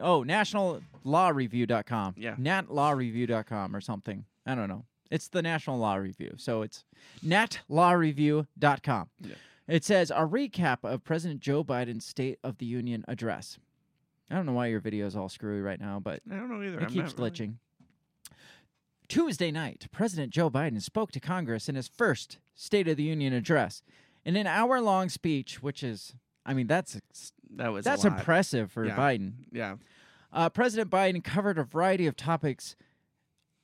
oh 0.00 0.22
National 0.22 0.80
Law 1.04 1.28
Review.com. 1.28 2.14
Yeah. 2.16 2.36
NatLawReview.com 2.36 3.74
or 3.74 3.80
something. 3.80 4.24
I 4.46 4.54
don't 4.54 4.68
know. 4.68 4.84
It's 5.10 5.28
the 5.28 5.42
National 5.42 5.78
Law 5.78 5.94
Review. 5.94 6.34
So 6.36 6.62
it's 6.62 6.84
natlawreview.com. 7.24 9.10
Yeah. 9.20 9.34
It 9.66 9.84
says 9.84 10.10
a 10.10 10.26
recap 10.26 10.78
of 10.82 11.04
President 11.04 11.40
Joe 11.40 11.64
Biden's 11.64 12.04
State 12.04 12.38
of 12.44 12.58
the 12.58 12.66
Union 12.66 13.04
address. 13.08 13.58
I 14.30 14.34
don't 14.34 14.46
know 14.46 14.52
why 14.52 14.66
your 14.66 14.80
video 14.80 15.06
is 15.06 15.16
all 15.16 15.28
screwy 15.28 15.60
right 15.60 15.80
now, 15.80 16.00
but 16.00 16.20
I 16.30 16.36
don't 16.36 16.50
know 16.50 16.62
either. 16.66 16.78
it 16.78 16.84
I'm 16.84 16.90
keeps 16.90 17.16
not 17.16 17.18
really- 17.18 17.30
glitching. 17.30 17.54
Tuesday 19.08 19.50
night, 19.50 19.86
President 19.92 20.32
Joe 20.32 20.50
Biden 20.50 20.80
spoke 20.80 21.12
to 21.12 21.20
Congress 21.20 21.68
in 21.68 21.74
his 21.74 21.88
first 21.88 22.38
State 22.54 22.88
of 22.88 22.96
the 22.96 23.02
Union 23.02 23.32
address. 23.32 23.82
In 24.24 24.36
an 24.36 24.46
hour 24.46 24.80
long 24.80 25.08
speech, 25.08 25.62
which 25.62 25.82
is, 25.82 26.14
I 26.46 26.54
mean, 26.54 26.66
that's 26.66 27.00
That 27.56 27.68
was 27.72 27.84
that's 27.84 28.04
impressive 28.04 28.72
for 28.72 28.86
Yeah. 28.86 28.96
Biden. 28.96 29.32
Yeah, 29.52 29.76
Uh, 30.32 30.48
President 30.48 30.90
Biden 30.90 31.22
covered 31.22 31.58
a 31.58 31.64
variety 31.64 32.06
of 32.06 32.16
topics 32.16 32.74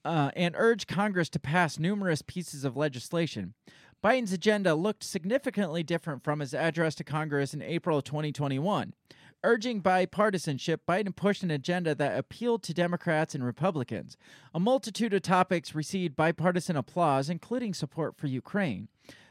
uh, 0.04 0.30
and 0.36 0.54
urged 0.56 0.86
Congress 0.88 1.28
to 1.30 1.38
pass 1.40 1.78
numerous 1.78 2.22
pieces 2.22 2.64
of 2.64 2.76
legislation. 2.76 3.54
Biden's 4.02 4.32
agenda 4.32 4.74
looked 4.74 5.02
significantly 5.04 5.82
different 5.82 6.22
from 6.24 6.40
his 6.40 6.54
address 6.54 6.94
to 6.96 7.04
Congress 7.04 7.52
in 7.52 7.60
April 7.60 7.98
of 7.98 8.04
2021. 8.04 8.94
Urging 9.42 9.80
bipartisanship, 9.80 10.78
Biden 10.86 11.16
pushed 11.16 11.42
an 11.42 11.50
agenda 11.50 11.94
that 11.94 12.18
appealed 12.18 12.62
to 12.64 12.74
Democrats 12.74 13.34
and 13.34 13.42
Republicans. 13.42 14.18
A 14.54 14.60
multitude 14.60 15.14
of 15.14 15.22
topics 15.22 15.74
received 15.74 16.14
bipartisan 16.14 16.76
applause, 16.76 17.30
including 17.30 17.72
support 17.72 18.16
for 18.18 18.26
Ukraine, 18.26 18.88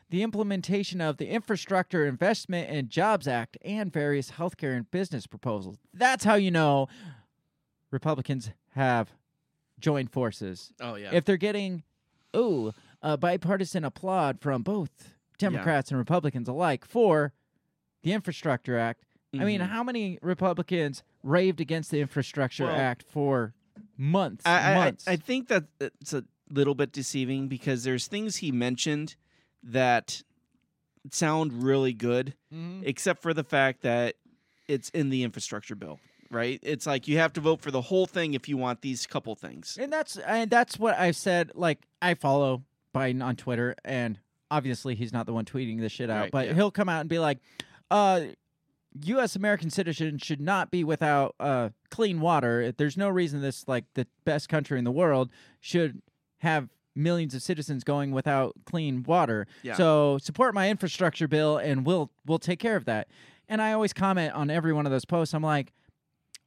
the 0.10 0.24
implementation 0.24 0.99
of 0.99 1.18
the 1.18 1.28
Infrastructure 1.28 2.07
Investment 2.07 2.70
and 2.72 2.89
Jobs 2.89 3.28
Act, 3.28 3.57
and 3.64 3.93
various 3.93 4.32
healthcare 4.32 4.76
and 4.76 4.89
business 4.89 5.28
proposals. 5.28 5.78
That's 5.93 6.24
how 6.24 6.36
you 6.36 6.49
know 6.49 6.88
Republicans 7.91 8.49
have 8.74 9.12
joined 9.80 10.12
forces. 10.12 10.74
Oh 10.82 10.95
yeah. 10.95 11.10
If 11.14 11.26
they're 11.26 11.38
getting, 11.38 11.84
ooh, 12.36 12.74
a 13.03 13.16
bipartisan 13.16 13.86
applaud 13.86 14.41
from 14.41 14.64
both 14.64 14.89
Democrats 15.38 15.91
and 15.91 15.99
Republicans 15.99 16.47
alike 16.49 16.84
for 16.84 17.34
the 18.01 18.14
Infrastructure 18.14 18.78
Act. 18.78 19.05
I 19.34 19.43
mean, 19.43 19.61
Mhm. 19.61 19.69
how 19.69 19.84
many 19.84 20.17
Republicans 20.21 21.03
raved 21.23 21.61
against 21.61 21.91
the 21.91 22.01
Infrastructure 22.01 22.65
Well, 22.65 22.75
Act 22.75 23.03
for 23.03 23.53
months? 23.97 24.45
I, 24.45 24.71
I, 24.71 24.75
months. 24.75 25.07
I 25.07 25.15
think 25.17 25.47
that 25.49 25.65
it's 25.80 26.13
a 26.13 26.23
little 26.49 26.73
bit 26.75 26.91
deceiving 26.91 27.47
because 27.47 27.84
there's 27.84 28.07
things 28.07 28.38
he 28.38 28.51
mentioned 28.51 29.15
that 29.61 30.23
sound 31.11 31.63
really 31.63 31.93
good, 31.93 32.34
Mhm. 32.53 32.82
except 32.86 33.21
for 33.21 33.34
the 33.34 33.43
fact 33.43 33.82
that 33.82 34.15
it's 34.67 34.89
in 34.89 35.09
the 35.09 35.23
infrastructure 35.23 35.75
bill, 35.75 35.99
right? 36.30 36.59
It's 36.63 36.86
like 36.86 37.07
you 37.07 37.17
have 37.17 37.34
to 37.34 37.41
vote 37.41 37.61
for 37.61 37.71
the 37.71 37.82
whole 37.82 38.05
thing 38.07 38.34
if 38.34 38.49
you 38.49 38.57
want 38.57 38.82
these 38.82 39.05
couple 39.07 39.36
things. 39.36 39.77
And 39.80 39.91
that's 39.93 40.17
and 40.17 40.49
that's 40.49 40.77
what 40.80 40.97
I've 40.97 41.15
said. 41.15 41.51
Like 41.55 41.80
I 42.01 42.13
follow 42.15 42.63
Biden 42.93 43.23
on 43.23 43.36
Twitter, 43.36 43.75
and 43.86 44.19
obviously 44.51 44.95
he's 44.95 45.13
not 45.13 45.25
the 45.27 45.34
one 45.34 45.45
tweeting 45.45 45.80
this 45.80 45.91
shit 45.91 46.09
out, 46.09 46.21
Right, 46.23 46.32
but 46.32 46.47
yeah. 46.47 46.53
he'll 46.55 46.71
come 46.71 46.89
out 46.89 47.01
and 47.01 47.09
be 47.09 47.19
like, 47.19 47.39
"Uh, 47.91 48.25
U.S. 49.06 49.36
American 49.36 49.70
citizens 49.70 50.22
should 50.22 50.41
not 50.41 50.72
be 50.72 50.84
without 50.84 51.36
uh 51.39 51.70
clean 51.89 52.20
water. 52.20 52.72
There's 52.72 52.97
no 52.97 53.10
reason 53.10 53.41
this 53.41 53.68
like 53.68 53.86
the 53.93 54.08
best 54.26 54.50
country 54.50 54.78
in 54.78 54.86
the 54.86 54.91
world 54.91 55.30
should 55.60 56.02
have." 56.39 56.70
Millions 56.95 57.34
of 57.34 57.41
citizens 57.41 57.86
going 57.86 58.12
without 58.12 58.56
clean 58.66 59.04
water. 59.04 59.47
Yeah. 59.64 59.76
So 59.76 60.18
support 60.18 60.54
my 60.54 60.70
infrastructure 60.70 61.30
bill, 61.30 61.58
and 61.58 61.86
we'll 61.86 62.12
we'll 62.26 62.39
take 62.39 62.60
care 62.60 62.76
of 62.76 62.84
that. 62.86 63.08
And 63.47 63.62
I 63.62 63.72
always 63.72 63.93
comment 63.93 64.34
on 64.34 64.50
every 64.50 64.74
one 64.74 64.86
of 64.86 64.91
those 64.91 65.06
posts. 65.06 65.34
I'm 65.34 65.43
like, 65.43 65.72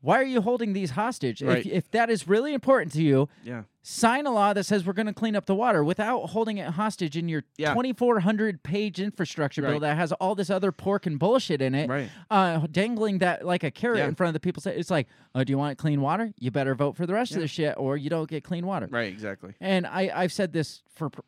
why 0.02 0.18
are 0.18 0.24
you 0.24 0.40
holding 0.42 0.74
these 0.74 0.90
hostage? 0.90 1.40
Right. 1.42 1.64
If, 1.64 1.72
if 1.72 1.90
that 1.92 2.10
is 2.10 2.28
really 2.28 2.52
important 2.52 2.92
to 2.92 3.02
you, 3.02 3.28
Yeah. 3.44 3.62
sign 3.82 4.26
a 4.26 4.30
law 4.32 4.52
that 4.52 4.64
says 4.64 4.84
we're 4.84 4.92
going 4.92 5.06
to 5.06 5.12
clean 5.14 5.34
up 5.34 5.46
the 5.46 5.54
water 5.54 5.82
without 5.82 6.26
holding 6.30 6.58
it 6.58 6.70
hostage 6.72 7.16
in 7.16 7.28
your 7.28 7.44
Yeah. 7.56 7.72
2400 7.72 8.62
page 8.62 9.00
infrastructure 9.00 9.62
bill 9.62 9.80
that 9.80 9.96
has 9.96 10.12
all 10.12 10.34
this 10.34 10.50
other 10.50 10.70
pork 10.72 11.06
and 11.06 11.18
bullshit 11.18 11.62
in 11.62 11.74
it 11.74 11.88
Right. 11.88 12.10
uh, 12.30 12.66
dangling 12.70 13.18
that 13.18 13.46
like 13.46 13.62
a 13.64 13.70
carrot 13.70 13.98
Yeah. 14.00 14.08
in 14.08 14.14
front 14.14 14.28
of 14.28 14.34
the 14.34 14.40
people 14.40 14.62
it's 14.66 14.90
like 14.90 15.06
oh 15.34 15.42
do 15.44 15.50
you 15.52 15.58
want 15.58 15.78
clean 15.78 16.00
water 16.00 16.32
you 16.38 16.50
better 16.50 16.74
vote 16.74 16.96
for 16.96 17.06
the 17.06 17.14
rest 17.14 17.34
of 17.34 17.40
the 17.40 17.48
shit 17.48 17.74
or 17.78 17.96
you 17.96 18.10
don't 18.10 18.28
get 18.28 18.44
clean 18.44 18.66
water 18.66 18.88
Right. 18.90 19.12
Exactly. 19.12 19.54
and 19.60 19.86
I, 19.86 20.10
I've 20.14 20.32
said 20.32 20.52
this 20.52 20.82
for 20.94 21.10
pr- 21.10 21.20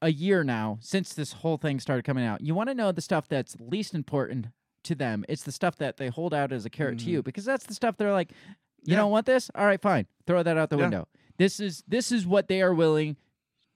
a 0.00 0.10
year 0.10 0.42
now 0.44 0.78
since 0.80 1.14
this 1.14 1.32
whole 1.32 1.56
thing 1.58 1.78
started 1.78 2.04
coming 2.04 2.24
out. 2.24 2.40
You 2.40 2.54
want 2.56 2.68
to 2.70 2.74
know 2.74 2.90
the 2.90 3.00
stuff 3.00 3.28
that's 3.28 3.56
least 3.60 3.94
important 3.94 4.48
to 4.84 4.94
them. 4.94 5.24
It's 5.28 5.42
the 5.42 5.52
stuff 5.52 5.76
that 5.76 5.96
they 5.96 6.08
hold 6.08 6.34
out 6.34 6.52
as 6.52 6.64
a 6.64 6.70
carrot 6.70 6.98
to 7.00 7.04
you 7.10 7.22
because 7.22 7.44
that's 7.44 7.64
the 7.66 7.74
stuff 7.74 7.96
they're 7.96 8.12
like, 8.12 8.30
you 8.30 8.36
Mm-hmm. 8.36 8.90
Yeah. 8.90 8.96
don't 8.96 9.10
want 9.12 9.26
this? 9.26 9.50
All 9.54 9.64
right, 9.66 9.80
fine. 9.80 10.06
Throw 10.26 10.42
that 10.42 10.56
out 10.58 10.70
the 10.70 10.76
Yeah. 10.76 10.82
window. 10.82 11.08
This 11.38 11.60
is 11.60 11.82
this 11.86 12.10
is 12.12 12.26
what 12.26 12.48
they 12.48 12.62
are 12.62 12.74
willing 12.74 13.16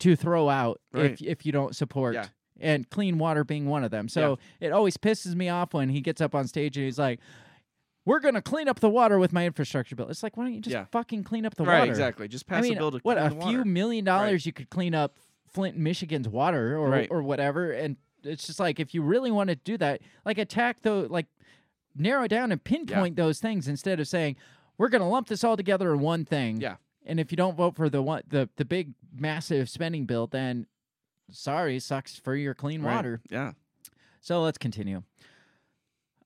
to 0.01 0.17
throw 0.17 0.49
out 0.49 0.81
if 0.93 1.01
Right. 1.01 1.21
if 1.23 1.47
you 1.47 1.53
don't 1.53 1.75
support. 1.77 2.15
Yeah. 2.15 2.27
And 2.61 2.89
clean 2.91 3.19
water 3.19 3.45
being 3.45 3.67
one 3.67 3.85
of 3.85 3.91
them. 3.91 4.09
So 4.09 4.39
it 4.61 4.73
always 4.73 4.97
pisses 4.97 5.35
me 5.35 5.49
off 5.49 5.75
when 5.75 5.89
he 5.91 6.01
gets 6.01 6.21
up 6.21 6.35
on 6.35 6.47
stage 6.49 6.77
and 6.77 6.85
he's 6.87 6.99
like, 6.99 7.21
"We're 8.05 8.21
gonna 8.21 8.43
clean 8.43 8.69
up 8.69 8.81
the 8.81 8.89
water 8.91 9.19
with 9.19 9.33
my 9.33 9.47
infrastructure 9.47 9.95
bill." 9.97 10.09
It's 10.09 10.23
like, 10.23 10.37
why 10.37 10.45
don't 10.45 10.55
you 10.55 10.61
just 10.61 10.75
Yeah. 10.75 10.85
fucking 10.87 11.25
clean 11.25 11.45
up 11.47 11.55
the 11.55 11.65
right. 11.65 11.73
water? 11.75 11.83
Right, 11.83 11.89
exactly. 11.91 12.29
Just 12.29 12.47
pass 12.47 12.59
I 12.59 12.69
mean, 12.69 12.75
a 12.75 12.77
bill 12.79 12.91
to 12.93 12.99
what 13.03 13.17
clean 13.19 13.43
a 13.43 13.47
few 13.47 13.65
million 13.65 14.05
dollars 14.05 14.45
you 14.47 14.53
could 14.53 14.71
clean 14.71 14.95
up 14.95 15.17
Flint, 15.49 15.77
Michigan's 15.77 16.29
water, 16.29 16.77
or 16.77 16.89
Right. 16.91 17.09
or 17.11 17.23
whatever. 17.23 17.71
And 17.73 17.97
it's 18.27 18.47
just 18.47 18.61
like 18.61 18.79
if 18.81 18.95
you 18.95 19.03
really 19.03 19.31
want 19.31 19.49
to 19.51 19.57
do 19.57 19.77
that, 19.79 20.01
like 20.25 20.39
attack 20.39 20.83
the 20.83 20.93
like 21.09 21.27
narrow 21.97 22.27
down 22.29 22.53
and 22.53 22.63
pinpoint 22.63 23.17
those 23.17 23.39
things 23.39 23.69
instead 23.69 24.01
of 24.01 24.09
saying 24.09 24.37
we're 24.79 24.89
going 24.91 25.01
to 25.03 25.07
lump 25.09 25.29
this 25.29 25.43
all 25.45 25.57
together 25.57 25.93
in 25.95 26.01
one 26.01 26.25
thing. 26.25 26.61
Yeah. 26.61 26.77
And 27.07 27.19
if 27.21 27.31
you 27.33 27.37
don't 27.37 27.57
vote 27.57 27.77
for 27.77 27.89
the 27.89 28.03
one 28.03 28.23
the 28.29 28.49
the 28.57 28.65
big 28.65 28.93
massive 29.17 29.69
spending 29.71 30.05
bill, 30.07 30.27
then 30.27 30.67
sorry, 31.31 31.79
sucks 31.79 32.17
for 32.17 32.35
your 32.35 32.55
clean 32.55 32.83
Right. 32.83 32.97
water. 32.97 33.21
Yeah. 33.31 33.53
So 34.21 34.43
let's 34.43 34.59
continue. 34.59 35.03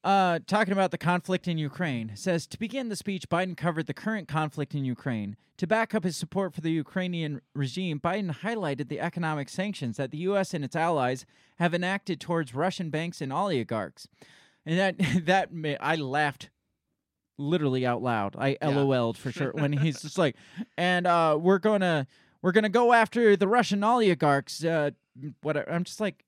Uh, 0.02 0.38
talking 0.46 0.72
about 0.72 0.90
the 0.90 0.98
conflict 0.98 1.46
in 1.46 1.58
Ukraine, 1.58 2.12
says 2.14 2.46
to 2.46 2.58
begin 2.58 2.88
the 2.88 2.96
speech, 2.96 3.28
Biden 3.28 3.54
covered 3.54 3.86
the 3.86 3.92
current 3.92 4.28
conflict 4.28 4.74
in 4.74 4.84
Ukraine. 4.84 5.36
To 5.58 5.66
back 5.66 5.94
up 5.94 6.04
his 6.04 6.16
support 6.16 6.54
for 6.54 6.62
the 6.62 6.70
Ukrainian 6.70 7.42
regime, 7.54 8.00
Biden 8.00 8.34
highlighted 8.34 8.88
the 8.88 8.98
economic 8.98 9.50
sanctions 9.50 9.98
that 9.98 10.10
the 10.10 10.16
U.S. 10.18 10.54
and 10.54 10.64
its 10.64 10.74
allies 10.74 11.26
have 11.58 11.74
enacted 11.74 12.18
towards 12.18 12.54
Russian 12.54 12.88
banks 12.88 13.20
and 13.20 13.30
oligarchs. 13.30 14.08
And 14.64 14.78
that 14.78 14.94
that 15.26 15.52
ma- 15.52 15.74
I 15.80 15.96
laughed 15.96 16.48
literally 17.36 17.84
out 17.84 18.02
loud. 18.02 18.36
I 18.38 18.56
Yeah. 18.62 18.68
LOL'd 18.70 19.18
for 19.18 19.30
sure 19.32 19.52
when 19.52 19.74
he's 19.74 20.00
just 20.06 20.16
like, 20.16 20.34
and 20.78 21.06
uh, 21.06 21.36
we're 21.38 21.58
gonna 21.58 22.06
we're 22.40 22.52
gonna 22.52 22.70
go 22.70 22.94
after 22.94 23.36
the 23.36 23.48
Russian 23.48 23.84
oligarchs. 23.84 24.64
Uh, 24.64 24.92
whatever. 25.42 25.70
I'm 25.70 25.84
just 25.84 26.00
like, 26.00 26.24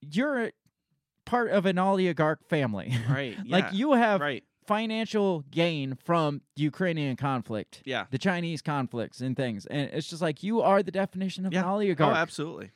you're 0.00 0.52
part 1.28 1.50
of 1.50 1.66
an 1.66 1.78
oligarch 1.78 2.40
family. 2.48 2.94
Right. 3.08 3.36
like 3.46 3.72
you 3.72 3.92
have 3.92 4.20
Right. 4.20 4.44
financial 4.66 5.44
gain 5.50 5.96
from 6.04 6.40
the 6.56 6.62
Ukrainian 6.62 7.16
conflict, 7.16 7.82
Yeah. 7.84 8.04
the 8.10 8.18
Chinese 8.18 8.62
conflicts 8.62 9.20
and 9.20 9.36
things. 9.36 9.66
And 9.66 9.90
it's 9.92 10.08
just 10.08 10.22
like 10.22 10.42
you 10.42 10.60
are 10.62 10.82
the 10.82 10.90
definition 10.90 11.44
of 11.46 11.52
Yeah. 11.52 11.60
an 11.70 11.96
Oh, 12.00 12.10
absolutely. 12.10 12.70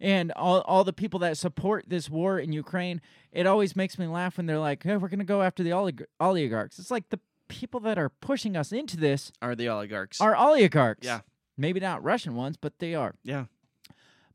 and 0.00 0.30
all, 0.32 0.60
all 0.62 0.84
the 0.84 0.92
people 0.92 1.20
that 1.20 1.36
support 1.36 1.84
this 1.88 2.08
war 2.08 2.38
in 2.38 2.52
Ukraine, 2.52 3.00
it 3.32 3.46
always 3.46 3.74
makes 3.76 3.98
me 3.98 4.06
laugh 4.06 4.36
when 4.36 4.46
they're 4.46 4.58
like, 4.58 4.82
hey, 4.84 4.96
we're 4.96 5.08
going 5.08 5.18
to 5.18 5.24
go 5.36 5.42
after 5.42 5.62
the 5.62 5.70
olig- 5.70 6.04
oligarchs. 6.20 6.78
It's 6.78 6.90
like 6.90 7.08
the 7.10 7.20
people 7.48 7.80
that 7.80 7.98
are 7.98 8.08
pushing 8.10 8.56
us 8.56 8.72
into 8.72 8.96
this 8.96 9.32
Are 9.42 9.54
the 9.56 9.68
oligarchs? 9.68 10.20
are 10.20 10.36
oligarchs. 10.36 11.04
Yeah. 11.06 11.20
Maybe 11.56 11.80
not 11.80 12.04
Russian 12.04 12.34
ones, 12.36 12.56
but 12.56 12.78
they 12.78 12.94
are. 12.94 13.14
yeah. 13.24 13.46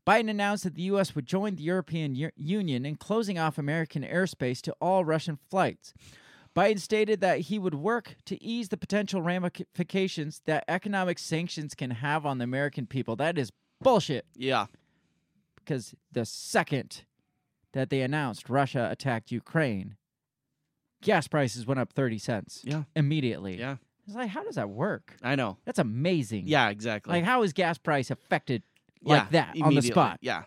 Biden 0.06 0.28
announced 0.28 0.64
that 0.64 0.74
the 0.74 0.82
U.S. 0.82 1.14
would 1.14 1.26
join 1.26 1.56
the 1.56 1.62
European 1.62 2.14
U- 2.14 2.30
Union 2.36 2.84
in 2.84 2.96
closing 2.96 3.38
off 3.38 3.56
American 3.58 4.02
airspace 4.02 4.60
to 4.62 4.74
all 4.80 5.04
Russian 5.04 5.38
flights. 5.50 5.94
Biden 6.54 6.78
stated 6.78 7.20
that 7.20 7.40
he 7.40 7.58
would 7.58 7.74
work 7.74 8.16
to 8.26 8.42
ease 8.42 8.68
the 8.68 8.76
potential 8.76 9.22
ramifications 9.22 10.42
that 10.44 10.64
economic 10.68 11.18
sanctions 11.18 11.74
can 11.74 11.90
have 11.90 12.24
on 12.26 12.38
the 12.38 12.44
American 12.44 12.86
people. 12.86 13.16
That 13.16 13.38
is 13.38 13.50
bullshit 13.80 14.26
Yeah. 14.36 14.66
because 15.56 15.94
the 16.12 16.24
second 16.24 17.04
that 17.72 17.90
they 17.90 18.02
announced 18.02 18.48
Russia 18.48 18.88
attacked 18.90 19.32
Ukraine, 19.32 19.96
gas 21.02 21.26
prices 21.26 21.66
went 21.66 21.80
up 21.80 21.92
30 21.92 22.18
cents 22.18 22.60
Yeah. 22.64 22.84
immediately. 22.94 23.58
Yeah. 23.58 23.76
It's 24.06 24.14
like, 24.14 24.28
how 24.30 24.44
does 24.44 24.54
that 24.56 24.68
work? 24.68 25.16
I 25.22 25.34
know. 25.34 25.56
That's 25.64 25.78
amazing. 25.78 26.44
Yeah. 26.46 26.68
Exactly. 26.68 27.14
Like, 27.14 27.24
how 27.24 27.42
is 27.42 27.52
gas 27.52 27.78
price 27.78 28.10
affected 28.10 28.62
yeah, 29.04 29.12
like 29.18 29.30
that 29.30 29.56
on 29.62 29.74
the 29.74 29.82
spot? 29.82 30.18
Yeah. 30.20 30.44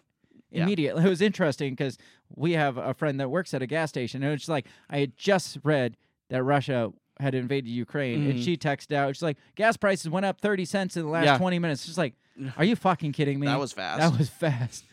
Yeah. 0.51 0.64
Immediately. 0.64 1.03
It 1.05 1.10
was 1.10 1.22
interesting 1.22 1.74
because 1.74 1.97
we 2.36 2.53
have 2.53 2.78
a 2.78 2.93
friend 2.93 3.20
that 3.20 3.30
works 3.30 3.53
at 3.53 3.62
a 3.62 3.68
gas 3.68 3.89
station, 3.89 4.24
and 4.24 4.34
it's 4.34 4.47
like, 4.47 4.66
I 4.89 4.99
had 4.99 5.18
just 5.18 5.58
read 5.64 5.97
that 6.30 6.43
Russia 6.43 6.91
had 7.20 7.34
invaded 7.36 7.70
Ukraine, 7.70 8.30
and 8.30 8.39
Mhm. 8.39 8.43
she 8.43 8.58
texted 8.58 8.93
out, 8.95 9.16
she's 9.16 9.24
like, 9.24 9.38
gas 9.55 9.76
prices 9.76 10.10
went 10.10 10.26
up 10.26 10.39
30 10.39 10.66
cents 10.66 10.95
in 10.95 11.03
the 11.03 11.10
last 11.10 11.26
Yeah. 11.26 11.38
20 11.38 11.60
minutes. 11.60 11.86
She's 11.86 11.97
like, 11.97 12.14
are 12.58 12.64
you 12.64 12.76
fucking 12.76 13.12
kidding 13.12 13.39
me? 13.39 13.47
That 13.47 13.60
was 13.60 13.74
fast. 13.74 13.99
That 13.99 14.18
was 14.18 14.30
fast. 14.45 14.84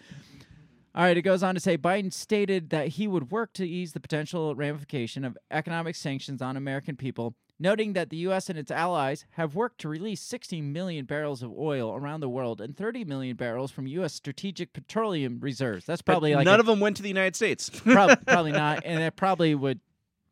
All 0.95 1.03
right, 1.03 1.17
it 1.17 1.23
goes 1.23 1.43
on 1.43 1.55
to 1.55 1.61
say 1.61 1.77
Biden 1.77 2.12
stated 2.12 2.71
that 2.71 2.89
he 2.89 3.09
would 3.09 3.31
work 3.33 3.53
to 3.55 3.69
ease 3.69 3.93
the 3.93 4.01
potential 4.01 4.55
ramification 4.55 5.25
of 5.25 5.37
economic 5.51 5.97
sanctions 5.97 6.41
on 6.41 6.57
American 6.57 6.97
people, 6.97 7.35
noting 7.59 7.92
that 7.92 8.11
the 8.11 8.16
U.S. 8.18 8.50
and 8.50 8.59
its 8.59 8.70
allies 8.70 9.24
have 9.32 9.55
worked 9.55 9.80
to 9.82 9.88
release 9.88 10.20
60 10.20 10.61
million 10.61 11.05
barrels 11.05 11.42
of 11.42 11.52
oil 11.57 11.94
around 11.94 12.20
the 12.20 12.28
world 12.28 12.61
and 12.61 12.76
30 12.76 13.05
million 13.05 13.36
barrels 13.36 13.70
from 13.70 13.86
U.S. 13.86 14.12
strategic 14.14 14.72
petroleum 14.72 15.38
reserves. 15.40 15.86
That's 15.86 16.02
But 16.02 16.12
probably 16.14 16.34
like 16.34 16.44
none 16.44 16.59
a- 16.59 16.61
of 16.61 16.66
them 16.66 16.80
went 16.80 16.96
to 16.96 17.02
the 17.02 17.09
United 17.09 17.36
States. 17.36 17.70
prob- 17.70 18.18
probably 18.26 18.52
not, 18.52 18.82
and 18.84 19.02
it 19.02 19.16
probably 19.16 19.55
would 19.55 19.80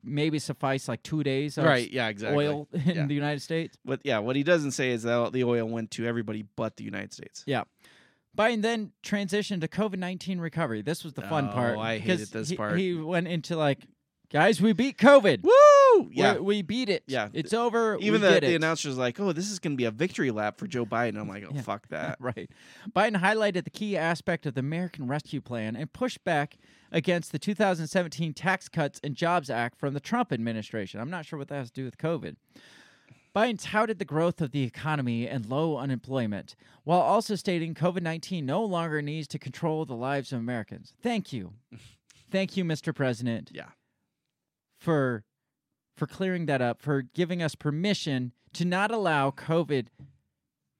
maybe 0.04 0.40
suffice 0.40 0.88
like 0.88 1.00
two 1.04 1.22
days 1.22 1.56
of 1.56 1.64
right. 1.64 1.88
Yeah. 1.90 2.08
Exactly. 2.08 2.44
oil 2.46 2.66
in 2.72 2.80
Yeah. 2.96 3.06
the 3.06 3.14
United 3.14 3.40
States. 3.40 3.78
But 3.84 4.00
yeah, 4.02 4.18
what 4.18 4.34
he 4.34 4.42
doesn't 4.42 4.72
say 4.72 4.90
is 4.90 5.04
that 5.04 5.32
the 5.32 5.44
oil 5.44 5.68
went 5.68 5.92
to 5.92 6.04
everybody 6.06 6.44
but 6.56 6.76
the 6.76 6.82
United 6.84 7.12
States. 7.12 7.44
Yeah. 7.46 7.62
Biden 8.36 8.62
then 8.62 8.92
transitioned 9.04 9.60
to 9.60 9.68
COVID 9.68 9.98
nineteen 9.98 10.40
recovery. 10.40 10.82
This 10.82 11.04
was 11.04 11.12
the 11.12 11.22
fun 11.22 11.50
Oh, 11.50 11.52
part. 11.52 11.78
I 11.78 11.98
hated 11.98 12.28
this 12.32 12.48
he- 12.48 12.56
part. 12.56 12.78
He 12.78 12.94
went 12.94 13.28
into 13.28 13.56
like, 13.56 13.78
guys, 14.32 14.60
we 14.60 14.72
beat 14.72 14.98
COVID. 14.98 15.42
Woo! 15.42 16.08
We- 16.08 16.16
Yeah. 16.16 16.38
we, 16.38 16.62
beat 16.62 16.88
it. 16.88 17.04
Yeah. 17.06 17.28
it's 17.32 17.52
over. 17.52 17.96
Even 18.00 18.20
we 18.22 18.28
the, 18.28 18.40
the 18.40 18.54
announcer's 18.56 18.96
like, 18.98 19.20
"Oh, 19.20 19.32
this 19.32 19.50
is 19.50 19.58
going 19.58 19.74
to 19.74 19.76
be 19.76 19.84
a 19.84 19.90
victory 19.90 20.30
lap 20.30 20.58
for 20.58 20.66
Joe 20.66 20.84
Biden." 20.86 21.18
I'm 21.20 21.28
like, 21.28 21.44
"Oh, 21.48 21.52
Yeah. 21.54 21.60
fuck 21.62 21.86
that." 21.88 22.16
right. 22.20 22.50
Biden 22.90 23.16
highlighted 23.20 23.64
the 23.64 23.70
key 23.70 23.96
aspect 23.96 24.46
of 24.46 24.54
the 24.54 24.60
American 24.60 25.06
Rescue 25.06 25.40
Plan 25.40 25.76
and 25.76 25.92
pushed 25.92 26.24
back 26.24 26.56
against 26.90 27.30
the 27.32 27.38
2017 27.38 28.32
Tax 28.34 28.68
Cuts 28.68 29.00
and 29.04 29.14
Jobs 29.14 29.50
Act 29.50 29.78
from 29.78 29.94
the 29.94 30.00
Trump 30.00 30.32
administration. 30.32 30.98
I'm 31.00 31.10
not 31.10 31.24
sure 31.26 31.38
what 31.38 31.48
that 31.48 31.56
has 31.56 31.70
to 31.70 31.80
do 31.80 31.84
with 31.84 31.98
COVID. 31.98 32.36
Biden 33.34 33.58
touted 33.58 33.98
the 33.98 34.04
growth 34.04 34.42
of 34.42 34.50
the 34.50 34.62
economy 34.62 35.26
and 35.26 35.46
low 35.46 35.78
unemployment, 35.78 36.54
while 36.84 37.00
also 37.00 37.34
stating 37.34 37.74
COVID 37.74 38.02
19 38.02 38.44
no 38.44 38.62
longer 38.64 39.00
needs 39.00 39.26
to 39.28 39.38
control 39.38 39.84
the 39.84 39.94
lives 39.94 40.32
of 40.32 40.38
Americans. 40.40 40.92
Thank 41.02 41.32
you. 41.32 41.52
Thank 42.30 42.56
you, 42.56 42.64
Mr. 42.64 42.94
President, 42.94 43.50
Yeah. 43.52 43.68
For 44.82 45.24
for 45.96 46.06
clearing 46.06 46.46
that 46.46 46.60
up, 46.62 46.80
for 46.82 47.02
giving 47.02 47.42
us 47.42 47.54
permission 47.54 48.32
to 48.54 48.64
not 48.64 48.90
allow 48.90 49.30
COVID 49.30 49.86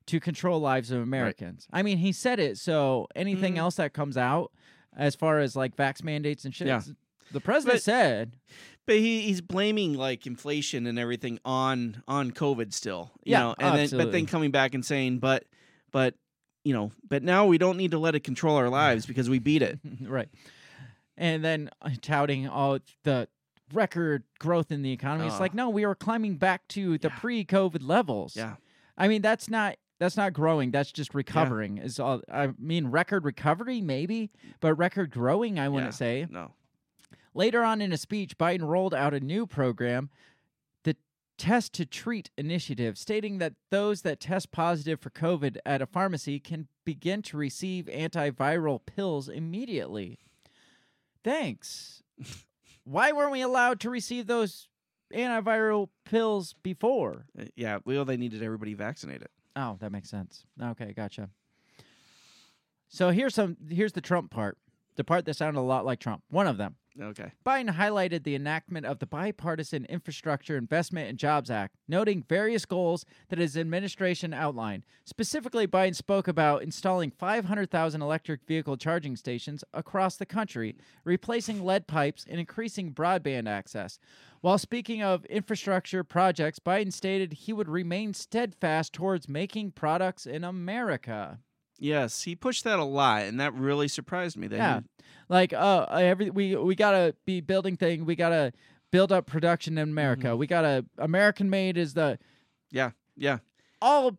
to 0.07 0.19
control 0.21 0.59
lives 0.61 0.91
of 0.91 1.01
Americans. 1.01 1.67
I 1.73 1.83
mean, 1.83 1.99
he 1.99 2.13
said 2.13 2.41
it, 2.41 2.59
so 2.59 3.07
anything 3.15 3.55
Mhm. 3.55 3.59
else 3.59 3.77
that 3.77 3.93
comes 3.93 4.17
out 4.17 4.51
as 4.97 5.15
far 5.15 5.39
as 5.39 5.55
like 5.55 5.77
vax 5.77 6.03
mandates 6.03 6.45
and 6.45 6.55
shit, 6.55 6.67
Yeah. 6.67 6.83
the 7.31 7.41
president 7.41 7.77
But- 7.77 7.83
said, 7.83 8.37
But 8.85 8.97
he, 8.97 9.21
he's 9.21 9.41
blaming 9.41 9.95
like 9.95 10.27
inflation 10.27 10.89
and 10.89 10.99
everything 10.99 11.39
on 11.45 12.03
on 12.09 12.33
COVID 12.33 12.73
still. 12.73 13.13
You 13.23 13.33
Yeah, 13.33 13.39
know, 13.41 13.55
and 13.61 13.79
then 13.79 13.97
but 13.99 14.11
then 14.11 14.27
coming 14.27 14.51
back 14.51 14.75
and 14.75 14.85
saying, 14.85 15.21
but 15.21 15.45
but 15.93 16.17
you 16.65 16.73
know, 16.73 16.91
but 17.09 17.23
now 17.23 17.47
we 17.47 17.59
don't 17.59 17.77
need 17.77 17.93
to 17.93 17.99
let 17.99 18.17
it 18.17 18.25
control 18.25 18.57
our 18.57 18.69
lives 18.83 19.07
because 19.07 19.31
we 19.31 19.39
beat 19.39 19.63
it. 19.63 19.79
right. 20.01 20.29
And 21.17 21.45
then 21.45 21.71
uh, 21.81 21.91
touting 22.01 22.49
all 22.49 22.81
the 23.05 23.29
record 23.75 24.25
growth 24.39 24.71
in 24.71 24.83
the 24.83 24.93
economy. 24.93 25.27
it's 25.29 25.41
like, 25.41 25.53
uh. 25.53 25.57
no, 25.57 25.71
we 25.71 25.85
are 25.85 25.95
climbing 25.95 26.37
back 26.37 26.67
to 26.69 26.99
the 26.99 27.09
Yeah. 27.09 27.19
pre-COVID 27.19 27.83
levels. 27.83 28.37
Yeah. 28.37 28.57
I 28.97 29.09
mean, 29.09 29.23
that's 29.23 29.49
not 29.49 29.77
that's 29.99 30.17
not 30.17 30.33
growing. 30.33 30.73
That's 30.73 30.91
just 30.91 31.15
recovering. 31.15 31.79
Is 31.79 32.01
all. 32.01 32.23
I 32.31 32.51
mean, 32.59 32.89
record 32.89 33.25
recovery 33.25 33.81
maybe, 33.81 34.31
but 34.61 34.75
record 34.75 35.11
growing, 35.11 35.59
I 35.61 35.69
wouldn't 35.69 35.93
Yeah. 35.93 35.97
say. 35.97 36.27
No. 36.29 36.53
Later 37.35 37.63
on 37.63 37.81
in 37.81 37.93
a 37.93 37.97
speech, 37.97 38.37
Biden 38.37 38.63
rolled 38.67 38.93
out 38.95 39.15
a 39.15 39.21
new 39.21 39.47
program, 39.47 40.11
the 40.83 40.97
Test 41.39 41.73
to 41.75 41.87
Treat 41.87 42.31
initiative, 42.37 42.99
stating 42.99 43.39
that 43.39 43.55
those 43.71 44.03
that 44.03 44.19
test 44.21 44.51
positive 44.51 45.01
for 45.01 45.11
COVID 45.11 45.57
at 45.65 45.81
a 45.81 45.87
pharmacy 45.87 46.41
can 46.41 46.67
begin 46.85 47.23
to 47.23 47.37
receive 47.37 47.87
antiviral 47.87 48.85
pills 48.85 49.29
immediately. 49.29 50.19
Thanks. 51.25 52.03
Why 52.85 53.13
weren't 53.13 53.33
we 53.33 53.43
allowed 53.43 53.81
to 53.81 53.91
receive 53.91 54.27
those 54.27 54.69
antiviral 55.15 55.89
pills 56.05 56.55
before? 56.63 57.27
Uh, 57.39 57.45
Yeah, 57.55 57.79
well 57.85 58.05
they 58.05 58.17
needed 58.17 58.43
everybody 58.43 58.75
vaccinated. 58.75 59.29
Oh, 59.55 59.77
that 59.81 59.93
makes 59.93 60.09
sense. 60.11 60.45
Okay, 60.61 60.93
gotcha. 60.93 61.29
So 62.89 63.11
here's 63.11 63.35
some 63.35 63.57
here's 63.69 63.93
the 63.93 64.01
Trump 64.01 64.31
part. 64.31 64.59
The 64.97 65.05
part 65.05 65.25
that 65.25 65.35
sounded 65.35 65.61
a 65.61 65.63
lot 65.63 65.85
like 65.87 66.01
Trump. 66.01 66.23
One 66.29 66.47
of 66.47 66.57
them. 66.59 66.77
Okay. 67.01 67.33
Biden 67.45 67.75
highlighted 67.75 68.23
the 68.23 68.35
enactment 68.35 68.85
of 68.85 68.99
the 68.99 69.07
Bipartisan 69.07 69.87
Infrastructure 69.87 70.57
Investment 70.57 71.09
and 71.09 71.19
Jobs 71.19 71.51
Act, 71.51 71.75
noting 71.89 72.25
various 72.29 72.67
goals 72.67 73.05
that 73.29 73.39
his 73.39 73.57
administration 73.57 74.35
outlined. 74.35 74.83
Specifically, 75.05 75.67
Biden 75.67 75.95
spoke 75.95 76.29
about 76.29 76.63
installing 76.63 77.11
500,000 77.11 78.03
electric 78.03 78.47
vehicle 78.47 78.77
charging 78.77 79.17
stations 79.17 79.65
across 79.73 80.17
the 80.17 80.27
country, 80.27 80.77
replacing 81.05 81.65
lead 81.65 81.87
pipes, 81.87 82.27
and 82.29 82.39
increasing 82.39 82.93
broadband 82.93 83.49
access. 83.49 83.99
While 84.43 84.59
speaking 84.59 85.03
of 85.03 85.25
infrastructure 85.27 86.05
projects, 86.05 86.59
Biden 86.59 86.93
stated 86.93 87.33
he 87.33 87.53
would 87.53 87.69
remain 87.69 88.13
steadfast 88.13 88.93
towards 88.93 89.29
making 89.29 89.73
products 89.73 90.27
in 90.27 90.45
America. 90.45 91.39
Yes, 91.83 92.23
he 92.23 92.37
pushed 92.37 92.63
that 92.63 92.79
a 92.79 92.85
lot, 92.85 93.23
and 93.23 93.41
that 93.41 93.55
really 93.55 93.89
surprised 93.89 94.37
me. 94.37 94.47
That 94.47 94.57
Yeah, 94.57 94.81
he, 94.81 95.05
like 95.29 95.53
uh, 95.53 95.87
every 95.91 96.31
we 96.31 96.55
we 96.55 96.77
gotta 96.77 97.17
be 97.27 97.41
building 97.41 97.77
thing. 97.77 98.05
We 98.05 98.15
gotta 98.15 98.53
build 98.93 99.11
up 99.11 99.27
production 99.27 99.77
in 99.79 99.89
America. 99.89 100.29
Mm-hmm. 100.29 100.39
We 100.39 100.47
gotta 100.47 100.85
American 100.97 101.51
made 101.51 101.77
is 101.77 101.95
the 101.95 102.21
yeah, 102.71 102.91
yeah, 103.17 103.39
all 103.81 104.17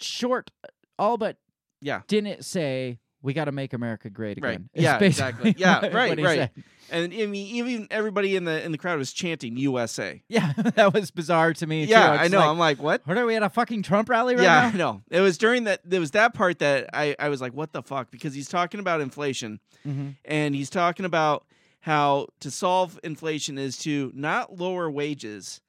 short, 0.00 0.50
all 0.98 1.18
but 1.18 1.36
yeah. 1.82 2.00
didn't 2.08 2.46
say 2.46 2.98
we 3.24 3.32
gotta 3.32 3.52
make 3.52 3.72
America 3.72 4.10
great 4.10 4.36
again. 4.36 4.68
It's 4.74 4.82
Yeah, 4.84 4.98
exactly. 4.98 5.54
Yeah, 5.56 5.86
right, 5.96 6.20
right. 6.20 6.20
said. 6.20 6.50
And 6.90 7.12
I 7.14 7.24
mean, 7.24 7.34
even 7.56 7.88
everybody 7.90 8.36
in 8.36 8.44
the 8.44 8.62
in 8.62 8.70
the 8.70 8.76
crowd 8.76 8.98
was 8.98 9.14
chanting 9.14 9.56
USA. 9.56 10.22
Yeah, 10.28 10.52
that 10.56 10.92
was 10.92 11.10
bizarre 11.10 11.54
to 11.54 11.66
me. 11.66 11.84
yeah, 11.86 12.10
I 12.10 12.28
know. 12.28 12.38
Like, 12.40 12.48
I'm 12.48 12.58
like, 12.58 12.82
what? 12.82 13.00
what 13.06 13.16
are 13.16 13.24
we 13.24 13.34
at 13.34 13.42
a 13.42 13.48
fucking 13.48 13.82
Trump 13.82 14.10
rally 14.10 14.36
right 14.36 14.42
yeah, 14.42 14.60
now? 14.60 14.68
I 14.68 14.72
know. 14.76 15.02
It 15.10 15.20
was 15.20 15.38
during 15.38 15.64
that. 15.64 15.80
There 15.88 16.00
was 16.00 16.10
that 16.10 16.34
part 16.34 16.58
that 16.58 16.90
I 16.92 17.16
I 17.18 17.30
was 17.30 17.40
like, 17.40 17.54
what 17.54 17.72
the 17.72 17.82
fuck? 17.82 18.10
Because 18.10 18.34
he's 18.34 18.48
talking 18.48 18.78
about 18.78 19.00
inflation, 19.00 19.58
Mm-hmm. 19.88 20.10
and 20.26 20.54
he's 20.54 20.68
talking 20.70 21.06
about 21.06 21.46
how 21.80 22.28
to 22.40 22.50
solve 22.50 22.98
inflation 23.02 23.56
is 23.58 23.78
to 23.78 24.12
not 24.14 24.58
lower 24.58 24.90
wages, 24.90 25.60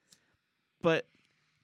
but 0.81 1.07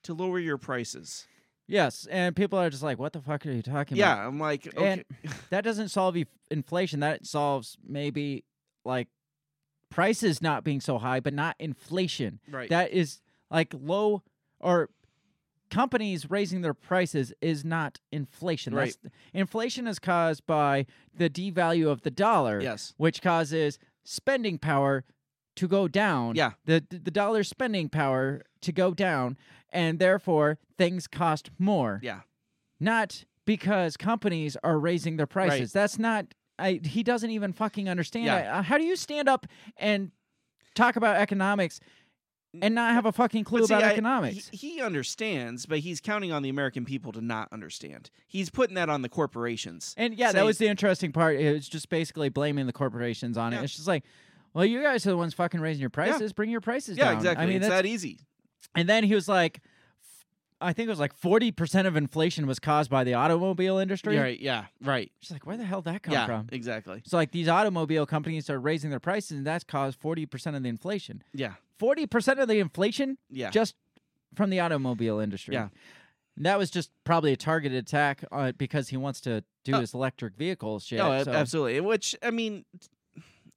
to 0.04 0.14
lower 0.14 0.40
your 0.40 0.58
prices. 0.58 1.28
Yes, 1.72 2.08
and 2.12 2.36
people 2.36 2.60
are 2.60 2.70
just 2.70 2.84
like, 2.84 3.00
"What 3.00 3.14
the 3.14 3.22
fuck 3.22 3.46
are 3.46 3.52
you 3.52 3.62
talking 3.62 3.98
about?" 3.98 4.18
Yeah, 4.18 4.28
I'm 4.28 4.40
like, 4.40 4.68
okay, 4.68 4.88
And 4.88 5.06
that 5.50 5.64
doesn't 5.64 5.90
solve 5.90 6.18
e- 6.18 6.26
inflation. 6.50 7.00
That 7.00 7.26
solves 7.26 7.78
maybe 7.88 8.44
like 8.84 9.08
prices 9.90 10.42
not 10.42 10.64
being 10.64 10.82
so 10.82 10.98
high, 10.98 11.20
but 11.20 11.34
not 11.34 11.56
inflation. 11.60 12.40
right. 12.50 12.70
That 12.70 12.92
is 12.92 13.22
like 13.50 13.74
low 13.74 14.24
or 14.60 14.90
companies 15.70 16.30
raising 16.30 16.62
their 16.62 16.74
prices 16.74 17.34
is 17.42 17.64
not 17.64 18.00
inflation. 18.12 18.76
That's, 18.76 18.98
inflation 19.34 19.88
is 19.88 20.00
caused 20.00 20.46
by 20.46 20.86
the 21.16 21.30
devalue 21.30 21.90
of 21.90 22.02
the 22.02 22.12
dollar, 22.12 22.60
yes. 22.62 22.94
which 22.98 23.22
causes 23.22 23.80
spending 24.04 24.58
power 24.58 25.04
to 25.56 25.68
go 25.68 25.88
down. 25.88 26.36
Yeah. 26.36 26.52
The 26.66 26.84
the 26.90 27.00
the 27.00 27.12
dollar 27.12 27.44
spending 27.44 27.90
power 27.90 28.44
to 28.62 28.72
go 28.72 28.94
down, 28.94 29.38
and 29.72 30.00
therefore 30.00 30.58
things 30.78 31.08
cost 31.08 31.52
more. 31.58 32.00
Yeah. 32.04 32.22
Not 32.80 33.26
because 33.46 33.98
companies 33.98 34.58
are 34.64 34.80
raising 34.80 35.18
their 35.18 35.28
prices. 35.28 35.74
That's 35.74 36.00
not. 36.00 36.28
I, 36.58 36.80
he 36.84 37.04
doesn't 37.04 37.32
even 37.32 37.54
fucking 37.54 37.90
understand. 37.90 38.26
Yeah. 38.26 38.38
it. 38.38 38.48
Uh, 38.48 38.62
how 38.62 38.78
do 38.78 38.84
you 38.84 38.96
stand 38.96 39.28
up 39.28 39.48
and 39.78 40.12
talk 40.76 40.96
about 40.96 41.16
economics 41.18 41.80
and 42.62 42.76
not 42.76 42.94
have 42.94 43.06
a 43.06 43.12
fucking 43.12 43.44
clue 43.44 43.66
see, 43.66 43.74
about 43.74 43.84
I- 43.84 43.92
economics? 43.92 44.50
He, 44.52 44.76
he 44.76 44.82
understands, 44.82 45.66
but 45.66 45.80
he's 45.80 46.00
counting 46.00 46.32
on 46.32 46.44
the 46.44 46.50
American 46.50 46.86
people 46.86 47.12
to 47.14 47.22
not 47.22 47.48
understand. 47.52 48.12
He's 48.28 48.50
putting 48.50 48.76
that 48.76 48.90
on 48.90 49.02
the 49.02 49.10
corporations. 49.10 49.96
And 49.98 50.16
yeah, 50.16 50.32
that 50.32 50.46
was 50.46 50.58
the 50.60 50.68
interesting 50.68 51.12
part. 51.12 51.38
It 51.38 51.52
was 51.52 51.68
just 51.68 51.90
basically 51.90 52.30
blaming 52.30 52.68
the 52.68 52.74
corporations 52.74 53.38
on 53.38 53.54
it. 53.54 53.64
It's 53.64 53.76
just 53.76 53.88
like, 53.88 54.04
well, 54.54 54.66
you 54.66 54.84
guys 54.84 55.06
are 55.08 55.12
the 55.12 55.18
ones 55.18 55.34
fucking 55.34 55.62
raising 55.62 55.82
your 55.82 55.90
prices. 55.90 56.34
Bring 56.34 56.50
your 56.50 56.62
prices 56.62 56.98
yeah, 56.98 57.06
down. 57.06 57.18
exactly. 57.18 57.44
I 57.44 57.48
mean, 57.48 57.58
it's 57.58 57.68
that's, 57.68 57.82
that 57.82 57.86
easy. 57.86 58.20
And 58.76 58.88
then 58.88 59.04
he 59.04 59.16
was 59.16 59.28
like, 59.28 59.62
I 60.60 60.74
think 60.74 60.88
it 60.88 60.92
was 60.92 61.00
like 61.00 61.14
forty 61.14 61.52
percent 61.52 61.88
of 61.88 61.96
inflation 61.96 62.46
was 62.46 62.60
caused 62.60 62.90
by 62.92 63.04
the 63.04 63.16
automobile 63.16 63.80
industry. 63.80 64.18
Right. 64.18 64.40
Yeah. 64.40 64.66
Right. 64.84 65.12
She's 65.20 65.32
like, 65.32 65.46
where 65.46 65.58
the 65.58 65.66
hell 65.66 65.82
did 65.82 65.94
that 65.96 66.04
come 66.04 66.14
yeah. 66.14 66.26
from? 66.28 66.50
Exactly. 66.52 67.02
So 67.06 67.18
like 67.18 67.32
these 67.32 67.48
automobile 67.48 68.06
companies 68.06 68.50
are 68.50 68.60
raising 68.60 68.90
their 68.92 69.00
prices, 69.00 69.38
and 69.38 69.48
that's 69.48 69.64
caused 69.64 70.00
forty 70.00 70.26
percent 70.26 70.56
of 70.56 70.64
the 70.64 70.70
inflation. 70.70 71.24
Yeah. 71.34 71.54
Forty 71.80 72.06
percent 72.06 72.40
of 72.40 72.48
the 72.48 72.60
inflation 72.60 73.18
Yeah. 73.32 73.50
just 73.50 73.76
from 74.36 74.50
the 74.52 74.60
automobile 74.60 75.20
industry. 75.20 75.56
Yeah. 75.56 75.70
And 76.38 76.46
that 76.46 76.58
was 76.58 76.70
just 76.72 76.92
probably 77.04 77.34
a 77.34 77.38
targeted 77.38 77.78
attack 77.84 78.24
uh, 78.32 78.52
because 78.54 78.90
he 78.90 78.98
wants 78.98 79.20
to 79.22 79.44
do 79.66 79.74
Oh. 79.76 79.80
his 79.80 79.94
electric 79.94 80.36
vehicle 80.36 80.80
shit. 80.80 81.00
Oh, 81.00 81.24
so- 81.24 81.32
absolutely. 81.32 81.82
Which 81.82 82.16
I 82.22 82.30
mean, 82.30 82.66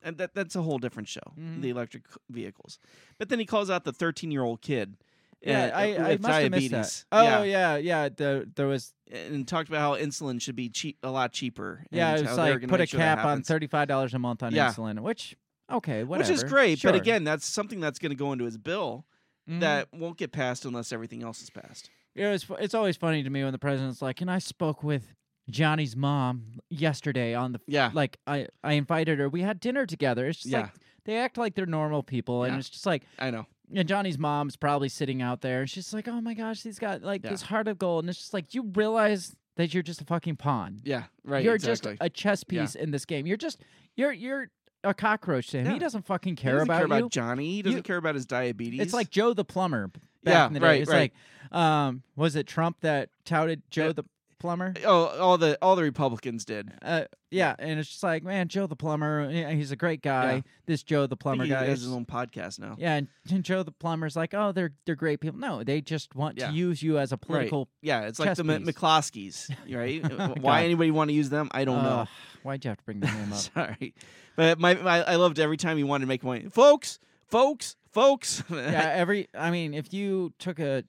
and 0.04 0.18
that 0.18 0.34
that's 0.34 0.54
a 0.54 0.62
whole 0.62 0.78
different 0.78 1.08
show, 1.08 1.32
Mhm. 1.38 1.62
the 1.62 1.70
electric 1.70 2.04
vehicles. 2.30 2.78
But 3.18 3.28
then 3.30 3.38
he 3.38 3.46
calls 3.46 3.70
out 3.70 3.84
the 3.84 3.92
13 3.92 4.30
year 4.30 4.42
old 4.42 4.60
kid. 4.62 4.96
Yeah, 5.40 5.64
uh, 5.66 5.78
I, 5.78 5.84
I 6.12 6.16
must 6.16 6.26
have 6.28 6.50
missed 6.52 6.70
that. 6.70 7.04
Oh 7.12 7.22
yeah. 7.22 7.42
yeah, 7.42 7.76
yeah. 7.76 8.08
The, 8.08 8.50
there 8.54 8.66
was 8.66 8.94
and 9.12 9.46
talked 9.46 9.68
about 9.68 9.80
how 9.80 10.02
insulin 10.02 10.40
should 10.40 10.56
be 10.56 10.68
cheap, 10.70 10.96
a 11.02 11.10
lot 11.10 11.32
cheaper. 11.32 11.84
yeah, 11.90 12.12
and 12.16 12.20
it 12.26 12.28
was 12.28 12.38
like 12.38 12.66
put 12.68 12.80
a 12.80 12.86
sure 12.86 12.98
cap 13.00 13.24
on 13.24 13.42
thirty 13.42 13.66
five 13.66 13.88
dollars 13.88 14.14
a 14.14 14.18
month 14.18 14.42
on 14.42 14.54
Yeah. 14.54 14.70
insulin, 14.72 15.00
which 15.00 15.36
okay, 15.70 16.02
whatever. 16.04 16.28
which 16.30 16.34
is 16.34 16.44
great. 16.44 16.82
But 16.82 16.94
again, 16.94 17.24
that's 17.24 17.44
something 17.46 17.80
that's 17.80 17.98
going 17.98 18.10
to 18.10 18.16
go 18.16 18.32
into 18.32 18.44
his 18.46 18.56
bill 18.56 19.04
Mhm. 19.50 19.60
that 19.60 19.88
won't 19.92 20.16
get 20.16 20.32
passed 20.32 20.64
unless 20.64 20.92
everything 20.92 21.22
else 21.22 21.42
is 21.42 21.50
passed. 21.50 21.90
it 22.14 22.26
was. 22.26 22.44
fu- 22.44 22.54
It's 22.54 22.74
always 22.74 22.96
funny 22.96 23.22
to 23.22 23.28
me 23.28 23.42
when 23.42 23.52
the 23.52 23.58
president's 23.58 24.00
like, 24.00 24.20
"And 24.22 24.30
I 24.30 24.38
spoke 24.38 24.82
with 24.84 25.14
Johnny's 25.50 25.94
mom 25.96 26.60
yesterday 26.70 27.34
on 27.34 27.52
the 27.52 27.60
Yeah, 27.66 27.90
like 27.92 28.18
I 28.26 28.48
I 28.62 28.74
invited 28.74 29.18
her. 29.18 29.28
We 29.28 29.42
had 29.42 29.60
dinner 29.60 29.86
together. 29.86 30.26
It's 30.26 30.38
just 30.40 30.50
Yeah. 30.52 30.60
like 30.62 30.70
they 31.04 31.16
act 31.18 31.36
like 31.36 31.54
they're 31.54 31.66
normal 31.66 32.02
people, 32.02 32.44
and 32.44 32.54
Yeah. 32.54 32.58
it's 32.58 32.70
just 32.70 32.86
like 32.86 33.04
I 33.18 33.30
know. 33.30 33.46
and 33.74 33.86
Johnny's 33.88 34.18
mom's 34.18 34.56
probably 34.56 34.88
sitting 34.88 35.20
out 35.22 35.40
there, 35.42 35.60
and 35.62 35.70
she's 35.70 35.92
like, 35.92 36.08
"Oh 36.08 36.20
my 36.20 36.34
gosh, 36.34 36.62
he's 36.62 36.78
got 36.78 37.02
like 37.02 37.24
Yeah. 37.24 37.30
this 37.30 37.42
heart 37.42 37.68
of 37.68 37.78
gold," 37.78 38.04
and 38.04 38.10
it's 38.10 38.18
just 38.18 38.34
like 38.34 38.54
you 38.54 38.62
realize 38.74 39.34
that 39.56 39.72
you're 39.74 39.82
just 39.82 40.00
a 40.00 40.04
fucking 40.04 40.36
pawn. 40.36 40.80
Yeah, 40.84 41.04
right. 41.24 41.44
you're 41.44 41.54
exactly. 41.54 41.92
just 41.92 42.02
a 42.02 42.08
chess 42.10 42.44
Yeah. 42.48 42.62
piece 42.62 42.74
in 42.74 42.90
this 42.90 43.04
game. 43.04 43.26
You're 43.26 43.36
just 43.36 43.60
you're 43.96 44.12
you're 44.12 44.50
a 44.82 44.92
cockroach 44.94 45.48
to 45.48 45.58
him. 45.58 45.66
Yeah. 45.66 45.72
He 45.74 45.78
doesn't 45.78 46.04
fucking 46.06 46.32
he 46.36 46.42
care 46.42 46.52
doesn't 46.54 46.68
about 46.68 46.76
care 46.78 46.86
about 46.98 47.10
Johnny. 47.10 47.54
He 47.56 47.62
doesn't 47.62 47.78
You- 47.78 47.82
care 47.82 47.96
about 47.96 48.14
his 48.14 48.26
diabetes. 48.26 48.80
it's 48.80 48.92
like 48.94 49.10
Joe 49.10 49.32
the 49.34 49.44
plumber. 49.44 49.90
Back 50.24 50.32
Yeah, 50.34 50.46
in 50.46 50.52
the 50.54 50.60
day. 50.60 50.66
right, 50.66 50.80
It's 50.82 50.90
right. 50.90 51.12
like, 51.52 51.58
um, 51.58 52.02
was 52.16 52.34
it 52.34 52.46
Trump 52.46 52.80
that 52.80 53.10
touted 53.26 53.62
Joe 53.70 53.88
Yeah. 53.88 53.92
the 53.92 54.04
plumber? 54.38 54.74
oh, 54.84 55.06
all 55.18 55.38
the 55.38 55.58
all 55.62 55.76
the 55.76 55.82
Republicans 55.82 56.44
did. 56.44 56.72
Uh, 56.82 57.04
yeah, 57.30 57.56
and 57.58 57.80
it's 57.80 57.88
just 57.88 58.02
like, 58.02 58.22
man, 58.22 58.48
Joe 58.48 58.66
the 58.66 58.76
plumber. 58.76 59.28
yeah, 59.30 59.50
He's 59.50 59.70
a 59.72 59.76
great 59.76 60.02
guy. 60.02 60.34
Yeah. 60.36 60.40
This 60.66 60.82
Joe 60.82 61.06
the 61.06 61.16
plumber 61.16 61.44
he 61.44 61.50
guy. 61.50 61.64
has 61.66 61.80
his 61.82 61.92
own 61.92 62.04
podcast 62.06 62.58
now. 62.60 62.76
yeah, 62.78 62.94
and, 62.94 63.08
and 63.30 63.44
Joe 63.44 63.62
the 63.62 63.72
plumber's 63.72 64.14
like, 64.16 64.34
oh, 64.34 64.52
they're 64.52 64.72
they're 64.86 64.94
great 64.94 65.20
people. 65.20 65.38
No, 65.40 65.62
they 65.64 65.80
just 65.80 66.14
want 66.14 66.38
Yeah. 66.38 66.48
to 66.48 66.54
use 66.54 66.82
you 66.82 66.98
as 66.98 67.12
a 67.12 67.16
political. 67.18 67.68
Yeah, 67.82 68.02
it's 68.02 68.18
like 68.18 68.34
the 68.36 68.44
M- 68.44 68.64
McCloskeys, 68.64 69.50
right? 69.74 70.02
Oh 70.10 70.34
Why 70.40 70.64
anybody 70.64 70.90
want 70.90 71.08
to 71.10 71.14
use 71.14 71.28
them? 71.30 71.48
I 71.52 71.64
don't 71.64 71.82
know. 71.82 72.06
Why'd 72.42 72.64
you 72.64 72.68
have 72.68 72.78
to 72.78 72.84
bring 72.84 73.00
the 73.00 73.06
name 73.06 73.32
up? 73.32 73.38
Sorry, 73.38 73.94
but 74.36 74.58
my, 74.58 74.74
my 74.74 75.02
I 75.02 75.16
loved 75.16 75.38
every 75.38 75.56
time 75.56 75.76
he 75.76 75.84
wanted 75.84 76.02
to 76.04 76.08
make 76.08 76.22
a 76.22 76.26
point, 76.26 76.52
folks, 76.52 76.98
folks, 77.26 77.74
folks. 77.92 78.42
yeah, 78.50 78.90
every. 78.94 79.28
I 79.34 79.50
mean, 79.50 79.74
if 79.74 79.92
you 79.92 80.32
took 80.38 80.58
a 80.60 80.84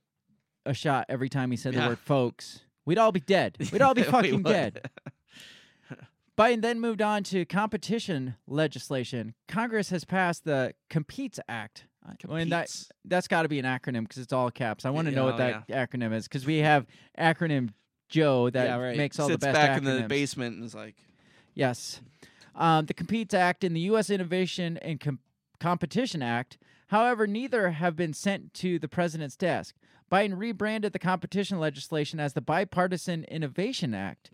a 0.68 0.74
shot 0.74 1.06
every 1.10 1.30
time 1.30 1.52
he 1.52 1.58
said 1.58 1.74
the 1.76 1.80
word 1.88 2.00
"folks," 2.00 2.62
we'd 2.86 2.98
all 2.98 3.12
be 3.12 3.20
dead. 3.20 3.58
We'd 3.72 3.82
all 3.82 3.94
be 3.94 4.04
fucking 4.04 4.44
dead. 4.44 4.90
Biden 6.38 6.62
then 6.62 6.82
moved 6.82 7.02
on 7.02 7.24
to 7.24 7.46
competition 7.46 8.36
legislation. 8.46 9.34
Congress 9.48 9.90
has 9.90 10.04
passed 10.04 10.44
the 10.44 10.74
Competes 10.90 11.40
Act. 11.48 11.86
Uh, 12.08 12.34
And 12.34 12.52
that, 12.52 12.70
that's 13.06 13.28
got 13.30 13.44
to 13.44 13.50
be 13.50 13.58
an 13.58 13.66
acronym 13.66 14.02
because 14.02 14.18
it's 14.22 14.34
all 14.34 14.52
caps. 14.52 14.86
I 14.86 14.90
want 14.90 15.08
to 15.08 15.12
Yeah, 15.12 15.16
know 15.20 15.26
what 15.26 15.36
oh, 15.36 15.38
that 15.38 15.68
acronym 15.70 16.14
is 16.14 16.28
because 16.28 16.46
we 16.46 16.58
have 16.58 16.86
acronym 17.18 17.70
Joe 18.10 18.50
that 18.50 18.68
yeah, 18.68 18.78
right. 18.78 18.98
makes 18.98 19.18
all 19.20 19.28
the 19.28 19.34
Sits 19.36 19.46
best 19.46 19.56
back 19.56 19.82
acronyms. 19.82 19.96
in 19.96 20.02
the 20.04 20.08
basement 20.08 20.56
and 20.58 20.66
is 20.66 20.76
like, 20.76 20.96
Yes. 21.54 22.02
Um, 22.54 22.86
the 22.86 22.94
Competes 22.94 23.34
Act 23.34 23.64
and 23.64 23.74
the 23.76 23.80
U.S. 23.82 24.10
Innovation 24.10 24.78
and 24.82 25.00
Com- 25.00 25.20
Competition 25.60 26.22
Act, 26.22 26.58
however, 26.88 27.28
neither 27.28 27.72
have 27.72 27.96
been 27.96 28.14
sent 28.14 28.54
to 28.56 28.80
the 28.80 28.88
president's 28.88 29.36
desk. 29.36 29.76
Biden 30.12 30.38
rebranded 30.38 30.94
the 30.94 31.00
competition 31.00 31.60
legislation 31.60 32.20
as 32.20 32.34
the 32.34 32.42
Bipartisan 32.42 33.24
Innovation 33.26 33.94
Act. 33.94 34.30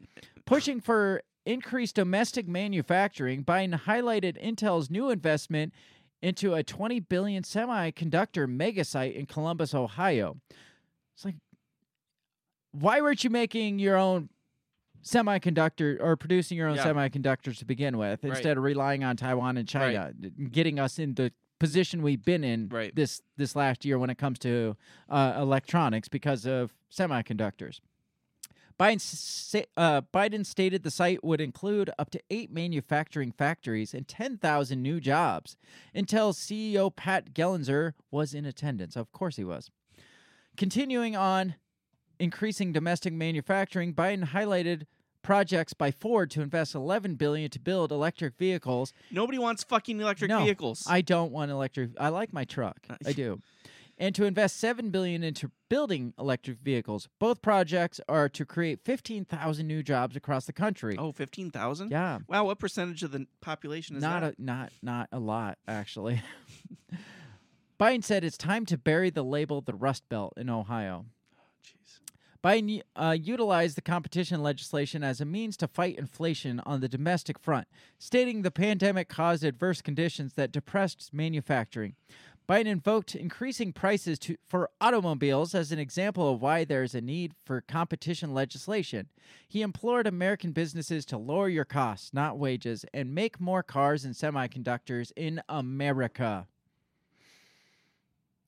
Pushing 0.46 0.82
for 0.82 1.24
increased 1.46 1.96
domestic 1.96 2.48
manufacturing, 2.48 3.44
Biden 3.44 3.80
highlighted 3.82 4.42
Intel's 4.44 4.90
new 4.90 5.10
investment 5.10 5.74
into 6.22 6.54
a 6.54 6.62
20 6.64 7.00
billion 7.00 7.42
semiconductor 7.44 8.48
megasite 8.48 9.16
in 9.16 9.26
Columbus, 9.26 9.74
Ohio. 9.74 10.38
It's 11.16 11.26
like, 11.26 11.36
why 12.72 13.02
weren't 13.02 13.24
you 13.24 13.30
making 13.30 13.80
your 13.80 13.98
own 13.98 14.30
semiconductor 15.04 15.98
or 16.00 16.16
producing 16.16 16.58
your 16.58 16.68
own 16.68 16.76
Yeah. 16.76 16.86
semiconductors 16.86 17.58
to 17.58 17.66
begin 17.66 17.98
with 17.98 18.24
Right. 18.24 18.30
instead 18.32 18.58
of 18.58 18.64
relying 18.64 19.04
on 19.04 19.18
Taiwan 19.18 19.58
and 19.58 19.68
China, 19.68 20.14
getting 20.52 20.80
us 20.80 21.00
in 21.00 21.16
the 21.16 21.34
position 21.62 22.02
we've 22.02 22.26
been 22.26 22.44
in 22.44 22.68
Right. 22.70 22.94
this 22.96 23.22
this 23.38 23.56
last 23.56 23.86
year 23.86 24.00
when 24.00 24.10
it 24.10 24.18
comes 24.18 24.40
to 24.40 24.76
uh, 25.08 25.36
electronics 25.38 26.08
because 26.08 26.48
of 26.48 26.74
semiconductors. 26.92 27.80
Biden, 28.80 29.66
uh, 29.78 30.02
Biden 30.12 30.44
stated 30.44 30.82
the 30.82 30.90
site 30.90 31.24
would 31.24 31.40
include 31.40 31.92
up 32.00 32.10
to 32.10 32.20
eight 32.32 32.52
manufacturing 32.52 33.32
factories 33.32 33.94
and 33.94 34.08
10,000 34.08 34.82
new 34.82 35.00
jobs. 35.00 35.56
Intel's 35.96 36.40
CEO 36.40 36.90
Pat 36.96 37.32
Gelsinger 37.32 37.94
was 38.10 38.34
in 38.34 38.44
attendance. 38.44 38.96
Of 38.96 39.12
course 39.12 39.36
he 39.36 39.44
was. 39.44 39.70
Continuing 40.58 41.16
on 41.16 41.54
increasing 42.20 42.74
domestic 42.74 43.14
manufacturing, 43.14 43.94
Biden 43.94 44.30
highlighted 44.30 44.88
projects 45.22 45.74
by 45.74 45.92
Ford 45.92 46.32
to 46.32 46.42
invest 46.42 46.76
11 46.76 47.16
billion 47.16 47.50
to 47.52 47.60
build 47.60 47.92
electric 47.92 48.38
vehicles. 48.38 48.94
nobody 49.12 49.38
wants 49.40 49.64
fucking 49.64 50.00
electric 50.00 50.30
No, 50.30 50.44
vehicles. 50.44 50.84
I 50.88 51.02
don't 51.02 51.32
want 51.32 51.52
electric. 51.52 51.92
I 52.00 52.10
like 52.10 52.34
my 52.34 52.44
truck. 52.46 52.78
Uh, 52.90 52.96
I 53.06 53.12
do. 53.14 53.40
And 53.98 54.16
to 54.16 54.26
invest 54.26 54.58
7 54.58 54.90
billion 54.90 55.24
into 55.24 55.52
building 55.70 56.14
electric 56.18 56.58
vehicles. 56.58 57.08
Both 57.20 57.44
projects 57.44 58.00
are 58.10 58.28
to 58.30 58.46
create 58.46 58.80
15,000 58.84 59.68
new 59.68 59.84
jobs 59.84 60.16
across 60.16 60.46
the 60.46 60.54
country. 60.54 60.96
oh, 60.98 61.12
15,000? 61.12 61.92
Yeah. 61.92 62.20
Wow, 62.28 62.46
what 62.46 62.58
percentage 62.58 63.04
of 63.04 63.12
the 63.12 63.28
population 63.42 63.96
is 63.96 64.02
not 64.02 64.22
that? 64.22 64.36
a 64.40 64.42
not 64.42 64.72
not 64.82 65.08
a 65.12 65.20
lot 65.20 65.60
actually. 65.68 66.22
Biden 67.80 68.04
said 68.04 68.24
it's 68.24 68.38
time 68.38 68.66
to 68.68 68.78
bury 68.78 69.10
the 69.10 69.24
label 69.24 69.62
the 69.62 69.74
Rust 69.74 70.08
Belt 70.10 70.34
in 70.38 70.50
Ohio. 70.50 71.06
Biden 72.44 72.82
uh, 72.96 73.16
utilized 73.20 73.78
the 73.78 73.82
competition 73.82 74.42
legislation 74.42 75.04
as 75.04 75.22
a 75.22 75.26
means 75.26 75.56
to 75.58 75.68
fight 75.68 76.00
inflation 76.00 76.60
on 76.66 76.82
the 76.82 76.90
domestic 76.90 77.38
front, 77.38 77.68
stating 78.00 78.42
the 78.42 78.50
pandemic 78.50 79.10
caused 79.10 79.44
adverse 79.44 79.82
conditions 79.82 80.34
that 80.34 80.52
depressed 80.52 81.12
manufacturing. 81.14 81.96
Biden 82.50 82.66
invoked 82.66 83.14
increasing 83.14 83.72
prices 83.72 84.18
to, 84.20 84.36
for 84.48 84.72
automobiles 84.82 85.54
as 85.54 85.72
an 85.72 85.78
example 85.78 86.34
of 86.34 86.42
why 86.42 86.66
there 86.66 86.82
is 86.82 86.96
a 86.96 87.00
need 87.00 87.34
for 87.46 87.62
competition 87.62 88.34
legislation. 88.34 89.08
He 89.48 89.62
implored 89.62 90.08
American 90.08 90.52
businesses 90.52 91.06
to 91.06 91.20
lower 91.20 91.48
your 91.48 91.64
costs, 91.64 92.12
not 92.12 92.40
wages, 92.40 92.84
and 92.92 93.14
make 93.14 93.40
more 93.40 93.62
cars 93.62 94.04
and 94.04 94.16
semiconductors 94.16 95.12
in 95.16 95.42
America. 95.48 96.48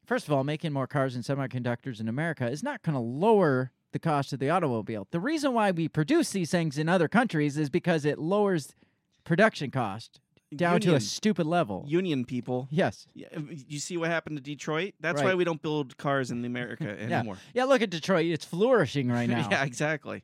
First 0.06 0.28
of 0.28 0.34
all, 0.34 0.44
making 0.44 0.74
more 0.74 0.88
cars 0.88 1.16
and 1.16 1.24
semiconductors 1.24 2.02
in 2.02 2.10
America 2.10 2.50
is 2.50 2.64
not 2.64 2.82
going 2.82 2.96
to 2.96 3.00
lower 3.00 3.72
the 3.94 4.00
cost 4.00 4.34
of 4.34 4.40
the 4.40 4.50
automobile. 4.50 5.08
The 5.12 5.20
reason 5.20 5.54
why 5.54 5.72
we 5.72 5.88
produce 5.88 6.32
these 6.32 6.52
things 6.52 6.78
in 6.78 6.90
other 6.90 7.08
countries 7.08 7.58
is 7.58 7.70
because 7.70 8.04
it 8.06 8.20
lowers 8.20 8.76
production 9.24 9.72
cost 9.72 10.20
down 10.56 10.80
to 10.82 10.94
a 10.94 11.00
stupid 11.00 11.48
level. 11.48 11.84
union 11.88 12.26
people. 12.26 12.68
yes. 12.70 13.08
Yeah, 13.16 13.28
uh, 13.36 13.40
you 13.68 13.80
see 13.80 13.98
what 13.98 14.10
happened 14.10 14.38
to 14.38 14.44
Detroit? 14.44 14.94
That's 15.00 15.20
Right. 15.22 15.30
why 15.30 15.34
we 15.36 15.44
don't 15.46 15.62
build 15.62 15.98
cars 15.98 16.30
in 16.30 16.46
America 16.46 16.84
anymore. 17.00 17.38
Yeah, 17.54 17.64
yeah, 17.64 17.66
look 17.66 17.82
at 17.82 17.90
Detroit. 17.90 18.26
It's 18.28 18.46
flourishing 18.46 19.10
right 19.10 19.28
now. 19.30 19.48
yeah, 19.50 19.64
exactly. 19.64 20.24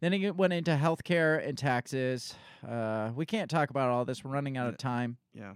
Then 0.00 0.14
it 0.14 0.36
went 0.36 0.52
into 0.54 0.70
healthcare 0.72 1.46
and 1.46 1.56
taxes. 1.58 2.34
Uh, 2.66 3.10
we 3.14 3.26
can't 3.26 3.50
talk 3.50 3.68
about 3.70 3.90
all 3.90 4.04
this. 4.04 4.24
We're 4.24 4.30
running 4.32 4.56
out 4.56 4.68
of 4.68 4.78
time. 4.78 5.16
Yeah. 5.34 5.52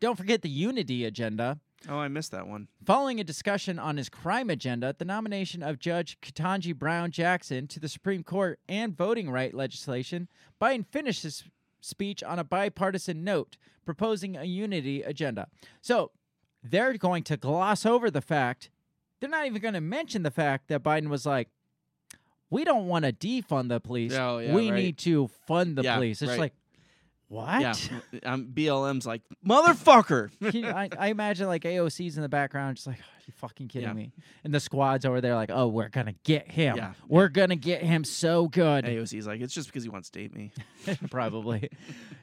Don't 0.00 0.16
forget 0.16 0.42
the 0.42 0.48
unity 0.50 1.04
agenda. 1.04 1.58
Oh, 1.88 1.96
I 1.98 2.08
missed 2.08 2.30
that 2.32 2.46
one. 2.46 2.68
Following 2.84 3.20
a 3.20 3.24
discussion 3.24 3.78
on 3.78 3.96
his 3.96 4.08
crime 4.08 4.50
agenda, 4.50 4.94
the 4.98 5.04
nomination 5.04 5.62
of 5.62 5.78
Judge 5.78 6.18
Ketanji 6.20 6.76
Brown 6.76 7.10
Jackson 7.10 7.66
to 7.68 7.80
the 7.80 7.88
Supreme 7.88 8.22
Court 8.22 8.60
and 8.68 8.96
voting 8.96 9.30
right 9.30 9.54
legislation, 9.54 10.28
Biden 10.60 10.86
finished 10.86 11.22
his 11.22 11.44
speech 11.80 12.22
on 12.22 12.38
a 12.38 12.44
bipartisan 12.44 13.24
note, 13.24 13.56
proposing 13.86 14.36
a 14.36 14.44
unity 14.44 15.02
agenda. 15.02 15.48
So 15.80 16.10
they're 16.62 16.92
going 16.98 17.22
to 17.24 17.38
gloss 17.38 17.86
over 17.86 18.10
the 18.10 18.20
fact, 18.20 18.70
they're 19.20 19.30
not 19.30 19.46
even 19.46 19.62
going 19.62 19.74
to 19.74 19.80
mention 19.80 20.22
the 20.22 20.30
fact 20.30 20.68
that 20.68 20.82
Biden 20.82 21.08
was 21.08 21.24
like, 21.24 21.48
we 22.50 22.64
don't 22.64 22.88
want 22.88 23.04
to 23.04 23.12
defund 23.12 23.68
the 23.68 23.80
police. 23.80 24.12
Oh, 24.12 24.38
yeah, 24.38 24.54
we 24.54 24.70
right. 24.70 24.76
need 24.76 24.98
to 24.98 25.28
fund 25.46 25.76
the 25.76 25.82
Yeah, 25.82 25.94
police. 25.94 26.20
It's 26.20 26.30
right. 26.30 26.40
like, 26.40 26.54
what? 27.30 27.60
Yeah. 27.60 27.74
Um, 28.24 28.50
BLM's 28.52 29.06
like, 29.06 29.22
motherfucker. 29.46 30.30
I, 30.74 30.88
I 30.98 31.08
imagine 31.08 31.46
like 31.46 31.62
AOC's 31.62 32.16
in 32.16 32.22
the 32.22 32.28
background, 32.28 32.76
just 32.76 32.86
like, 32.88 32.98
are 32.98 33.22
you 33.26 33.32
fucking 33.36 33.68
kidding 33.68 33.88
Yeah. 33.88 33.94
me? 33.94 34.12
And 34.44 34.52
the 34.52 34.58
squad's 34.58 35.04
over 35.06 35.20
there, 35.20 35.36
like, 35.36 35.50
oh, 35.52 35.68
we're 35.68 35.88
gonna 35.88 36.14
get 36.24 36.50
him. 36.50 36.76
Yeah, 36.76 36.94
We're 37.08 37.28
gonna 37.28 37.54
get 37.56 37.82
him 37.82 38.02
so 38.02 38.48
good. 38.48 38.84
AOC's 38.84 39.26
like, 39.28 39.40
it's 39.40 39.54
just 39.54 39.68
because 39.68 39.84
he 39.84 39.88
wants 39.88 40.10
to 40.10 40.18
date 40.18 40.34
me. 40.34 40.50
Probably. 41.10 41.70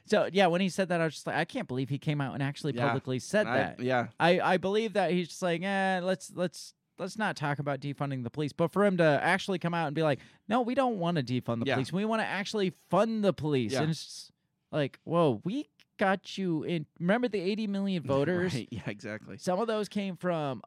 so 0.04 0.28
yeah, 0.32 0.46
when 0.48 0.60
he 0.60 0.68
said 0.68 0.90
that, 0.90 1.00
I 1.00 1.04
was 1.04 1.14
just 1.14 1.26
like, 1.26 1.36
I 1.36 1.44
can't 1.46 1.66
believe 1.68 1.88
he 1.88 1.98
came 1.98 2.20
out 2.20 2.34
and 2.34 2.42
actually 2.42 2.74
Yeah. 2.74 2.86
publicly 2.86 3.18
said 3.18 3.46
I- 3.46 3.56
that. 3.56 3.80
yeah. 3.80 4.08
I, 4.20 4.40
I 4.40 4.56
believe 4.58 4.92
that 4.92 5.10
he's 5.12 5.28
just 5.28 5.42
like, 5.42 5.62
eh, 5.62 6.00
let's 6.02 6.30
let's 6.34 6.74
let's 6.98 7.16
not 7.16 7.34
talk 7.36 7.60
about 7.60 7.80
defunding 7.80 8.24
the 8.24 8.30
police. 8.30 8.52
But 8.52 8.72
for 8.72 8.84
him 8.84 8.96
to 8.98 9.04
actually 9.22 9.58
come 9.58 9.72
out 9.72 9.86
and 9.86 9.94
be 9.94 10.02
like, 10.02 10.18
no, 10.48 10.60
we 10.62 10.74
don't 10.74 10.98
want 10.98 11.16
to 11.16 11.22
defund 11.22 11.60
the 11.60 11.66
Yeah. 11.66 11.74
police. 11.76 11.92
We 11.92 12.04
want 12.04 12.20
to 12.20 12.26
actually 12.26 12.74
fund 12.90 13.24
the 13.24 13.32
police. 13.32 13.72
Yeah. 13.72 13.82
And 13.82 13.90
it's 13.90 14.04
just 14.04 14.32
like, 14.70 14.98
whoa, 15.04 15.40
we 15.44 15.68
got 15.98 16.36
you 16.38 16.62
in. 16.62 16.86
Remember 17.00 17.28
the 17.28 17.40
80 17.40 17.66
million 17.66 18.02
voters? 18.06 18.54
Right, 18.54 18.68
Yeah, 18.70 18.82
exactly. 18.86 19.38
Some 19.38 19.60
of 19.60 19.66
those 19.66 19.88
came 19.88 20.16
from 20.16 20.62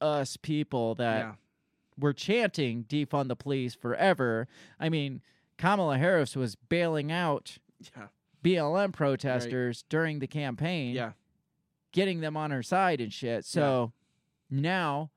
us 0.00 0.36
people 0.36 0.94
that 0.96 1.18
yeah. 1.18 1.32
were 1.98 2.12
chanting 2.12 2.84
defund 2.84 3.28
the 3.28 3.36
police 3.36 3.74
forever. 3.74 4.48
I 4.80 4.88
mean, 4.88 5.22
Kamala 5.58 5.98
Harris 5.98 6.34
was 6.36 6.56
bailing 6.56 7.12
out 7.12 7.58
Yeah. 7.96 8.06
BLM 8.42 8.92
protesters 8.92 9.84
during 9.88 10.18
the 10.18 10.26
campaign, 10.26 10.94
Yeah. 10.94 11.12
getting 11.92 12.20
them 12.20 12.36
on 12.36 12.50
her 12.50 12.62
side 12.62 13.00
and 13.00 13.12
shit. 13.12 13.44
So 13.44 13.92
now 14.50 15.10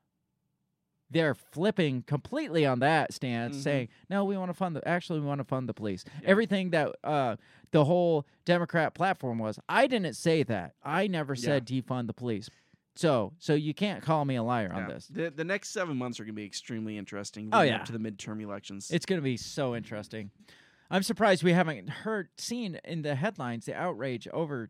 they're 1.16 1.34
flipping 1.34 2.04
completely 2.04 2.66
on 2.66 2.80
that 2.80 3.14
stance, 3.14 3.56
Mhm. 3.56 3.62
saying, 3.64 3.88
"No, 4.10 4.26
we 4.26 4.36
want 4.38 4.50
to 4.50 4.54
fund 4.54 4.76
the. 4.76 4.86
Actually, 4.88 5.22
we 5.22 5.26
want 5.26 5.40
to 5.40 5.46
fund 5.46 5.68
the 5.70 5.74
police. 5.74 6.04
Yeah. 6.22 6.28
Everything 6.30 6.72
that 6.72 6.94
uh, 7.06 7.38
the 7.72 7.86
whole 7.86 8.28
Democrat 8.44 8.94
platform 8.94 9.40
was. 9.40 9.58
I 9.70 9.88
didn't 9.88 10.16
say 10.16 10.44
that. 10.44 10.76
I 10.84 11.08
never 11.08 11.34
Yeah. 11.34 11.42
said 11.42 11.66
defund 11.66 12.08
the 12.08 12.14
police. 12.14 12.50
So, 12.98 13.34
so 13.40 13.54
you 13.54 13.74
can't 13.74 14.02
call 14.04 14.24
me 14.26 14.36
a 14.36 14.44
liar 14.44 14.72
on 14.74 14.88
this. 14.88 15.08
The, 15.08 15.30
the 15.30 15.44
next 15.44 15.70
seven 15.70 15.98
months 15.98 16.18
are 16.20 16.24
going 16.24 16.34
to 16.34 16.42
be 16.42 16.46
extremely 16.46 16.98
interesting. 16.98 17.50
Oh, 17.52 17.62
yeah. 17.62 17.78
up 17.78 17.86
to 17.86 17.92
the 17.92 18.00
midterm 18.00 18.42
elections. 18.42 18.90
It's 18.92 19.06
going 19.06 19.20
to 19.20 19.24
be 19.24 19.36
so 19.38 19.76
interesting. 19.76 20.32
I'm 20.90 21.04
surprised 21.04 21.44
we 21.44 21.52
haven't 21.54 21.90
heard, 21.90 22.30
seen 22.38 22.80
in 22.86 23.02
the 23.02 23.16
headlines 23.16 23.66
the 23.66 23.74
outrage 23.76 24.28
over 24.30 24.70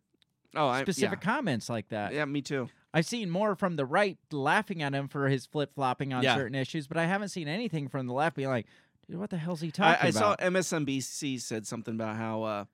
oh, 0.56 0.68
I, 0.68 0.82
specific 0.82 1.22
comments 1.22 1.70
like 1.70 1.90
that. 1.90 2.14
yeah, 2.14 2.26
me 2.26 2.42
too. 2.42 2.68
I've 2.96 3.06
seen 3.06 3.30
more 3.30 3.56
from 3.56 3.76
the 3.76 3.86
right 3.86 4.18
laughing 4.32 4.82
at 4.82 4.94
him 4.96 5.08
for 5.10 5.28
his 5.28 5.46
flip 5.46 5.76
flopping 5.76 6.14
on 6.14 6.24
Yeah. 6.24 6.36
certain 6.36 6.56
issues, 6.56 6.88
but 6.88 6.96
I 6.98 7.06
haven't 7.06 7.28
seen 7.30 7.48
anything 7.48 7.90
from 7.90 8.08
the 8.08 8.14
left 8.14 8.38
being 8.38 8.48
like, 8.50 8.66
dude, 9.08 9.20
what 9.20 9.30
the 9.30 9.38
hell's 9.38 9.60
he 9.62 9.68
I, 9.78 9.94
about?" 9.96 10.04
I 10.06 10.10
saw? 10.12 10.36
MSNBC 10.38 11.40
said 11.42 11.68
something 11.68 11.94
about 11.94 12.16
how 12.16 12.44
uh, 12.44 12.66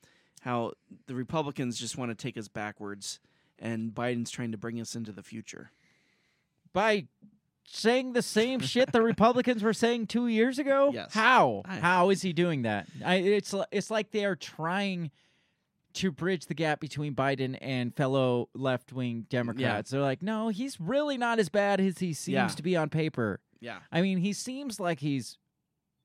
how 0.41 0.73
the 1.07 1.15
Republicans 1.15 1.77
just 1.79 1.97
want 1.97 2.11
to 2.11 2.15
take 2.15 2.37
us 2.37 2.47
backwards, 2.47 3.19
and 3.59 3.93
Biden's 3.93 4.29
trying 4.31 4.51
to 4.51 4.57
bring 4.57 4.79
us 4.79 4.95
into 4.95 5.11
the 5.11 5.23
future. 5.23 5.71
By 6.71 7.07
saying 7.65 8.13
the 8.13 8.21
same 8.21 8.59
shit 8.61 8.91
the 8.91 9.01
Republicans 9.01 9.63
were 9.63 9.73
saying 9.73 10.07
two 10.07 10.27
years 10.27 10.59
ago? 10.59 10.91
Yes. 10.93 11.13
How? 11.13 11.63
I- 11.65 11.79
How 11.79 12.09
is 12.11 12.21
he 12.21 12.31
doing 12.31 12.61
that? 12.61 12.87
I, 13.03 13.15
it's 13.15 13.55
it's 13.71 13.89
like 13.89 14.11
they 14.11 14.25
are 14.25 14.35
trying 14.35 15.09
to 15.95 16.11
bridge 16.11 16.45
the 16.45 16.53
gap 16.53 16.79
between 16.79 17.15
Biden 17.15 17.57
and 17.61 17.95
fellow 17.95 18.49
left 18.53 18.93
wing 18.93 19.25
Democrats. 19.29 19.91
They're 19.91 20.01
like, 20.01 20.21
no, 20.21 20.49
he's 20.49 20.79
really 20.79 21.17
not 21.17 21.39
as 21.39 21.49
bad 21.49 21.79
as 21.79 21.97
he 21.99 22.13
seems 22.13 22.33
Yeah. 22.33 22.47
to 22.47 22.63
be 22.63 22.75
on 22.75 22.89
paper. 22.89 23.39
Yeah, 23.59 23.79
I 23.91 24.01
mean, 24.01 24.17
he 24.17 24.33
seems 24.33 24.79
like 24.79 24.99
he's 24.99 25.37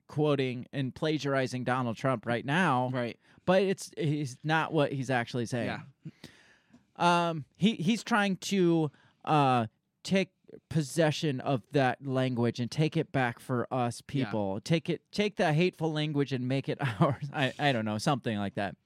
quoting 0.08 0.66
and 0.72 0.94
plagiarizing 0.94 1.64
Donald 1.64 1.96
Trump 1.96 2.26
right 2.26 2.44
now, 2.44 2.90
right. 2.92 3.18
but 3.44 3.62
it's 3.62 3.90
he's 3.96 4.36
not 4.44 4.72
what 4.72 4.92
he's 4.92 5.10
actually 5.10 5.46
saying. 5.46 5.66
Yeah, 5.66 7.28
Um, 7.28 7.44
he 7.56 7.74
he's 7.74 8.02
trying 8.04 8.36
to 8.36 8.90
uh 9.24 9.66
take 10.02 10.30
possession 10.68 11.40
of 11.40 11.62
that 11.72 12.04
language 12.06 12.60
and 12.60 12.70
take 12.70 12.96
it 12.96 13.10
back 13.12 13.40
for 13.40 13.66
us 13.72 14.00
Yeah. 14.08 14.24
people. 14.24 14.60
Take 14.62 14.88
it 14.88 15.02
take 15.12 15.36
that 15.36 15.54
hateful 15.54 15.92
language 15.92 16.32
and 16.32 16.46
make 16.46 16.68
it 16.68 16.78
ours. 17.00 17.28
I 17.32 17.52
I 17.58 17.72
don't 17.72 17.84
know, 17.84 17.98
something 17.98 18.38
like 18.38 18.54
that. 18.54 18.76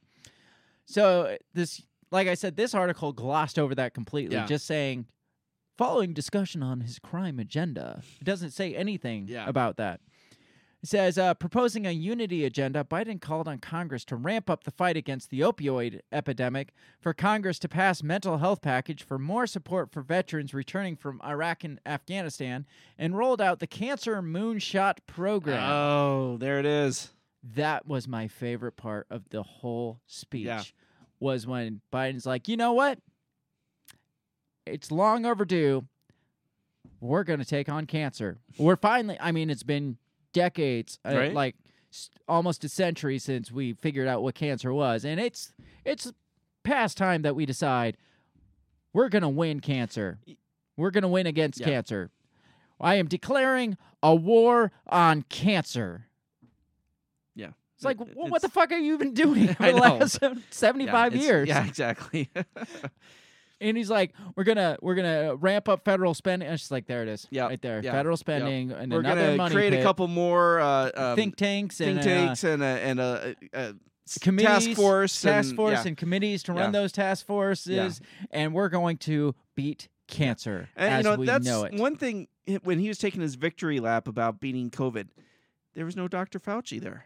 So 0.91 1.37
this 1.55 1.83
like 2.11 2.27
I 2.29 2.35
said 2.35 2.57
this 2.57 2.75
article 2.75 3.13
glossed 3.13 3.59
over 3.59 3.75
that 3.77 3.95
completely 3.95 4.37
Yeah. 4.37 4.47
just 4.47 4.67
saying 4.67 5.07
following 5.79 6.13
discussion 6.13 6.63
on 6.63 6.81
his 6.81 6.99
crime 6.99 7.39
agenda. 7.39 8.03
It 8.21 8.25
doesn't 8.25 8.51
say 8.51 8.75
anything 8.75 9.29
Yeah. 9.29 9.49
about 9.49 9.77
that. 9.77 10.01
It 10.83 10.89
says, 10.89 11.19
uh, 11.19 11.35
proposing 11.35 11.87
a 11.87 11.91
unity 11.91 12.45
agenda, 12.47 12.83
Biden 12.85 13.21
called 13.21 13.47
on 13.47 13.59
Congress 13.59 14.03
to 14.07 14.17
ramp 14.17 14.49
up 14.49 14.65
the 14.65 14.71
fight 14.71 14.97
against 14.97 15.29
the 15.29 15.41
opioid 15.41 16.01
epidemic, 16.11 16.73
for 16.99 17.13
Congress 17.13 17.59
to 17.59 17.69
pass 17.69 18.03
mental 18.03 18.39
health 18.39 18.63
package 18.63 19.03
for 19.03 19.19
more 19.19 19.47
support 19.47 19.91
for 19.93 20.01
veterans 20.01 20.55
returning 20.55 20.97
from 20.97 21.21
Iraq 21.23 21.65
and 21.65 21.81
Afghanistan, 21.85 22.67
and 22.97 23.15
rolled 23.17 23.43
out 23.43 23.59
the 23.59 23.67
cancer 23.67 24.23
moonshot 24.23 24.99
program. 25.07 25.63
Oh, 25.71 26.39
there 26.39 26.59
it 26.59 26.67
is. 26.67 27.13
that 27.43 27.87
was 27.87 28.07
my 28.09 28.27
favorite 28.29 28.77
part 28.77 29.07
of 29.11 29.29
the 29.31 29.43
whole 29.43 30.01
speech. 30.07 30.45
Yeah. 30.47 30.63
Was 31.21 31.47
when 31.47 31.81
Biden's 31.93 32.25
like, 32.27 32.49
you 32.49 32.57
know 32.57 32.73
what? 32.73 32.99
It's 34.67 34.91
long 34.91 35.27
overdue. 35.27 35.85
We're 37.01 37.25
going 37.25 37.41
to 37.41 37.45
take 37.47 37.69
on 37.69 37.87
cancer. 37.87 38.39
We're 38.59 38.77
finally, 38.77 39.17
I 39.21 39.33
mean, 39.33 39.51
it's 39.51 39.63
been 39.63 39.97
decades, 40.33 40.99
uh, 41.05 41.15
Right. 41.17 41.33
like 41.35 41.57
almost 42.29 42.63
a 42.65 42.69
century 42.69 43.19
since 43.19 43.51
we 43.51 43.73
figured 43.73 44.07
out 44.07 44.23
what 44.23 44.35
cancer 44.35 44.73
was. 44.73 45.05
And 45.05 45.19
it's, 45.21 45.53
it's 45.85 46.13
past 46.63 46.97
time 46.97 47.23
that 47.23 47.35
we 47.35 47.47
decide 47.47 47.97
we're 48.93 49.09
going 49.09 49.23
to 49.23 49.29
win 49.29 49.61
cancer. 49.61 50.19
We're 50.77 50.91
going 50.91 51.03
to 51.03 51.09
win 51.09 51.27
against 51.27 51.61
Yeah. 51.61 51.67
cancer. 51.67 52.11
I 52.81 52.95
am 52.95 53.09
declaring 53.09 53.77
a 54.03 54.15
war 54.15 54.73
on 54.87 55.23
cancer. 55.29 56.07
Yeah, 57.83 57.91
It's 57.91 58.01
like, 58.01 58.09
It- 58.09 58.15
wh- 58.15 58.31
what 58.31 58.43
the 58.43 58.49
fuck 58.49 58.73
are 58.73 58.79
you 58.79 58.95
even 58.95 59.15
doing 59.15 59.49
for 59.55 59.63
I 59.63 59.73
the 59.73 59.79
know. 59.79 59.97
last 59.99 60.19
75 60.51 61.15
it's- 61.15 61.23
years? 61.27 61.49
Yeah, 61.49 61.67
exactly. 61.67 62.31
And 63.63 63.77
he's 63.77 63.91
like, 63.91 64.15
we're 64.37 64.45
gonna 64.45 64.79
we're 64.81 64.95
gonna 64.95 65.35
ramp 65.37 65.69
up 65.69 65.85
federal 65.85 66.15
spending. 66.15 66.47
And 66.49 66.55
it's 66.55 66.71
like, 66.71 66.87
there 66.87 67.03
it 67.03 67.09
is, 67.11 67.27
Yep, 67.31 67.49
right 67.51 67.61
there, 67.61 67.83
yep, 67.83 67.93
federal 67.93 68.17
spending 68.17 68.73
and 68.73 68.91
We're 68.91 69.01
another 69.01 69.21
gonna 69.27 69.37
money 69.37 69.55
create 69.55 69.71
pit, 69.73 69.81
a 69.81 69.83
couple 69.83 70.09
more 70.09 70.61
uh, 70.61 70.91
um, 70.95 71.15
think 71.17 71.37
tanks 71.37 71.79
and 71.83 72.01
think 72.01 72.07
and 72.07 72.27
tanks 72.27 72.45
and 72.45 72.63
a 72.63 72.65
and 72.65 72.99
a, 73.01 73.37
a, 73.53 73.75
committees, 74.23 74.65
task 74.69 74.71
force, 74.71 75.21
task 75.21 75.49
and, 75.51 75.57
force, 75.57 75.73
yeah. 75.75 75.89
and 75.89 75.97
committees 75.99 76.43
to 76.45 76.55
Yeah. 76.55 76.61
run 76.63 76.73
those 76.73 76.91
task 76.91 77.27
forces, 77.27 78.01
and 78.31 78.55
we're 78.55 78.71
going 78.71 78.97
to 78.97 79.35
beat 79.55 79.89
cancer 80.09 80.71
And 80.75 80.95
as 80.95 81.05
you 81.05 81.11
know 81.11 81.17
we 81.19 81.27
that's 81.27 81.45
know 81.45 81.65
it. 81.65 81.75
one 81.75 81.97
thing 81.97 82.29
when 82.63 82.79
he 82.79 82.89
was 82.89 82.97
taking 82.97 83.21
his 83.21 83.35
victory 83.35 83.79
lap 83.79 84.09
about 84.09 84.41
beating 84.41 84.71
COVID, 84.71 85.09
there 85.75 85.85
was 85.85 85.97
no 85.97 86.09
Dr. 86.09 86.41
Fauci 86.41 86.81
there. 86.81 87.05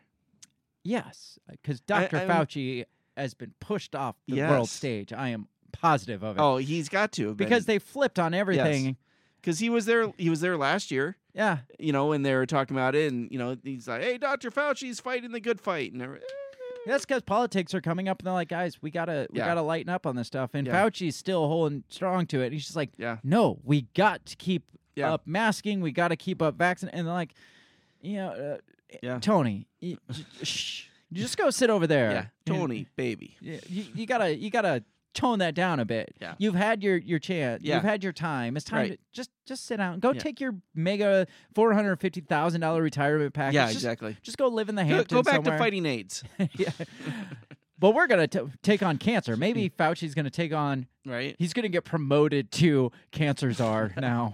Yes, 0.85 1.39
because 1.51 1.81
Dr. 1.81 2.19
I'm- 2.19 2.29
Fauci 2.29 2.85
has 3.17 3.35
been 3.35 3.53
pushed 3.61 3.95
off 3.95 4.17
the 4.29 4.41
world 4.43 4.69
stage. 4.69 5.13
I 5.13 5.29
am 5.31 5.49
positive 5.73 6.23
of 6.23 6.37
it 6.37 6.41
Oh, 6.41 6.57
he's 6.59 6.89
got 6.89 7.13
to 7.13 7.35
because 7.35 7.67
they 7.67 7.79
flipped 7.79 8.19
on 8.19 8.33
everything. 8.35 8.97
because 9.41 9.59
he 9.59 9.69
was 9.71 9.87
there. 9.87 10.13
He 10.17 10.31
was 10.31 10.41
there 10.41 10.57
last 10.57 10.91
year. 10.91 11.17
Yeah, 11.35 11.59
You 11.81 11.93
know, 11.93 12.13
and 12.13 12.25
they 12.25 12.33
were 12.35 12.47
talking 12.47 12.77
about 12.77 12.95
it, 12.95 13.13
and 13.13 13.29
you 13.33 13.39
know, 13.39 13.57
he's 13.65 13.89
like, 13.89 14.03
"Hey, 14.03 14.19
Dr. 14.19 14.51
Fauci's 14.53 15.01
fighting 15.01 15.33
the 15.33 15.41
good 15.41 15.61
fight," 15.61 15.91
and 15.93 16.01
they're, 16.01 16.21
That's 16.87 17.05
because 17.07 17.23
politics 17.23 17.73
are 17.75 17.81
coming 17.81 18.09
up, 18.09 18.21
and 18.21 18.27
they're 18.27 18.35
like, 18.35 18.49
guys, 18.51 18.81
we 18.83 18.91
gotta 18.91 19.27
we 19.33 19.39
Yeah. 19.41 19.47
gotta 19.47 19.63
lighten 19.63 19.89
up 19.89 20.07
on 20.07 20.17
this 20.17 20.27
stuff. 20.27 20.51
And 20.55 20.67
Yeah. 20.67 20.75
Fauci's 20.85 21.17
still 21.17 21.49
holding 21.49 21.83
strong 21.89 22.27
to 22.27 22.41
it. 22.43 22.53
He's 22.53 22.65
just 22.65 22.77
like, 22.77 22.91
yeah, 22.99 23.19
no, 23.25 23.59
we 23.65 23.83
got 23.95 24.27
to 24.27 24.37
keep 24.37 24.65
Yeah. 24.95 25.15
up 25.15 25.27
masking. 25.27 25.81
We 25.81 25.93
got 25.93 26.09
to 26.09 26.17
keep 26.17 26.41
up 26.43 26.57
vaccine. 26.57 26.91
And 26.91 27.07
they're 27.07 27.15
like, 27.15 27.33
you 28.03 28.17
know, 28.19 28.29
uh, 28.29 28.59
yeah, 29.03 29.19
Tony, 29.21 29.67
you, 29.81 29.99
j- 30.11 30.25
shh, 30.43 30.85
you 31.11 31.23
just 31.23 31.37
go 31.37 31.51
sit 31.51 31.71
over 31.71 31.87
there. 31.87 32.11
yeah. 32.11 32.27
Tony, 32.47 32.87
baby. 32.97 33.37
You, 33.41 33.61
you, 33.69 33.85
you 33.95 34.07
gotta 34.07 34.37
you 34.37 34.51
gotta 34.51 34.83
tone 35.15 35.39
that 35.39 35.55
down 35.55 35.79
a 35.79 35.85
bit. 35.85 36.13
Yeah. 36.21 36.35
You've 36.39 36.55
had 36.57 36.83
your 36.83 36.97
your 36.97 37.19
chance. 37.21 37.63
Yeah. 37.63 37.77
You've 37.77 37.85
had 37.85 38.03
your 38.03 38.13
time. 38.13 38.57
It's 38.57 38.65
time 38.65 38.81
Right. 38.81 38.91
to 38.93 38.99
just 39.13 39.31
just 39.47 39.65
sit 39.67 39.77
down. 39.77 40.01
Go 40.01 40.13
Yeah. 40.13 40.19
take 40.21 40.41
your 40.41 40.55
mega 40.75 41.27
four 41.55 41.73
hundred 41.73 41.97
fifty 42.01 42.21
thousand 42.21 42.61
dollar 42.63 42.83
retirement 42.83 43.33
package. 43.33 43.55
yeah, 43.55 43.65
just, 43.67 43.77
exactly. 43.77 44.17
Just 44.23 44.39
go 44.39 44.49
live 44.49 44.69
in 44.69 44.75
the 44.75 44.83
Go, 44.83 44.89
Hamptons 44.89 45.13
go 45.13 45.23
back 45.23 45.35
somewhere. 45.37 45.57
to 45.57 45.59
fighting 45.63 45.87
AIDS, 45.87 46.25
yeah. 46.57 46.71
But 47.79 47.95
we're 47.95 48.07
gonna 48.07 48.27
t- 48.29 48.41
take 48.63 48.83
on 48.83 48.99
cancer. 48.99 49.37
Maybe 49.37 49.69
Fauci's 49.79 50.15
gonna 50.15 50.31
take 50.31 50.53
on. 50.55 50.87
right? 51.07 51.37
He's 51.39 51.53
gonna 51.53 51.69
get 51.69 51.85
promoted 51.85 52.51
to 52.53 52.91
cancer 53.13 53.53
czar 53.53 53.93
now. 53.97 54.33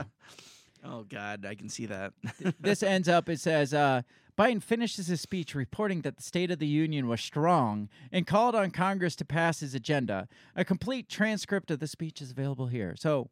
Oh 0.84 1.02
God, 1.02 1.44
I 1.44 1.54
can 1.56 1.68
see 1.68 1.86
that. 1.86 2.12
this 2.58 2.82
ends 2.82 3.08
up. 3.08 3.28
It 3.28 3.38
says 3.40 3.74
uh, 3.74 4.00
Biden 4.41 4.62
finishes 4.62 5.09
his 5.09 5.20
speech 5.20 5.55
reporting 5.55 6.01
that 6.01 6.16
the 6.16 6.22
State 6.22 6.51
of 6.51 6.59
the 6.59 6.66
Union 6.66 7.09
was 7.09 7.20
strong 7.20 7.91
and 8.11 8.26
called 8.26 8.55
on 8.55 8.70
Congress 8.70 9.14
to 9.16 9.24
pass 9.26 9.61
his 9.61 9.74
agenda. 9.74 10.28
A 10.57 10.64
complete 10.64 11.11
transcript 11.11 11.70
of 11.70 11.78
the 11.78 11.86
speech 11.86 12.22
is 12.22 12.30
available 12.30 12.68
here. 12.68 12.95
So 12.97 13.28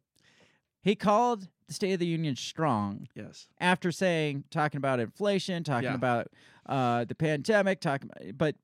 he 0.83 0.93
called 0.95 1.47
the 1.67 1.73
State 1.73 1.93
of 1.93 1.99
the 1.99 2.05
Union 2.05 2.35
strong 2.35 3.07
yes. 3.15 3.47
after 3.59 3.91
saying, 3.91 4.43
talking 4.51 4.77
about 4.77 4.99
inflation, 4.99 5.63
talking 5.63 5.89
Yeah. 5.89 5.95
about 5.95 6.27
uh, 6.67 7.05
the 7.05 7.15
pandemic, 7.15 7.81
talking, 7.81 8.11
about 8.15 8.37
but 8.37 8.55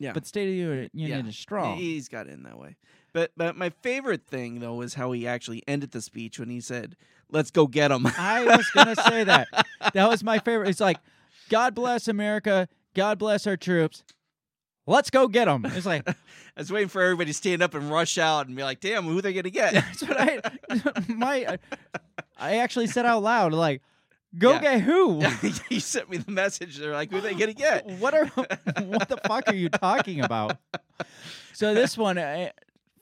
Yeah. 0.00 0.12
but 0.12 0.26
State 0.26 0.48
of 0.48 0.54
the 0.54 0.58
Union, 0.58 0.90
Union 0.92 1.24
Yeah. 1.26 1.28
is 1.30 1.38
strong. 1.38 1.78
He's 1.78 2.08
got 2.08 2.26
it 2.26 2.32
in 2.32 2.42
that 2.42 2.58
way. 2.58 2.74
But 3.12 3.30
but 3.36 3.56
my 3.56 3.70
favorite 3.70 4.26
thing 4.26 4.58
though 4.58 4.74
was 4.74 4.94
how 4.94 5.12
he 5.12 5.24
actually 5.24 5.62
ended 5.68 5.92
the 5.92 6.02
speech 6.02 6.40
when 6.40 6.50
he 6.50 6.60
said, 6.60 6.96
"Let's 7.30 7.52
go 7.52 7.68
get 7.68 7.88
them." 7.88 8.06
I 8.18 8.44
was 8.44 8.68
gonna 8.74 8.96
say 8.96 9.22
that. 9.22 9.46
That 9.92 10.08
was 10.08 10.24
my 10.24 10.40
favorite. 10.40 10.68
It's 10.68 10.80
like, 10.80 10.98
God 11.48 11.74
bless 11.74 12.08
America. 12.08 12.68
God 12.94 13.18
bless 13.18 13.46
our 13.46 13.56
troops. 13.56 14.02
Let's 14.86 15.10
go 15.10 15.26
get 15.28 15.46
them. 15.46 15.64
It's 15.66 15.86
like 15.86 16.08
I 16.08 16.14
was 16.56 16.70
waiting 16.72 16.88
for 16.88 17.02
everybody 17.02 17.30
to 17.30 17.34
stand 17.34 17.62
up 17.62 17.74
and 17.74 17.90
rush 17.90 18.18
out 18.18 18.46
and 18.46 18.56
be 18.56 18.62
like, 18.62 18.80
"Damn, 18.80 19.04
who 19.04 19.18
are 19.18 19.22
they 19.22 19.32
gonna 19.32 19.50
get?" 19.50 19.74
that's 19.74 20.02
what 20.02 20.16
I 20.20 20.40
my 21.08 21.58
I 22.38 22.56
actually 22.58 22.86
said 22.86 23.04
out 23.04 23.22
loud 23.22 23.52
like, 23.52 23.82
go 24.38 24.52
Yeah. 24.52 24.60
get 24.60 24.80
who? 24.82 25.20
he 25.68 25.80
sent 25.80 26.08
me 26.08 26.18
the 26.18 26.30
message. 26.30 26.78
They're 26.78 26.92
like, 26.92 27.10
"Who 27.10 27.20
they 27.20 27.34
gonna 27.34 27.52
get?" 27.52 27.86
what 27.86 28.14
are 28.14 28.26
what 28.26 29.08
the 29.08 29.18
fuck 29.26 29.48
are 29.48 29.54
you 29.56 29.68
talking 29.68 30.20
about? 30.20 30.56
So 31.52 31.74
this 31.74 31.98
one 31.98 32.16
uh, 32.18 32.50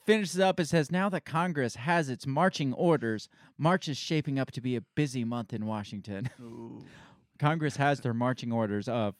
finishes 0.05 0.39
up. 0.39 0.59
It 0.59 0.67
says 0.67 0.91
now 0.91 1.09
that 1.09 1.23
Congress 1.25 1.75
has 1.75 2.09
its 2.09 2.25
marching 2.25 2.73
orders, 2.73 3.29
March 3.59 3.87
is 3.87 3.97
shaping 3.97 4.39
up 4.39 4.49
to 4.51 4.61
be 4.61 4.75
a 4.75 4.81
busy 4.81 5.23
month 5.23 5.53
in 5.53 5.65
Washington. 5.67 6.29
Congress 7.39 7.75
has 7.77 8.01
their 8.01 8.13
marching 8.13 8.51
orders 8.51 8.87
of 8.87 9.15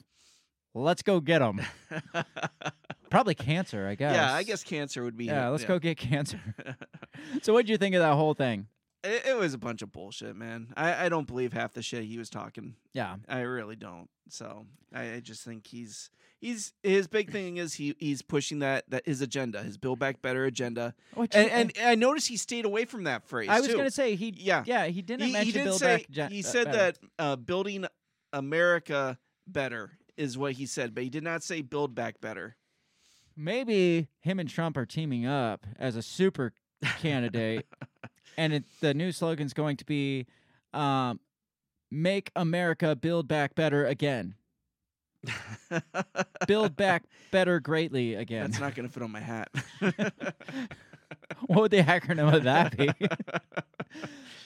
let's 0.74 1.01
go 1.01 1.20
get 1.20 1.39
them. 1.39 1.61
Probably 3.09 3.36
cancer, 3.36 3.88
I 3.88 3.95
guess. 3.95 4.16
Yeah, 4.16 4.34
I 4.34 4.43
guess 4.43 4.63
cancer 4.63 5.03
would 5.03 5.16
be. 5.16 5.26
Yeah, 5.26 5.47
it, 5.47 5.51
let's 5.51 5.66
go 5.66 5.80
get 5.80 5.97
cancer. 5.97 6.39
so, 7.41 7.53
what 7.53 7.59
would 7.59 7.70
you 7.70 7.78
think 7.78 7.95
of 7.95 8.01
that 8.01 8.13
whole 8.13 8.34
thing? 8.34 8.68
It, 9.03 9.28
it 9.28 9.38
was 9.38 9.53
a 9.53 9.57
bunch 9.57 9.82
of 9.82 9.91
bullshit, 9.91 10.36
man. 10.36 10.74
I, 10.76 11.05
I 11.05 11.09
don't 11.09 11.28
believe 11.28 11.53
half 11.53 11.74
the 11.74 11.82
shit 11.82 12.03
he 12.03 12.18
was 12.18 12.30
talking. 12.30 12.76
Yeah, 12.93 13.18
I 13.30 13.41
really 13.41 13.76
don't. 13.76 14.09
So 14.30 14.66
I, 14.93 15.13
I 15.13 15.20
just 15.20 15.43
think 15.43 15.68
he's 15.68 16.09
he's 16.39 16.74
his 16.84 17.07
big 17.07 17.32
thing 17.32 17.57
is 17.57 17.74
he 17.76 17.95
he's 17.99 18.22
pushing 18.22 18.59
that 18.59 18.89
that 18.89 19.05
his 19.05 19.22
agenda, 19.22 19.61
his 19.61 19.78
Build 19.78 19.99
Back 19.99 20.22
Better 20.22 20.45
agenda, 20.45 20.95
Which- 21.13 21.36
and 21.36 21.49
and 21.51 21.74
I 21.84 21.95
noticed 21.95 22.28
he 22.28 22.38
stayed 22.38 22.66
away 22.66 22.86
from 22.86 23.03
that 23.03 23.24
phrase. 23.24 23.49
I 23.49 23.59
was 23.59 23.70
too. 23.70 23.78
gonna 23.78 23.91
say 23.91 24.16
he. 24.16 24.34
Yeah. 24.36 24.63
yeah, 24.66 24.88
he 24.88 25.01
didn't 25.01 25.28
he, 25.28 25.34
mention 25.34 25.45
he 25.45 25.51
didn't 25.51 25.66
Build 25.68 25.80
say 25.80 26.05
Back. 26.16 26.32
He 26.32 26.39
uh, 26.39 26.43
said 26.43 26.66
Better. 26.66 26.78
that 26.78 26.97
uh, 27.20 27.36
building 27.36 27.86
America 28.36 29.17
better 29.47 29.97
is 30.17 30.38
what 30.38 30.53
he 30.53 30.65
said, 30.65 30.93
but 30.93 31.03
he 31.03 31.09
did 31.09 31.23
not 31.23 31.41
say 31.41 31.61
build 31.61 31.95
back 31.95 32.19
better. 32.21 32.55
maybe 33.36 34.07
him 34.19 34.39
and 34.39 34.49
Trump 34.49 34.77
are 34.77 34.86
teaming 34.86 35.25
up 35.25 35.65
as 35.79 35.95
a 35.95 36.01
super 36.01 36.53
candidate, 36.99 37.65
and 38.38 38.53
it, 38.53 38.63
the 38.81 38.93
new 38.93 39.11
slogan's 39.11 39.53
going 39.53 39.77
to 39.77 39.86
be, 39.86 40.25
um, 40.73 41.19
"Make 41.89 42.29
America 42.36 42.95
Build 42.95 43.27
Back 43.27 43.55
Better 43.55 43.86
Again." 43.86 44.36
Build 46.47 46.75
back 46.75 47.03
better 47.31 47.59
greatly 47.59 48.13
again. 48.13 48.51
That's 48.51 48.59
not 48.59 48.75
going 48.75 48.88
to 48.88 48.93
fit 48.93 49.01
on 49.01 49.11
my 49.11 49.19
hat. 49.21 49.49
what 51.47 51.62
would 51.62 51.72
the 51.72 51.82
acronym 51.82 52.34
of 52.34 52.43
that 52.43 52.78
be? 52.78 52.89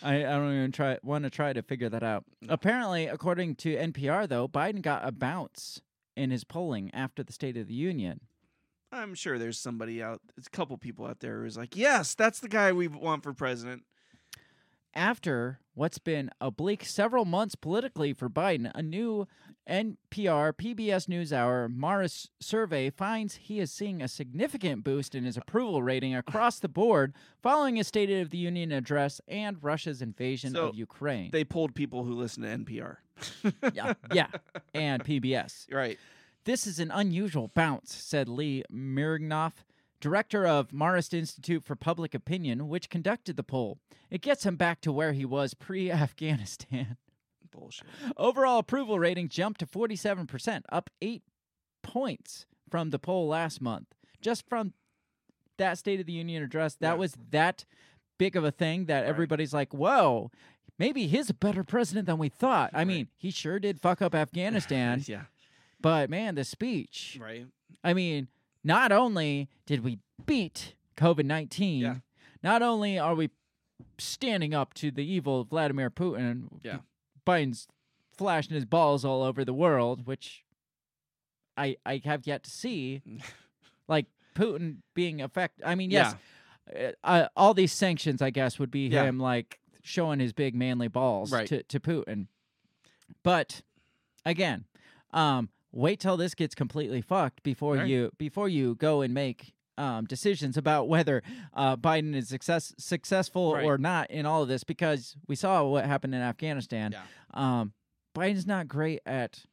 I, 0.01 0.17
I 0.17 0.21
don't 0.21 0.53
even 0.55 0.71
try 0.71 0.97
want 1.03 1.25
to 1.25 1.29
try 1.29 1.53
to 1.53 1.61
figure 1.61 1.89
that 1.89 2.03
out. 2.03 2.23
Apparently, 2.47 3.07
according 3.07 3.55
to 3.55 3.75
NPR, 3.75 4.27
though, 4.27 4.47
Biden 4.47 4.81
got 4.81 5.07
a 5.07 5.11
bounce 5.11 5.81
in 6.15 6.31
his 6.31 6.43
polling 6.43 6.89
after 6.93 7.23
the 7.23 7.33
State 7.33 7.57
of 7.57 7.67
the 7.67 7.73
Union. 7.73 8.21
I'm 8.91 9.13
sure 9.13 9.37
there's 9.37 9.59
somebody 9.59 10.01
out, 10.01 10.21
a 10.37 10.49
couple 10.49 10.77
people 10.77 11.05
out 11.05 11.19
there 11.19 11.41
who's 11.41 11.57
like, 11.57 11.75
yes, 11.75 12.15
that's 12.15 12.39
the 12.39 12.47
guy 12.47 12.71
we 12.71 12.87
want 12.87 13.23
for 13.23 13.33
president. 13.33 13.83
After 14.95 15.59
what's 15.75 15.99
been 15.99 16.31
a 16.41 16.51
bleak 16.51 16.83
several 16.83 17.23
months 17.25 17.55
politically 17.55 18.11
for 18.11 18.29
Biden, 18.29 18.71
a 18.73 18.81
new 18.81 19.27
NPR 19.69 20.51
PBS 20.53 21.07
NewsHour 21.07 21.73
Marist 21.73 22.29
survey 22.39 22.89
finds 22.89 23.35
he 23.35 23.59
is 23.59 23.71
seeing 23.71 24.01
a 24.01 24.07
significant 24.07 24.83
boost 24.83 25.13
in 25.13 25.25
his 25.25 25.37
approval 25.37 25.83
rating 25.83 26.15
across 26.15 26.59
the 26.59 26.67
board 26.67 27.13
following 27.41 27.75
his 27.75 27.87
State 27.87 28.09
of 28.09 28.31
the 28.31 28.37
Union 28.39 28.71
address 28.71 29.21
and 29.27 29.63
Russia's 29.63 30.01
invasion 30.01 30.53
So, 30.53 30.69
of 30.69 30.75
Ukraine. 30.75 31.29
They 31.31 31.43
polled 31.43 31.75
people 31.75 32.03
who 32.03 32.13
listen 32.13 32.41
to 32.43 32.49
NPR. 32.49 32.97
yeah, 33.73 33.93
yeah, 34.11 34.27
and 34.73 35.03
PBS. 35.03 35.71
Right. 35.71 35.99
This 36.45 36.65
is 36.65 36.79
an 36.79 36.89
unusual 36.89 37.51
bounce, 37.53 37.93
said 37.93 38.27
Lee 38.27 38.63
Miringoff, 38.73 39.53
director 39.99 40.45
of 40.47 40.69
Marist 40.69 41.13
Institute 41.13 41.63
for 41.63 41.75
Public 41.75 42.13
Opinion, 42.13 42.67
which 42.67 42.89
conducted 42.89 43.35
the 43.37 43.43
poll. 43.43 43.79
It 44.09 44.21
gets 44.21 44.45
him 44.45 44.55
back 44.55 44.81
to 44.81 44.91
where 44.91 45.13
he 45.13 45.25
was 45.25 45.53
pre 45.53 45.91
Afghanistan. 45.91 46.97
Bullshit. 47.51 47.87
Overall 48.17 48.59
approval 48.59 48.99
rating 48.99 49.27
jumped 49.27 49.59
to 49.61 49.65
47%, 49.65 50.61
up 50.71 50.89
eight 51.01 51.23
points 51.81 52.45
from 52.69 52.91
the 52.91 52.99
poll 52.99 53.27
last 53.27 53.59
month. 53.61 53.87
Just 54.21 54.47
from 54.47 54.73
that 55.57 55.77
State 55.77 55.99
of 55.99 56.05
the 56.05 56.13
Union 56.13 56.43
address, 56.43 56.75
that 56.75 56.91
Yeah. 56.91 56.97
was 56.97 57.15
that 57.31 57.65
big 58.17 58.35
of 58.35 58.43
a 58.43 58.51
thing 58.51 58.85
that 58.85 59.01
Right. 59.01 59.09
everybody's 59.09 59.53
like, 59.53 59.73
whoa, 59.73 60.29
maybe 60.77 61.07
he's 61.07 61.29
a 61.29 61.33
better 61.33 61.63
president 61.63 62.05
than 62.05 62.17
we 62.19 62.29
thought. 62.29 62.69
I 62.73 62.79
Right. 62.79 62.87
mean, 62.87 63.07
he 63.17 63.31
sure 63.31 63.59
did 63.59 63.79
fuck 63.81 64.01
up 64.01 64.13
Afghanistan, 64.15 65.03
yeah. 65.07 65.25
but 65.81 66.09
man, 66.09 66.35
the 66.35 66.43
speech. 66.43 67.17
Right. 67.19 67.47
I 67.83 67.93
mean, 67.93 68.27
not 68.63 68.91
only 68.91 69.49
did 69.65 69.83
we 69.83 69.99
beat 70.25 70.75
COVID 70.97 71.25
19, 71.25 71.81
Yeah. 71.81 71.95
not 72.43 72.61
only 72.61 72.97
are 72.99 73.15
we 73.15 73.29
standing 73.97 74.53
up 74.53 74.73
to 74.75 74.91
the 74.91 75.03
evil 75.05 75.43
Vladimir 75.45 75.89
Putin, 75.89 76.47
Yeah. 76.63 76.79
Biden's 77.25 77.67
flashing 78.17 78.55
his 78.55 78.65
balls 78.65 79.05
all 79.05 79.23
over 79.23 79.45
the 79.45 79.53
world, 79.53 80.05
which 80.05 80.43
I 81.57 81.77
I 81.85 82.01
have 82.05 82.25
yet 82.27 82.43
to 82.43 82.49
see. 82.49 83.01
like 83.87 84.05
Putin 84.35 84.77
being 84.93 85.21
effect. 85.21 85.61
I 85.65 85.75
mean, 85.75 85.89
yes, 85.91 86.15
uh, 86.75 86.91
uh, 87.03 87.27
all 87.35 87.53
these 87.53 87.71
sanctions, 87.73 88.21
I 88.21 88.29
guess, 88.29 88.59
would 88.59 88.71
be 88.71 88.87
Yeah. 88.87 89.03
him 89.05 89.19
like 89.19 89.59
showing 89.81 90.19
his 90.19 90.33
big 90.33 90.53
manly 90.55 90.87
balls 90.87 91.31
Right. 91.31 91.47
to 91.47 91.63
to 91.63 91.79
Putin. 91.79 92.27
But 93.23 93.61
again, 94.25 94.65
um, 95.11 95.49
wait 95.71 95.99
till 95.99 96.17
this 96.17 96.33
gets 96.35 96.55
completely 96.55 97.01
fucked 97.01 97.43
before 97.43 97.75
Right. 97.75 97.87
you 97.87 98.11
before 98.17 98.49
you 98.49 98.75
go 98.75 99.01
and 99.01 99.13
make 99.13 99.53
um, 99.77 100.03
decisions 100.05 100.57
about 100.57 100.89
whether 100.89 101.23
uh, 101.53 101.77
Biden 101.77 102.13
is 102.15 102.27
success 102.27 102.73
successful 102.77 103.53
Right. 103.53 103.63
or 103.65 103.77
not 103.77 104.11
in 104.11 104.25
all 104.25 104.41
of 104.43 104.47
this, 104.49 104.63
because 104.65 105.15
we 105.27 105.35
saw 105.35 105.63
what 105.63 105.85
happened 105.85 106.13
in 106.15 106.21
Afghanistan. 106.21 106.91
Yeah. 106.91 107.01
Um, 107.33 107.73
Biden's 108.15 108.45
not 108.47 108.67
great 108.67 108.99
at 109.05 109.45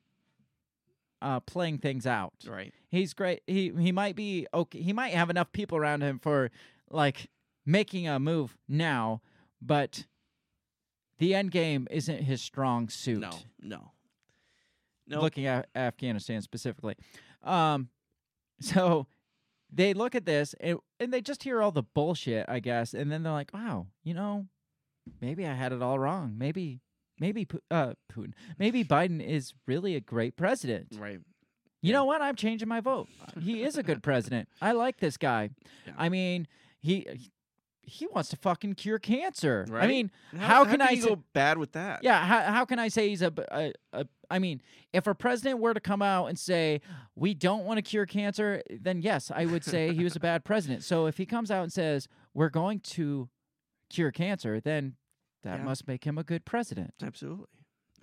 uh, 1.23 1.41
playing 1.41 1.79
things 1.79 2.07
out. 2.07 2.33
Right. 2.47 2.73
He's 2.89 3.15
great. 3.15 3.43
He 3.47 3.73
he 3.79 3.93
might 3.93 4.17
be 4.17 4.47
okay. 4.53 4.81
He 4.81 4.93
might 4.93 5.13
have 5.15 5.31
enough 5.31 5.53
people 5.53 5.79
around 5.79 6.03
him 6.03 6.19
for 6.19 6.51
like 6.91 7.29
making 7.65 8.09
a 8.09 8.19
move 8.19 8.57
now, 8.69 9.21
but 9.61 10.07
the 11.19 11.35
end 11.35 11.51
game 11.53 11.87
isn't 11.91 12.23
his 12.25 12.43
strong 12.43 12.89
suit. 12.89 13.19
No. 13.21 13.31
No. 13.61 13.93
No. 15.09 15.21
Looking 15.21 15.47
at 15.47 15.69
Afghanistan 15.75 16.43
specifically, 16.43 16.97
um, 17.45 17.89
so 18.61 19.07
they 19.73 19.95
look 19.95 20.15
at 20.15 20.25
this 20.27 20.55
and, 20.61 20.79
and 21.01 21.13
they 21.13 21.21
just 21.21 21.43
hear 21.43 21.63
all 21.63 21.71
the 21.73 21.83
bullshit, 21.83 22.47
I 22.49 22.61
guess, 22.61 22.93
and 22.95 23.11
then 23.13 23.23
they're 23.23 23.33
like, 23.33 23.53
"Wow, 23.55 23.87
you 24.03 24.15
know, 24.15 24.47
maybe 25.21 25.47
I 25.47 25.55
had 25.55 25.73
it 25.73 25.83
all 25.83 25.99
wrong. 25.99 26.35
Maybe, 26.39 26.81
maybe 27.21 27.47
uh, 27.71 27.95
Putin, 28.13 28.33
maybe 28.59 28.83
Biden 28.85 29.25
is 29.25 29.55
really 29.67 29.95
a 29.95 30.01
great 30.01 30.37
president." 30.37 30.89
Right. 30.99 31.21
You 31.83 31.91
Yeah. 31.91 31.99
know 31.99 32.05
what? 32.07 32.21
I'm 32.23 32.35
changing 32.37 32.69
my 32.69 32.81
vote. 32.81 33.07
He 33.41 33.63
is 33.63 33.77
a 33.77 33.83
good 33.83 34.03
president. 34.03 34.49
I 34.61 34.73
like 34.73 34.97
this 34.99 35.17
guy. 35.17 35.51
Yeah. 35.87 35.93
I 35.97 36.09
mean, 36.09 36.49
he 36.81 37.07
he 37.89 38.09
wants 38.09 38.31
to 38.31 38.37
fucking 38.37 38.75
cure 38.75 38.99
cancer. 38.99 39.65
I 39.73 39.87
mean, 39.87 40.11
How 40.37 40.65
can 40.65 40.81
I 40.81 40.91
you 40.91 41.03
say- 41.03 41.09
go 41.11 41.23
bad 41.33 41.57
with 41.59 41.73
that? 41.73 42.03
yeah. 42.03 42.25
How, 42.27 42.41
how 42.53 42.65
can 42.65 42.81
I 42.81 42.89
say 42.89 43.09
he's 43.11 43.23
a, 43.23 43.33
a, 43.53 43.73
a, 43.93 44.07
I 44.31 44.39
mean, 44.39 44.61
if 44.93 45.07
a 45.07 45.15
president 45.15 45.61
were 45.61 45.75
to 45.75 45.81
come 45.81 46.03
out 46.03 46.27
and 46.27 46.39
say, 46.39 46.81
we 47.15 47.35
don't 47.35 47.65
want 47.65 47.79
to 47.79 47.83
cure 47.83 48.07
cancer, 48.07 48.63
then 48.71 49.01
yes, 49.03 49.31
I 49.35 49.47
would 49.47 49.65
say 49.65 49.93
he 49.95 50.05
was 50.05 50.17
a 50.17 50.21
bad 50.21 50.45
president. 50.45 50.83
So 50.85 51.07
if 51.07 51.17
he 51.19 51.27
comes 51.27 51.51
out 51.51 51.63
and 51.63 51.73
says, 51.73 52.09
we're 52.35 52.49
going 52.49 52.81
to 52.81 53.29
cure 53.91 54.11
cancer, 54.11 54.61
then 54.61 54.97
that 55.43 55.59
Yeah. 55.59 55.65
must 55.65 55.87
make 55.87 56.05
him 56.05 56.19
a 56.19 56.25
good 56.25 56.45
president. 56.45 56.95
Absolutely. 57.03 57.47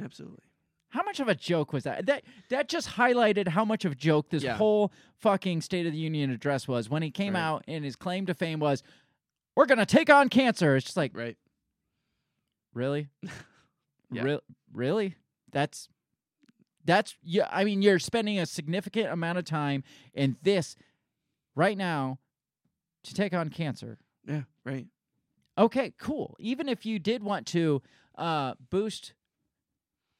Absolutely. 0.01 0.43
How 0.89 1.03
much 1.03 1.19
of 1.19 1.27
a 1.27 1.35
joke 1.35 1.73
was 1.73 1.83
that? 1.85 2.05
That 2.05 2.23
that 2.49 2.69
just 2.69 2.87
highlighted 2.89 3.47
how 3.47 3.65
much 3.65 3.83
of 3.83 3.91
a 3.93 3.95
joke 3.95 4.29
this 4.29 4.43
Yeah. 4.43 4.55
whole 4.57 4.91
fucking 5.17 5.61
State 5.61 5.85
of 5.87 5.91
the 5.91 5.97
Union 5.97 6.29
address 6.29 6.67
was 6.67 6.87
when 6.89 7.01
he 7.01 7.09
came 7.11 7.33
Right. 7.33 7.41
out 7.41 7.63
and 7.67 7.83
his 7.83 7.95
claim 7.95 8.25
to 8.27 8.33
fame 8.35 8.59
was, 8.59 8.83
"We're 9.55 9.65
gonna 9.65 9.85
take 9.87 10.09
on 10.11 10.29
cancer." 10.29 10.75
It's 10.75 10.85
just 10.85 10.97
like, 10.97 11.15
Right. 11.17 11.35
really, 12.73 13.09
Yeah. 14.11 14.21
Re- 14.23 14.39
really? 14.71 15.15
That's 15.51 15.89
that's 16.85 17.15
yeah. 17.23 17.47
I 17.51 17.63
mean, 17.63 17.81
you're 17.81 17.99
spending 17.99 18.39
a 18.39 18.45
significant 18.45 19.07
amount 19.11 19.37
of 19.37 19.45
time 19.45 19.83
in 20.13 20.37
this 20.41 20.75
right 21.55 21.77
now 21.77 22.19
to 23.03 23.13
take 23.13 23.33
on 23.33 23.49
cancer. 23.49 23.97
Yeah. 24.27 24.43
Right. 24.65 24.87
Okay, 25.57 25.93
cool. 25.99 26.35
Even 26.39 26.67
if 26.67 26.85
you 26.85 26.99
did 26.99 27.21
want 27.23 27.45
to 27.47 27.81
uh, 28.17 28.53
boost 28.69 29.13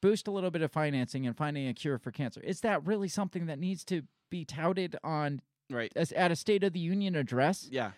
boost 0.00 0.28
a 0.28 0.30
little 0.30 0.50
bit 0.50 0.60
of 0.62 0.70
financing 0.70 1.26
and 1.26 1.36
finding 1.36 1.66
a 1.66 1.74
cure 1.74 1.98
for 1.98 2.10
cancer, 2.10 2.40
is 2.40 2.60
that 2.60 2.86
really 2.86 3.08
something 3.08 3.46
that 3.46 3.58
needs 3.58 3.84
to 3.86 4.02
be 4.30 4.44
touted 4.44 4.96
on 5.02 5.40
Right. 5.70 5.90
as, 5.96 6.12
at 6.12 6.30
a 6.30 6.36
State 6.36 6.62
of 6.62 6.74
the 6.74 6.78
Union 6.80 7.14
address? 7.16 7.66
Yeah. 7.70 7.92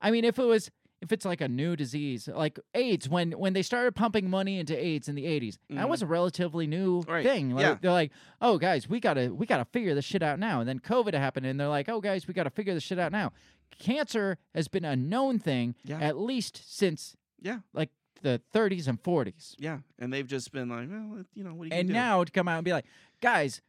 I 0.00 0.10
mean, 0.10 0.24
if 0.24 0.38
it 0.38 0.44
was 0.44 0.70
if 1.04 1.12
it's 1.12 1.24
like 1.24 1.40
a 1.40 1.48
new 1.48 1.76
disease, 1.76 2.26
like 2.28 2.58
AIDS, 2.74 3.08
when 3.08 3.32
when 3.32 3.52
they 3.52 3.62
started 3.62 3.94
pumping 3.94 4.28
money 4.28 4.58
into 4.58 4.74
AIDS 4.76 5.08
in 5.08 5.14
the 5.14 5.26
80s, 5.26 5.58
that 5.70 5.84
Mhm. 5.86 5.88
was 5.88 6.02
a 6.02 6.06
relatively 6.06 6.66
new 6.66 7.00
Right. 7.02 7.24
thing. 7.24 7.50
Like, 7.54 7.62
Yeah. 7.62 7.76
They're 7.80 7.92
like, 7.92 8.10
oh 8.40 8.58
guys, 8.58 8.88
we 8.88 8.98
gotta 9.00 9.32
we 9.32 9.46
gotta 9.46 9.66
figure 9.66 9.94
this 9.94 10.04
shit 10.04 10.22
out 10.22 10.38
now. 10.38 10.60
And 10.60 10.68
then 10.68 10.80
COVID 10.80 11.14
happened, 11.14 11.46
and 11.46 11.60
they're 11.60 11.68
like, 11.68 11.88
oh 11.88 12.00
guys, 12.00 12.26
we 12.26 12.34
gotta 12.34 12.50
figure 12.50 12.74
this 12.74 12.82
shit 12.82 12.98
out 12.98 13.12
now. 13.12 13.32
Cancer 13.78 14.38
has 14.54 14.66
been 14.68 14.84
a 14.84 14.96
known 14.96 15.38
thing 15.38 15.74
Yeah. 15.84 15.98
at 16.00 16.16
least 16.18 16.62
since 16.66 17.16
Yeah. 17.40 17.60
like 17.72 17.90
the 18.22 18.40
30s 18.52 18.88
and 18.88 18.98
40s. 19.02 19.54
Yeah. 19.58 19.80
And 19.98 20.10
they've 20.12 20.26
just 20.26 20.50
been 20.52 20.68
like, 20.70 20.88
well, 20.88 21.24
you 21.34 21.44
know, 21.44 21.52
what 21.54 21.68
do 21.68 21.74
you 21.74 21.78
And 21.80 21.88
do? 21.88 21.92
now 21.94 22.24
to 22.24 22.32
come 22.32 22.48
out 22.48 22.56
and 22.58 22.64
be 22.64 22.72
like, 22.72 22.86
guys, 23.20 23.60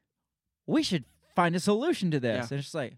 we 0.66 0.82
should 0.82 1.04
find 1.36 1.56
a 1.56 1.60
solution 1.60 2.10
to 2.12 2.20
this. 2.20 2.30
Yeah. 2.36 2.42
And 2.50 2.60
it's 2.60 2.68
just 2.68 2.76
like, 2.76 2.96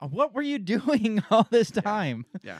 "Uh, 0.00 0.08
what 0.08 0.34
were 0.34 0.42
you 0.42 0.58
doing 0.74 1.22
all 1.30 1.46
this 1.50 1.70
time? 1.70 2.26
yeah. 2.42 2.58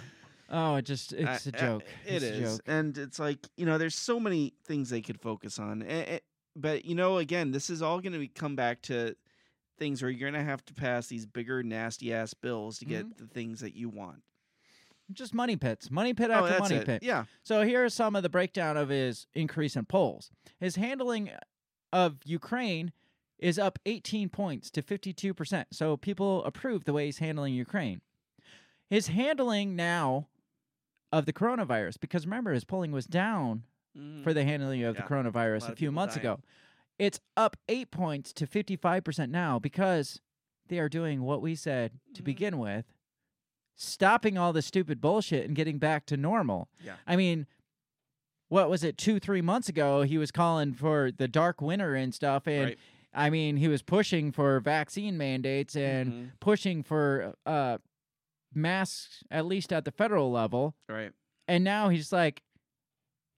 Oh, 0.51 0.77
it 0.77 0.83
just 0.87 1.13
it's 1.13 1.47
Uh, 1.47 1.51
a 1.53 1.57
uh, 1.57 1.61
joke. 1.61 1.83
It 2.07 2.15
It's 2.15 2.25
is, 2.25 2.53
joke. 2.57 2.61
and 2.67 2.97
it's 2.99 3.19
like 3.19 3.39
you 3.57 3.67
know, 3.67 3.77
there's 3.79 3.95
so 3.95 4.19
many 4.19 4.55
things 4.65 4.91
they 4.91 5.01
could 5.03 5.21
focus 5.21 5.59
on. 5.59 5.83
Eh, 5.83 6.05
eh, 6.07 6.19
but 6.57 6.85
you 6.85 6.95
know, 6.95 7.19
again, 7.19 7.51
this 7.53 7.69
is 7.71 7.83
all 7.83 8.01
going 8.01 8.19
to 8.19 8.27
come 8.29 8.57
back 8.57 8.81
to 8.83 9.15
things 9.79 10.03
where 10.03 10.11
you're 10.11 10.31
going 10.31 10.43
to 10.43 10.49
have 10.51 10.65
to 10.65 10.75
pass 10.75 11.07
these 11.07 11.25
bigger, 11.27 11.63
nasty 11.63 12.13
ass 12.13 12.35
bills 12.35 12.79
to 12.79 12.85
get 12.85 13.05
Mm-hmm. 13.07 13.23
the 13.25 13.27
things 13.29 13.61
that 13.61 13.75
you 13.77 13.89
want. 13.89 14.23
Just 15.13 15.33
money 15.35 15.57
pits, 15.57 15.91
money 15.91 16.13
pit 16.15 16.31
oh, 16.31 16.35
after 16.35 16.49
that's 16.51 16.61
money 16.61 16.75
it. 16.77 16.87
pit. 16.87 17.03
Yeah, 17.03 17.25
So 17.43 17.63
here 17.63 17.85
are 17.85 17.89
some 17.89 18.15
of 18.17 18.23
the 18.23 18.29
breakdown 18.29 18.77
of 18.77 18.89
his 18.91 19.27
increase 19.35 19.75
in 19.77 19.85
polls. 19.87 20.31
His 20.61 20.77
handling 20.77 21.31
of 21.93 22.17
Ukraine 22.25 22.93
is 23.39 23.59
up 23.59 23.79
18 23.87 24.29
points 24.29 24.71
to 24.73 24.83
52%. 24.83 25.65
So 25.73 25.97
people 25.97 26.45
approve 26.45 26.85
the 26.85 26.93
way 26.93 27.07
he's 27.07 27.19
handling 27.21 27.55
Ukraine. 27.55 28.03
His 28.91 29.07
handling 29.09 29.77
now 29.77 30.27
of 31.13 31.27
the 31.27 31.33
coronavirus, 31.33 31.99
because 32.01 32.27
remember, 32.27 32.53
his 32.53 32.65
polling 32.65 32.93
was 32.93 33.07
down 33.07 33.65
Mhm. 33.97 34.23
for 34.23 34.35
the 34.35 34.45
handling 34.45 34.85
of 34.85 34.95
Yeah. 34.97 35.03
the 35.03 35.09
coronavirus 35.09 35.63
lot 35.63 35.73
a 35.73 35.77
few 35.77 35.91
months 35.91 36.15
dying. 36.17 36.27
ago. 36.27 36.41
It's 36.99 37.21
up 37.37 37.57
eight 37.69 37.91
points 37.91 38.33
to 38.35 38.47
55% 38.47 39.31
now 39.31 39.59
because 39.59 40.21
they 40.69 40.79
are 40.79 40.89
doing 40.89 41.23
what 41.23 41.41
we 41.41 41.55
said 41.55 41.99
to 42.15 42.23
Mhm. 42.23 42.27
begin 42.27 42.59
with 42.59 42.85
stopping 43.77 44.37
all 44.37 44.53
the 44.53 44.61
stupid 44.63 45.01
bullshit 45.01 45.47
and 45.47 45.55
getting 45.55 45.79
back 45.79 46.05
to 46.07 46.17
normal. 46.17 46.69
Yeah. 46.83 46.97
I 47.07 47.15
mean, 47.17 47.47
what 48.49 48.69
was 48.69 48.83
it, 48.83 48.99
two, 48.99 49.21
three 49.21 49.41
months 49.43 49.69
ago? 49.69 50.03
He 50.03 50.19
was 50.19 50.31
calling 50.33 50.73
for 50.75 51.13
the 51.13 51.29
dark 51.29 51.61
winter 51.61 51.95
and 51.95 52.13
stuff. 52.15 52.47
And 52.49 52.65
Right. 52.65 52.79
I 53.15 53.31
mean, 53.31 53.57
he 53.57 53.69
was 53.69 53.83
pushing 53.83 54.33
for 54.33 54.59
vaccine 54.61 55.17
mandates 55.17 55.77
and 55.77 56.13
Mhm. 56.13 56.31
pushing 56.41 56.83
for 56.83 57.35
uh, 57.47 57.79
masks, 58.55 59.23
at 59.31 59.47
least 59.47 59.73
at 59.73 59.85
the 59.85 59.91
federal 59.93 60.31
level. 60.31 60.75
right. 60.89 61.13
And 61.47 61.65
now 61.65 61.89
he's 61.89 62.13
like, 62.13 62.43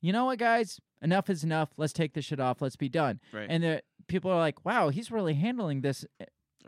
you 0.02 0.12
know 0.12 0.24
what, 0.24 0.38
guys? 0.38 0.80
Enough 1.02 1.30
is 1.30 1.44
enough. 1.44 1.70
Let's 1.76 1.92
take 1.92 2.12
this 2.14 2.24
shit 2.24 2.40
off. 2.40 2.60
Let's 2.60 2.74
be 2.76 2.88
done. 2.88 3.20
Right. 3.32 3.46
And 3.48 3.62
the 3.62 3.82
people 4.08 4.30
are 4.32 4.38
like, 4.38 4.64
wow, 4.64 4.88
he's 4.88 5.10
really 5.12 5.34
handling 5.34 5.82
this 5.82 6.04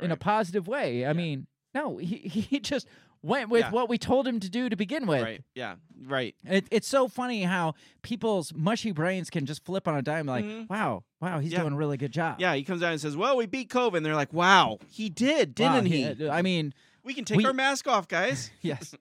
in 0.01 0.10
a 0.12 0.16
positive 0.16 0.69
way. 0.69 1.05
I 1.05 1.09
Yeah. 1.09 1.12
mean, 1.14 1.47
no, 1.74 1.97
he, 1.97 2.16
he 2.28 2.60
just 2.60 2.86
went 3.23 3.48
with 3.51 3.62
Yeah. 3.62 3.70
what 3.73 3.89
we 3.89 3.98
told 3.98 4.27
him 4.28 4.39
to 4.40 4.48
do 4.48 4.69
to 4.69 4.77
begin 4.77 5.06
with. 5.06 5.23
right. 5.23 5.43
Yeah. 5.55 5.77
Right. 6.05 6.35
It, 6.44 6.66
it's 6.70 6.86
so 6.89 7.09
funny 7.09 7.43
how 7.43 7.74
people's 8.02 8.52
mushy 8.55 8.93
brains 8.93 9.28
can 9.31 9.44
just 9.47 9.64
flip 9.64 9.89
on 9.89 9.97
a 9.97 10.02
dime 10.02 10.27
like, 10.27 10.44
Mhm. 10.44 10.69
wow, 10.70 11.02
wow, 11.20 11.40
he's 11.40 11.52
Yeah. 11.52 11.60
doing 11.62 11.73
a 11.73 11.77
really 11.77 11.97
good 11.97 12.12
job. 12.12 12.40
Yeah. 12.40 12.55
He 12.55 12.62
comes 12.62 12.81
down 12.82 12.93
and 12.93 13.01
says, 13.01 13.16
"Well, 13.16 13.36
we 13.36 13.47
beat 13.47 13.69
COVID." 13.69 13.97
And 13.97 14.06
they're 14.06 14.14
like, 14.14 14.32
"Wow, 14.32 14.78
he 14.89 15.09
did, 15.09 15.55
didn't 15.56 15.86
he? 15.86 16.28
I 16.28 16.43
mean, 16.43 16.73
we 17.04 17.14
can 17.14 17.24
take 17.24 17.38
we- 17.38 17.46
our 17.46 17.52
mask 17.52 17.88
off, 17.88 18.08
guys." 18.08 18.50
yes. 18.62 18.94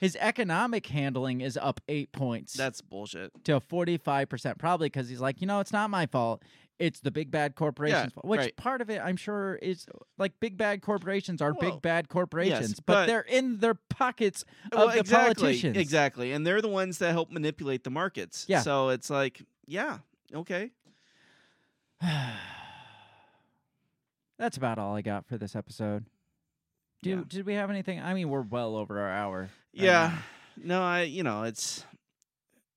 His 0.00 0.16
economic 0.20 0.86
handling 0.86 1.40
is 1.40 1.56
up 1.56 1.80
eight 1.88 2.12
points. 2.12 2.52
That's 2.54 2.80
bullshit. 2.80 3.32
to 3.46 3.58
45%, 3.58 4.56
probably 4.56 4.86
because 4.86 5.08
he's 5.08 5.20
like, 5.20 5.40
you 5.40 5.48
know, 5.48 5.58
it's 5.58 5.72
not 5.72 5.90
my 5.90 6.06
fault. 6.06 6.44
It's 6.78 7.00
the 7.00 7.10
big 7.10 7.32
bad 7.32 7.56
corporations. 7.56 8.12
fault. 8.12 8.24
Which 8.24 8.38
right. 8.38 8.56
part 8.56 8.80
of 8.80 8.90
it, 8.90 9.00
I'm 9.02 9.16
sure, 9.16 9.56
is 9.56 9.86
like 10.16 10.38
big 10.38 10.56
bad 10.56 10.82
corporations 10.82 11.42
are 11.42 11.52
Well, 11.52 11.72
big 11.72 11.82
bad 11.82 12.08
corporations, 12.08 12.78
but, 12.78 12.92
but- 12.92 13.06
they're 13.06 13.22
in 13.22 13.58
their 13.58 13.74
pockets 13.74 14.44
of 14.70 14.78
well, 14.78 14.88
the 14.88 15.00
exactly, 15.00 15.34
politicians. 15.34 15.76
Exactly. 15.76 16.30
And 16.30 16.46
they're 16.46 16.62
the 16.62 16.68
ones 16.68 16.98
that 16.98 17.10
help 17.10 17.32
manipulate 17.32 17.82
the 17.82 17.90
markets. 17.90 18.44
Yeah. 18.48 18.60
So 18.60 18.90
it's 18.90 19.10
like, 19.10 19.42
yeah, 19.66 19.98
okay. 20.32 20.70
That's 24.38 24.56
about 24.56 24.78
all 24.78 24.94
I 24.94 25.02
got 25.02 25.26
for 25.26 25.36
this 25.36 25.56
episode. 25.56 26.06
Do, 27.02 27.10
Yeah. 27.10 27.22
Did 27.26 27.46
we 27.46 27.54
have 27.54 27.70
anything? 27.70 28.00
I 28.00 28.14
mean, 28.14 28.28
we're 28.28 28.42
well 28.42 28.76
over 28.76 28.98
our 28.98 29.10
hour. 29.10 29.50
Yeah. 29.72 30.08
now. 30.08 30.18
No, 30.64 30.82
I 30.82 31.02
you 31.02 31.22
know, 31.22 31.44
it's 31.44 31.84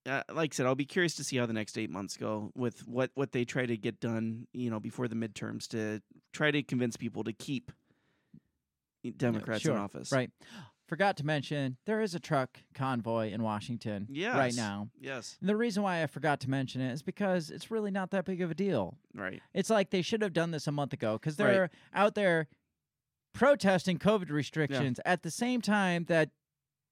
uh, 0.06 0.24
like 0.34 0.54
I 0.54 0.56
said, 0.56 0.66
I'll 0.66 0.76
be 0.76 0.86
curious 0.86 1.16
to 1.16 1.24
see 1.24 1.38
how 1.38 1.46
the 1.46 1.54
next 1.54 1.78
eight 1.78 1.90
months 1.90 2.18
go 2.18 2.52
with 2.56 2.88
what 2.88 3.12
what 3.16 3.32
they 3.32 3.46
try 3.46 3.66
to 3.66 3.78
get 3.78 4.00
done, 4.00 4.48
you 4.54 4.70
know, 4.70 4.80
before 4.80 5.08
the 5.08 5.16
midterms 5.16 5.68
to 5.70 6.02
try 6.34 6.52
to 6.52 6.64
convince 6.64 6.98
people 6.98 7.24
to 7.24 7.34
keep 7.34 7.72
Democrats 9.18 9.62
sure, 9.62 9.74
in 9.74 9.80
office. 9.80 10.12
Right. 10.12 10.32
Forgot 10.88 11.18
to 11.18 11.26
mention 11.26 11.78
there 11.86 12.02
is 12.02 12.16
a 12.16 12.20
truck 12.20 12.60
convoy 12.74 13.32
in 13.32 13.44
Washington 13.44 14.08
right 14.12 14.54
now. 14.54 14.90
Yes. 15.00 15.38
And 15.40 15.48
the 15.48 15.56
reason 15.56 15.84
why 15.84 16.04
I 16.04 16.08
forgot 16.08 16.42
to 16.42 16.50
mention 16.50 16.82
it 16.82 16.92
is 16.92 17.02
because 17.02 17.50
it's 17.50 17.72
really 17.72 17.92
not 17.92 18.12
that 18.12 18.26
big 18.26 18.42
of 18.42 18.52
a 18.52 18.54
deal. 18.54 18.98
Right. 19.16 19.42
It's 19.54 19.70
like 19.70 19.90
they 19.90 20.02
should 20.02 20.22
have 20.22 20.34
done 20.34 20.52
this 20.52 20.68
a 20.68 20.72
month 20.72 20.92
ago 20.92 21.14
because 21.14 21.38
they're 21.38 21.70
out 21.94 22.16
there 22.16 22.48
protesting 23.34 23.98
COVID 23.98 24.30
restrictions 24.30 25.00
at 25.06 25.24
the 25.24 25.32
same 25.32 25.62
time 25.62 26.06
that 26.06 26.30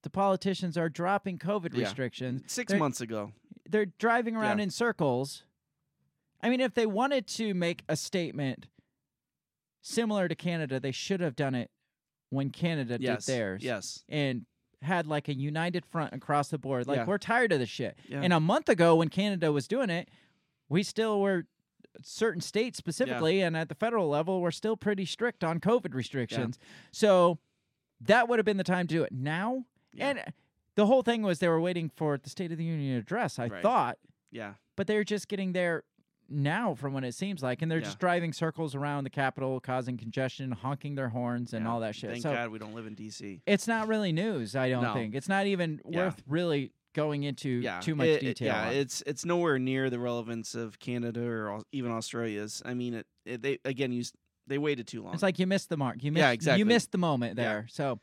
the 0.04 0.10
politicians 0.10 0.78
are 0.78 0.90
dropping 0.90 1.38
COVID 1.38 1.74
Yeah. 1.74 1.84
restrictions. 1.84 2.44
6 2.48 2.72
They're- 2.72 2.80
months 2.80 3.02
ago. 3.02 3.34
They're 3.70 3.86
driving 3.88 4.36
around 4.36 4.60
Yeah. 4.60 4.64
in 4.66 4.70
circles. 4.72 5.44
I 6.42 6.50
mean, 6.50 6.62
if 6.62 6.74
they 6.74 6.86
wanted 6.86 7.28
to 7.28 7.54
make 7.54 7.84
a 7.90 7.96
statement 7.98 8.68
similar 9.82 10.28
to 10.28 10.36
Canada, 10.36 10.80
they 10.80 10.92
should 10.92 11.20
have 11.20 11.36
done 11.36 11.56
it 11.56 11.70
when 12.30 12.50
Canada 12.50 12.98
Yes. 13.00 13.26
did 13.26 13.34
theirs 13.34 13.64
Yes. 13.64 14.04
and 14.08 14.46
had 14.82 15.06
like 15.08 15.28
a 15.28 15.34
united 15.34 15.86
front 15.86 16.14
across 16.14 16.48
the 16.50 16.58
board. 16.58 16.88
Like, 16.88 16.98
Yeah. 16.98 17.06
we're 17.06 17.18
tired 17.18 17.52
of 17.52 17.60
this 17.60 17.70
shit. 17.70 17.98
Yeah. 18.08 18.22
And 18.22 18.32
a 18.32 18.40
month 18.40 18.70
ago, 18.70 18.96
when 18.96 19.10
Canada 19.10 19.52
was 19.52 19.68
doing 19.68 19.90
it, 19.90 20.10
we 20.70 20.84
still 20.84 21.20
were 21.20 21.48
certain 22.02 22.42
states 22.42 22.78
specifically, 22.78 23.42
and 23.42 23.56
at 23.58 23.70
the 23.70 23.76
federal 23.76 24.08
level, 24.10 24.42
we're 24.42 24.52
still 24.52 24.78
pretty 24.78 25.06
strict 25.06 25.44
on 25.44 25.60
COVID 25.60 25.94
restrictions. 25.94 26.58
So 26.92 27.40
that 28.02 28.28
would 28.30 28.40
have 28.40 28.46
been 28.46 28.58
the 28.58 28.64
time 28.64 28.88
to 28.88 28.96
do 28.96 29.04
it. 29.04 29.12
Now, 29.12 29.66
Yeah. 29.94 30.10
and 30.10 30.34
the 30.76 30.86
whole 30.86 31.02
thing 31.04 31.22
was 31.24 31.40
they 31.40 31.48
were 31.50 31.60
waiting 31.62 31.90
for 31.90 32.18
the 32.18 32.30
State 32.30 32.52
of 32.52 32.58
the 32.58 32.64
Union 32.64 32.98
address. 32.98 33.38
I 33.40 33.48
Right. 33.48 33.62
thought, 33.62 33.98
yeah. 34.32 34.54
but 34.76 34.88
they're 34.88 35.04
just 35.04 35.28
getting 35.28 35.52
there 35.54 35.84
now, 36.32 36.76
from 36.76 36.94
what 36.94 37.04
it 37.04 37.16
seems 37.16 37.42
like, 37.42 37.62
and 37.64 37.72
they're 37.72 37.80
Yeah. 37.80 37.86
just 37.86 37.98
driving 38.00 38.34
circles 38.34 38.76
around 38.76 39.04
the 39.04 39.10
Capitol, 39.10 39.60
causing 39.60 39.98
congestion, 39.98 40.52
honking 40.52 40.94
their 40.94 41.10
horns, 41.10 41.54
and 41.54 41.66
yeah. 41.66 41.72
all 41.72 41.80
that 41.80 41.96
shit. 41.96 42.12
Thank 42.12 42.22
so 42.22 42.32
God 42.32 42.52
we 42.52 42.60
don't 42.60 42.76
live 42.76 42.86
in 42.86 42.94
DC. 42.96 43.42
it's 43.48 43.68
not 43.68 43.88
really 43.88 44.12
news. 44.12 44.56
I 44.56 44.70
don't 44.70 44.84
No. 44.84 44.94
think 44.94 45.16
it's 45.16 45.28
not 45.28 45.48
even 45.48 45.82
Yeah. 45.90 46.06
worth 46.06 46.22
really 46.28 46.72
going 46.94 47.24
into 47.24 47.50
yeah, 47.50 47.80
too 47.80 47.96
much 47.96 48.08
it- 48.08 48.24
it- 48.24 48.26
detail. 48.26 48.48
yeah, 48.48 48.68
on. 48.68 48.74
it's 48.74 49.02
it's 49.06 49.26
nowhere 49.26 49.60
near 49.60 49.90
the 49.90 50.00
relevance 50.00 50.56
of 50.56 50.80
Canada 50.80 51.22
or 51.22 51.62
even 51.72 51.92
Australia's. 51.92 52.62
I 52.66 52.74
mean, 52.74 52.94
it, 52.96 53.08
it 53.26 53.42
they 53.42 53.60
again 53.66 53.92
you 53.92 54.04
they 54.48 54.58
waited 54.58 54.88
too 54.88 55.04
long. 55.04 55.14
It's 55.14 55.24
like 55.24 55.38
you 55.40 55.46
missed 55.48 55.70
the 55.70 55.78
mark. 55.78 56.04
You 56.04 56.12
missed, 56.12 56.22
Yeah, 56.22 56.32
exactly. 56.32 56.60
You 56.60 56.66
missed 56.66 56.92
the 56.92 56.98
moment 56.98 57.38
Yeah. 57.38 57.44
there. 57.44 57.68
So, 57.70 58.00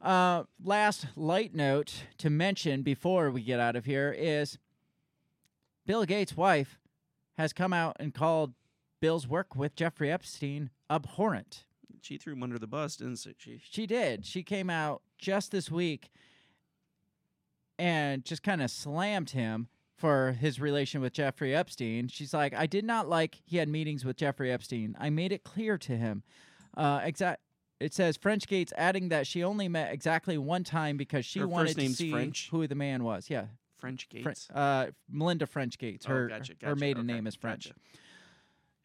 uh, 0.00 0.44
last 0.62 1.06
light 1.16 1.54
note 1.54 2.04
to 2.18 2.30
mention 2.30 2.82
before 2.82 3.30
we 3.30 3.42
get 3.42 3.60
out 3.60 3.76
of 3.76 3.84
here 3.84 4.14
is 4.16 4.58
Bill 5.86 6.04
Gates' 6.04 6.36
wife 6.36 6.78
has 7.36 7.52
come 7.52 7.72
out 7.72 7.96
and 8.00 8.14
called 8.14 8.54
Bill's 9.00 9.28
work 9.28 9.54
with 9.54 9.76
Jeffrey 9.76 10.10
Epstein 10.10 10.70
abhorrent. 10.88 11.64
She 12.00 12.16
threw 12.16 12.32
him 12.34 12.42
under 12.42 12.58
the 12.58 12.66
bus, 12.66 12.96
didn't 12.96 13.26
she? 13.38 13.60
She 13.62 13.86
did. 13.86 14.24
She 14.24 14.42
came 14.42 14.70
out 14.70 15.02
just 15.18 15.50
this 15.50 15.70
week 15.70 16.10
and 17.78 18.24
just 18.24 18.42
kind 18.42 18.62
of 18.62 18.70
slammed 18.70 19.30
him 19.30 19.68
for 19.96 20.32
his 20.32 20.60
relation 20.60 21.00
with 21.00 21.12
Jeffrey 21.12 21.54
Epstein. 21.54 22.08
She's 22.08 22.34
like, 22.34 22.54
I 22.54 22.66
did 22.66 22.84
not 22.84 23.08
like 23.08 23.40
he 23.44 23.56
had 23.58 23.68
meetings 23.68 24.04
with 24.04 24.16
Jeffrey 24.16 24.50
Epstein. 24.52 24.96
I 24.98 25.10
made 25.10 25.32
it 25.32 25.44
clear 25.44 25.78
to 25.78 25.96
him. 25.96 26.22
Uh, 26.76 27.00
exact. 27.04 27.40
It 27.80 27.92
says 27.92 28.16
French 28.16 28.46
Gates, 28.46 28.72
adding 28.76 29.08
that 29.10 29.26
she 29.26 29.42
only 29.44 29.68
met 29.68 29.92
exactly 29.92 30.38
one 30.38 30.64
time 30.64 30.96
because 30.96 31.24
she 31.26 31.40
Her 31.40 31.48
wanted 31.48 31.76
to 31.76 31.88
see 31.90 32.10
French? 32.10 32.48
who 32.50 32.66
the 32.66 32.74
man 32.74 33.04
was. 33.04 33.28
Yeah, 33.28 33.46
French 33.78 34.08
Fre- 34.10 34.16
Gates. 34.28 34.48
uh, 34.50 34.86
Melinda 35.10 35.46
French 35.46 35.76
Gates. 35.78 36.06
Oh, 36.08 36.10
Her 36.12 36.28
gotcha, 36.28 36.54
her 36.62 36.76
maiden 36.76 37.04
Okay, 37.04 37.12
name 37.14 37.26
is 37.26 37.34
French. 37.34 37.66
gotcha. 37.66 37.76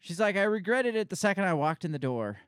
She's 0.00 0.18
like, 0.20 0.36
I 0.36 0.42
regretted 0.42 0.96
it 0.96 1.08
the 1.10 1.16
second 1.16 1.44
I 1.44 1.54
walked 1.54 1.84
in 1.84 1.92
the 1.92 1.98
door. 1.98 2.38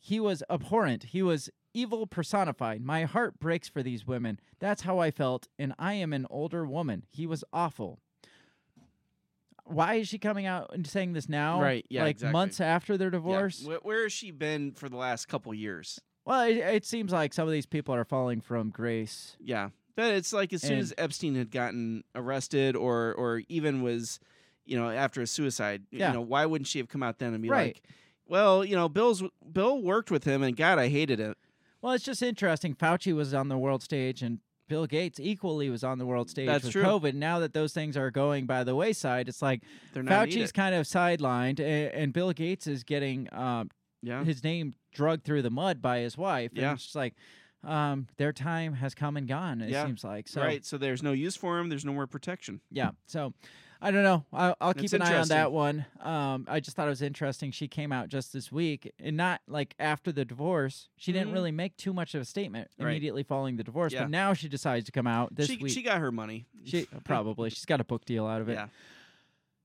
He 0.00 0.18
was 0.20 0.42
abhorrent. 0.50 1.04
He 1.04 1.22
was 1.22 1.48
evil 1.74 2.06
personified. 2.06 2.82
My 2.82 3.04
heart 3.04 3.38
breaks 3.38 3.68
for 3.68 3.82
these 3.82 4.06
women. 4.06 4.38
That's 4.58 4.82
how 4.82 4.98
I 4.98 5.10
felt, 5.10 5.48
and 5.58 5.74
I 5.78 5.94
am 5.94 6.12
an 6.12 6.26
older 6.30 6.66
woman. 6.66 7.04
He 7.10 7.26
was 7.26 7.44
awful. 7.52 8.00
Why 9.64 9.94
is 9.94 10.08
she 10.08 10.18
coming 10.18 10.44
out 10.46 10.70
and 10.74 10.86
saying 10.86 11.12
this 11.12 11.28
now? 11.28 11.60
Right, 11.62 11.86
yeah, 11.88 12.02
Like 12.02 12.16
exactly. 12.16 12.32
months 12.32 12.60
after 12.60 12.96
their 12.96 13.08
Yeah. 13.08 13.12
divorce? 13.12 13.64
Wh- 13.64 13.84
Where 13.84 14.02
has 14.02 14.12
she 14.12 14.30
been 14.30 14.72
for 14.72 14.88
the 14.88 14.96
last 14.96 15.26
couple 15.28 15.54
years? 15.54 16.00
Well, 16.24 16.42
it, 16.42 16.56
it 16.58 16.84
seems 16.84 17.12
like 17.12 17.32
some 17.32 17.46
of 17.46 17.52
these 17.52 17.66
people 17.66 17.94
are 17.94 18.04
falling 18.04 18.40
from 18.40 18.70
grace. 18.70 19.36
Yeah, 19.40 19.70
but 19.96 20.12
it's 20.14 20.32
like 20.32 20.52
as 20.52 20.62
soon 20.62 20.72
And- 20.74 20.82
as 20.82 20.94
Epstein 20.98 21.36
had 21.36 21.50
gotten 21.50 22.04
arrested, 22.14 22.76
or 22.76 23.14
or 23.14 23.42
even 23.48 23.82
was, 23.82 24.18
you 24.64 24.76
know, 24.76 24.90
after 24.90 25.22
a 25.22 25.26
suicide, 25.26 25.84
Yeah. 25.90 26.08
you 26.08 26.14
know, 26.14 26.20
why 26.22 26.44
wouldn't 26.44 26.68
she 26.68 26.78
have 26.78 26.88
come 26.88 27.02
out 27.02 27.18
then 27.18 27.32
and 27.32 27.42
be 27.42 27.48
Right. 27.48 27.74
like, 27.76 27.82
well, 28.26 28.64
you 28.64 28.74
know, 28.76 28.88
Bill's 28.88 29.22
Bill 29.52 29.80
worked 29.80 30.10
with 30.10 30.24
him, 30.24 30.42
and 30.42 30.56
God, 30.56 30.78
I 30.78 30.88
hated 30.88 31.18
it. 31.20 31.36
Well, 31.82 31.92
it's 31.92 32.04
just 32.04 32.22
interesting. 32.22 32.74
Fauci 32.74 33.12
was 33.14 33.34
on 33.34 33.48
the 33.48 33.58
world 33.58 33.82
stage, 33.82 34.22
and 34.22 34.38
Bill 34.68 34.86
Gates 34.86 35.18
equally 35.20 35.68
was 35.68 35.82
on 35.84 35.98
the 35.98 36.06
world 36.06 36.30
stage 36.30 36.46
That's 36.46 36.64
with 36.64 36.72
true. 36.72 36.82
COVID. 36.84 37.14
Now 37.14 37.40
that 37.40 37.52
those 37.52 37.72
things 37.72 37.96
are 37.96 38.10
going 38.10 38.46
by 38.46 38.64
the 38.64 38.74
wayside, 38.74 39.28
it's 39.28 39.42
like 39.42 39.62
They're 39.92 40.02
Fauci's 40.04 40.36
needed. 40.36 40.54
kind 40.54 40.74
of 40.74 40.86
sidelined, 40.86 41.58
and, 41.60 41.92
and 41.92 42.12
Bill 42.12 42.32
Gates 42.32 42.66
is 42.66 42.84
getting 42.84 43.28
um, 43.32 43.70
Yeah, 44.00 44.24
his 44.24 44.42
name 44.44 44.74
drugged 44.94 45.24
through 45.24 45.42
the 45.42 45.50
mud 45.50 45.82
by 45.82 45.98
his 45.98 46.16
wife. 46.16 46.52
Yeah. 46.54 46.70
and 46.70 46.74
it's 46.76 46.84
just 46.84 46.94
like 46.96 47.14
um, 47.64 48.06
their 48.16 48.32
time 48.32 48.74
has 48.74 48.94
come 48.94 49.16
and 49.16 49.26
gone. 49.28 49.60
It 49.60 49.70
Yeah. 49.70 49.84
seems 49.86 50.04
like 50.04 50.28
so. 50.28 50.40
right. 50.40 50.64
So 50.64 50.78
there's 50.78 51.02
no 51.02 51.12
use 51.12 51.36
for 51.36 51.58
him. 51.58 51.68
There's 51.68 51.84
no 51.84 51.92
more 51.92 52.06
protection. 52.06 52.60
Yeah. 52.70 52.90
So 53.06 53.34
I 53.84 53.90
don't 53.90 54.04
know. 54.04 54.24
I'll, 54.32 54.56
I'll 54.60 54.74
keep 54.74 54.92
an 54.92 55.02
eye 55.02 55.16
on 55.18 55.26
that 55.28 55.50
one. 55.50 55.84
Um, 56.00 56.46
I 56.48 56.60
just 56.60 56.76
thought 56.76 56.86
it 56.86 56.90
was 56.90 57.02
interesting. 57.02 57.50
She 57.50 57.66
came 57.66 57.90
out 57.90 58.08
just 58.08 58.32
this 58.32 58.52
week, 58.52 58.92
and 59.00 59.16
not 59.16 59.40
like 59.48 59.74
after 59.80 60.12
the 60.12 60.24
divorce. 60.24 60.88
She 60.96 61.10
didn't 61.12 61.30
Mhm. 61.30 61.34
really 61.34 61.50
make 61.50 61.76
too 61.76 61.92
much 61.92 62.14
of 62.14 62.22
a 62.22 62.24
statement 62.24 62.70
Right. 62.78 62.90
immediately 62.90 63.24
following 63.24 63.56
the 63.56 63.64
divorce. 63.64 63.92
Yeah. 63.92 64.02
But 64.02 64.10
now 64.10 64.34
she 64.34 64.48
decides 64.48 64.86
to 64.86 64.92
come 64.92 65.08
out 65.08 65.34
this 65.34 65.48
she 65.48 65.56
week. 65.56 65.72
she 65.72 65.82
got 65.82 65.98
her 65.98 66.12
money. 66.12 66.46
She 66.64 66.86
probably 67.04 67.50
she's 67.50 67.64
got 67.64 67.80
a 67.80 67.84
book 67.84 68.04
deal 68.04 68.24
out 68.24 68.40
of 68.40 68.48
it. 68.48 68.52
Yeah, 68.54 68.68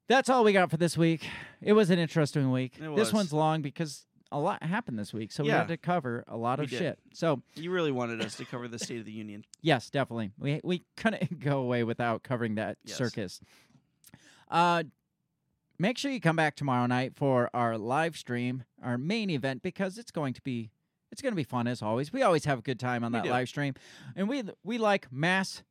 That's 0.07 0.29
all 0.29 0.43
we 0.43 0.51
got 0.53 0.71
for 0.71 0.77
this 0.77 0.97
week. 0.97 1.27
It 1.61 1.73
was 1.73 1.89
an 1.89 1.99
interesting 1.99 2.51
week. 2.51 2.73
This 2.95 3.13
one's 3.13 3.31
long 3.33 3.61
because 3.61 4.05
a 4.31 4.39
lot 4.39 4.61
happened 4.63 4.99
this 4.99 5.13
week, 5.13 5.31
so 5.31 5.43
we 5.43 5.49
had 5.49 5.67
to 5.69 5.77
cover 5.77 6.23
a 6.27 6.35
lot 6.35 6.59
of 6.59 6.69
shit. 6.69 6.99
So 7.13 7.41
you 7.55 7.71
really 7.71 7.91
wanted 7.91 8.21
us 8.21 8.35
to 8.37 8.45
cover 8.45 8.67
the 8.67 8.79
State 8.79 8.99
of 8.99 9.05
the 9.05 9.11
Union. 9.11 9.45
yes, 9.61 9.89
definitely, 9.89 10.31
we 10.39 10.59
we 10.63 10.83
couldn't 10.97 11.39
go 11.39 11.59
away 11.59 11.83
without 11.83 12.23
covering 12.23 12.55
that 12.55 12.77
Yes. 12.83 12.97
circus. 12.97 13.39
Uh, 14.49 14.83
make 15.79 15.97
sure 15.97 16.11
you 16.11 16.19
come 16.21 16.35
back 16.35 16.55
tomorrow 16.55 16.85
night 16.87 17.13
for 17.15 17.49
our 17.53 17.77
live 17.77 18.17
stream, 18.17 18.63
our 18.81 18.97
main 18.97 19.29
event, 19.29 19.61
because 19.61 19.97
it's 19.97 20.11
going 20.11 20.33
to 20.33 20.41
be 20.41 20.71
it's 21.11 21.21
going 21.21 21.31
to 21.31 21.37
be 21.37 21.43
fun 21.43 21.67
as 21.67 21.81
always. 21.81 22.11
We 22.11 22.21
always 22.21 22.43
have 22.45 22.59
a 22.59 22.61
good 22.61 22.79
time 22.79 23.03
on 23.03 23.11
We 23.13 23.19
that 23.19 23.23
do. 23.23 23.29
live 23.29 23.47
stream, 23.49 23.73
and 24.15 24.27
we 24.29 24.43
we 24.63 24.77
like 24.77 25.11
mass. 25.11 25.63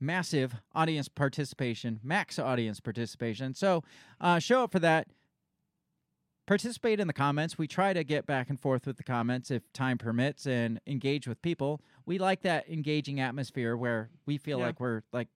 Massive 0.00 0.56
audience 0.74 1.08
participation, 1.08 1.98
max 2.02 2.38
audience 2.38 2.78
participation. 2.78 3.54
So, 3.54 3.84
uh, 4.20 4.38
show 4.38 4.64
up 4.64 4.72
for 4.72 4.80
that. 4.80 5.06
Participate 6.46 7.00
in 7.00 7.06
the 7.06 7.14
comments. 7.14 7.56
We 7.56 7.66
try 7.66 7.94
to 7.94 8.04
get 8.04 8.26
back 8.26 8.50
and 8.50 8.60
forth 8.60 8.86
with 8.86 8.98
the 8.98 9.02
comments 9.02 9.50
if 9.50 9.72
time 9.72 9.96
permits 9.96 10.46
and 10.46 10.78
engage 10.86 11.26
with 11.26 11.40
people. 11.40 11.80
We 12.04 12.18
like 12.18 12.42
that 12.42 12.68
engaging 12.68 13.18
atmosphere 13.18 13.76
where 13.78 14.10
we 14.26 14.36
feel 14.36 14.58
Yeah. 14.58 14.66
like 14.66 14.80
we're 14.80 15.02
like 15.10 15.28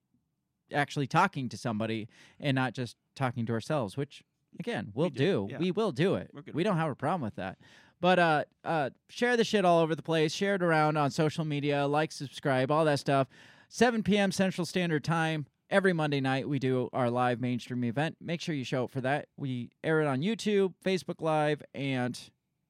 actually 0.73 1.07
talking 1.07 1.49
to 1.49 1.57
somebody 1.57 2.07
and 2.39 2.55
not 2.55 2.73
just 2.73 2.95
talking 3.15 3.45
to 3.45 3.53
ourselves, 3.53 3.97
which 3.97 4.23
again, 4.59 4.91
we'll 4.93 5.09
do, 5.09 5.17
do. 5.17 5.47
yeah. 5.51 5.57
We 5.59 5.71
will 5.71 5.91
do 5.91 6.15
it. 6.15 6.31
We 6.53 6.63
don't 6.63 6.77
have 6.77 6.89
a 6.89 6.95
problem 6.95 7.21
with 7.21 7.35
that. 7.35 7.57
But 8.01 8.19
uh 8.19 8.43
uh 8.63 8.89
share 9.09 9.35
the 9.37 9.43
shit 9.43 9.65
all 9.65 9.79
over 9.79 9.95
the 9.95 10.01
place, 10.01 10.33
share 10.33 10.55
it 10.55 10.63
around 10.63 10.97
on 10.97 11.11
social 11.11 11.45
media, 11.45 11.85
like, 11.85 12.11
subscribe, 12.11 12.71
all 12.71 12.85
that 12.85 12.99
stuff. 12.99 13.27
7 13.69 14.01
p.m. 14.03 14.31
Central 14.31 14.65
Standard 14.65 15.03
Time. 15.03 15.45
Every 15.69 15.93
Monday 15.93 16.19
night, 16.19 16.49
we 16.49 16.57
do 16.57 16.89
our 16.93 17.11
live 17.11 17.39
mainstream 17.39 17.83
event. 17.83 18.17
Make 18.19 18.41
sure 18.41 18.55
you 18.55 18.63
show 18.63 18.85
up 18.85 18.91
for 18.91 19.01
that. 19.01 19.27
We 19.37 19.69
air 19.83 20.01
it 20.01 20.07
on 20.07 20.21
YouTube, 20.21 20.73
Facebook 20.83 21.21
Live, 21.21 21.61
and 21.75 22.19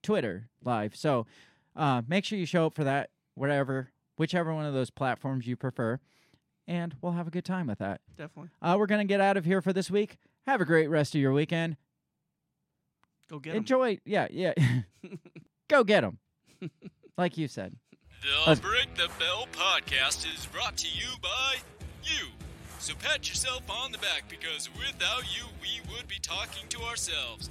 Twitter 0.04 0.50
Live. 0.66 0.98
So 0.98 1.26
uh, 1.78 2.02
make 2.10 2.26
sure 2.26 2.38
you 2.38 2.46
show 2.46 2.66
up 2.66 2.76
for 2.76 2.84
that, 2.84 3.12
wherever, 3.36 3.92
whichever 4.18 4.54
one 4.54 4.66
of 4.66 4.74
those 4.74 4.90
platforms 4.90 5.48
you 5.48 5.56
prefer. 5.56 6.02
And 6.70 6.96
we'll 7.02 7.14
have 7.14 7.28
a 7.28 7.32
good 7.32 7.46
time 7.46 7.66
with 7.66 7.80
that. 7.80 8.00
Definitely 8.16 8.52
Uh, 8.62 8.76
we're 8.78 8.86
going 8.86 9.06
to 9.06 9.12
get 9.12 9.20
out 9.20 9.38
of 9.38 9.44
here 9.46 9.60
for 9.60 9.74
this 9.74 9.90
week. 9.90 10.18
Have 10.46 10.62
a 10.62 10.66
great 10.66 10.88
rest 10.88 11.16
of 11.16 11.22
your 11.22 11.34
weekend. 11.34 11.78
go 13.28 13.40
get 13.40 13.50
get 13.50 13.56
'em. 13.56 13.58
Enjoy. 13.58 13.98
Yeah, 14.06 14.28
yeah. 14.32 14.54
Go 15.68 15.84
get 15.84 16.02
them. 16.02 16.20
like 17.18 17.38
you 17.38 17.48
said. 17.48 17.76
The 18.22 18.28
Let's- 18.50 18.60
Break 18.60 18.94
the 18.96 19.10
Bell 19.20 19.48
podcast 19.52 20.26
is 20.34 20.46
brought 20.48 20.78
to 20.78 20.88
you 20.88 21.08
by 21.22 21.56
you. 22.04 22.28
So 22.80 22.94
pat 22.96 23.28
yourself 23.28 23.62
on 23.70 23.92
the 23.92 23.98
back 23.98 24.24
because 24.30 24.70
without 24.76 25.24
you, 25.36 25.46
we 25.62 25.82
would 25.94 26.08
be 26.08 26.18
talking 26.22 26.68
to 26.70 26.82
ourselves. 26.84 27.50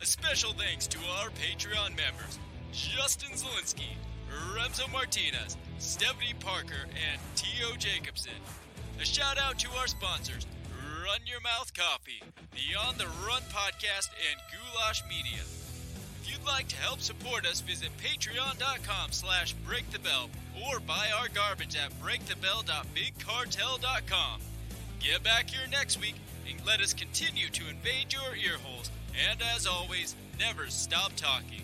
A 0.00 0.06
special 0.06 0.52
thanks 0.52 0.86
to 0.88 0.98
our 1.20 1.30
Patreon 1.30 1.96
members 1.96 2.38
Justin 2.72 3.32
Zielinski, 3.32 3.96
Remzo 4.54 4.90
Martinez, 4.92 5.56
Stephanie 5.78 6.34
Parker, 6.40 6.84
and 6.86 7.20
T.O. 7.34 7.76
Jacobson. 7.76 8.32
A 9.00 9.04
shout 9.04 9.38
out 9.38 9.58
to 9.60 9.68
our 9.78 9.86
sponsors 9.86 10.46
Run 11.04 11.20
Your 11.26 11.40
Mouth 11.40 11.72
Coffee, 11.74 12.22
On 12.84 12.96
the 12.98 13.06
Run 13.26 13.42
podcast, 13.50 14.10
and 14.30 14.38
Goulash 14.52 15.02
Media. 15.08 15.40
If 15.40 16.28
you'd 16.30 16.44
like 16.46 16.68
to 16.68 16.76
help 16.76 17.00
support 17.00 17.46
us, 17.46 17.60
visit 17.60 17.90
patreon.com 17.98 19.12
slash 19.12 19.54
breakthebell 19.66 20.28
or 20.68 20.80
buy 20.80 21.08
our 21.18 21.28
garbage 21.28 21.76
at 21.76 21.92
breakthebell.bigcartel.com. 22.02 24.40
Get 25.00 25.22
back 25.22 25.48
here 25.48 25.66
next 25.70 26.00
week 26.00 26.16
and 26.48 26.58
let 26.66 26.80
us 26.80 26.92
continue 26.92 27.48
to 27.50 27.68
invade 27.68 28.12
your 28.12 28.34
earholes. 28.34 28.90
And 29.30 29.40
as 29.54 29.66
always, 29.66 30.16
never 30.38 30.68
stop 30.68 31.12
talking. 31.16 31.62